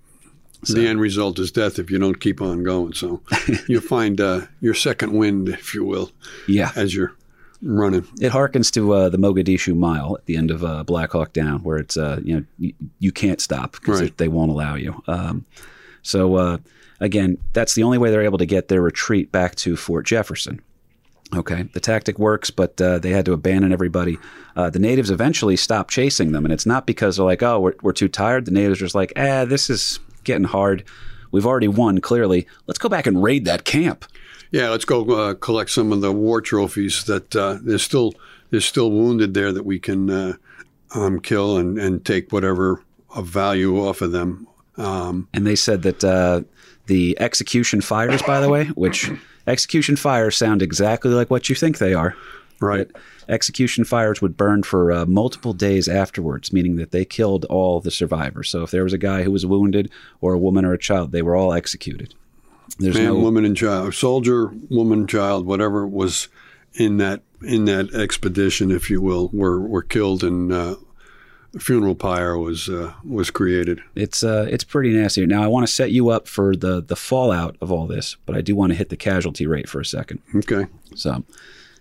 The 0.64 0.88
end 0.88 1.00
result 1.00 1.38
is 1.38 1.52
death 1.52 1.78
if 1.78 1.92
you 1.92 2.00
don't 2.00 2.20
keep 2.20 2.42
on 2.42 2.64
going. 2.64 2.94
So 2.94 3.22
you'll 3.68 3.82
find 3.82 4.20
uh, 4.20 4.42
your 4.60 4.74
second 4.74 5.14
wind, 5.14 5.50
if 5.50 5.76
you 5.76 5.84
will, 5.84 6.12
yeah. 6.48 6.72
as 6.76 6.96
you're 6.96 7.16
running. 7.62 8.06
It 8.20 8.32
harkens 8.32 8.72
to 8.74 8.94
uh, 8.94 9.10
the 9.10 9.18
Mogadishu 9.18 9.76
Mile 9.76 10.16
at 10.18 10.26
the 10.26 10.36
end 10.38 10.52
of 10.52 10.64
uh, 10.64 10.84
Black 10.84 11.12
Hawk 11.12 11.34
Down, 11.34 11.64
where 11.64 11.78
it's 11.78 11.98
uh, 11.98 12.20
you 12.24 12.36
know 12.38 12.46
you, 12.60 12.74
you 13.00 13.12
can't 13.12 13.42
stop 13.42 13.74
because 13.74 14.02
Right. 14.02 14.18
they 14.18 14.28
won't 14.28 14.52
allow 14.52 14.76
you. 14.76 15.02
Um, 15.08 15.46
so 16.02 16.36
uh, 16.36 16.58
again, 17.00 17.38
that's 17.54 17.76
the 17.76 17.84
only 17.84 17.98
way 17.98 18.10
they're 18.12 18.24
able 18.24 18.38
to 18.40 18.46
get 18.46 18.68
their 18.68 18.82
retreat 18.82 19.32
back 19.32 19.56
to 19.56 19.76
Fort 19.76 20.06
Jefferson. 20.06 20.62
Okay, 21.34 21.64
the 21.74 21.80
tactic 21.80 22.20
works, 22.20 22.50
but 22.52 22.82
uh, 22.82 23.00
they 23.00 23.12
had 23.12 23.24
to 23.26 23.32
abandon 23.32 23.72
everybody. 23.72 24.18
Uh, 24.58 24.70
the 24.70 24.80
natives 24.80 25.10
eventually 25.10 25.56
stopped 25.56 25.90
chasing 25.90 26.34
them, 26.34 26.44
and 26.44 26.54
it's 26.54 26.66
not 26.66 26.86
because 26.86 27.16
they're 27.16 27.26
like, 27.26 27.42
"Oh, 27.42 27.58
we're, 27.62 27.74
we're 27.82 27.94
too 27.94 28.10
tired." 28.10 28.44
The 28.46 28.52
natives 28.52 28.80
are 28.82 28.86
just 28.86 28.96
like, 28.96 29.14
"Ah, 29.16 29.46
this 29.46 29.70
is 29.70 30.00
getting 30.26 30.44
hard. 30.44 30.84
We've 31.32 31.46
already 31.46 31.70
won. 31.70 32.02
Clearly, 32.02 32.48
let's 32.68 32.80
go 32.80 32.90
back 32.90 33.08
and 33.08 33.24
raid 33.24 33.46
that 33.46 33.64
camp." 33.64 34.04
Yeah, 34.52 34.70
let's 34.70 34.86
go 34.86 35.10
uh, 35.10 35.34
collect 35.36 35.70
some 35.70 35.92
of 35.94 36.02
the 36.02 36.12
war 36.12 36.42
trophies 36.42 37.06
that 37.06 37.36
uh, 37.36 37.58
there's 37.62 37.84
still 37.84 38.14
there's 38.50 38.66
still 38.66 38.92
wounded 38.92 39.34
there 39.34 39.52
that 39.54 39.66
we 39.66 39.80
can 39.80 40.10
uh, 40.10 40.34
um, 40.94 41.20
kill 41.22 41.58
and, 41.58 41.80
and 41.80 42.06
take 42.06 42.32
whatever 42.32 42.84
of 43.16 43.28
value 43.28 43.80
off 43.80 44.02
of 44.02 44.12
them. 44.12 44.48
Um, 44.78 45.30
and 45.34 45.48
they 45.48 45.56
said 45.56 45.84
that 45.84 46.04
uh, 46.04 46.42
the 46.88 47.18
execution 47.20 47.82
fires, 47.82 48.22
by 48.22 48.42
the 48.42 48.50
way, 48.50 48.66
which 48.68 49.10
execution 49.48 49.96
fires 49.96 50.36
sound 50.36 50.62
exactly 50.62 51.12
like 51.12 51.30
what 51.30 51.48
you 51.48 51.56
think 51.56 51.78
they 51.78 51.94
are. 51.94 52.16
right. 52.60 52.90
Execution 53.30 53.86
fires 53.86 54.22
would 54.22 54.36
burn 54.36 54.64
for 54.64 54.92
uh, 54.92 55.06
multiple 55.06 55.54
days 55.54 55.88
afterwards, 55.88 56.52
meaning 56.52 56.76
that 56.76 56.92
they 56.92 57.06
killed 57.06 57.46
all 57.46 57.80
the 57.80 57.92
survivors. 57.92 58.50
So 58.50 58.64
if 58.64 58.72
there 58.72 58.84
was 58.84 58.94
a 58.94 58.98
guy 58.98 59.24
who 59.24 59.32
was 59.32 59.46
wounded, 59.46 59.90
or 60.20 60.34
a 60.34 60.40
woman 60.40 60.66
or 60.66 60.74
a 60.74 60.78
child, 60.78 61.12
they 61.12 61.22
were 61.22 61.36
all 61.36 61.54
executed. 61.54 62.14
There's 62.82 62.96
Man, 62.96 63.06
no 63.06 63.16
woman, 63.16 63.46
and 63.46 63.56
child, 63.56 63.94
soldier, 63.94 64.52
woman, 64.70 65.08
child, 65.08 65.46
whatever 65.46 65.86
was 65.88 66.28
in 66.74 66.98
that 66.98 67.22
in 67.42 67.66
that 67.66 67.94
expedition, 67.94 68.72
if 68.72 68.90
you 68.90 69.02
will, 69.02 69.30
were 69.34 69.60
were 69.60 69.82
killed, 69.84 70.24
and 70.24 70.52
uh, 70.52 70.76
a 71.56 71.60
funeral 71.60 71.96
pyre 71.96 72.38
was 72.38 72.70
uh, 72.70 72.94
was 73.04 73.30
created. 73.30 73.82
it's 73.96 74.24
uh, 74.24 74.48
it's 74.50 74.64
pretty 74.64 74.92
nasty. 74.92 75.26
Now 75.26 75.44
I 75.44 75.48
want 75.48 75.68
to 75.68 75.74
set 75.74 75.92
you 75.92 76.10
up 76.10 76.28
for 76.28 76.56
the 76.56 76.82
the 76.82 76.96
fallout 76.96 77.56
of 77.62 77.72
all 77.72 77.88
this, 77.88 78.18
but 78.26 78.36
I 78.36 78.42
do 78.42 78.56
want 78.56 78.72
to 78.72 78.76
hit 78.76 78.90
the 78.90 78.98
casualty 78.98 79.46
rate 79.46 79.70
for 79.70 79.80
a 79.80 79.86
second. 79.86 80.22
Okay. 80.36 80.68
So, 80.96 81.24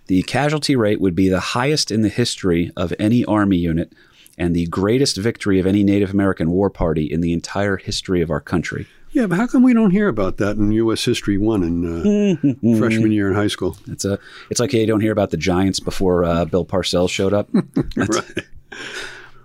the 0.07 0.23
casualty 0.23 0.77
rate 0.77 1.01
would 1.01 1.15
be 1.15 1.29
the 1.29 1.41
highest 1.41 1.91
in 1.91 2.03
the 2.03 2.09
history 2.09 2.71
of 2.77 2.93
any 2.99 3.25
Army 3.25 3.57
unit 3.57 3.93
and 4.37 4.57
the 4.57 4.67
greatest 4.67 5.17
victory 5.17 5.61
of 5.61 5.67
any 5.67 5.85
Native 5.85 6.11
American 6.11 6.51
war 6.51 6.71
party 6.71 7.05
in 7.05 7.21
the 7.21 7.33
entire 7.33 7.77
history 7.77 8.23
of 8.23 8.31
our 8.31 8.41
country. 8.41 8.87
Yeah, 9.13 9.27
but 9.27 9.37
how 9.37 9.47
come 9.47 9.63
we 9.63 9.75
don't 9.75 9.91
hear 9.91 10.09
about 10.09 10.37
that 10.37 10.57
in 10.57 10.71
U.S. 10.73 11.05
History 11.05 11.37
One 11.37 11.65
in 11.65 11.85
uh, 11.85 12.05
mm-hmm. 12.05 12.79
freshman 12.79 13.11
year 13.11 13.29
in 13.29 13.35
high 13.35 13.49
school? 13.49 13.77
It's 13.89 14.05
a, 14.05 14.19
it's 14.51 14.61
like 14.61 14.73
you 14.73 14.87
don't 14.87 15.01
hear 15.01 15.13
about 15.13 15.31
the 15.31 15.37
Giants 15.37 15.81
before 15.81 16.25
uh, 16.25 16.45
Bill 16.45 16.65
Parcells 16.65 17.11
showed 17.11 17.33
up. 17.33 17.49
right. 17.97 18.39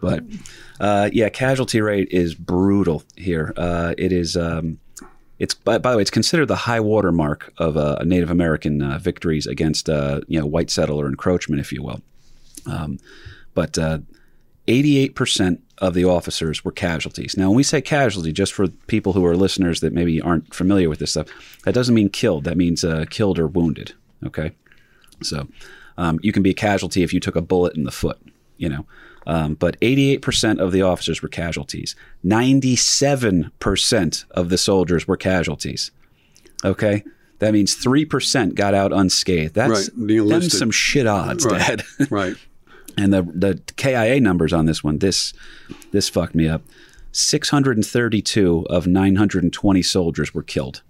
But 0.02 0.24
uh, 0.80 1.10
yeah, 1.12 1.30
casualty 1.30 1.82
rate 1.82 2.10
is 2.12 2.36
brutal 2.36 3.04
here. 3.16 3.54
Uh, 3.58 3.96
it 3.98 4.12
is. 4.12 4.38
Um, 4.38 4.78
it's 5.40 5.56
by, 5.56 5.80
by, 5.80 5.92
the 5.92 5.98
way, 5.98 6.02
it's 6.02 6.12
considered 6.12 6.46
the 6.46 6.56
high 6.56 6.80
water 6.80 7.12
mark 7.12 7.52
of 7.58 7.76
uh, 7.76 7.98
Native 8.06 8.30
American 8.30 8.84
uh, 8.84 9.00
victories 9.00 9.48
against 9.48 9.88
you 9.88 10.40
know 10.40 10.46
white 10.46 10.70
settler 10.70 11.08
encroachment, 11.08 11.60
if 11.60 11.72
you 11.72 11.82
will. 11.82 12.02
Um, 12.68 13.00
but 13.56 13.78
uh, 13.80 14.00
88% 14.68 15.60
of 15.80 15.94
the 15.94 16.06
officers 16.06 16.64
were 16.64 16.72
casualties. 16.72 17.36
Now, 17.38 17.50
when 17.50 17.58
we 17.58 17.64
say 17.64 17.82
casualty, 17.82 18.32
just 18.32 18.54
for 18.54 18.68
people 18.88 19.14
who 19.14 19.26
are 19.26 19.36
listeners 19.36 19.82
that 19.82 19.94
maybe 19.94 20.22
aren't 20.22 20.54
familiar 20.54 20.90
with 20.90 21.00
this 21.00 21.12
stuff, 21.12 21.28
that 21.64 21.74
doesn't 21.74 21.94
mean 21.94 22.10
killed. 22.10 22.46
That 22.46 22.58
means 22.58 22.84
uh, 22.84 23.06
killed 23.10 23.38
or 23.38 23.48
wounded. 23.48 23.94
Okay. 24.26 24.52
So 25.22 25.48
um, 25.98 26.20
you 26.24 26.32
can 26.32 26.44
be 26.44 26.52
a 26.52 26.56
casualty 26.56 27.04
if 27.04 27.14
you 27.14 27.20
took 27.20 27.36
a 27.36 27.42
bullet 27.42 27.76
in 27.76 27.84
the 27.84 27.92
foot, 27.92 28.20
you 28.58 28.70
know. 28.70 28.86
Um, 29.28 29.56
but 29.56 29.80
88% 29.80 30.60
of 30.60 30.72
the 30.72 30.84
officers 30.84 31.22
were 31.22 31.30
casualties. 31.30 31.96
97% 32.24 34.26
of 34.32 34.50
the 34.50 34.58
soldiers 34.58 35.08
were 35.08 35.18
casualties. 35.18 35.92
Okay. 36.64 37.04
That 37.40 37.54
means 37.54 37.76
3% 37.76 38.56
got 38.56 38.74
out 38.74 38.94
unscathed. 38.94 39.56
That's 39.56 39.90
right. 39.90 40.30
them 40.30 40.50
some 40.50 40.72
shit 40.72 41.08
odds, 41.08 41.46
right. 41.46 41.60
Dad. 41.60 41.84
right 42.12 42.36
and 42.98 43.14
the 43.14 43.24
the 43.24 43.62
KIA 43.76 44.20
numbers 44.20 44.54
on 44.54 44.66
this 44.66 44.84
one, 44.84 45.00
this 45.00 45.34
this 45.92 46.10
fucked 46.10 46.36
me 46.36 46.48
up. 46.48 46.64
632 47.12 48.68
of 48.70 48.88
920 48.88 49.82
soldiers 49.82 50.34
were 50.34 50.44
killed. 50.44 50.82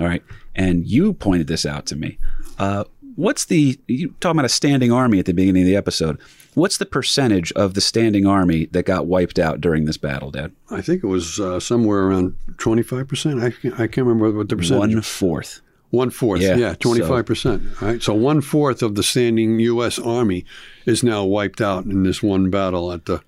All 0.00 0.06
right. 0.06 0.22
And 0.54 0.86
you 0.86 1.12
pointed 1.12 1.46
this 1.46 1.66
out 1.66 1.84
to 1.86 1.96
me. 1.96 2.18
Uh, 2.58 2.84
what's 3.16 3.44
the, 3.46 3.78
you 3.86 4.14
talking 4.20 4.38
about 4.38 4.46
a 4.46 4.48
standing 4.48 4.92
army 4.92 5.18
at 5.18 5.26
the 5.26 5.34
beginning 5.34 5.62
of 5.62 5.66
the 5.66 5.76
episode. 5.76 6.18
What's 6.54 6.78
the 6.78 6.86
percentage 6.86 7.52
of 7.52 7.74
the 7.74 7.80
standing 7.80 8.26
army 8.26 8.66
that 8.66 8.84
got 8.84 9.06
wiped 9.06 9.38
out 9.38 9.60
during 9.60 9.84
this 9.84 9.96
battle, 9.96 10.30
Dad? 10.30 10.52
I 10.70 10.80
think 10.80 11.04
it 11.04 11.06
was 11.06 11.38
uh, 11.38 11.60
somewhere 11.60 12.04
around 12.04 12.36
twenty 12.56 12.82
five 12.82 13.06
percent. 13.06 13.40
I 13.40 13.50
can't, 13.50 13.74
I 13.74 13.86
can't 13.86 14.06
remember 14.06 14.36
what 14.36 14.48
the 14.48 14.56
percentage. 14.56 14.94
One 14.94 15.02
fourth. 15.02 15.60
One 15.90 16.10
fourth, 16.10 16.40
Yeah, 16.40 16.56
yeah, 16.56 16.74
twenty 16.74 17.00
five 17.02 17.26
percent. 17.26 17.62
All 17.80 17.88
right, 17.88 18.02
so 18.02 18.12
one 18.12 18.40
fourth 18.40 18.82
of 18.82 18.94
the 18.94 19.02
standing 19.02 19.58
U.S. 19.60 19.98
Army 19.98 20.44
is 20.88 21.02
now 21.02 21.24
wiped 21.24 21.60
out 21.60 21.84
in 21.84 22.02
this 22.02 22.22
one 22.22 22.50
battle 22.50 22.92
at 22.92 23.04
the 23.06 23.22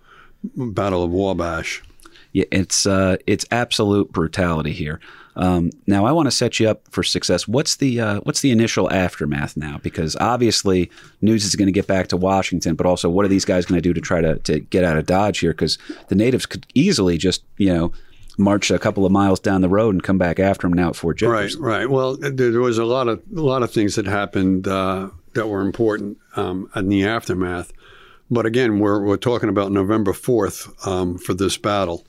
Battle 0.57 1.03
of 1.05 1.11
Wabash. 1.11 1.83
Yeah, 2.33 2.45
it's 2.51 2.87
uh, 2.87 3.17
it's 3.27 3.45
absolute 3.51 4.11
brutality 4.13 4.73
here. 4.73 5.01
Um, 5.37 5.71
now, 5.87 6.05
I 6.07 6.13
want 6.13 6.27
to 6.27 6.31
set 6.31 6.59
you 6.61 6.69
up 6.69 6.83
for 6.91 7.03
success. 7.03 7.47
What's 7.49 7.77
the 7.77 8.01
uh, 8.01 8.21
what's 8.21 8.41
the 8.41 8.51
initial 8.51 8.91
aftermath 8.93 9.57
now? 9.57 9.79
Because 9.83 10.17
obviously, 10.17 10.91
news 11.21 11.45
is 11.45 11.55
going 11.57 11.67
to 11.67 11.73
get 11.73 11.87
back 11.87 12.09
to 12.09 12.17
Washington, 12.17 12.75
but 12.75 12.87
also, 12.87 13.09
what 13.09 13.25
are 13.25 13.29
these 13.29 13.45
guys 13.45 13.67
going 13.67 13.79
to 13.79 13.83
do 13.83 13.93
to 13.93 14.01
try 14.01 14.21
to, 14.21 14.37
to 14.41 14.61
get 14.61 14.85
out 14.85 14.97
of 14.97 15.07
Dodge 15.07 15.39
here? 15.41 15.53
Because 15.53 15.77
the 16.09 16.15
natives 16.15 16.47
could 16.47 16.67
easily 16.75 17.19
just 17.19 17.43
you 17.59 17.73
know 17.73 17.93
march 18.39 18.71
a 18.71 18.79
couple 18.79 19.05
of 19.05 19.13
miles 19.13 19.39
down 19.41 19.61
the 19.61 19.69
road 19.69 19.95
and 19.95 20.03
come 20.03 20.17
back 20.19 20.39
after 20.41 20.67
them 20.67 20.73
now 20.75 20.89
at 20.91 20.97
Fort 20.97 21.21
Right, 21.21 21.43
Jefferson. 21.43 21.63
right. 21.63 21.91
Well, 21.91 22.17
there, 22.17 22.31
there 22.53 22.61
was 22.61 22.79
a 22.79 22.85
lot 22.85 23.09
of 23.09 23.21
a 23.37 23.41
lot 23.43 23.63
of 23.63 23.71
things 23.73 23.97
that 23.97 24.07
happened 24.07 24.67
uh, 24.69 25.11
that 25.35 25.49
were 25.49 25.61
important 25.61 26.19
um, 26.37 26.71
in 26.75 26.89
the 26.89 27.05
aftermath. 27.05 27.73
But 28.31 28.47
again, 28.47 28.79
we're 28.79 29.01
we're 29.05 29.17
talking 29.17 29.49
about 29.49 29.73
November 29.73 30.13
fourth 30.13 30.69
um, 30.87 31.19
for 31.19 31.35
this 31.35 31.57
battle. 31.57 32.05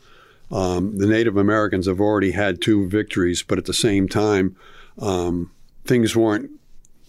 Um, 0.52 0.98
the 0.98 1.08
Native 1.08 1.38
Americans 1.38 1.88
have 1.88 2.02
already 2.02 2.32
had 2.32 2.62
two 2.62 2.88
victories, 2.88 3.42
but 3.42 3.58
at 3.58 3.66
the 3.66 3.74
same 3.74 4.08
time, 4.08 4.56
um, 5.00 5.52
things 5.86 6.16
weren't 6.16 6.52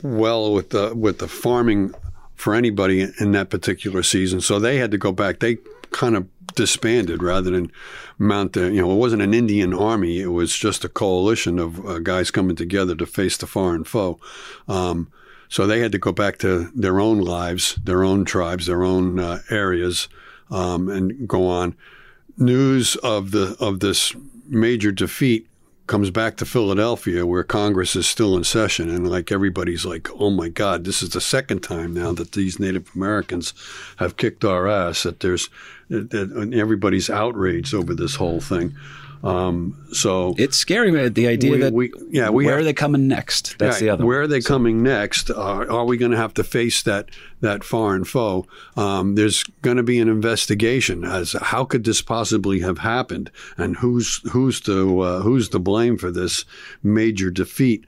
well 0.02 0.52
with 0.52 0.70
the 0.70 0.94
with 0.94 1.18
the 1.18 1.28
farming 1.28 1.94
for 2.34 2.54
anybody 2.54 3.06
in 3.20 3.32
that 3.32 3.50
particular 3.50 4.02
season. 4.02 4.40
So 4.40 4.58
they 4.58 4.78
had 4.78 4.90
to 4.90 4.98
go 4.98 5.12
back. 5.12 5.40
They 5.40 5.58
kind 5.90 6.16
of 6.16 6.26
disbanded 6.54 7.22
rather 7.22 7.50
than 7.50 7.70
mount 8.18 8.52
the, 8.54 8.70
you 8.72 8.80
know, 8.80 8.92
it 8.92 8.96
wasn't 8.96 9.22
an 9.22 9.34
Indian 9.34 9.72
army. 9.74 10.20
It 10.20 10.32
was 10.32 10.56
just 10.56 10.84
a 10.84 10.88
coalition 10.88 11.58
of 11.58 11.86
uh, 11.86 11.98
guys 11.98 12.30
coming 12.30 12.56
together 12.56 12.94
to 12.96 13.06
face 13.06 13.36
the 13.36 13.46
foreign 13.46 13.84
foe. 13.84 14.18
Um, 14.68 15.10
so 15.52 15.66
they 15.66 15.80
had 15.80 15.92
to 15.92 15.98
go 15.98 16.12
back 16.12 16.38
to 16.38 16.70
their 16.74 16.98
own 16.98 17.20
lives, 17.20 17.78
their 17.84 18.04
own 18.04 18.24
tribes, 18.24 18.64
their 18.64 18.82
own 18.82 19.18
uh, 19.18 19.40
areas, 19.50 20.08
um, 20.50 20.88
and 20.88 21.28
go 21.28 21.46
on. 21.46 21.76
News 22.38 22.96
of 22.96 23.32
the 23.32 23.54
of 23.60 23.80
this 23.80 24.16
major 24.48 24.90
defeat 24.90 25.46
comes 25.86 26.10
back 26.10 26.38
to 26.38 26.46
Philadelphia, 26.46 27.26
where 27.26 27.44
Congress 27.44 27.94
is 27.94 28.08
still 28.08 28.34
in 28.34 28.44
session, 28.44 28.88
and 28.88 29.10
like 29.10 29.30
everybody's 29.30 29.84
like, 29.84 30.08
"Oh 30.18 30.30
my 30.30 30.48
God, 30.48 30.84
this 30.84 31.02
is 31.02 31.10
the 31.10 31.20
second 31.20 31.60
time 31.60 31.92
now 31.92 32.12
that 32.12 32.32
these 32.32 32.58
Native 32.58 32.88
Americans 32.94 33.52
have 33.96 34.16
kicked 34.16 34.46
our 34.46 34.66
ass." 34.66 35.02
That 35.02 35.20
there's 35.20 35.50
that 35.90 36.50
everybody's 36.54 37.10
outraged 37.10 37.74
over 37.74 37.94
this 37.94 38.14
whole 38.14 38.40
thing. 38.40 38.74
Um, 39.22 39.76
so 39.92 40.34
It's 40.36 40.56
scary, 40.56 40.90
man. 40.90 41.12
The 41.12 41.28
idea 41.28 41.52
We- 41.52 41.58
that 41.58 41.72
we- 41.72 41.92
yeah, 42.10 42.28
we 42.30 42.44
where 42.44 42.54
have- 42.54 42.62
are 42.62 42.64
they 42.64 42.72
coming 42.72 43.06
next? 43.06 43.56
That's 43.58 43.74
Right. 43.76 43.80
the 43.80 43.88
other. 43.90 44.04
Where 44.04 44.18
one. 44.18 44.24
are 44.24 44.26
they 44.26 44.40
coming 44.40 44.82
next? 44.82 45.30
Uh, 45.30 45.64
are 45.68 45.84
we 45.84 45.96
going 45.96 46.10
to 46.10 46.16
have 46.16 46.34
to 46.34 46.44
face 46.44 46.82
that 46.82 47.08
that 47.40 47.62
foreign 47.62 48.02
foe? 48.04 48.46
Um, 48.76 49.14
there's 49.14 49.44
going 49.62 49.76
to 49.76 49.82
be 49.84 50.00
an 50.00 50.08
investigation 50.08 51.04
as 51.04 51.32
how 51.40 51.64
could 51.64 51.84
this 51.84 52.02
possibly 52.02 52.60
have 52.60 52.78
happened, 52.78 53.30
and 53.56 53.76
who's 53.76 54.20
who's 54.32 54.60
to 54.62 55.00
uh, 55.00 55.20
who's 55.22 55.48
to 55.50 55.58
blame 55.60 55.96
for 55.98 56.10
this 56.10 56.44
major 56.82 57.30
defeat? 57.30 57.84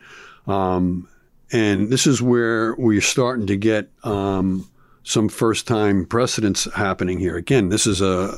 Um, 0.46 1.08
and 1.50 1.88
this 1.90 2.06
is 2.06 2.22
where 2.22 2.74
we're 2.76 3.00
starting 3.00 3.46
to 3.48 3.56
get 3.56 3.90
um, 4.04 4.66
some 5.02 5.28
first 5.28 5.66
time 5.66 6.04
precedents 6.04 6.68
happening 6.74 7.18
here. 7.18 7.36
Again, 7.36 7.68
this 7.70 7.86
is 7.86 8.00
a 8.00 8.36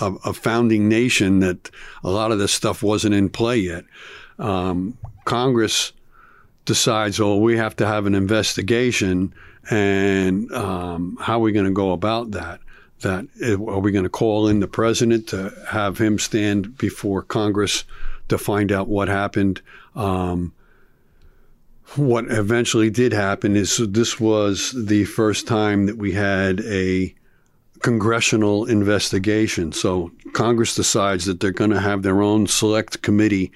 a, 0.00 0.14
a 0.24 0.32
founding 0.32 0.88
nation 0.88 1.40
that 1.40 1.70
a 2.02 2.10
lot 2.10 2.32
of 2.32 2.38
this 2.38 2.52
stuff 2.52 2.82
wasn't 2.82 3.14
in 3.14 3.28
play 3.28 3.58
yet. 3.58 3.84
Um, 4.38 4.96
Congress 5.24 5.92
decides, 6.64 7.20
oh, 7.20 7.36
we 7.36 7.56
have 7.56 7.76
to 7.76 7.86
have 7.86 8.06
an 8.06 8.14
investigation, 8.14 9.34
and 9.70 10.50
um, 10.52 11.16
how 11.20 11.38
are 11.38 11.42
we 11.42 11.52
going 11.52 11.66
to 11.66 11.72
go 11.72 11.92
about 11.92 12.32
that? 12.32 12.60
That 13.00 13.26
are 13.44 13.80
we 13.80 13.90
going 13.90 14.04
to 14.04 14.10
call 14.10 14.46
in 14.46 14.60
the 14.60 14.68
president 14.68 15.28
to 15.28 15.52
have 15.68 15.98
him 15.98 16.20
stand 16.20 16.78
before 16.78 17.22
Congress 17.22 17.84
to 18.28 18.38
find 18.38 18.70
out 18.70 18.88
what 18.88 19.08
happened? 19.08 19.60
Um, 19.96 20.52
what 21.96 22.30
eventually 22.30 22.90
did 22.90 23.12
happen 23.12 23.56
is 23.56 23.76
this 23.76 24.18
was 24.18 24.72
the 24.86 25.04
first 25.04 25.46
time 25.46 25.86
that 25.86 25.98
we 25.98 26.12
had 26.12 26.60
a 26.60 27.14
congressional 27.82 28.64
investigation. 28.64 29.72
So 29.72 30.10
Congress 30.32 30.74
decides 30.74 31.26
that 31.26 31.40
they're 31.40 31.50
going 31.50 31.70
to 31.70 31.80
have 31.80 32.02
their 32.02 32.22
own 32.22 32.46
select 32.46 33.02
committee 33.02 33.52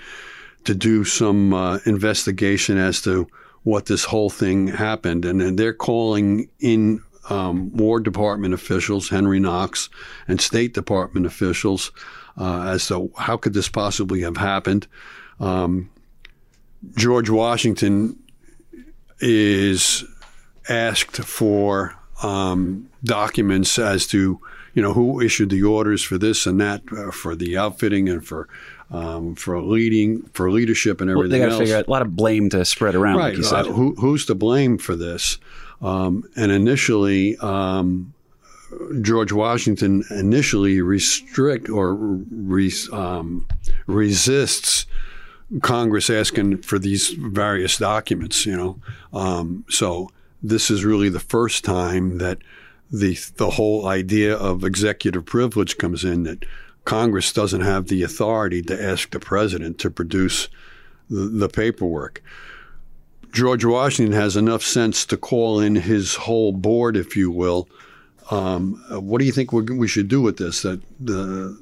to 0.65 0.75
do 0.75 1.05
some 1.05 1.55
uh, 1.55 1.79
investigation 1.87 2.77
as 2.77 3.01
to 3.03 3.29
what 3.63 3.87
this 3.87 4.05
whole 4.05 4.31
thing 4.31 4.69
happened. 4.69 5.25
And 5.25 5.41
then 5.41 5.57
they're 5.57 5.73
calling 5.73 6.49
in 6.61 7.03
um, 7.31 7.75
War 7.77 8.01
Department 8.01 8.55
officials, 8.55 9.09
Henry 9.09 9.41
Knox, 9.41 9.89
and 10.29 10.41
State 10.41 10.75
Department 10.75 11.27
officials 11.27 11.91
uh, 12.37 12.63
as 12.69 12.87
to 12.89 13.11
how 13.17 13.37
could 13.37 13.55
this 13.55 13.69
possibly 13.69 14.21
have 14.21 14.37
happened. 14.37 14.87
Um, 15.41 15.91
George 16.97 17.31
Washington 17.31 18.19
is 19.21 20.05
asked 20.69 21.17
for 21.17 21.95
um, 22.23 22.89
documents 23.07 23.79
as 23.79 24.07
to 24.09 24.41
you 24.75 24.83
know 24.83 24.93
who 24.93 25.21
issued 25.21 25.49
the 25.51 25.63
orders 25.63 26.03
for 26.03 26.19
this 26.19 26.47
and 26.47 26.61
that 26.61 26.83
uh, 26.93 27.11
for 27.11 27.35
the 27.35 27.57
outfitting 27.57 28.09
and 28.09 28.27
for 28.27 28.49
um, 28.91 29.35
for 29.35 29.61
leading 29.63 30.23
for 30.35 30.51
leadership 30.51 31.01
and 31.01 31.09
Well, 31.11 31.21
everything 31.21 31.41
they 31.41 31.47
got 31.47 31.51
to 31.51 31.53
else. 31.55 31.61
figure 31.63 31.77
out 31.77 31.87
a 31.89 31.91
lot 31.91 32.03
of 32.03 32.15
blame 32.15 32.51
to 32.51 32.65
spread 32.65 32.95
around, 32.95 33.17
right? 33.17 33.29
like 33.31 33.37
you 33.37 33.43
said. 33.43 33.67
uh, 33.67 33.73
who, 33.73 33.95
who's 33.97 34.27
to 34.27 34.35
blame 34.35 34.79
for 34.79 34.95
this? 34.95 35.39
Um, 35.83 36.23
and 36.37 36.53
initially, 36.53 37.37
um, 37.39 38.13
George 39.03 39.33
Washington 39.33 40.05
initially 40.11 40.81
restrict 40.81 41.69
or 41.69 41.95
re, 41.95 42.73
um, 42.93 43.47
resists 43.87 44.87
Congress 45.63 46.11
asking 46.11 46.59
for 46.63 46.79
these 46.79 47.09
various 47.11 47.79
documents. 47.79 48.47
You 48.47 48.57
know, 48.57 48.81
um, 49.13 49.65
so 49.69 50.11
this 50.43 50.71
is 50.71 50.85
really 50.85 51.09
the 51.09 51.21
first 51.21 51.65
time 51.65 52.19
that 52.19 52.39
the 52.91 53.19
the 53.37 53.51
whole 53.51 53.87
idea 53.87 54.37
of 54.37 54.65
executive 54.65 55.25
privilege 55.25 55.77
comes 55.79 56.05
in 56.05 56.23
that 56.25 56.45
Congress 56.85 57.33
doesn't 57.33 57.63
have 57.63 57.89
the 57.89 58.03
authority 58.03 58.63
to 58.63 58.83
ask 58.83 59.11
the 59.11 59.19
president 59.21 59.79
to 59.79 59.91
produce 59.91 60.49
the, 61.11 61.23
the 61.23 61.49
paperwork. 61.49 62.23
George 63.33 63.65
Washington 63.65 64.15
has 64.15 64.37
enough 64.37 64.63
sense 64.63 65.05
to 65.07 65.17
call 65.17 65.61
in 65.61 65.75
his 65.75 66.15
whole 66.15 66.53
board, 66.53 66.97
if 66.97 67.17
you 67.17 67.31
will. 67.31 67.69
Um, 68.31 68.83
what 68.89 69.19
do 69.19 69.25
you 69.25 69.33
think 69.33 69.53
we 69.53 69.89
should 69.89 70.09
do 70.09 70.23
with 70.23 70.39
this? 70.39 70.63
That 70.63 70.81
the 70.99 71.61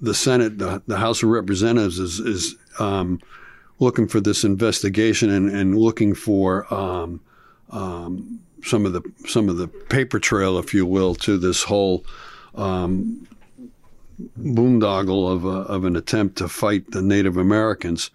the 0.00 0.14
Senate, 0.14 0.58
the, 0.58 0.82
the 0.86 0.96
House 0.96 1.22
of 1.22 1.28
Representatives, 1.28 1.98
is 1.98 2.20
is 2.20 2.56
um, 2.78 3.20
looking 3.80 4.08
for 4.08 4.20
this 4.20 4.44
investigation 4.44 5.30
and, 5.30 5.50
and 5.50 5.76
looking 5.76 6.14
for 6.14 6.72
um, 6.72 7.20
um, 7.70 8.40
some 8.64 8.86
of 8.86 8.92
the 8.92 9.02
some 9.26 9.48
of 9.48 9.56
the 9.56 9.68
paper 9.68 10.18
trail, 10.18 10.58
if 10.58 10.74
you 10.74 10.86
will, 10.86 11.14
to 11.16 11.38
this 11.38 11.62
whole 11.64 12.04
um, 12.54 13.26
boondoggle 14.38 15.32
of, 15.32 15.44
a, 15.44 15.48
of 15.48 15.84
an 15.84 15.96
attempt 15.96 16.36
to 16.38 16.48
fight 16.48 16.90
the 16.90 17.02
Native 17.02 17.36
Americans. 17.36 18.10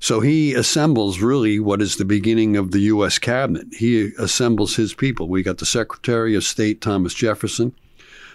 So 0.00 0.20
he 0.20 0.54
assembles 0.54 1.20
really 1.20 1.58
what 1.58 1.82
is 1.82 1.96
the 1.96 2.04
beginning 2.04 2.56
of 2.56 2.70
the 2.70 2.80
U.S. 2.80 3.18
cabinet. 3.18 3.66
He 3.72 4.12
assembles 4.18 4.76
his 4.76 4.94
people. 4.94 5.28
We 5.28 5.42
got 5.42 5.58
the 5.58 5.66
Secretary 5.66 6.36
of 6.36 6.44
State, 6.44 6.80
Thomas 6.80 7.14
Jefferson, 7.14 7.74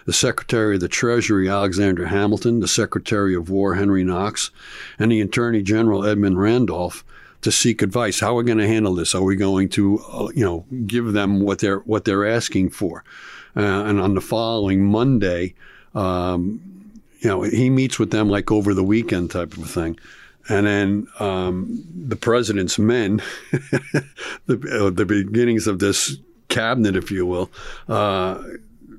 the 0.04 0.12
Secretary 0.12 0.74
of 0.74 0.82
the 0.82 0.88
Treasury, 0.88 1.48
Alexander 1.48 2.06
Hamilton, 2.06 2.60
the 2.60 2.68
Secretary 2.68 3.34
of 3.34 3.48
War, 3.48 3.76
Henry 3.76 4.04
Knox, 4.04 4.50
and 4.98 5.10
the 5.10 5.22
Attorney 5.22 5.62
General, 5.62 6.04
Edmund 6.04 6.38
Randolph, 6.38 7.02
to 7.44 7.52
seek 7.52 7.82
advice. 7.82 8.20
How 8.20 8.32
are 8.32 8.36
we 8.36 8.44
going 8.44 8.58
to 8.58 8.66
handle 8.66 8.94
this? 8.94 9.14
Are 9.14 9.22
we 9.22 9.36
going 9.36 9.68
to, 9.70 9.98
uh, 10.10 10.28
you 10.34 10.44
know, 10.44 10.64
give 10.86 11.12
them 11.12 11.40
what 11.40 11.58
they're 11.58 11.80
what 11.80 12.06
they're 12.06 12.26
asking 12.26 12.70
for? 12.70 13.04
Uh, 13.54 13.84
and 13.84 14.00
on 14.00 14.14
the 14.14 14.20
following 14.22 14.84
Monday, 14.84 15.54
um, 15.94 16.60
you 17.20 17.28
know, 17.28 17.42
he 17.42 17.68
meets 17.68 17.98
with 17.98 18.10
them 18.10 18.30
like 18.30 18.50
over 18.50 18.72
the 18.72 18.82
weekend 18.82 19.30
type 19.30 19.56
of 19.58 19.70
thing. 19.70 19.98
And 20.48 20.66
then 20.66 21.06
um, 21.20 21.84
the 21.94 22.16
president's 22.16 22.78
men, 22.78 23.22
the, 24.46 24.86
uh, 24.86 24.90
the 24.90 25.04
beginnings 25.06 25.66
of 25.66 25.78
this 25.78 26.16
cabinet, 26.48 26.96
if 26.96 27.10
you 27.10 27.26
will, 27.26 27.50
uh, 27.88 28.42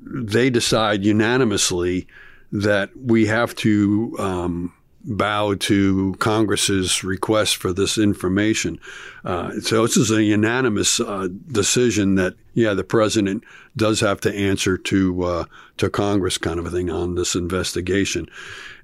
they 0.03 0.49
decide 0.51 1.03
unanimously 1.03 2.07
that 2.51 2.89
we 2.95 3.25
have 3.25 3.55
to 3.55 4.15
um, 4.19 4.73
bow 5.05 5.53
to 5.53 6.15
Congress's 6.19 7.03
request 7.03 7.57
for 7.57 7.71
this 7.71 7.97
information. 7.97 8.79
Uh, 9.23 9.59
so 9.61 9.83
this 9.83 9.97
is 9.97 10.11
a 10.11 10.23
unanimous 10.23 10.99
uh, 10.99 11.27
decision 11.51 12.15
that 12.15 12.33
yeah, 12.53 12.73
the 12.73 12.83
president 12.83 13.43
does 13.75 13.99
have 13.99 14.21
to 14.21 14.33
answer 14.33 14.77
to 14.77 15.23
uh, 15.23 15.45
to 15.77 15.89
Congress, 15.89 16.37
kind 16.37 16.59
of 16.59 16.65
a 16.65 16.71
thing, 16.71 16.89
on 16.89 17.15
this 17.15 17.35
investigation. 17.35 18.27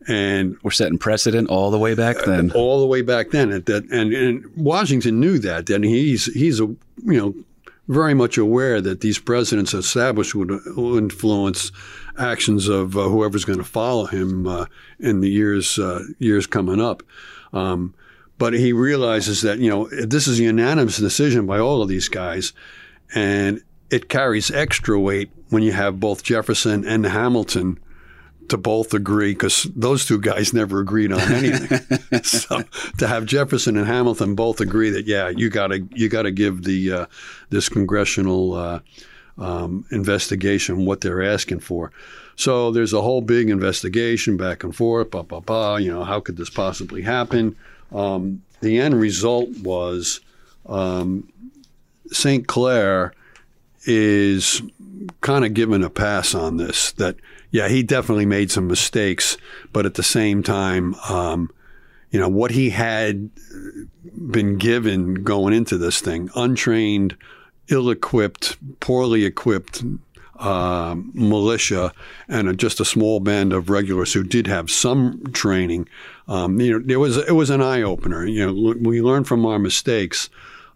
And 0.08 0.58
We're 0.64 0.72
setting 0.72 0.98
precedent 0.98 1.50
all 1.50 1.72
the 1.72 1.78
way 1.78 1.94
back 1.96 2.18
then. 2.26 2.52
all 2.52 2.80
the 2.80 2.88
way 2.88 3.02
back 3.02 3.30
then. 3.30 3.52
At 3.52 3.66
that, 3.68 3.84
and, 3.92 4.14
and 4.14 4.46
Washington 4.58 5.20
knew 5.20 5.40
that. 5.40 5.68
That 5.68 5.84
he's 5.84 6.26
he's 6.34 6.60
a 6.60 6.66
you 6.66 6.78
know 7.06 7.36
very 7.88 8.14
much 8.14 8.38
aware 8.38 8.82
that 8.82 9.02
these 9.02 9.20
presidents 9.20 9.74
established 9.74 10.34
would 10.36 10.52
influence 10.78 11.72
actions 12.22 12.68
of 12.68 12.98
uh, 12.98 13.02
whoever's 13.02 13.46
going 13.46 13.60
to 13.60 13.66
follow 13.66 14.06
him 14.06 14.48
uh, 14.48 14.66
in 15.00 15.22
the 15.22 15.30
years 15.30 15.80
uh, 15.80 16.04
years 16.20 16.48
coming 16.48 16.80
up. 16.80 17.04
Um, 17.54 17.94
but 18.38 18.54
he 18.54 18.74
realizes 18.74 19.42
that 19.42 19.60
you 19.60 19.70
know 19.70 19.88
this 19.90 20.28
is 20.28 20.40
a 20.40 20.44
unanimous 20.44 20.98
decision 20.98 21.46
by 21.46 21.60
all 21.60 21.82
of 21.82 21.90
these 21.90 22.08
guys, 22.08 22.54
and 23.14 23.62
it 23.90 24.10
carries 24.10 24.50
extra 24.50 25.00
weight 25.00 25.30
when 25.50 25.64
you 25.64 25.74
have 25.74 26.00
both 26.00 26.24
Jefferson 26.24 26.86
and 26.88 27.06
Hamilton 27.06 27.78
to 28.48 28.58
both 28.58 28.94
agree 28.94 29.34
because 29.34 29.64
those 29.76 30.06
two 30.06 30.20
guys 30.20 30.54
never 30.54 30.80
agreed 30.80 31.12
on 31.12 31.22
anything. 31.22 32.24
so 32.24 32.64
to 32.98 33.08
have 33.08 33.26
Jefferson 33.26 33.78
and 33.78 33.88
Hamilton 33.88 34.36
both 34.36 34.60
agree 34.60 34.90
that 34.90 35.08
yeah, 35.08 35.30
you 35.30 35.50
gotta 35.50 35.88
you 35.92 36.10
gotta 36.10 36.32
give 36.32 36.64
the 36.64 36.92
uh, 36.92 37.06
this 37.50 37.70
congressional 37.70 38.54
uh, 38.54 38.80
um, 39.42 39.86
investigation 39.92 40.86
what 40.86 41.02
they're 41.02 41.24
asking 41.24 41.60
for. 41.60 41.92
So 42.36 42.72
there's 42.72 42.94
a 42.94 43.02
whole 43.02 43.22
big 43.22 43.50
investigation 43.50 44.38
back 44.38 44.64
and 44.64 44.76
forth. 44.76 45.12
Blah 45.12 45.24
blah 45.24 45.40
blah. 45.40 45.76
You 45.78 45.92
know 45.92 46.04
how 46.04 46.20
could 46.20 46.38
this 46.38 46.50
possibly 46.50 47.02
happen? 47.02 47.56
Um, 47.92 48.44
the 48.62 48.80
end 48.80 49.00
result 49.00 49.50
was 49.58 50.22
um, 50.68 51.28
St. 52.12 52.48
Clair 52.48 53.14
is 53.86 54.62
kind 55.22 55.44
of 55.44 55.54
given 55.56 55.84
a 55.84 55.90
pass 55.90 56.36
on 56.36 56.58
this. 56.58 56.92
That 56.94 57.16
yeah, 57.50 57.68
he 57.68 57.84
definitely 57.84 58.28
made 58.28 58.52
some 58.52 58.68
mistakes, 58.68 59.38
but 59.74 59.86
at 59.86 59.96
the 59.96 60.04
same 60.04 60.44
time, 60.44 60.96
um, 61.10 61.52
you 62.12 62.20
know 62.20 62.30
what 62.30 62.52
he 62.52 62.70
had 62.70 63.30
been 64.32 64.58
given 64.58 65.16
going 65.16 65.54
into 65.54 65.78
this 65.78 66.00
thing, 66.00 66.30
untrained, 66.36 67.18
ill-equipped, 67.70 68.58
poorly 68.80 69.26
equipped. 69.26 69.84
Uh, 70.40 70.96
militia 71.14 71.94
and 72.28 72.50
a, 72.50 72.56
just 72.56 72.80
a 72.80 72.86
small 72.86 73.20
band 73.20 73.54
of 73.54 73.70
regulars 73.70 74.12
who 74.12 74.24
did 74.24 74.48
have 74.48 74.72
some 74.72 75.22
training. 75.34 75.88
Um, 76.28 76.60
you 76.60 76.80
know, 76.80 76.84
it 76.92 76.96
was 76.96 77.16
it 77.18 77.34
was 77.34 77.52
an 77.52 77.62
eye 77.62 77.84
opener. 77.84 78.26
You 78.26 78.48
know, 78.48 78.74
we 78.82 79.04
learn 79.04 79.24
from 79.24 79.46
our 79.46 79.60
mistakes. 79.60 80.32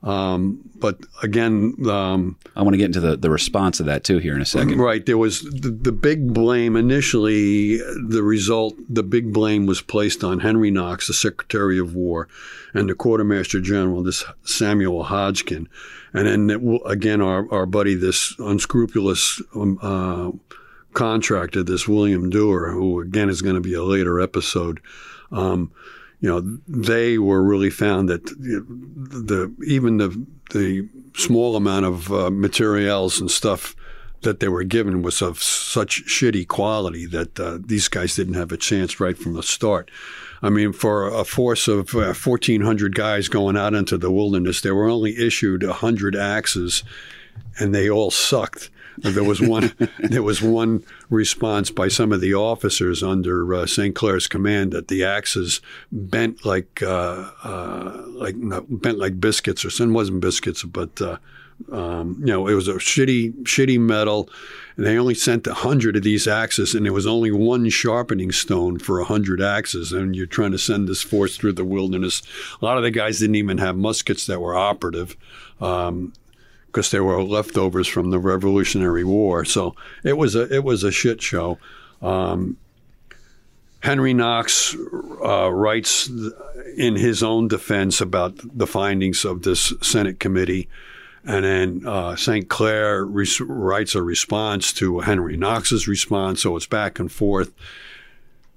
Um, 0.05 0.59
but 0.75 0.99
again, 1.23 1.73
um, 1.89 2.37
I 2.55 2.61
want 2.61 2.75
to 2.75 2.77
get 2.77 2.85
into 2.85 2.99
the, 2.99 3.17
the 3.17 3.31
response 3.31 3.79
of 3.79 3.87
that 3.87 4.03
too 4.03 4.19
here 4.19 4.35
in 4.35 4.41
a 4.41 4.45
second. 4.45 4.77
right, 4.77 5.03
there 5.03 5.17
was 5.17 5.41
the, 5.41 5.71
the 5.71 5.91
big 5.91 6.31
blame 6.31 6.75
initially. 6.75 7.77
The 7.77 8.21
result, 8.21 8.75
the 8.87 9.01
big 9.01 9.33
blame 9.33 9.65
was 9.65 9.81
placed 9.81 10.23
on 10.23 10.41
Henry 10.41 10.69
Knox, 10.69 11.07
the 11.07 11.13
Secretary 11.13 11.79
of 11.79 11.95
War, 11.95 12.27
and 12.75 12.87
the 12.87 12.93
Quartermaster 12.93 13.59
General, 13.59 14.03
this 14.03 14.23
Samuel 14.43 15.05
Hodgdon, 15.05 15.65
and 16.13 16.27
then 16.27 16.49
it, 16.51 16.81
again 16.85 17.19
our 17.19 17.51
our 17.51 17.65
buddy, 17.65 17.95
this 17.95 18.35
unscrupulous. 18.39 19.41
Um, 19.55 19.79
uh, 19.81 20.31
contractor, 20.93 21.61
this 21.61 21.89
William 21.89 22.29
Duer, 22.29 22.71
who 22.71 23.01
again 23.01 23.27
is 23.27 23.41
going 23.41 23.55
to 23.55 23.61
be 23.61 23.73
a 23.73 23.83
later 23.83 24.21
episode. 24.21 24.79
Um, 25.29 25.71
you 26.19 26.29
know, 26.29 26.59
they 26.67 27.17
were 27.17 27.43
really 27.43 27.69
found 27.69 28.09
that 28.09 28.25
the 28.25 29.53
even 29.65 29.97
the 29.97 30.25
the 30.51 30.87
small 31.15 31.55
amount 31.55 31.85
of 31.85 32.11
uh, 32.11 32.29
materials 32.29 33.19
and 33.19 33.29
stuff 33.29 33.75
that 34.21 34.39
they 34.39 34.47
were 34.47 34.63
given 34.63 35.01
was 35.01 35.21
of 35.21 35.41
such 35.41 36.03
shitty 36.05 36.47
quality 36.47 37.05
that 37.05 37.39
uh, 37.39 37.57
these 37.63 37.87
guys 37.87 38.15
didn't 38.15 38.33
have 38.33 38.51
a 38.51 38.57
chance 38.57 38.99
right 38.99 39.17
from 39.17 39.33
the 39.33 39.43
start. 39.43 39.89
I 40.41 40.49
mean, 40.49 40.73
for 40.73 41.07
a 41.07 41.23
force 41.23 41.67
of 41.67 41.95
uh, 41.95 42.13
1,400 42.13 42.95
guys 42.95 43.29
going 43.29 43.55
out 43.55 43.73
into 43.73 43.97
the 43.97 44.11
wilderness, 44.11 44.61
they 44.61 44.71
were 44.71 44.89
only 44.89 45.17
issued 45.17 45.63
100 45.63 46.15
axes, 46.15 46.83
and 47.59 47.73
they 47.73 47.89
all 47.89 48.11
sucked. 48.11 48.69
There 48.97 49.23
was 49.23 49.41
one. 49.41 49.73
there 49.99 50.23
was 50.23 50.41
one 50.41 50.83
response 51.09 51.71
by 51.71 51.87
some 51.87 52.11
of 52.11 52.21
the 52.21 52.33
officers 52.33 53.03
under 53.03 53.53
uh, 53.53 53.65
St. 53.65 53.95
Clair's 53.95 54.27
command 54.27 54.71
that 54.71 54.87
the 54.87 55.03
axes 55.03 55.61
bent 55.91 56.45
like 56.45 56.81
uh, 56.81 57.29
uh, 57.43 58.03
like 58.07 58.35
not, 58.35 58.65
bent 58.81 58.97
like 58.97 59.19
biscuits, 59.19 59.65
or 59.65 59.69
something. 59.69 59.93
wasn't 59.93 60.21
biscuits, 60.21 60.63
but 60.63 61.01
uh, 61.01 61.17
um, 61.71 62.17
you 62.19 62.27
know 62.27 62.47
it 62.47 62.53
was 62.53 62.67
a 62.67 62.75
shitty 62.75 63.33
shitty 63.43 63.79
metal. 63.79 64.29
And 64.77 64.85
they 64.85 64.97
only 64.97 65.13
sent 65.13 65.47
a 65.47 65.53
hundred 65.53 65.95
of 65.95 66.03
these 66.03 66.27
axes, 66.27 66.75
and 66.75 66.85
there 66.85 66.91
was 66.91 67.07
only 67.07 67.31
one 67.31 67.69
sharpening 67.69 68.33
stone 68.33 68.77
for 68.77 68.99
a 68.99 69.05
hundred 69.05 69.41
axes. 69.41 69.93
And 69.93 70.13
you're 70.13 70.25
trying 70.25 70.51
to 70.51 70.57
send 70.57 70.87
this 70.87 71.01
force 71.01 71.37
through 71.37 71.53
the 71.53 71.63
wilderness. 71.63 72.21
A 72.61 72.65
lot 72.65 72.75
of 72.75 72.83
the 72.83 72.91
guys 72.91 73.19
didn't 73.19 73.35
even 73.35 73.57
have 73.59 73.77
muskets 73.77 74.25
that 74.25 74.41
were 74.41 74.55
operative. 74.55 75.15
Um, 75.61 76.11
because 76.75 76.91
they 76.91 76.99
were 76.99 77.23
leftovers 77.23 77.87
from 77.87 78.09
the 78.09 78.19
Revolutionary 78.19 79.05
War. 79.05 79.45
So 79.45 79.75
it 80.03 80.17
was 80.17 80.35
a 80.35 80.53
it 80.53 80.65
was 80.65 80.83
a 80.83 80.91
shit 80.91 81.21
show. 81.21 81.57
Um, 82.01 82.57
Henry 83.79 84.13
Knox 84.13 84.75
uh, 85.23 85.49
writes 85.53 86.09
in 86.75 86.97
his 86.97 87.23
own 87.23 87.47
defense 87.47 88.01
about 88.01 88.33
the 88.43 88.67
findings 88.67 89.23
of 89.23 89.43
this 89.43 89.71
Senate 89.81 90.19
committee, 90.19 90.67
and 91.23 91.45
then 91.45 91.83
uh, 91.85 92.17
St. 92.17 92.49
Clair 92.49 93.05
writes 93.05 93.95
a 93.95 94.01
response 94.03 94.73
to 94.73 94.99
Henry 94.99 95.37
Knox's 95.37 95.87
response. 95.87 96.41
So 96.41 96.57
it's 96.57 96.65
back 96.67 96.99
and 96.99 97.09
forth. 97.09 97.53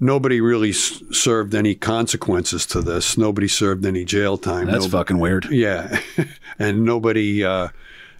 Nobody 0.00 0.40
really 0.40 0.70
s- 0.70 1.02
served 1.12 1.54
any 1.54 1.74
consequences 1.74 2.64
to 2.66 2.80
this. 2.82 3.16
Nobody 3.18 3.48
served 3.48 3.84
any 3.84 4.04
jail 4.04 4.38
time. 4.38 4.66
That's 4.66 4.84
Nobody- 4.86 4.90
fucking 4.90 5.18
weird. 5.18 5.44
yeah, 5.50 6.00
and 6.58 6.84
nobody 6.84 7.44
uh, 7.44 7.68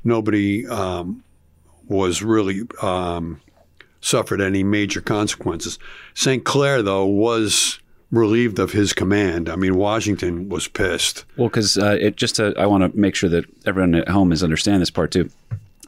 nobody 0.05 0.67
um, 0.67 1.23
was 1.89 2.23
really 2.23 2.63
um, 2.83 3.41
suffered 4.01 4.41
any 4.41 4.63
major 4.63 5.01
consequences. 5.01 5.79
St. 6.15 6.45
Clair, 6.45 6.83
though, 6.83 7.07
was 7.07 7.81
relieved 8.11 8.59
of 8.59 8.73
his 8.73 8.93
command. 8.93 9.49
I 9.49 9.57
mean, 9.57 9.77
Washington 9.77 10.49
was 10.49 10.69
pissed. 10.69 11.25
Well, 11.37 11.49
because 11.49 11.77
uh, 11.77 11.97
it 12.01 12.17
just 12.17 12.37
to, 12.37 12.55
I 12.59 12.67
want 12.67 12.91
to 12.91 12.99
make 12.99 13.15
sure 13.15 13.31
that 13.31 13.45
everyone 13.67 13.95
at 13.95 14.09
home 14.09 14.33
is 14.33 14.43
understanding 14.43 14.81
this 14.81 14.91
part 14.91 15.11
too. 15.11 15.31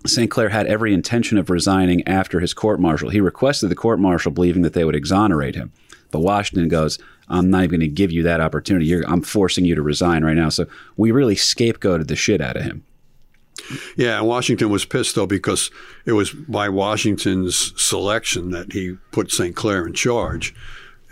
St. 0.07 0.31
Clair 0.31 0.49
had 0.49 0.67
every 0.67 0.95
intention 0.95 1.37
of 1.37 1.51
resigning 1.51 2.07
after 2.09 2.41
his 2.41 2.55
court 2.55 2.81
martial. 2.81 3.11
He 3.11 3.21
requested 3.21 3.71
the 3.71 3.75
court 3.75 3.99
martial, 3.99 4.33
believing 4.33 4.63
that 4.63 4.73
they 4.73 4.85
would 4.85 4.97
exonerate 4.97 5.55
him. 5.55 5.73
But 6.11 6.21
Washington 6.21 6.69
goes, 6.69 6.99
"I'm 7.29 7.51
not 7.51 7.65
even 7.65 7.81
going 7.81 7.81
to 7.81 7.95
give 7.95 8.11
you 8.11 8.23
that 8.23 8.41
opportunity. 8.41 8.87
You're, 8.87 9.05
I'm 9.09 9.23
forcing 9.23 9.65
you 9.65 9.75
to 9.75 9.83
resign 9.83 10.25
right 10.25 10.37
now." 10.37 10.49
So 10.49 10.67
we 10.97 11.11
really 11.11 11.37
scapegoated 11.37 12.09
the 12.09 12.17
shit 12.17 12.41
out 12.41 12.57
of 12.57 12.63
him. 12.63 12.83
Yeah, 13.97 14.19
and 14.19 14.27
Washington 14.27 14.71
was 14.71 14.85
pissed 14.85 15.15
though 15.15 15.27
because 15.27 15.71
it 16.07 16.13
was 16.13 16.31
by 16.33 16.69
Washington's 16.69 17.73
selection 17.81 18.51
that 18.51 18.73
he 18.73 18.97
put 19.13 19.31
St. 19.31 19.55
Clair 19.57 19.87
in 19.87 19.93
charge, 19.93 20.55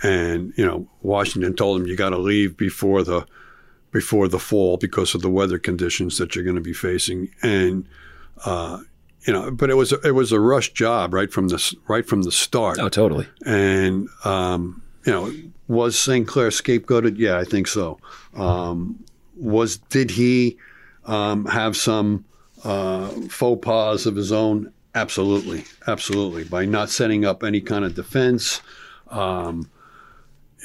and 0.02 0.52
you 0.56 0.64
know 0.64 0.86
Washington 1.02 1.54
told 1.54 1.80
him 1.80 1.86
you 1.86 1.96
got 1.96 2.10
to 2.10 2.18
leave 2.18 2.56
before 2.56 3.02
the 3.02 3.26
before 3.90 4.28
the 4.28 4.38
fall 4.38 4.76
because 4.76 5.14
of 5.14 5.22
the 5.22 5.30
weather 5.30 5.58
conditions 5.58 6.18
that 6.18 6.34
you're 6.34 6.44
going 6.44 6.56
to 6.56 6.62
be 6.62 6.72
facing, 6.74 7.30
and 7.42 7.86
uh, 8.44 8.78
you 9.26 9.32
know, 9.32 9.50
but 9.50 9.70
it 9.70 9.74
was 9.74 9.92
a, 9.92 10.00
it 10.00 10.12
was 10.12 10.30
a 10.32 10.38
rush 10.40 10.72
job 10.72 11.12
right 11.14 11.32
from 11.32 11.48
the 11.48 11.76
right 11.88 12.06
from 12.06 12.22
the 12.22 12.32
start, 12.32 12.78
Oh, 12.78 12.88
totally. 12.88 13.26
and 13.44 14.08
um, 14.24 14.82
you 15.04 15.12
know, 15.12 15.32
was 15.68 15.98
St. 15.98 16.26
Clair 16.26 16.48
scapegoated? 16.50 17.18
Yeah, 17.18 17.38
I 17.38 17.44
think 17.44 17.66
so. 17.66 17.98
Um, 18.34 19.04
was 19.36 19.78
did 19.78 20.10
he 20.12 20.56
um, 21.04 21.46
have 21.46 21.76
some 21.76 22.24
uh, 22.64 23.08
faux 23.28 23.64
pas 23.64 24.06
of 24.06 24.16
his 24.16 24.32
own? 24.32 24.72
Absolutely, 24.94 25.64
absolutely. 25.86 26.44
By 26.44 26.64
not 26.64 26.90
setting 26.90 27.24
up 27.24 27.44
any 27.44 27.60
kind 27.60 27.84
of 27.84 27.94
defense, 27.94 28.60
um, 29.10 29.70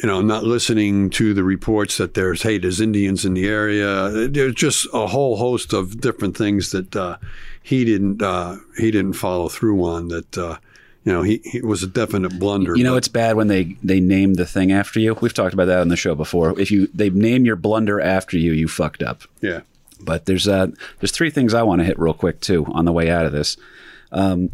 you 0.02 0.08
know, 0.08 0.22
not 0.22 0.44
listening 0.44 1.10
to 1.12 1.34
the 1.34 1.44
reports 1.44 1.98
that 1.98 2.16
there's 2.16 2.42
hey, 2.42 2.58
there's 2.58 2.82
Indians 2.82 3.26
in 3.26 3.36
the 3.36 3.48
area. 3.48 4.28
There's 4.28 4.56
just 4.56 4.88
a 4.94 5.08
whole 5.08 5.38
host 5.38 5.72
of 5.74 6.02
different 6.02 6.36
things 6.36 6.72
that 6.72 6.96
uh, 6.96 7.18
he 7.62 7.86
didn't 7.86 8.22
uh, 8.22 8.58
he 8.78 8.90
didn't 8.90 9.14
follow 9.14 9.50
through 9.50 9.84
on. 9.84 10.08
That 10.08 10.38
uh, 10.38 10.58
you 11.04 11.12
know, 11.12 11.22
he, 11.22 11.42
he 11.44 11.62
was 11.62 11.84
a 11.84 11.88
definite 11.88 12.40
blunder. 12.40 12.76
You 12.76 12.84
know, 12.84 12.96
it's 12.96 13.08
bad 13.08 13.36
when 13.36 13.48
they 13.48 13.76
they 13.84 14.00
name 14.00 14.36
the 14.36 14.46
thing 14.46 14.72
after 14.72 15.00
you. 15.00 15.14
We've 15.16 15.34
talked 15.34 15.54
about 15.54 15.66
that 15.66 15.80
on 15.80 15.90
the 15.90 15.98
show 15.98 16.16
before. 16.16 16.60
If 16.60 16.72
you 16.72 16.88
they 16.88 17.10
name 17.10 17.46
your 17.46 17.56
blunder 17.56 18.02
after 18.02 18.38
you, 18.38 18.54
you 18.54 18.68
fucked 18.68 19.04
up. 19.04 19.24
yeah. 19.42 19.62
But 20.04 20.26
there's 20.26 20.48
uh, 20.48 20.68
there's 21.00 21.12
three 21.12 21.30
things 21.30 21.54
I 21.54 21.64
want 21.64 21.80
to 21.80 21.86
hit 21.86 22.00
real 22.00 22.14
quick 22.14 22.42
too 22.42 22.66
on 22.72 22.86
the 22.86 22.92
way 22.92 23.10
out 23.10 23.26
of 23.26 23.32
this. 23.32 23.58
Um, 24.12 24.52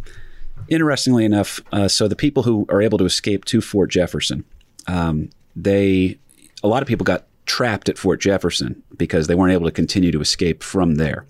interestingly 0.68 1.26
enough, 1.26 1.60
uh, 1.72 1.88
so 1.88 2.08
the 2.08 2.16
people 2.16 2.44
who 2.44 2.66
are 2.70 2.82
able 2.82 2.98
to 3.00 3.06
escape 3.06 3.46
to 3.46 3.62
Fort 3.62 3.90
Jefferson, 3.90 4.46
um, 4.88 5.30
they 5.56 6.18
a 6.64 6.68
lot 6.68 6.82
of 6.82 6.88
people 6.88 7.04
got 7.04 7.26
trapped 7.46 7.90
at 7.90 7.98
Fort 7.98 8.22
Jefferson 8.22 8.84
because 8.96 9.28
they 9.28 9.36
weren't 9.36 9.54
able 9.54 9.66
to 9.66 9.72
continue 9.72 10.12
to 10.12 10.22
escape 10.22 10.62
from 10.62 10.96
there. 10.96 11.26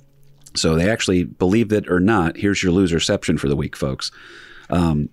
So 0.55 0.75
they 0.75 0.89
actually 0.89 1.23
believed 1.23 1.71
it 1.71 1.89
or 1.89 1.99
not. 1.99 2.37
Here's 2.37 2.61
your 2.61 2.73
loserception 2.73 3.39
for 3.39 3.47
the 3.47 3.55
week, 3.55 3.75
folks. 3.75 4.11
Um, 4.69 5.09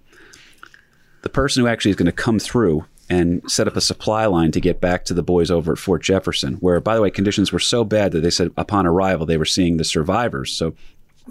the 1.23 1.29
person 1.29 1.63
who 1.63 1.69
actually 1.69 1.91
is 1.91 1.97
going 1.97 2.07
to 2.07 2.13
come 2.13 2.39
through 2.39 2.85
and 3.09 3.49
set 3.51 3.69
up 3.69 3.77
a 3.77 3.81
supply 3.81 4.27
line 4.27 4.51
to 4.53 4.61
get 4.61 4.81
back 4.81 5.05
to 5.05 5.15
the 5.15 5.23
boys 5.23 5.51
over 5.51 5.73
at 5.73 5.79
Fort 5.79 6.03
Jefferson, 6.03 6.55
where, 6.55 6.81
by 6.81 6.95
the 6.97 7.03
way, 7.03 7.11
conditions 7.11 7.53
were 7.53 7.59
so 7.61 7.85
bad 7.85 8.13
that 8.13 8.21
they 8.21 8.31
said 8.31 8.51
upon 8.57 8.87
arrival 8.87 9.27
they 9.27 9.37
were 9.37 9.45
seeing 9.45 9.77
the 9.77 9.85
survivors. 9.85 10.53
So 10.53 10.75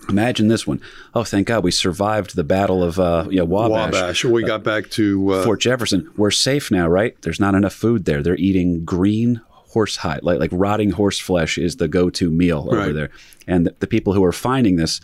imagine 0.09 0.47
this 0.47 0.65
one. 0.65 0.79
Oh, 1.13 1.23
thank 1.23 1.47
God 1.47 1.63
we 1.63 1.71
survived 1.71 2.35
the 2.35 2.43
Battle 2.43 2.83
of 2.83 2.99
uh, 2.99 3.25
you 3.29 3.37
know, 3.37 3.45
Wabash. 3.45 3.93
Wabash. 3.93 4.25
We 4.25 4.43
got 4.43 4.63
back 4.63 4.89
to 4.91 5.31
uh, 5.31 5.43
Fort 5.43 5.59
Jefferson. 5.61 6.09
We're 6.15 6.31
safe 6.31 6.71
now, 6.71 6.87
right? 6.87 7.19
There's 7.21 7.39
not 7.39 7.55
enough 7.55 7.73
food 7.73 8.05
there. 8.05 8.21
They're 8.23 8.35
eating 8.37 8.85
green 8.85 9.41
horse 9.69 9.97
hide, 9.97 10.23
like 10.23 10.39
like 10.39 10.51
rotting 10.53 10.91
horse 10.91 11.19
flesh 11.19 11.57
is 11.57 11.75
the 11.75 11.89
go-to 11.89 12.31
meal 12.31 12.65
over 12.71 12.77
Right. 12.77 12.93
there. 12.93 13.09
And 13.47 13.65
the, 13.67 13.75
the 13.79 13.87
people 13.87 14.13
who 14.13 14.23
are 14.23 14.31
finding 14.31 14.77
this 14.77 15.01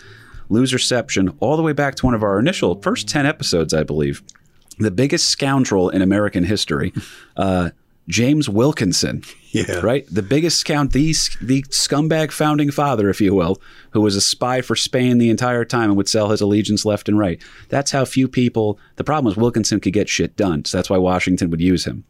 loserception 0.50 1.36
all 1.40 1.58
the 1.58 1.64
way 1.64 1.74
back 1.74 1.96
to 1.96 2.06
one 2.06 2.16
of 2.16 2.24
our 2.24 2.40
initial 2.40 2.82
first 2.82 3.08
ten 3.08 3.26
episodes, 3.26 3.74
I 3.74 3.84
believe. 3.84 4.22
The 4.82 4.92
biggest 4.92 5.30
scoundrel 5.30 5.90
in 5.90 6.02
American 6.02 6.44
history, 6.44 6.94
uh, 7.38 7.70
James 8.08 8.50
Wilkinson. 8.50 9.24
Yeah. 9.52 9.80
Right? 9.82 10.06
The 10.10 10.22
biggest 10.22 10.58
scound, 10.60 10.92
the, 10.92 11.14
the 11.42 11.64
scumbag 11.64 12.32
founding 12.32 12.72
father, 12.72 13.10
if 13.10 13.20
you 13.20 13.34
will, 13.36 13.62
who 13.92 14.02
was 14.02 14.16
a 14.16 14.22
spy 14.22 14.62
for 14.62 14.76
Spain 14.76 15.18
the 15.18 15.30
entire 15.30 15.66
time 15.66 15.90
and 15.90 15.98
would 15.98 16.08
sell 16.08 16.30
his 16.30 16.42
allegiance 16.42 16.86
left 16.86 17.10
and 17.10 17.20
right. 17.20 17.42
That's 17.70 17.92
how 17.92 18.06
few 18.06 18.28
people, 18.28 18.80
the 18.96 19.04
problem 19.04 19.26
was 19.26 19.36
Wilkinson 19.38 19.80
could 19.80 19.94
get 19.94 20.10
shit 20.10 20.36
done. 20.36 20.66
So 20.66 20.78
that's 20.78 20.90
why 20.90 20.98
Washington 20.98 21.50
would 21.50 21.62
use 21.62 21.86
him. 21.86 22.06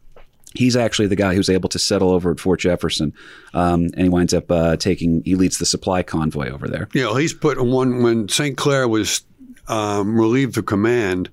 He's 0.54 0.76
actually 0.76 1.08
the 1.08 1.16
guy 1.16 1.34
who's 1.34 1.48
able 1.48 1.68
to 1.70 1.78
settle 1.78 2.10
over 2.10 2.30
at 2.30 2.38
Fort 2.38 2.60
Jefferson, 2.60 3.14
um, 3.54 3.84
and 3.94 4.02
he 4.02 4.08
winds 4.10 4.34
up 4.34 4.50
uh, 4.50 4.76
taking. 4.76 5.22
He 5.24 5.34
leads 5.34 5.56
the 5.56 5.64
supply 5.64 6.02
convoy 6.02 6.50
over 6.50 6.68
there. 6.68 6.88
You 6.92 7.04
know, 7.04 7.14
he's 7.14 7.32
put 7.32 7.58
one 7.64 8.02
when 8.02 8.28
St. 8.28 8.54
Clair 8.56 8.86
was 8.86 9.22
um, 9.68 10.20
relieved 10.20 10.58
of 10.58 10.66
command. 10.66 11.30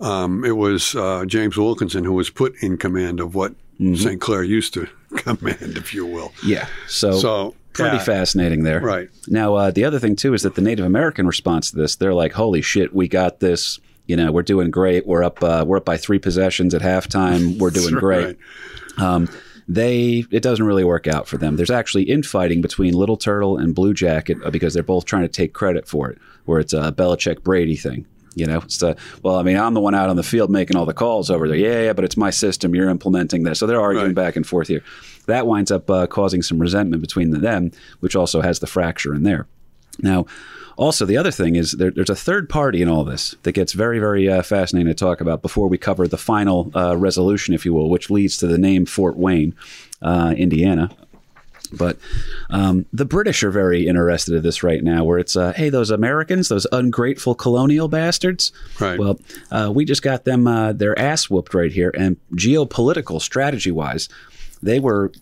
Um, 0.00 0.44
it 0.44 0.56
was 0.56 0.94
uh, 0.94 1.24
James 1.26 1.56
Wilkinson 1.56 2.04
who 2.04 2.14
was 2.14 2.30
put 2.30 2.54
in 2.62 2.76
command 2.78 3.20
of 3.20 3.34
what 3.34 3.54
St. 3.78 4.20
Clair 4.20 4.42
used 4.42 4.74
to 4.74 4.86
command, 5.16 5.76
if 5.78 5.94
you 5.94 6.04
will. 6.06 6.32
Yeah, 6.44 6.66
so, 6.86 7.18
So 7.18 7.54
pretty 7.72 7.96
yeah. 7.96 8.02
fascinating 8.02 8.62
there. 8.62 8.80
Right. 8.80 9.08
Now, 9.28 9.54
uh, 9.54 9.70
the 9.70 9.84
other 9.84 9.98
thing 9.98 10.16
too 10.16 10.34
is 10.34 10.42
that 10.42 10.54
the 10.54 10.62
Native 10.62 10.84
American 10.84 11.26
response 11.26 11.70
to 11.70 11.76
this, 11.76 11.96
they're 11.96 12.14
like, 12.14 12.32
"Holy 12.32 12.62
shit, 12.62 12.94
we 12.94 13.08
got 13.08 13.40
this! 13.40 13.78
You 14.06 14.16
know, 14.16 14.32
we're 14.32 14.42
doing 14.42 14.70
great. 14.70 15.06
We're 15.06 15.22
up. 15.22 15.42
Uh, 15.42 15.64
we're 15.66 15.78
up 15.78 15.84
by 15.84 15.96
three 15.96 16.18
possessions 16.18 16.74
at 16.74 16.82
halftime. 16.82 17.58
We're 17.60 17.70
doing 17.70 17.94
great." 17.94 18.38
Right. 18.98 19.06
Um, 19.06 19.28
they 19.68 20.24
it 20.30 20.42
doesn't 20.42 20.64
really 20.64 20.84
work 20.84 21.06
out 21.06 21.28
for 21.28 21.38
them. 21.38 21.56
There's 21.56 21.70
actually 21.70 22.04
infighting 22.04 22.60
between 22.60 22.92
Little 22.92 23.16
Turtle 23.16 23.56
and 23.56 23.74
Blue 23.74 23.94
Jacket 23.94 24.38
uh, 24.44 24.50
because 24.50 24.74
they're 24.74 24.82
both 24.82 25.04
trying 25.04 25.22
to 25.22 25.28
take 25.28 25.52
credit 25.52 25.86
for 25.86 26.10
it, 26.10 26.18
where 26.44 26.58
it's 26.58 26.72
a 26.72 26.90
Belichick 26.92 27.42
Brady 27.44 27.76
thing. 27.76 28.04
You 28.34 28.46
know, 28.46 28.58
it's 28.58 28.78
the 28.78 28.96
well, 29.22 29.36
I 29.36 29.42
mean, 29.42 29.56
I'm 29.56 29.74
the 29.74 29.80
one 29.80 29.94
out 29.94 30.08
on 30.08 30.16
the 30.16 30.22
field 30.22 30.50
making 30.50 30.76
all 30.76 30.86
the 30.86 30.94
calls 30.94 31.30
over 31.30 31.48
there. 31.48 31.56
Yeah, 31.56 31.82
yeah, 31.82 31.92
but 31.92 32.04
it's 32.04 32.16
my 32.16 32.30
system. 32.30 32.74
You're 32.74 32.88
implementing 32.88 33.42
this, 33.42 33.58
so 33.58 33.66
they're 33.66 33.80
arguing 33.80 34.06
Right. 34.08 34.14
back 34.14 34.36
and 34.36 34.46
forth 34.46 34.68
here. 34.68 34.82
That 35.26 35.46
winds 35.46 35.70
up 35.70 35.90
uh, 35.90 36.06
causing 36.06 36.42
some 36.42 36.58
resentment 36.60 37.02
between 37.02 37.30
them, 37.30 37.72
which 38.00 38.14
also 38.16 38.40
has 38.40 38.60
the 38.60 38.66
fracture 38.66 39.14
in 39.14 39.22
there. 39.24 39.46
Now, 40.00 40.26
also 40.76 41.04
the 41.04 41.16
other 41.16 41.30
thing 41.32 41.56
is 41.56 41.72
there, 41.72 41.90
there's 41.90 42.08
a 42.08 42.14
third 42.16 42.48
party 42.48 42.80
in 42.82 42.88
all 42.88 43.04
this 43.04 43.34
that 43.42 43.52
gets 43.52 43.72
very, 43.74 43.98
very 43.98 44.28
uh, 44.28 44.42
fascinating 44.42 44.86
to 44.88 44.94
talk 44.94 45.20
about 45.20 45.42
before 45.42 45.68
we 45.68 45.76
cover 45.76 46.06
the 46.08 46.16
final 46.16 46.70
uh, 46.74 46.96
resolution, 46.96 47.52
if 47.52 47.66
you 47.66 47.74
will, 47.74 47.90
which 47.90 48.10
leads 48.10 48.36
to 48.38 48.46
the 48.46 48.56
name 48.58 48.86
Fort 48.86 49.16
Wayne, 49.16 49.54
uh, 50.02 50.32
Indiana. 50.36 50.88
But 51.72 51.98
um, 52.50 52.86
the 52.92 53.04
British 53.04 53.42
are 53.42 53.50
very 53.50 53.86
interested 53.86 54.34
in 54.34 54.42
this 54.42 54.62
right 54.62 54.82
now, 54.82 55.04
where 55.04 55.18
it's, 55.18 55.36
uh, 55.36 55.52
hey, 55.54 55.68
those 55.70 55.90
Americans, 55.90 56.48
those 56.48 56.66
ungrateful 56.72 57.34
colonial 57.34 57.88
bastards. 57.88 58.52
Right. 58.78 58.98
Well, 58.98 59.20
uh, 59.50 59.70
we 59.74 59.84
just 59.84 60.02
got 60.02 60.24
them 60.24 60.46
uh, 60.46 60.72
their 60.72 60.98
ass 60.98 61.30
whooped 61.30 61.54
right 61.54 61.72
here, 61.72 61.92
and 61.96 62.16
geopolitical 62.34 63.20
strategy 63.20 63.70
wise, 63.70 64.08
they 64.62 64.80
were 64.80 65.12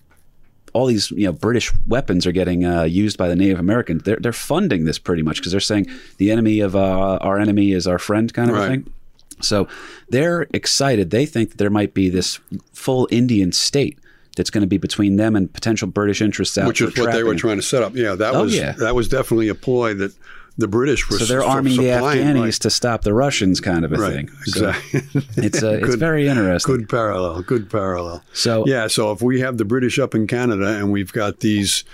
all 0.75 0.87
these 0.87 1.11
you 1.13 1.25
know 1.27 1.33
British 1.33 1.73
weapons 1.87 2.27
are 2.27 2.33
getting 2.33 2.65
uh, 2.65 2.83
used 2.83 3.17
by 3.17 3.29
the 3.29 3.37
Native 3.37 3.59
Americans. 3.59 4.03
They're 4.03 4.19
they're 4.21 4.33
funding 4.33 4.85
this 4.85 4.99
pretty 4.99 5.23
much 5.23 5.37
because 5.39 5.53
they're 5.53 5.61
saying 5.61 5.87
the 6.19 6.31
enemy 6.31 6.61
of 6.61 6.77
uh, 6.77 7.19
our 7.21 7.39
enemy 7.39 7.73
is 7.73 7.87
our 7.87 7.99
friend 7.99 8.33
kind 8.33 8.51
of 8.51 8.57
a 8.57 8.61
Right. 8.61 8.69
thing. 8.69 8.93
So 9.41 9.69
they're 10.09 10.47
excited. 10.53 11.11
They 11.11 11.25
think 11.25 11.51
that 11.51 11.59
there 11.59 11.71
might 11.71 11.95
be 11.95 12.09
this 12.11 12.39
full 12.73 13.07
Indian 13.11 13.53
state 13.53 13.99
that's 14.39 14.49
going 14.51 14.63
to 14.63 14.67
be 14.69 14.79
between 14.79 15.17
them 15.17 15.37
and 15.37 15.53
potential 15.53 15.87
British 15.89 16.23
interests 16.23 16.57
out. 16.57 16.67
Which 16.69 16.81
is 16.81 16.97
what 16.97 17.13
they 17.13 17.23
were 17.23 17.35
trying 17.35 17.57
to 17.59 17.63
set 17.63 17.83
up. 17.83 17.95
Yeah, 17.95 18.15
that 18.15 18.35
Oh, 18.35 18.45
was 18.45 18.57
yeah. 18.57 18.73
that 18.73 18.95
was 18.95 19.09
definitely 19.09 19.49
a 19.49 19.55
ploy 19.55 19.93
that 19.95 20.15
the 20.57 20.67
British 20.67 21.09
were 21.09 21.19
So 21.19 21.25
they're 21.25 21.45
arming 21.45 21.77
the 21.77 21.91
right. 22.01 22.53
to 22.63 22.71
stop 22.71 23.03
the 23.03 23.15
Russians, 23.15 23.61
kind 23.61 23.85
of 23.85 23.93
a 23.93 23.97
Right, 23.97 24.13
thing. 24.13 24.29
So 24.45 24.69
exactly. 24.71 25.23
it's 25.37 25.63
uh, 25.63 25.69
it's 25.81 25.87
Good- 25.91 25.99
very 26.01 26.27
interesting. 26.27 26.77
Good 26.79 26.89
parallel. 26.89 27.43
Good 27.43 27.71
parallel. 27.71 28.25
So 28.33 28.65
Yeah, 28.67 28.87
so 28.89 29.13
if 29.13 29.21
we 29.23 29.39
have 29.41 29.59
the 29.59 29.65
British 29.65 29.99
up 30.01 30.15
in 30.17 30.27
Canada 30.27 30.67
and 30.79 30.91
we've 30.91 31.13
got 31.13 31.41
these 31.41 31.85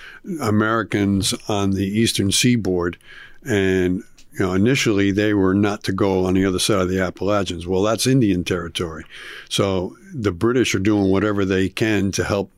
Americans 0.40 1.34
on 1.48 1.72
the 1.72 1.84
eastern 1.86 2.32
seaboard, 2.32 2.96
and 3.44 4.02
you 4.34 4.40
know 4.40 4.52
initially 4.52 5.10
they 5.10 5.34
were 5.34 5.54
not 5.54 5.82
to 5.84 5.92
go 5.92 6.26
on 6.26 6.34
the 6.34 6.44
other 6.44 6.58
side 6.58 6.80
of 6.80 6.88
the 6.88 7.00
Appalachians. 7.00 7.66
Well, 7.66 7.82
that's 7.82 8.06
Indian 8.06 8.44
territory, 8.44 9.04
so 9.48 9.96
the 10.12 10.32
British 10.32 10.74
are 10.74 10.80
doing 10.80 11.10
whatever 11.10 11.44
they 11.44 11.68
can 11.68 12.12
to 12.12 12.24
help 12.24 12.50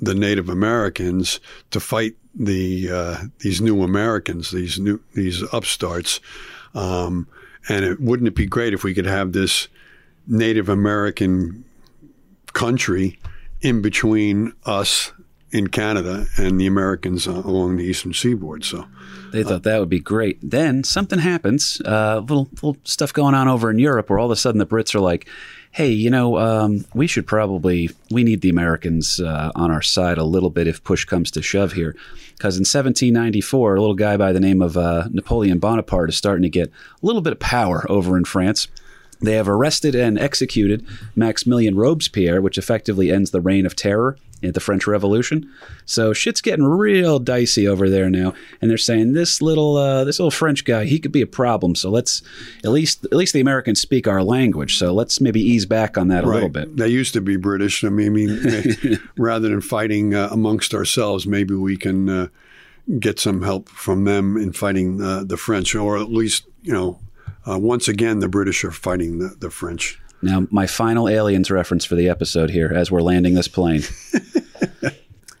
the 0.00 0.14
Native 0.14 0.48
Americans 0.48 1.40
to 1.70 1.80
fight 1.80 2.14
the 2.34 2.90
uh, 2.90 3.16
these 3.40 3.60
new 3.60 3.82
Americans, 3.82 4.50
these 4.50 4.78
new 4.78 5.00
these 5.14 5.42
upstarts. 5.52 6.20
Um, 6.74 7.28
and 7.68 7.84
it 7.84 8.00
wouldn't 8.00 8.28
it 8.28 8.34
be 8.34 8.46
great 8.46 8.74
if 8.74 8.84
we 8.84 8.94
could 8.94 9.06
have 9.06 9.32
this 9.32 9.68
Native 10.26 10.68
American 10.68 11.64
country 12.52 13.18
in 13.62 13.80
between 13.80 14.52
us 14.66 15.12
in 15.54 15.68
Canada 15.68 16.26
and 16.36 16.60
the 16.60 16.66
Americans 16.66 17.28
uh, 17.28 17.30
along 17.30 17.76
the 17.76 17.84
eastern 17.84 18.12
seaboard. 18.12 18.64
So 18.64 18.86
They 19.30 19.44
thought 19.44 19.62
that 19.62 19.78
would 19.78 19.88
be 19.88 20.00
great. 20.00 20.38
Then 20.42 20.82
something 20.82 21.20
happens, 21.20 21.80
uh, 21.84 22.18
little 22.18 22.48
little 22.54 22.76
stuff 22.82 23.12
going 23.12 23.36
on 23.36 23.46
over 23.46 23.70
in 23.70 23.78
Europe, 23.78 24.10
where 24.10 24.18
all 24.18 24.26
of 24.26 24.32
a 24.32 24.36
sudden 24.36 24.58
the 24.58 24.66
Brits 24.66 24.96
are 24.96 25.00
like, 25.00 25.28
"Hey, 25.70 25.90
you 25.90 26.10
know, 26.10 26.38
um, 26.38 26.84
we 26.92 27.06
should 27.06 27.26
probably 27.26 27.90
we 28.10 28.24
need 28.24 28.40
the 28.40 28.50
Americans 28.50 29.20
uh, 29.20 29.52
on 29.54 29.70
our 29.70 29.80
side 29.80 30.18
a 30.18 30.24
little 30.24 30.50
bit 30.50 30.66
if 30.66 30.82
push 30.82 31.04
comes 31.04 31.30
to 31.30 31.40
shove 31.40 31.72
here." 31.72 31.94
Because 32.36 32.56
in 32.56 32.62
1794, 32.62 33.76
a 33.76 33.80
little 33.80 33.94
guy 33.94 34.16
by 34.16 34.32
the 34.32 34.40
name 34.40 34.60
of 34.60 34.76
uh, 34.76 35.06
Napoleon 35.12 35.60
Bonaparte 35.60 36.08
is 36.08 36.16
starting 36.16 36.42
to 36.42 36.48
get 36.48 36.68
a 36.68 37.06
little 37.06 37.22
bit 37.22 37.32
of 37.32 37.38
power 37.38 37.86
over 37.88 38.16
in 38.16 38.24
France. 38.24 38.66
They 39.20 39.34
have 39.34 39.48
arrested 39.48 39.94
and 39.94 40.18
executed 40.18 40.84
Maximilian 41.14 41.76
Robespierre, 41.76 42.42
which 42.42 42.58
effectively 42.58 43.12
ends 43.12 43.30
the 43.30 43.40
reign 43.40 43.66
of 43.66 43.76
terror 43.76 44.18
in 44.44 44.52
the 44.52 44.60
French 44.60 44.86
Revolution. 44.86 45.50
So 45.84 46.12
shit's 46.12 46.40
getting 46.40 46.64
real 46.64 47.18
dicey 47.18 47.66
over 47.66 47.88
there 47.88 48.10
now, 48.10 48.34
and 48.60 48.70
they're 48.70 48.78
saying 48.78 49.12
this 49.12 49.42
little 49.42 49.76
uh, 49.76 50.04
this 50.04 50.18
little 50.18 50.30
French 50.30 50.64
guy 50.64 50.84
he 50.84 50.98
could 50.98 51.12
be 51.12 51.22
a 51.22 51.26
problem. 51.26 51.74
So 51.74 51.90
let's 51.90 52.22
at 52.64 52.70
least 52.70 53.04
at 53.06 53.14
least 53.14 53.32
the 53.32 53.40
Americans 53.40 53.80
speak 53.80 54.06
our 54.06 54.22
language. 54.22 54.76
So 54.76 54.92
let's 54.92 55.20
maybe 55.20 55.40
ease 55.40 55.66
back 55.66 55.96
on 55.98 56.08
that 56.08 56.24
a 56.24 56.28
little 56.28 56.48
bit. 56.48 56.76
They 56.76 56.88
used 56.88 57.12
to 57.14 57.20
be 57.20 57.36
British. 57.36 57.84
I 57.84 57.88
mean, 57.88 58.08
I 58.08 58.10
mean 58.10 59.00
rather 59.16 59.48
than 59.48 59.60
fighting 59.60 60.14
uh, 60.14 60.28
amongst 60.30 60.74
ourselves, 60.74 61.26
maybe 61.26 61.54
we 61.54 61.76
can 61.76 62.08
uh, 62.08 62.28
get 62.98 63.18
some 63.18 63.42
help 63.42 63.68
from 63.68 64.04
them 64.04 64.36
in 64.36 64.52
fighting 64.52 65.00
uh, 65.00 65.24
the 65.24 65.36
French, 65.36 65.74
or 65.74 65.98
at 65.98 66.10
least, 66.10 66.46
you 66.62 66.72
know, 66.72 66.98
uh, 67.46 67.58
once 67.58 67.88
again, 67.88 68.20
the 68.20 68.28
British 68.28 68.64
are 68.64 68.70
fighting 68.70 69.18
the, 69.18 69.34
the 69.38 69.50
French. 69.50 70.00
Now, 70.24 70.46
my 70.50 70.66
final 70.66 71.08
aliens 71.08 71.50
reference 71.50 71.84
for 71.84 71.94
the 71.94 72.08
episode 72.08 72.50
here 72.50 72.72
as 72.74 72.90
we're 72.90 73.02
landing 73.02 73.34
this 73.34 73.48
plane. 73.48 73.82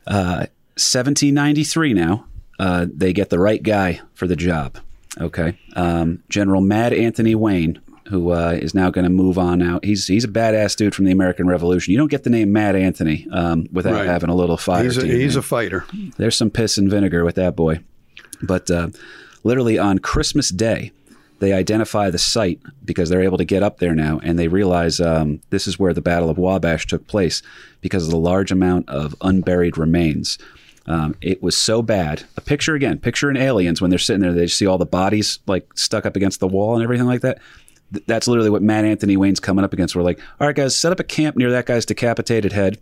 uh, 0.06 0.46
1793 0.76 1.94
now, 1.94 2.26
uh, 2.58 2.86
they 2.92 3.12
get 3.12 3.30
the 3.30 3.38
right 3.38 3.62
guy 3.62 4.00
for 4.14 4.26
the 4.26 4.36
job. 4.36 4.78
Okay. 5.20 5.58
Um, 5.76 6.22
General 6.28 6.60
Mad 6.60 6.92
Anthony 6.92 7.34
Wayne, 7.34 7.80
who 8.08 8.32
uh, 8.32 8.58
is 8.60 8.74
now 8.74 8.90
going 8.90 9.04
to 9.04 9.10
move 9.10 9.38
on 9.38 9.62
out. 9.62 9.84
He's, 9.84 10.06
he's 10.06 10.24
a 10.24 10.28
badass 10.28 10.76
dude 10.76 10.94
from 10.94 11.04
the 11.06 11.12
American 11.12 11.46
Revolution. 11.46 11.92
You 11.92 11.98
don't 11.98 12.10
get 12.10 12.24
the 12.24 12.30
name 12.30 12.52
Mad 12.52 12.76
Anthony 12.76 13.26
um, 13.30 13.66
without 13.72 13.94
Right. 13.94 14.06
having 14.06 14.28
a 14.30 14.34
little 14.34 14.56
fire. 14.56 14.84
He's 14.84 14.98
a, 14.98 15.06
he's 15.06 15.36
a 15.36 15.42
fighter. 15.42 15.84
There's 16.18 16.36
some 16.36 16.50
piss 16.50 16.76
and 16.76 16.90
vinegar 16.90 17.24
with 17.24 17.36
that 17.36 17.56
boy. 17.56 17.80
But 18.42 18.70
uh, 18.70 18.88
literally 19.44 19.78
on 19.78 19.98
Christmas 20.00 20.50
Day, 20.50 20.92
they 21.44 21.52
identify 21.52 22.10
the 22.10 22.18
site 22.18 22.60
because 22.84 23.08
they're 23.08 23.22
able 23.22 23.38
to 23.38 23.44
get 23.44 23.62
up 23.62 23.78
there 23.78 23.94
now 23.94 24.18
and 24.22 24.38
they 24.38 24.48
realize 24.48 25.00
um, 25.00 25.40
this 25.50 25.66
is 25.66 25.78
where 25.78 25.92
the 25.92 26.00
Battle 26.00 26.30
of 26.30 26.38
Wabash 26.38 26.86
took 26.86 27.06
place 27.06 27.42
because 27.80 28.04
of 28.04 28.10
the 28.10 28.16
large 28.18 28.50
amount 28.50 28.88
of 28.88 29.14
unburied 29.20 29.76
remains. 29.78 30.38
Um, 30.86 31.14
it 31.20 31.42
was 31.42 31.56
so 31.56 31.80
bad. 31.82 32.24
A 32.36 32.40
picture 32.40 32.74
again, 32.74 32.98
picture 32.98 33.30
in 33.30 33.36
Aliens 33.36 33.80
when 33.80 33.90
they're 33.90 33.98
sitting 33.98 34.20
there, 34.22 34.32
they 34.32 34.46
see 34.46 34.66
all 34.66 34.78
the 34.78 34.84
bodies 34.86 35.38
like 35.46 35.66
stuck 35.76 36.04
up 36.06 36.16
against 36.16 36.40
the 36.40 36.48
wall 36.48 36.74
and 36.74 36.82
everything 36.82 37.06
like 37.06 37.20
that. 37.22 37.38
Th- 37.92 38.04
That's 38.06 38.26
literally 38.28 38.50
what 38.50 38.62
Mad 38.62 38.84
Anthony 38.84 39.16
Wayne's 39.16 39.40
coming 39.40 39.64
up 39.64 39.72
against. 39.72 39.94
We're 39.96 40.02
like, 40.02 40.20
all 40.40 40.46
right, 40.46 40.56
guys, 40.56 40.76
set 40.76 40.92
up 40.92 41.00
a 41.00 41.04
camp 41.04 41.36
near 41.36 41.50
that 41.52 41.66
guy's 41.66 41.86
decapitated 41.86 42.52
head. 42.52 42.78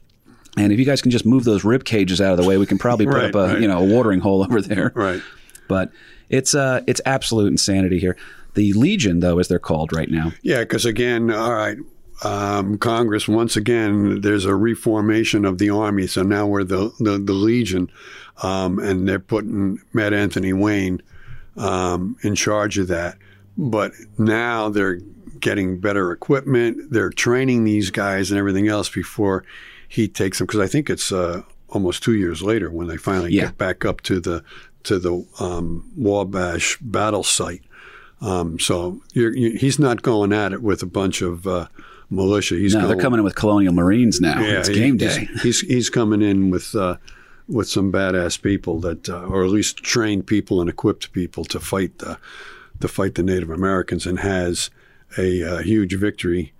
And 0.56 0.72
if 0.72 0.78
you 0.78 0.84
guys 0.84 1.01
can 1.01 1.10
just 1.10 1.24
move 1.24 1.44
those 1.44 1.64
rib 1.64 1.84
cages 1.84 2.20
out 2.20 2.32
of 2.32 2.39
the 2.39 2.47
way, 2.48 2.59
we 2.59 2.66
can 2.66 2.76
probably 2.78 3.06
put 3.06 3.14
Right, 3.16 3.24
up 3.24 3.34
a 3.34 3.52
right. 3.55 3.60
you 3.60 3.68
know 3.68 3.78
a 3.78 3.84
watering 3.84 4.20
hole 4.20 4.43
over 4.43 4.60
there. 4.60 4.90
Right. 4.94 5.22
But 5.68 5.93
it's 6.28 6.55
uh 6.55 6.82
it's 6.86 7.01
absolute 7.06 7.47
insanity 7.48 7.98
here. 8.01 8.16
The 8.55 8.73
Legion, 8.74 9.20
though, 9.20 9.39
as 9.39 9.49
they're 9.49 9.59
called 9.59 9.93
right 9.93 10.11
now, 10.11 10.33
Yeah, 10.43 10.61
because 10.61 10.85
again, 10.85 11.31
all 11.31 11.55
right, 11.55 11.79
um, 12.23 12.79
Congress 12.79 13.27
once 13.27 13.57
again, 13.57 14.20
there's 14.20 14.45
a 14.45 14.55
reformation 14.55 15.45
of 15.45 15.59
the 15.59 15.70
army. 15.70 16.07
So 16.07 16.23
now 16.23 16.47
we're 16.47 16.65
the 16.65 16.93
the, 17.01 17.19
the 17.19 17.33
Legion, 17.33 17.91
um, 18.43 18.79
and 18.79 19.09
they're 19.09 19.19
putting 19.19 19.81
Mad 19.93 20.12
Anthony 20.12 20.53
Wayne 20.53 21.03
um, 21.57 22.16
in 22.23 22.35
charge 22.35 22.79
of 22.79 22.89
that. 22.89 23.16
But 23.59 23.93
now 24.19 24.69
they're 24.69 25.01
getting 25.41 25.79
better 25.81 26.12
equipment. 26.12 26.91
They're 26.93 27.11
training 27.11 27.65
these 27.65 27.91
guys 27.91 28.31
and 28.31 28.39
everything 28.39 28.69
else 28.69 28.89
before 28.89 29.45
he 29.89 30.09
takes 30.09 30.39
them. 30.39 30.47
Because 30.47 30.61
I 30.61 30.66
think 30.69 30.89
it's 30.89 31.11
uh, 31.12 31.43
almost 31.69 32.03
two 32.03 32.15
years 32.15 32.43
later 32.43 32.70
when 32.70 32.87
they 32.87 32.97
finally 32.97 33.33
Yeah. 33.33 33.47
get 33.47 33.59
back 33.59 33.85
up 33.85 34.01
to 34.03 34.20
the 34.20 34.45
to 34.85 34.99
the 34.99 35.24
um, 35.41 35.91
Wabash 35.97 36.79
battle 36.81 37.23
site. 37.23 37.62
Um, 38.23 38.59
so 38.59 39.03
you're, 39.12 39.36
you, 39.36 39.59
he's 39.59 39.78
not 39.78 40.03
going 40.03 40.32
at 40.32 40.53
it 40.53 40.62
with 40.62 40.82
a 40.82 40.86
bunch 40.86 41.23
of 41.23 41.47
uh, 41.47 41.66
militia. 42.09 42.55
He's 42.55 42.73
no, 42.74 42.81
going, 42.82 42.93
they're 42.93 43.03
coming 43.03 43.19
in 43.19 43.24
with 43.24 43.35
Colonial 43.35 43.74
Marines 43.74 44.20
now. 44.20 44.40
it's 44.40 44.69
he- 44.69 44.74
game 44.74 44.99
he's- 44.99 45.16
day. 45.16 45.28
He's, 45.43 45.61
he's 45.61 45.90
coming 45.90 46.23
in 46.23 46.51
with 46.51 46.74
uh, 46.74 46.97
with 47.49 47.69
some 47.69 47.90
badass 47.93 48.40
people 48.40 48.78
that, 48.81 49.09
uh, 49.09 49.24
or 49.24 49.44
at 49.44 49.51
least 49.51 49.78
trained 49.78 50.27
people 50.27 50.61
and 50.61 50.70
equipped 50.70 51.12
people 51.12 51.44
to 51.47 51.59
fight 51.61 51.99
the 51.99 52.19
to 52.81 52.89
fight 52.89 53.15
the 53.16 53.23
Native 53.23 53.51
Americans, 53.51 54.07
and 54.07 54.20
has 54.20 54.70
a 55.19 55.43
uh, 55.43 55.59
huge 55.59 55.94
victory 55.94 56.53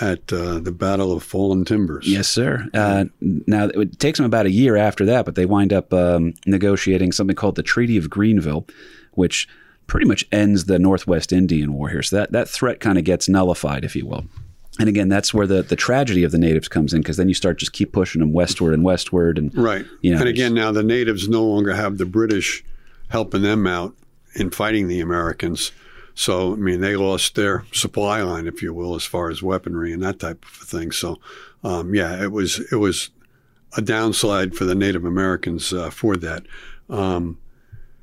at 0.00 0.32
uh, 0.32 0.58
the 0.60 0.72
Battle 0.72 1.12
of 1.12 1.22
Fallen 1.22 1.64
Timbers. 1.64 2.06
Yes, 2.08 2.28
sir. 2.28 2.66
Uh, 2.72 3.04
now 3.20 3.66
it 3.66 3.98
takes 3.98 4.18
them 4.18 4.26
about 4.26 4.46
a 4.46 4.50
year 4.50 4.76
after 4.76 5.04
that, 5.06 5.24
but 5.24 5.34
they 5.34 5.46
wind 5.46 5.72
up 5.72 5.92
um, 5.92 6.34
negotiating 6.46 7.12
something 7.12 7.36
called 7.36 7.56
the 7.56 7.62
Treaty 7.62 7.96
of 7.96 8.08
Greenville, 8.08 8.66
which 9.12 9.48
pretty 9.90 10.06
much 10.06 10.24
ends 10.30 10.66
the 10.66 10.78
Northwest 10.78 11.32
Indian 11.32 11.74
War 11.74 11.88
here. 11.88 12.02
So 12.02 12.16
that 12.16 12.30
that 12.30 12.48
threat 12.48 12.78
kind 12.78 12.96
of 12.96 13.02
gets 13.02 13.28
nullified, 13.28 13.84
if 13.84 13.96
you 13.96 14.06
will. 14.06 14.24
And 14.78 14.88
again, 14.88 15.08
that's 15.08 15.34
where 15.34 15.48
the, 15.48 15.62
the 15.62 15.74
tragedy 15.74 16.22
of 16.22 16.30
the 16.30 16.38
natives 16.38 16.68
comes 16.68 16.94
in 16.94 17.02
because 17.02 17.16
then 17.16 17.28
you 17.28 17.34
start 17.34 17.58
just 17.58 17.72
keep 17.72 17.92
pushing 17.92 18.20
them 18.20 18.32
westward 18.32 18.72
and 18.72 18.84
westward, 18.84 19.36
and 19.36 19.54
Right. 19.54 19.84
You 20.00 20.12
know, 20.14 20.20
and 20.20 20.28
again, 20.28 20.54
now 20.54 20.70
the 20.70 20.84
natives 20.84 21.28
no 21.28 21.44
longer 21.44 21.74
have 21.74 21.98
the 21.98 22.06
British 22.06 22.64
helping 23.08 23.42
them 23.42 23.66
out 23.66 23.94
in 24.36 24.50
fighting 24.50 24.86
the 24.86 25.00
Americans. 25.00 25.72
So, 26.14 26.52
I 26.52 26.56
mean, 26.56 26.80
they 26.80 26.94
lost 26.94 27.34
their 27.34 27.64
supply 27.72 28.22
line, 28.22 28.46
if 28.46 28.62
you 28.62 28.72
will, 28.72 28.94
as 28.94 29.04
far 29.04 29.28
as 29.28 29.42
weaponry 29.42 29.92
and 29.92 30.02
that 30.04 30.20
type 30.20 30.44
of 30.44 30.68
thing. 30.68 30.92
So, 30.92 31.18
um, 31.64 31.96
yeah, 31.96 32.22
it 32.22 32.30
was 32.30 32.60
it 32.70 32.76
was 32.76 33.10
a 33.76 33.82
downslide 33.82 34.54
for 34.54 34.64
the 34.64 34.76
Native 34.76 35.04
Americans 35.04 35.72
uh, 35.72 35.90
for 35.90 36.16
that. 36.16 36.44
Um, 36.88 37.38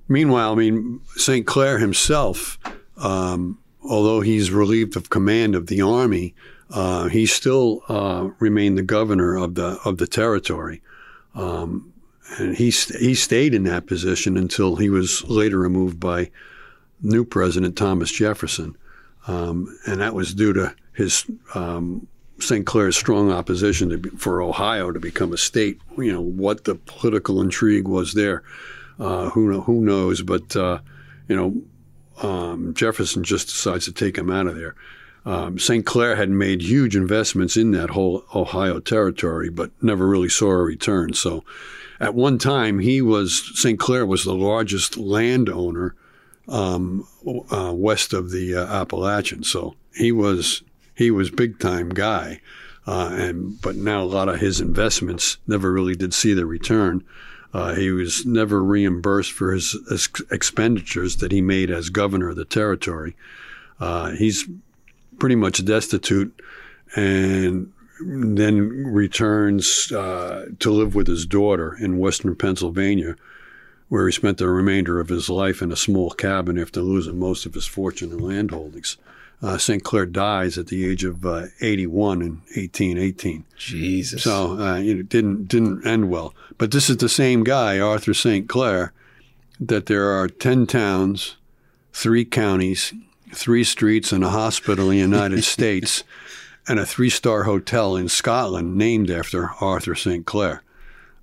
meanwhile, 0.07 0.53
I 0.53 0.55
mean, 0.55 1.01
St. 1.15 1.45
Clair 1.45 1.77
himself, 1.79 2.59
um, 2.97 3.59
although 3.83 4.21
he's 4.21 4.51
relieved 4.51 4.95
of 4.95 5.09
command 5.09 5.55
of 5.55 5.67
the 5.67 5.81
army, 5.81 6.35
uh, 6.69 7.07
he 7.07 7.25
still 7.25 7.83
uh, 7.87 8.29
remained 8.39 8.77
the 8.77 8.83
governor 8.83 9.35
of 9.37 9.55
the 9.55 9.79
of 9.85 9.97
the 9.97 10.07
territory 10.07 10.81
and 12.37 12.55
he 12.55 12.71
st- 12.71 12.99
he 12.99 13.15
stayed 13.15 13.53
in 13.53 13.63
that 13.63 13.87
position 13.87 14.37
until 14.37 14.75
he 14.75 14.89
was 14.89 15.23
later 15.29 15.57
removed 15.57 15.99
by 15.99 16.29
new 17.01 17.23
president 17.23 17.77
Thomas 17.77 18.11
Jefferson, 18.11 18.75
um, 19.27 19.77
and 19.85 20.01
that 20.01 20.13
was 20.13 20.33
due 20.33 20.53
to 20.53 20.75
his 20.93 21.25
um, 21.53 22.07
St. 22.39 22.65
Clair's 22.65 22.97
strong 22.97 23.31
opposition 23.31 24.01
be, 24.01 24.09
for 24.11 24.41
Ohio 24.41 24.91
to 24.91 24.99
become 24.99 25.33
a 25.33 25.37
state. 25.37 25.79
You 25.97 26.11
know 26.11 26.21
what 26.21 26.65
the 26.65 26.75
political 26.75 27.41
intrigue 27.41 27.87
was 27.87 28.13
there. 28.13 28.43
Uh, 28.99 29.29
who 29.29 29.61
who 29.61 29.81
knows? 29.81 30.21
But 30.21 30.55
uh, 30.55 30.79
you 31.27 31.35
know, 31.35 32.27
um, 32.27 32.73
Jefferson 32.73 33.23
just 33.23 33.47
decides 33.47 33.85
to 33.85 33.91
take 33.91 34.17
him 34.17 34.29
out 34.29 34.47
of 34.47 34.55
there. 34.55 34.75
Um, 35.25 35.59
St. 35.59 35.85
Clair 35.85 36.15
had 36.15 36.29
made 36.29 36.61
huge 36.61 36.95
investments 36.95 37.57
in 37.57 37.71
that 37.71 37.89
whole 37.89 38.23
Ohio 38.33 38.79
territory, 38.79 39.49
but 39.49 39.71
never 39.81 40.07
really 40.07 40.29
saw 40.29 40.51
a 40.51 40.63
return. 40.63 41.13
So, 41.13 41.43
at 41.99 42.15
one 42.15 42.37
time, 42.37 42.79
he 42.79 43.01
was 43.01 43.51
St. 43.55 43.77
Clair 43.77 44.05
was 44.05 44.23
the 44.23 44.33
largest 44.33 44.97
landowner 44.97 45.95
um, 46.47 47.07
uh, 47.51 47.73
west 47.75 48.13
of 48.13 48.31
the 48.31 48.55
uh, 48.55 48.65
Appalachians. 48.65 49.49
So 49.49 49.75
he 49.93 50.11
was 50.11 50.63
he 50.95 51.11
was 51.11 51.29
big 51.29 51.59
time 51.59 51.89
guy, 51.89 52.39
uh, 52.85 53.09
and 53.11 53.59
but 53.61 53.75
now 53.75 54.01
a 54.03 54.05
lot 54.05 54.29
of 54.29 54.39
his 54.39 54.61
investments 54.61 55.37
never 55.47 55.71
really 55.71 55.95
did 55.95 56.13
see 56.13 56.33
the 56.33 56.45
return. 56.45 57.03
Uh, 57.53 57.73
he 57.75 57.91
was 57.91 58.25
never 58.25 58.63
reimbursed 58.63 59.31
for 59.31 59.53
his, 59.53 59.75
expenditures 60.31 61.17
that 61.17 61.31
he 61.31 61.41
made 61.41 61.71
as 61.71 61.89
governor 61.89 62.29
of 62.29 62.35
the 62.35 62.45
territory. 62.45 63.15
Uh, 63.79 64.11
he's 64.11 64.47
pretty 65.17 65.35
much 65.35 65.63
destitute, 65.65 66.39
and 66.95 67.71
then 67.99 68.85
returns 68.85 69.91
uh, 69.91 70.45
to 70.59 70.71
live 70.71 70.93
with 70.93 71.07
his 71.07 71.25
daughter 71.25 71.75
in 71.79 71.97
western 71.97 72.35
Pennsylvania, 72.35 73.15
where 73.89 74.05
he 74.07 74.11
spent 74.11 74.37
the 74.37 74.49
remainder 74.49 74.99
of 74.99 75.09
his 75.09 75.29
life 75.29 75.61
in 75.61 75.71
a 75.71 75.77
small 75.77 76.11
cabin 76.11 76.59
after 76.59 76.81
losing 76.81 77.17
most 77.17 77.45
of 77.45 77.53
his 77.53 77.65
fortune 77.65 78.11
and 78.11 78.21
land 78.21 78.51
holdings. 78.51 78.97
Uh, 79.41 79.57
St. 79.57 79.83
Clair 79.83 80.07
dies 80.07 80.57
at 80.57 80.67
the 80.67 80.89
age 80.89 81.03
of 81.03 81.23
uh, 81.25 81.45
81 81.61 82.21
in 82.21 82.31
1818. 82.55 83.45
Jesus. 83.55 84.23
So 84.23 84.59
uh, 84.59 84.77
you 84.77 84.95
know, 84.95 84.99
it 85.01 85.09
didn't 85.09 85.47
didn't 85.47 85.85
end 85.85 86.09
well. 86.09 86.33
But 86.57 86.71
this 86.71 86.89
is 86.89 86.97
the 86.97 87.09
same 87.09 87.43
guy, 87.43 87.79
Arthur 87.79 88.15
St. 88.15 88.49
Clair, 88.49 88.93
that 89.59 89.85
there 89.85 90.09
are 90.09 90.27
10 90.27 90.65
towns, 90.65 91.35
three 91.93 92.25
counties, 92.25 92.93
three 93.33 93.63
streets, 93.63 94.11
and 94.11 94.23
a 94.23 94.29
hospital 94.29 94.89
in 94.89 94.95
the 94.95 95.01
United 95.01 95.43
States, 95.55 96.03
and 96.67 96.79
a 96.79 96.85
three 96.85 97.11
star 97.11 97.43
hotel 97.43 97.95
in 97.95 98.09
Scotland 98.09 98.75
named 98.75 99.11
after 99.11 99.51
Arthur 99.61 99.93
St. 99.93 100.25
Clair. 100.25 100.63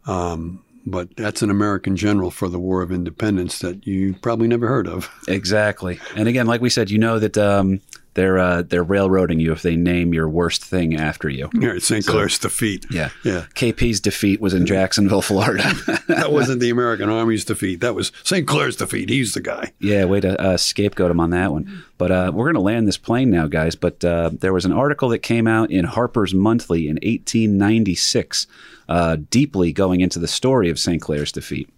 Um, 0.06 0.62
but 0.86 1.16
that's 1.16 1.42
an 1.42 1.50
American 1.50 1.96
general 1.96 2.30
for 2.30 2.48
the 2.48 2.58
War 2.58 2.82
of 2.82 2.92
Independence 2.92 3.58
that 3.60 3.86
you 3.86 4.14
probably 4.20 4.46
never 4.46 4.68
heard 4.68 4.86
of. 4.86 5.10
Exactly. 5.26 5.98
And 6.14 6.28
again, 6.28 6.46
like 6.46 6.60
we 6.60 6.68
said, 6.70 6.90
you 6.90 6.98
know 6.98 7.18
that 7.18 7.38
um, 7.38 7.80
they're 8.14 8.38
uh, 8.38 8.62
they're 8.62 8.82
railroading 8.84 9.40
you 9.40 9.52
if 9.52 9.62
they 9.62 9.76
name 9.76 10.14
your 10.14 10.28
worst 10.28 10.64
thing 10.64 10.96
after 10.96 11.28
you. 11.28 11.50
Here, 11.60 11.78
St. 11.80 12.06
Clair's 12.06 12.38
defeat. 12.38 12.86
Yeah. 12.90 13.10
Yeah. 13.24 13.46
KP's 13.54 14.00
defeat 14.00 14.40
was 14.40 14.54
in 14.54 14.66
Jacksonville, 14.66 15.22
Florida. 15.22 15.72
That 16.06 16.32
wasn't 16.32 16.60
the 16.60 16.70
American 16.70 17.08
Army's 17.08 17.44
defeat. 17.44 17.80
That 17.80 17.94
was 17.94 18.12
St. 18.22 18.46
Clair's 18.46 18.76
defeat. 18.76 19.08
He's 19.08 19.32
the 19.32 19.40
guy. 19.40 19.72
yeah, 19.80 20.04
way 20.04 20.20
to 20.20 20.40
uh, 20.40 20.56
scapegoat 20.56 21.10
him 21.10 21.18
on 21.18 21.30
that 21.30 21.50
one. 21.50 21.84
But 21.98 22.12
uh, 22.12 22.30
we're 22.34 22.44
going 22.44 22.54
to 22.54 22.60
land 22.60 22.86
this 22.86 22.98
plane 22.98 23.30
now, 23.30 23.46
guys. 23.46 23.74
But 23.74 24.04
uh, 24.04 24.30
there 24.32 24.52
was 24.52 24.64
an 24.64 24.72
article 24.72 25.08
that 25.10 25.20
came 25.20 25.46
out 25.46 25.70
in 25.70 25.84
Harper's 25.86 26.34
Monthly 26.34 26.88
in 26.88 26.96
1896, 26.96 28.46
uh, 28.88 29.16
deeply 29.30 29.72
going 29.72 30.00
into 30.00 30.18
the 30.18 30.28
story 30.28 30.70
of 30.70 30.78
St. 30.78 31.00
Clair's 31.00 31.32
defeat. 31.32 31.68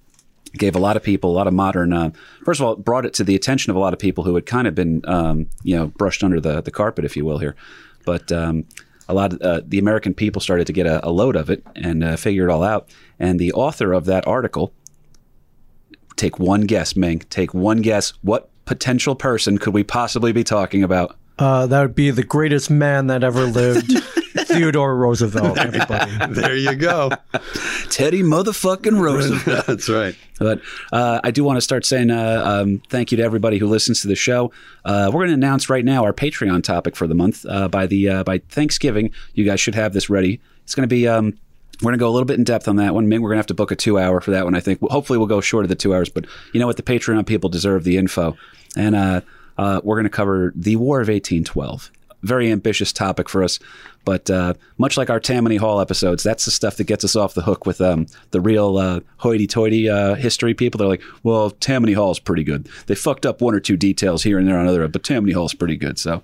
Gave 0.57 0.77
a 0.77 0.81
lot 0.81 0.97
of 0.97 1.03
people, 1.03 1.31
a 1.31 1.37
lot 1.37 1.47
of 1.47 1.55
modern, 1.55 1.93
uh, 1.93 2.11
first 2.45 2.61
of 2.61 2.67
all, 2.67 2.73
it 2.75 2.85
brought 2.85 3.07
it 3.07 3.15
to 3.15 3.25
the 3.25 3.35
attention 3.35 3.71
of 3.71 3.77
a 3.77 3.81
lot 3.81 3.93
of 3.93 3.99
people 3.99 4.25
who 4.25 4.35
had 4.35 4.47
kind 4.47 4.67
of 4.67 4.75
been, 4.75 5.03
um, 5.07 5.49
you 5.63 5.77
know, 5.77 5.87
brushed 5.89 6.25
under 6.25 6.41
the, 6.41 6.61
the 6.61 6.71
carpet, 6.71 7.05
if 7.05 7.17
you 7.17 7.25
will, 7.25 7.39
here. 7.39 7.55
But 8.05 8.31
um, 8.33 8.65
a 9.09 9.15
lot 9.15 9.33
of 9.33 9.43
uh, 9.43 9.61
the 9.65 9.79
American 9.79 10.15
people 10.15 10.41
started 10.41 10.67
to 10.67 10.73
get 10.73 10.87
a, 10.87 11.07
a 11.07 11.11
load 11.11 11.37
of 11.37 11.51
it 11.51 11.63
and 11.75 12.03
uh, 12.03 12.17
figure 12.17 12.49
it 12.49 12.53
all 12.53 12.63
out. 12.63 12.89
And 13.19 13.39
the 13.39 13.53
author 13.53 13.93
of 13.93 14.05
that 14.07 14.27
article, 14.27 14.73
take 16.17 16.39
one 16.39 16.63
guess, 16.63 16.97
Ming, 16.97 17.21
take 17.31 17.55
one 17.55 17.83
guess. 17.83 18.13
What 18.23 18.51
potential 18.65 19.15
person 19.15 19.59
could 19.59 19.75
we 19.75 19.85
possibly 19.85 20.33
be 20.33 20.45
talking 20.45 20.83
about? 20.83 21.17
Uh, 21.39 21.67
that 21.67 21.81
would 21.81 21.95
be 21.95 22.11
the 22.11 22.25
greatest 22.25 22.71
man 22.71 23.09
that 23.09 23.23
ever 23.23 23.45
lived, 23.45 23.93
Theodore 24.57 24.97
Roosevelt. 24.97 25.59
Everybody. 25.67 26.35
There 26.35 26.57
you 26.57 26.75
go. 26.75 27.11
Teddy 27.91 28.23
motherfucking 28.23 28.99
Roosevelt. 28.99 29.67
That's 29.67 29.89
right. 29.89 30.15
But 30.39 30.61
uh, 30.93 31.21
I 31.23 31.31
do 31.31 31.45
want 31.45 31.57
to 31.57 31.61
start 31.61 31.85
saying 31.85 32.11
uh, 32.11 32.43
um, 32.45 32.83
thank 32.89 33.11
you 33.11 33.17
to 33.17 33.23
everybody 33.23 33.59
who 33.59 33.67
listens 33.67 34.03
to 34.03 34.09
the 34.09 34.17
show. 34.17 34.53
Uh, 34.85 35.11
we're 35.13 35.21
going 35.21 35.29
to 35.29 35.35
announce 35.35 35.69
right 35.69 35.85
now 35.85 36.05
our 36.05 36.13
Patreon 36.13 36.63
topic 36.63 36.97
for 36.97 37.07
the 37.07 37.15
month. 37.15 37.45
Uh, 37.47 37.69
by 37.69 37.87
the 37.87 38.09
uh, 38.09 38.25
by 38.25 38.39
Thanksgiving, 38.39 39.13
you 39.35 39.45
guys 39.45 39.61
should 39.61 39.75
have 39.75 39.93
this 39.93 40.09
ready. 40.11 40.41
It's 40.65 40.75
going 40.75 40.89
to 40.89 40.93
be. 40.95 41.07
Um, 41.07 41.39
we're 41.83 41.91
going 41.91 41.99
to 41.99 42.03
go 42.03 42.09
a 42.09 42.15
little 42.15 42.27
bit 42.27 42.39
in 42.39 42.45
depth 42.45 42.69
on 42.69 42.77
that 42.77 42.95
one. 42.95 43.07
Ming, 43.07 43.21
we're 43.21 43.29
going 43.29 43.37
to 43.37 43.41
have 43.41 43.47
to 43.49 43.55
book 43.55 43.71
a 43.71 43.77
two 43.77 43.99
hour 43.99 44.23
for 44.23 44.31
that 44.31 44.45
one. 44.45 44.55
I 44.55 44.61
think. 44.61 44.81
Hopefully, 44.81 45.19
we'll 45.19 45.29
go 45.29 45.41
short 45.41 45.65
of 45.65 45.69
the 45.69 45.75
two 45.75 45.95
hours. 45.95 46.09
But 46.09 46.27
you 46.53 46.61
know 46.61 46.67
what? 46.67 46.77
The 46.77 46.83
Patreon 46.83 47.27
people 47.27 47.51
deserve 47.51 47.85
the 47.85 47.99
info, 47.99 48.37
and 48.77 48.95
uh, 48.95 49.21
uh, 49.59 49.81
we're 49.85 49.97
going 49.97 50.05
to 50.05 50.11
cover 50.11 50.53
the 50.57 50.77
War 50.77 51.01
of 51.01 51.09
1812. 51.09 51.91
Very 52.23 52.51
ambitious 52.51 52.93
topic 52.93 53.29
for 53.29 53.43
us, 53.43 53.59
but 54.05 54.29
uh, 54.31 54.55
much 54.79 54.97
like 54.97 55.11
our 55.11 55.21
Tammany 55.21 55.57
Hall 55.57 55.81
episodes, 55.81 56.23
that's 56.23 56.45
the 56.45 56.51
stuff 56.51 56.77
that 56.77 56.85
gets 56.85 57.05
us 57.05 57.15
off 57.15 57.35
the 57.35 57.43
hook 57.43 57.67
with 57.67 57.81
um, 57.81 58.07
the 58.31 58.41
real 58.41 58.79
uh, 58.79 59.01
hoity-toity 59.19 59.89
uh, 59.89 60.15
history 60.15 60.55
people. 60.55 60.79
They're 60.79 60.89
like, 60.89 61.03
"Well, 61.23 61.51
Tammany 61.51 61.93
Hall's 61.93 62.19
pretty 62.19 62.45
good. 62.45 62.69
They 62.87 62.95
fucked 62.95 63.27
up 63.27 63.41
one 63.41 63.55
or 63.55 63.61
two 63.61 63.77
details 63.77 64.23
here 64.23 64.39
and 64.39 64.49
there 64.49 64.59
on 64.59 64.67
other, 64.67 64.89
but 64.89 65.05
Tammany 65.05 65.33
Hall's 65.33 65.55
pretty 65.55 65.77
good." 65.77 65.99
So, 65.99 66.23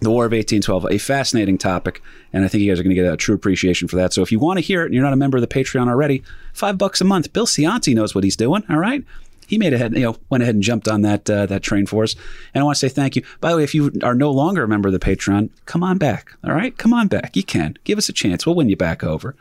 the 0.00 0.10
War 0.10 0.26
of 0.26 0.32
1812, 0.32 0.86
a 0.90 0.98
fascinating 0.98 1.58
topic, 1.58 2.02
and 2.32 2.44
I 2.44 2.48
think 2.48 2.62
you 2.62 2.70
guys 2.70 2.80
are 2.80 2.82
going 2.82 2.94
to 2.94 3.02
get 3.02 3.12
a 3.12 3.16
true 3.16 3.34
appreciation 3.34 3.88
for 3.88 3.96
that. 3.96 4.12
So 4.12 4.22
if 4.22 4.30
you 4.30 4.38
want 4.38 4.58
to 4.58 4.60
hear 4.60 4.82
it 4.82 4.86
and 4.86 4.94
you're 4.94 5.02
not 5.02 5.12
a 5.12 5.16
member 5.16 5.36
of 5.36 5.40
the 5.40 5.48
Patreon 5.48 5.88
already, 5.88 6.22
five 6.52 6.78
bucks 6.78 7.00
a 7.00 7.04
month. 7.04 7.32
Bill 7.32 7.46
Cianci 7.46 7.94
knows 7.94 8.14
what 8.14 8.24
he's 8.24 8.36
doing. 8.36 8.64
All 8.68 8.78
right. 8.78 9.04
He 9.46 9.58
made 9.58 9.72
ahead, 9.72 9.94
you 9.94 10.00
know, 10.00 10.16
went 10.30 10.42
ahead 10.42 10.54
and 10.54 10.62
jumped 10.62 10.88
on 10.88 11.02
that 11.02 11.28
uh, 11.28 11.46
that 11.46 11.62
train 11.62 11.86
for 11.86 12.02
us. 12.02 12.14
And 12.54 12.62
I 12.62 12.64
want 12.64 12.76
to 12.76 12.80
say 12.80 12.92
thank 12.92 13.16
you. 13.16 13.22
By 13.40 13.50
the 13.50 13.58
way, 13.58 13.64
if 13.64 13.74
you 13.74 13.92
are 14.02 14.14
no 14.14 14.30
longer 14.30 14.62
a 14.62 14.68
member 14.68 14.88
of 14.88 14.92
the 14.92 14.98
Patreon, 14.98 15.50
come 15.66 15.82
on 15.82 15.98
back. 15.98 16.32
All 16.44 16.52
right, 16.52 16.76
come 16.76 16.92
on 16.92 17.08
back. 17.08 17.36
You 17.36 17.44
can 17.44 17.76
give 17.84 17.98
us 17.98 18.08
a 18.08 18.12
chance. 18.12 18.46
We'll 18.46 18.54
win 18.54 18.68
you 18.68 18.76
back 18.76 19.04
over. 19.04 19.34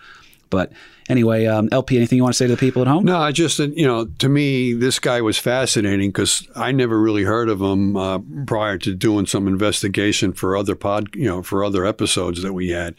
But 0.53 0.71
anyway, 1.09 1.47
um, 1.47 1.67
LP, 1.71 1.97
anything 1.97 2.17
you 2.17 2.21
want 2.21 2.35
to 2.35 2.37
say 2.37 2.45
to 2.45 2.53
the 2.53 2.59
people 2.59 2.83
at 2.83 2.87
home? 2.87 3.05
No, 3.05 3.17
I 3.17 3.31
just, 3.31 3.59
uh, 3.59 3.69
you 3.69 3.87
know, 3.87 4.05
to 4.19 4.29
me, 4.29 4.73
this 4.73 4.99
guy 4.99 5.19
was 5.19 5.35
fascinating 5.35 6.09
because 6.09 6.47
I 6.55 6.71
never 6.71 7.01
really 7.01 7.23
heard 7.23 7.49
of 7.49 7.59
him 7.59 7.97
uh, 7.97 8.19
prior 8.45 8.77
to 8.77 8.93
doing 8.93 9.25
some 9.25 9.47
investigation 9.47 10.31
for 10.31 10.55
other 10.55 10.75
pod, 10.75 11.15
you 11.15 11.25
know, 11.25 11.41
for 11.41 11.63
other 11.63 11.87
episodes 11.87 12.43
that 12.43 12.53
we 12.53 12.69
had. 12.69 12.93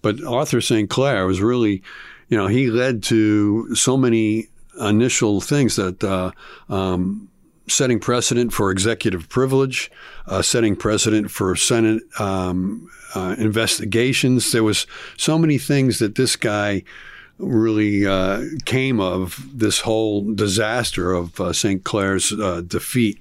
But 0.00 0.22
Arthur 0.22 0.60
St. 0.60 0.88
Clair 0.88 1.26
was 1.26 1.40
really, 1.40 1.82
you 2.28 2.36
know, 2.36 2.46
he 2.46 2.70
led 2.70 3.02
to 3.04 3.74
so 3.74 3.96
many 3.96 4.46
initial 4.80 5.40
things 5.40 5.76
that 5.76 6.02
uh, 6.02 6.32
um, 6.68 7.28
setting 7.68 7.98
precedent 7.98 8.52
for 8.52 8.70
executive 8.70 9.28
privilege, 9.28 9.90
uh, 10.26 10.42
setting 10.42 10.76
precedent 10.76 11.30
for 11.30 11.54
Senate 11.56 12.02
um, 12.18 12.88
uh, 13.14 13.34
investigations. 13.38 14.52
There 14.52 14.64
was 14.64 14.86
so 15.16 15.38
many 15.38 15.58
things 15.58 15.98
that 15.98 16.14
this 16.14 16.36
guy 16.36 16.82
really 17.38 18.06
uh, 18.06 18.44
came 18.64 19.00
of 19.00 19.44
this 19.52 19.80
whole 19.80 20.32
disaster 20.34 21.12
of 21.12 21.40
uh, 21.40 21.52
St. 21.52 21.82
Clair's 21.84 22.32
uh, 22.32 22.62
defeat 22.66 23.20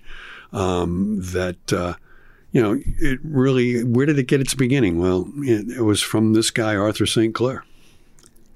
um, 0.54 1.20
that 1.22 1.98
you 2.52 2.62
know, 2.62 2.78
it 3.00 3.20
really, 3.24 3.84
where 3.84 4.06
did 4.06 4.20
it 4.20 4.28
get 4.28 4.42
its 4.42 4.54
beginning? 4.54 5.00
Well, 5.00 5.32
it, 5.38 5.78
it 5.78 5.82
was 5.82 6.02
from 6.02 6.34
this 6.34 6.52
guy, 6.52 6.76
Arthur 6.76 7.06
St. 7.06 7.34
Clair. 7.34 7.64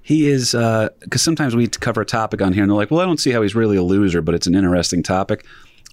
He 0.05 0.27
is 0.27 0.51
because 0.51 1.21
sometimes 1.21 1.55
we 1.55 1.67
cover 1.67 2.01
a 2.01 2.05
topic 2.05 2.39
on 2.39 2.53
here 2.53 2.61
and 2.61 2.69
they're 2.69 2.77
like, 2.77 2.91
"Well, 2.91 3.01
I 3.01 3.05
don't 3.05 3.19
see 3.19 3.31
how 3.31 3.41
he's 3.41 3.55
really 3.55 3.75
a 3.75 3.81
loser, 3.81 4.21
but 4.21 4.35
it's 4.35 4.45
an 4.45 4.53
interesting 4.53 5.01
topic." 5.01 5.43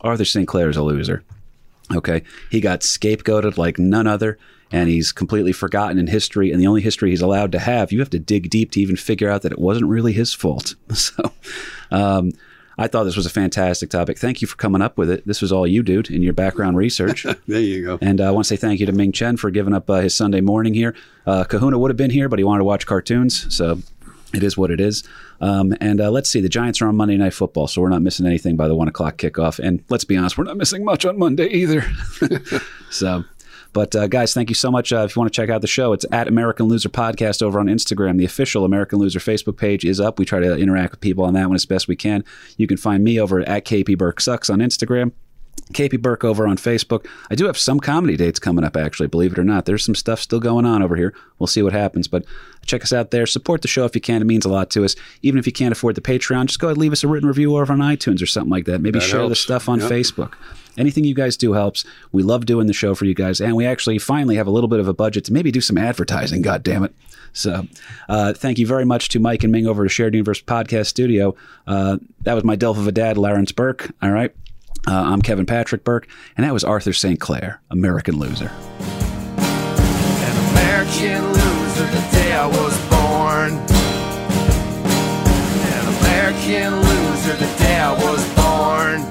Arthur 0.03 0.27
St. 0.27 0.47
Clair 0.47 0.69
is 0.69 0.77
a 0.77 0.83
loser. 0.83 1.25
Okay, 1.95 2.23
he 2.51 2.61
got 2.61 2.81
scapegoated 2.81 3.57
like 3.57 3.79
none 3.79 4.07
other, 4.07 4.39
and 4.71 4.89
he's 4.89 5.13
completely 5.13 5.53
forgotten 5.53 5.99
in 5.99 6.09
history. 6.09 6.53
And 6.53 6.61
the 6.61 6.67
only 6.67 6.83
history 6.83 7.11
he's 7.11 7.23
allowed 7.23 7.53
to 7.53 7.59
have, 7.59 7.91
you 7.91 8.01
have 8.01 8.11
to 8.11 8.19
dig 8.19 8.51
deep 8.51 8.73
to 8.73 8.81
even 8.81 8.97
figure 8.97 9.31
out 9.31 9.43
that 9.43 9.53
it 9.53 9.59
wasn't 9.59 9.87
really 9.87 10.13
his 10.13 10.35
fault. 10.35 10.75
So, 10.95 11.33
um, 11.91 12.33
I 12.79 12.87
thought 12.89 13.05
this 13.05 13.17
was 13.17 13.27
a 13.27 13.31
fantastic 13.31 13.91
topic. 13.91 14.19
Thank 14.19 14.41
you 14.41 14.49
for 14.49 14.57
coming 14.57 14.83
up 14.83 14.97
with 14.97 15.11
it. 15.11 15.27
This 15.27 15.43
was 15.43 15.53
all 15.53 15.67
you, 15.67 15.83
dude, 15.83 16.11
in 16.11 16.23
your 16.23 16.33
background 16.33 16.77
research. 16.77 17.27
There 17.47 17.61
you 17.61 17.85
go. 17.85 17.99
And 18.01 18.21
uh, 18.21 18.29
I 18.29 18.31
want 18.31 18.45
to 18.45 18.49
say 18.49 18.57
thank 18.57 18.81
you 18.81 18.87
to 18.87 18.93
Ming 18.93 19.13
Chen 19.13 19.37
for 19.37 19.51
giving 19.51 19.75
up 19.75 19.91
uh, 19.91 20.01
his 20.01 20.15
Sunday 20.15 20.41
morning 20.41 20.75
here. 20.75 20.95
Uh, 21.27 21.45
Kahuna 21.45 21.79
would 21.79 21.91
have 21.91 21.97
been 21.97 22.11
here, 22.11 22.29
but 22.29 22.39
he 22.39 22.45
wanted 22.45 22.61
to 22.61 22.65
watch 22.65 22.87
cartoons, 22.87 23.55
so 23.55 23.79
it 24.35 24.43
is 24.43 24.57
what 24.57 24.71
it 24.71 24.81
is. 24.81 25.05
Um, 25.41 25.75
and 25.81 26.01
uh, 26.01 26.11
let's 26.11 26.31
see, 26.31 26.41
the 26.41 26.49
Giants 26.49 26.81
are 26.83 26.89
on 26.89 26.97
Monday 26.97 27.17
Night 27.17 27.35
Football, 27.35 27.67
so 27.67 27.81
we're 27.83 27.89
not 27.89 28.03
missing 28.03 28.27
anything 28.27 28.57
by 28.57 28.69
the 28.69 28.75
one 28.75 28.89
o'clock 28.89 29.17
kickoff. 29.19 29.59
And 29.59 29.85
let's 29.89 30.05
be 30.05 30.17
honest, 30.17 30.39
we're 30.39 30.45
not 30.45 30.57
missing 30.57 30.85
much 30.85 31.05
on 31.05 31.19
Monday 31.19 31.49
either. 31.49 31.85
so. 32.91 33.25
But 33.75 33.97
uh, 33.97 34.07
guys, 34.07 34.35
thank 34.35 34.51
you 34.51 34.55
so 34.55 34.71
much. 34.71 34.93
Uh, 34.93 35.07
if 35.09 35.17
you 35.17 35.21
want 35.21 35.33
to 35.33 35.37
check 35.37 35.49
out 35.49 35.63
the 35.63 35.67
show, 35.67 35.95
it's 35.95 36.05
at 36.13 36.29
American 36.29 36.67
Loser 36.67 36.91
Podcast 36.91 37.43
over 37.43 37.59
on 37.59 37.69
Instagram. 37.69 38.19
The 38.19 38.25
official 38.27 38.67
American 38.67 38.99
Loser 38.99 39.19
Facebook 39.19 39.57
page 39.57 39.85
is 39.85 39.99
up. 39.99 40.19
We 40.19 40.27
try 40.27 40.41
to 40.41 40.57
interact 40.57 40.91
with 40.91 41.01
people 41.01 41.25
on 41.25 41.33
that 41.35 41.47
one 41.47 41.55
as 41.55 41.65
best 41.65 41.89
we 41.89 41.97
can. 41.97 42.23
You 42.59 42.67
can 42.67 42.77
find 42.77 43.03
me 43.03 43.19
over 43.19 43.41
at 43.41 43.65
KP 43.65 43.97
Burke 43.97 44.21
Sucks 44.21 44.51
on 44.51 44.59
Instagram. 44.59 45.13
KP 45.73 45.99
Burke 46.01 46.23
over 46.25 46.47
on 46.47 46.57
Facebook. 46.59 47.07
I 47.31 47.35
do 47.35 47.47
have 47.47 47.57
some 47.57 47.81
comedy 47.81 48.17
dates 48.17 48.39
coming 48.39 48.63
up, 48.65 48.77
actually, 48.77 49.07
believe 49.09 49.33
it 49.33 49.39
or 49.39 49.45
not. 49.45 49.65
There's 49.65 49.85
some 49.85 49.95
stuff 49.95 50.21
still 50.21 50.41
going 50.41 50.67
on 50.67 50.83
over 50.83 50.97
here. 50.97 51.15
We'll 51.39 51.47
see 51.47 51.63
what 51.63 51.73
happens, 51.73 52.09
but 52.09 52.25
check 52.67 52.83
us 52.83 52.93
out 52.93 53.11
there. 53.11 53.25
Support 53.27 53.63
the 53.63 53.69
show 53.69 53.85
if 53.87 53.95
you 53.95 54.01
can. 54.03 54.21
It 54.21 54.27
means 54.27 54.45
a 54.45 54.51
lot 54.51 54.69
to 54.71 54.85
us. 54.85 54.97
Even 55.23 55.39
if 55.39 55.47
you 55.47 55.53
can't 55.53 55.73
afford 55.73 55.95
the 55.95 56.03
Patreon, 56.03 56.47
just 56.47 56.59
go 56.59 56.67
ahead 56.69 56.77
and 56.77 56.81
leave 56.83 56.93
us 56.93 57.03
a 57.05 57.09
written 57.09 57.27
review 57.29 57.57
over 57.57 57.73
on 57.73 57.79
iTunes 57.79 58.23
or 58.23 58.27
something 58.27 58.51
like 58.51 58.67
that. 58.67 58.81
Maybe 58.83 58.99
That 58.99 59.07
share 59.07 59.27
the 59.29 59.35
stuff 59.35 59.69
on 59.69 59.81
Yep. 59.81 59.91
Facebook. 59.91 60.35
Anything 60.77 61.05
you 61.05 61.15
guys 61.15 61.37
do 61.39 61.53
helps. 61.55 61.85
We 62.13 62.23
love 62.23 62.45
doing 62.45 62.67
the 62.67 62.73
show 62.75 62.95
for 62.95 63.05
you 63.07 63.15
guys, 63.15 63.41
and 63.41 63.57
we 63.57 63.65
actually 63.67 63.99
finally 63.99 64.37
have 64.37 64.47
a 64.47 64.51
little 64.51 64.69
bit 64.69 64.81
of 64.81 64.89
a 64.89 64.95
budget 64.95 65.25
to 65.27 65.33
maybe 65.33 65.51
do 65.51 65.61
some 65.61 65.79
advertising. 65.79 66.43
God 66.43 66.63
damn 66.63 66.83
it! 66.83 66.95
So, 67.35 67.67
uh, 68.09 68.33
thank 68.35 68.59
you 68.59 68.67
very 68.67 68.85
much 68.85 69.09
to 69.11 69.19
Mike 69.19 69.43
and 69.43 69.53
Ming 69.53 69.67
over 69.67 69.85
to 69.85 69.89
Shared 69.89 70.15
Universe 70.15 70.41
Podcast 70.43 70.87
Studio. 70.87 71.35
Uh, 71.67 71.99
that 72.23 72.35
was 72.35 72.45
my 72.45 72.57
Delph 72.57 72.79
of 72.79 72.87
a 72.87 72.93
dad, 72.93 73.17
Lawrence 73.19 73.53
Burke. 73.53 73.91
All 74.03 74.11
right. 74.11 74.35
Uh, 74.87 74.93
I'm 74.95 75.23
Kevin 75.23 75.47
Patrick 75.47 75.85
Burke, 75.85 76.09
and 76.37 76.45
that 76.45 76.53
was 76.53 76.65
Arthur 76.65 76.93
St. 76.93 77.21
Clair, 77.21 77.61
American 77.71 78.19
Loser. 78.19 78.51
An 79.39 80.51
American 80.51 81.25
loser 81.29 81.87
the 81.87 82.09
day 82.11 82.33
I 82.33 82.47
was 82.47 82.77
born. 82.91 83.53
An 85.71 85.87
American 86.01 86.75
loser 86.81 87.37
the 87.37 87.47
day 87.59 87.79
I 87.79 87.93
was 87.93 88.35
born. 88.35 89.03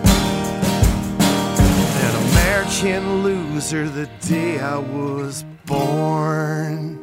An 2.04 2.16
American 2.32 3.24
loser 3.24 3.88
the 3.88 4.10
day 4.28 4.60
I 4.60 4.78
was 4.78 5.46
born. 5.66 7.01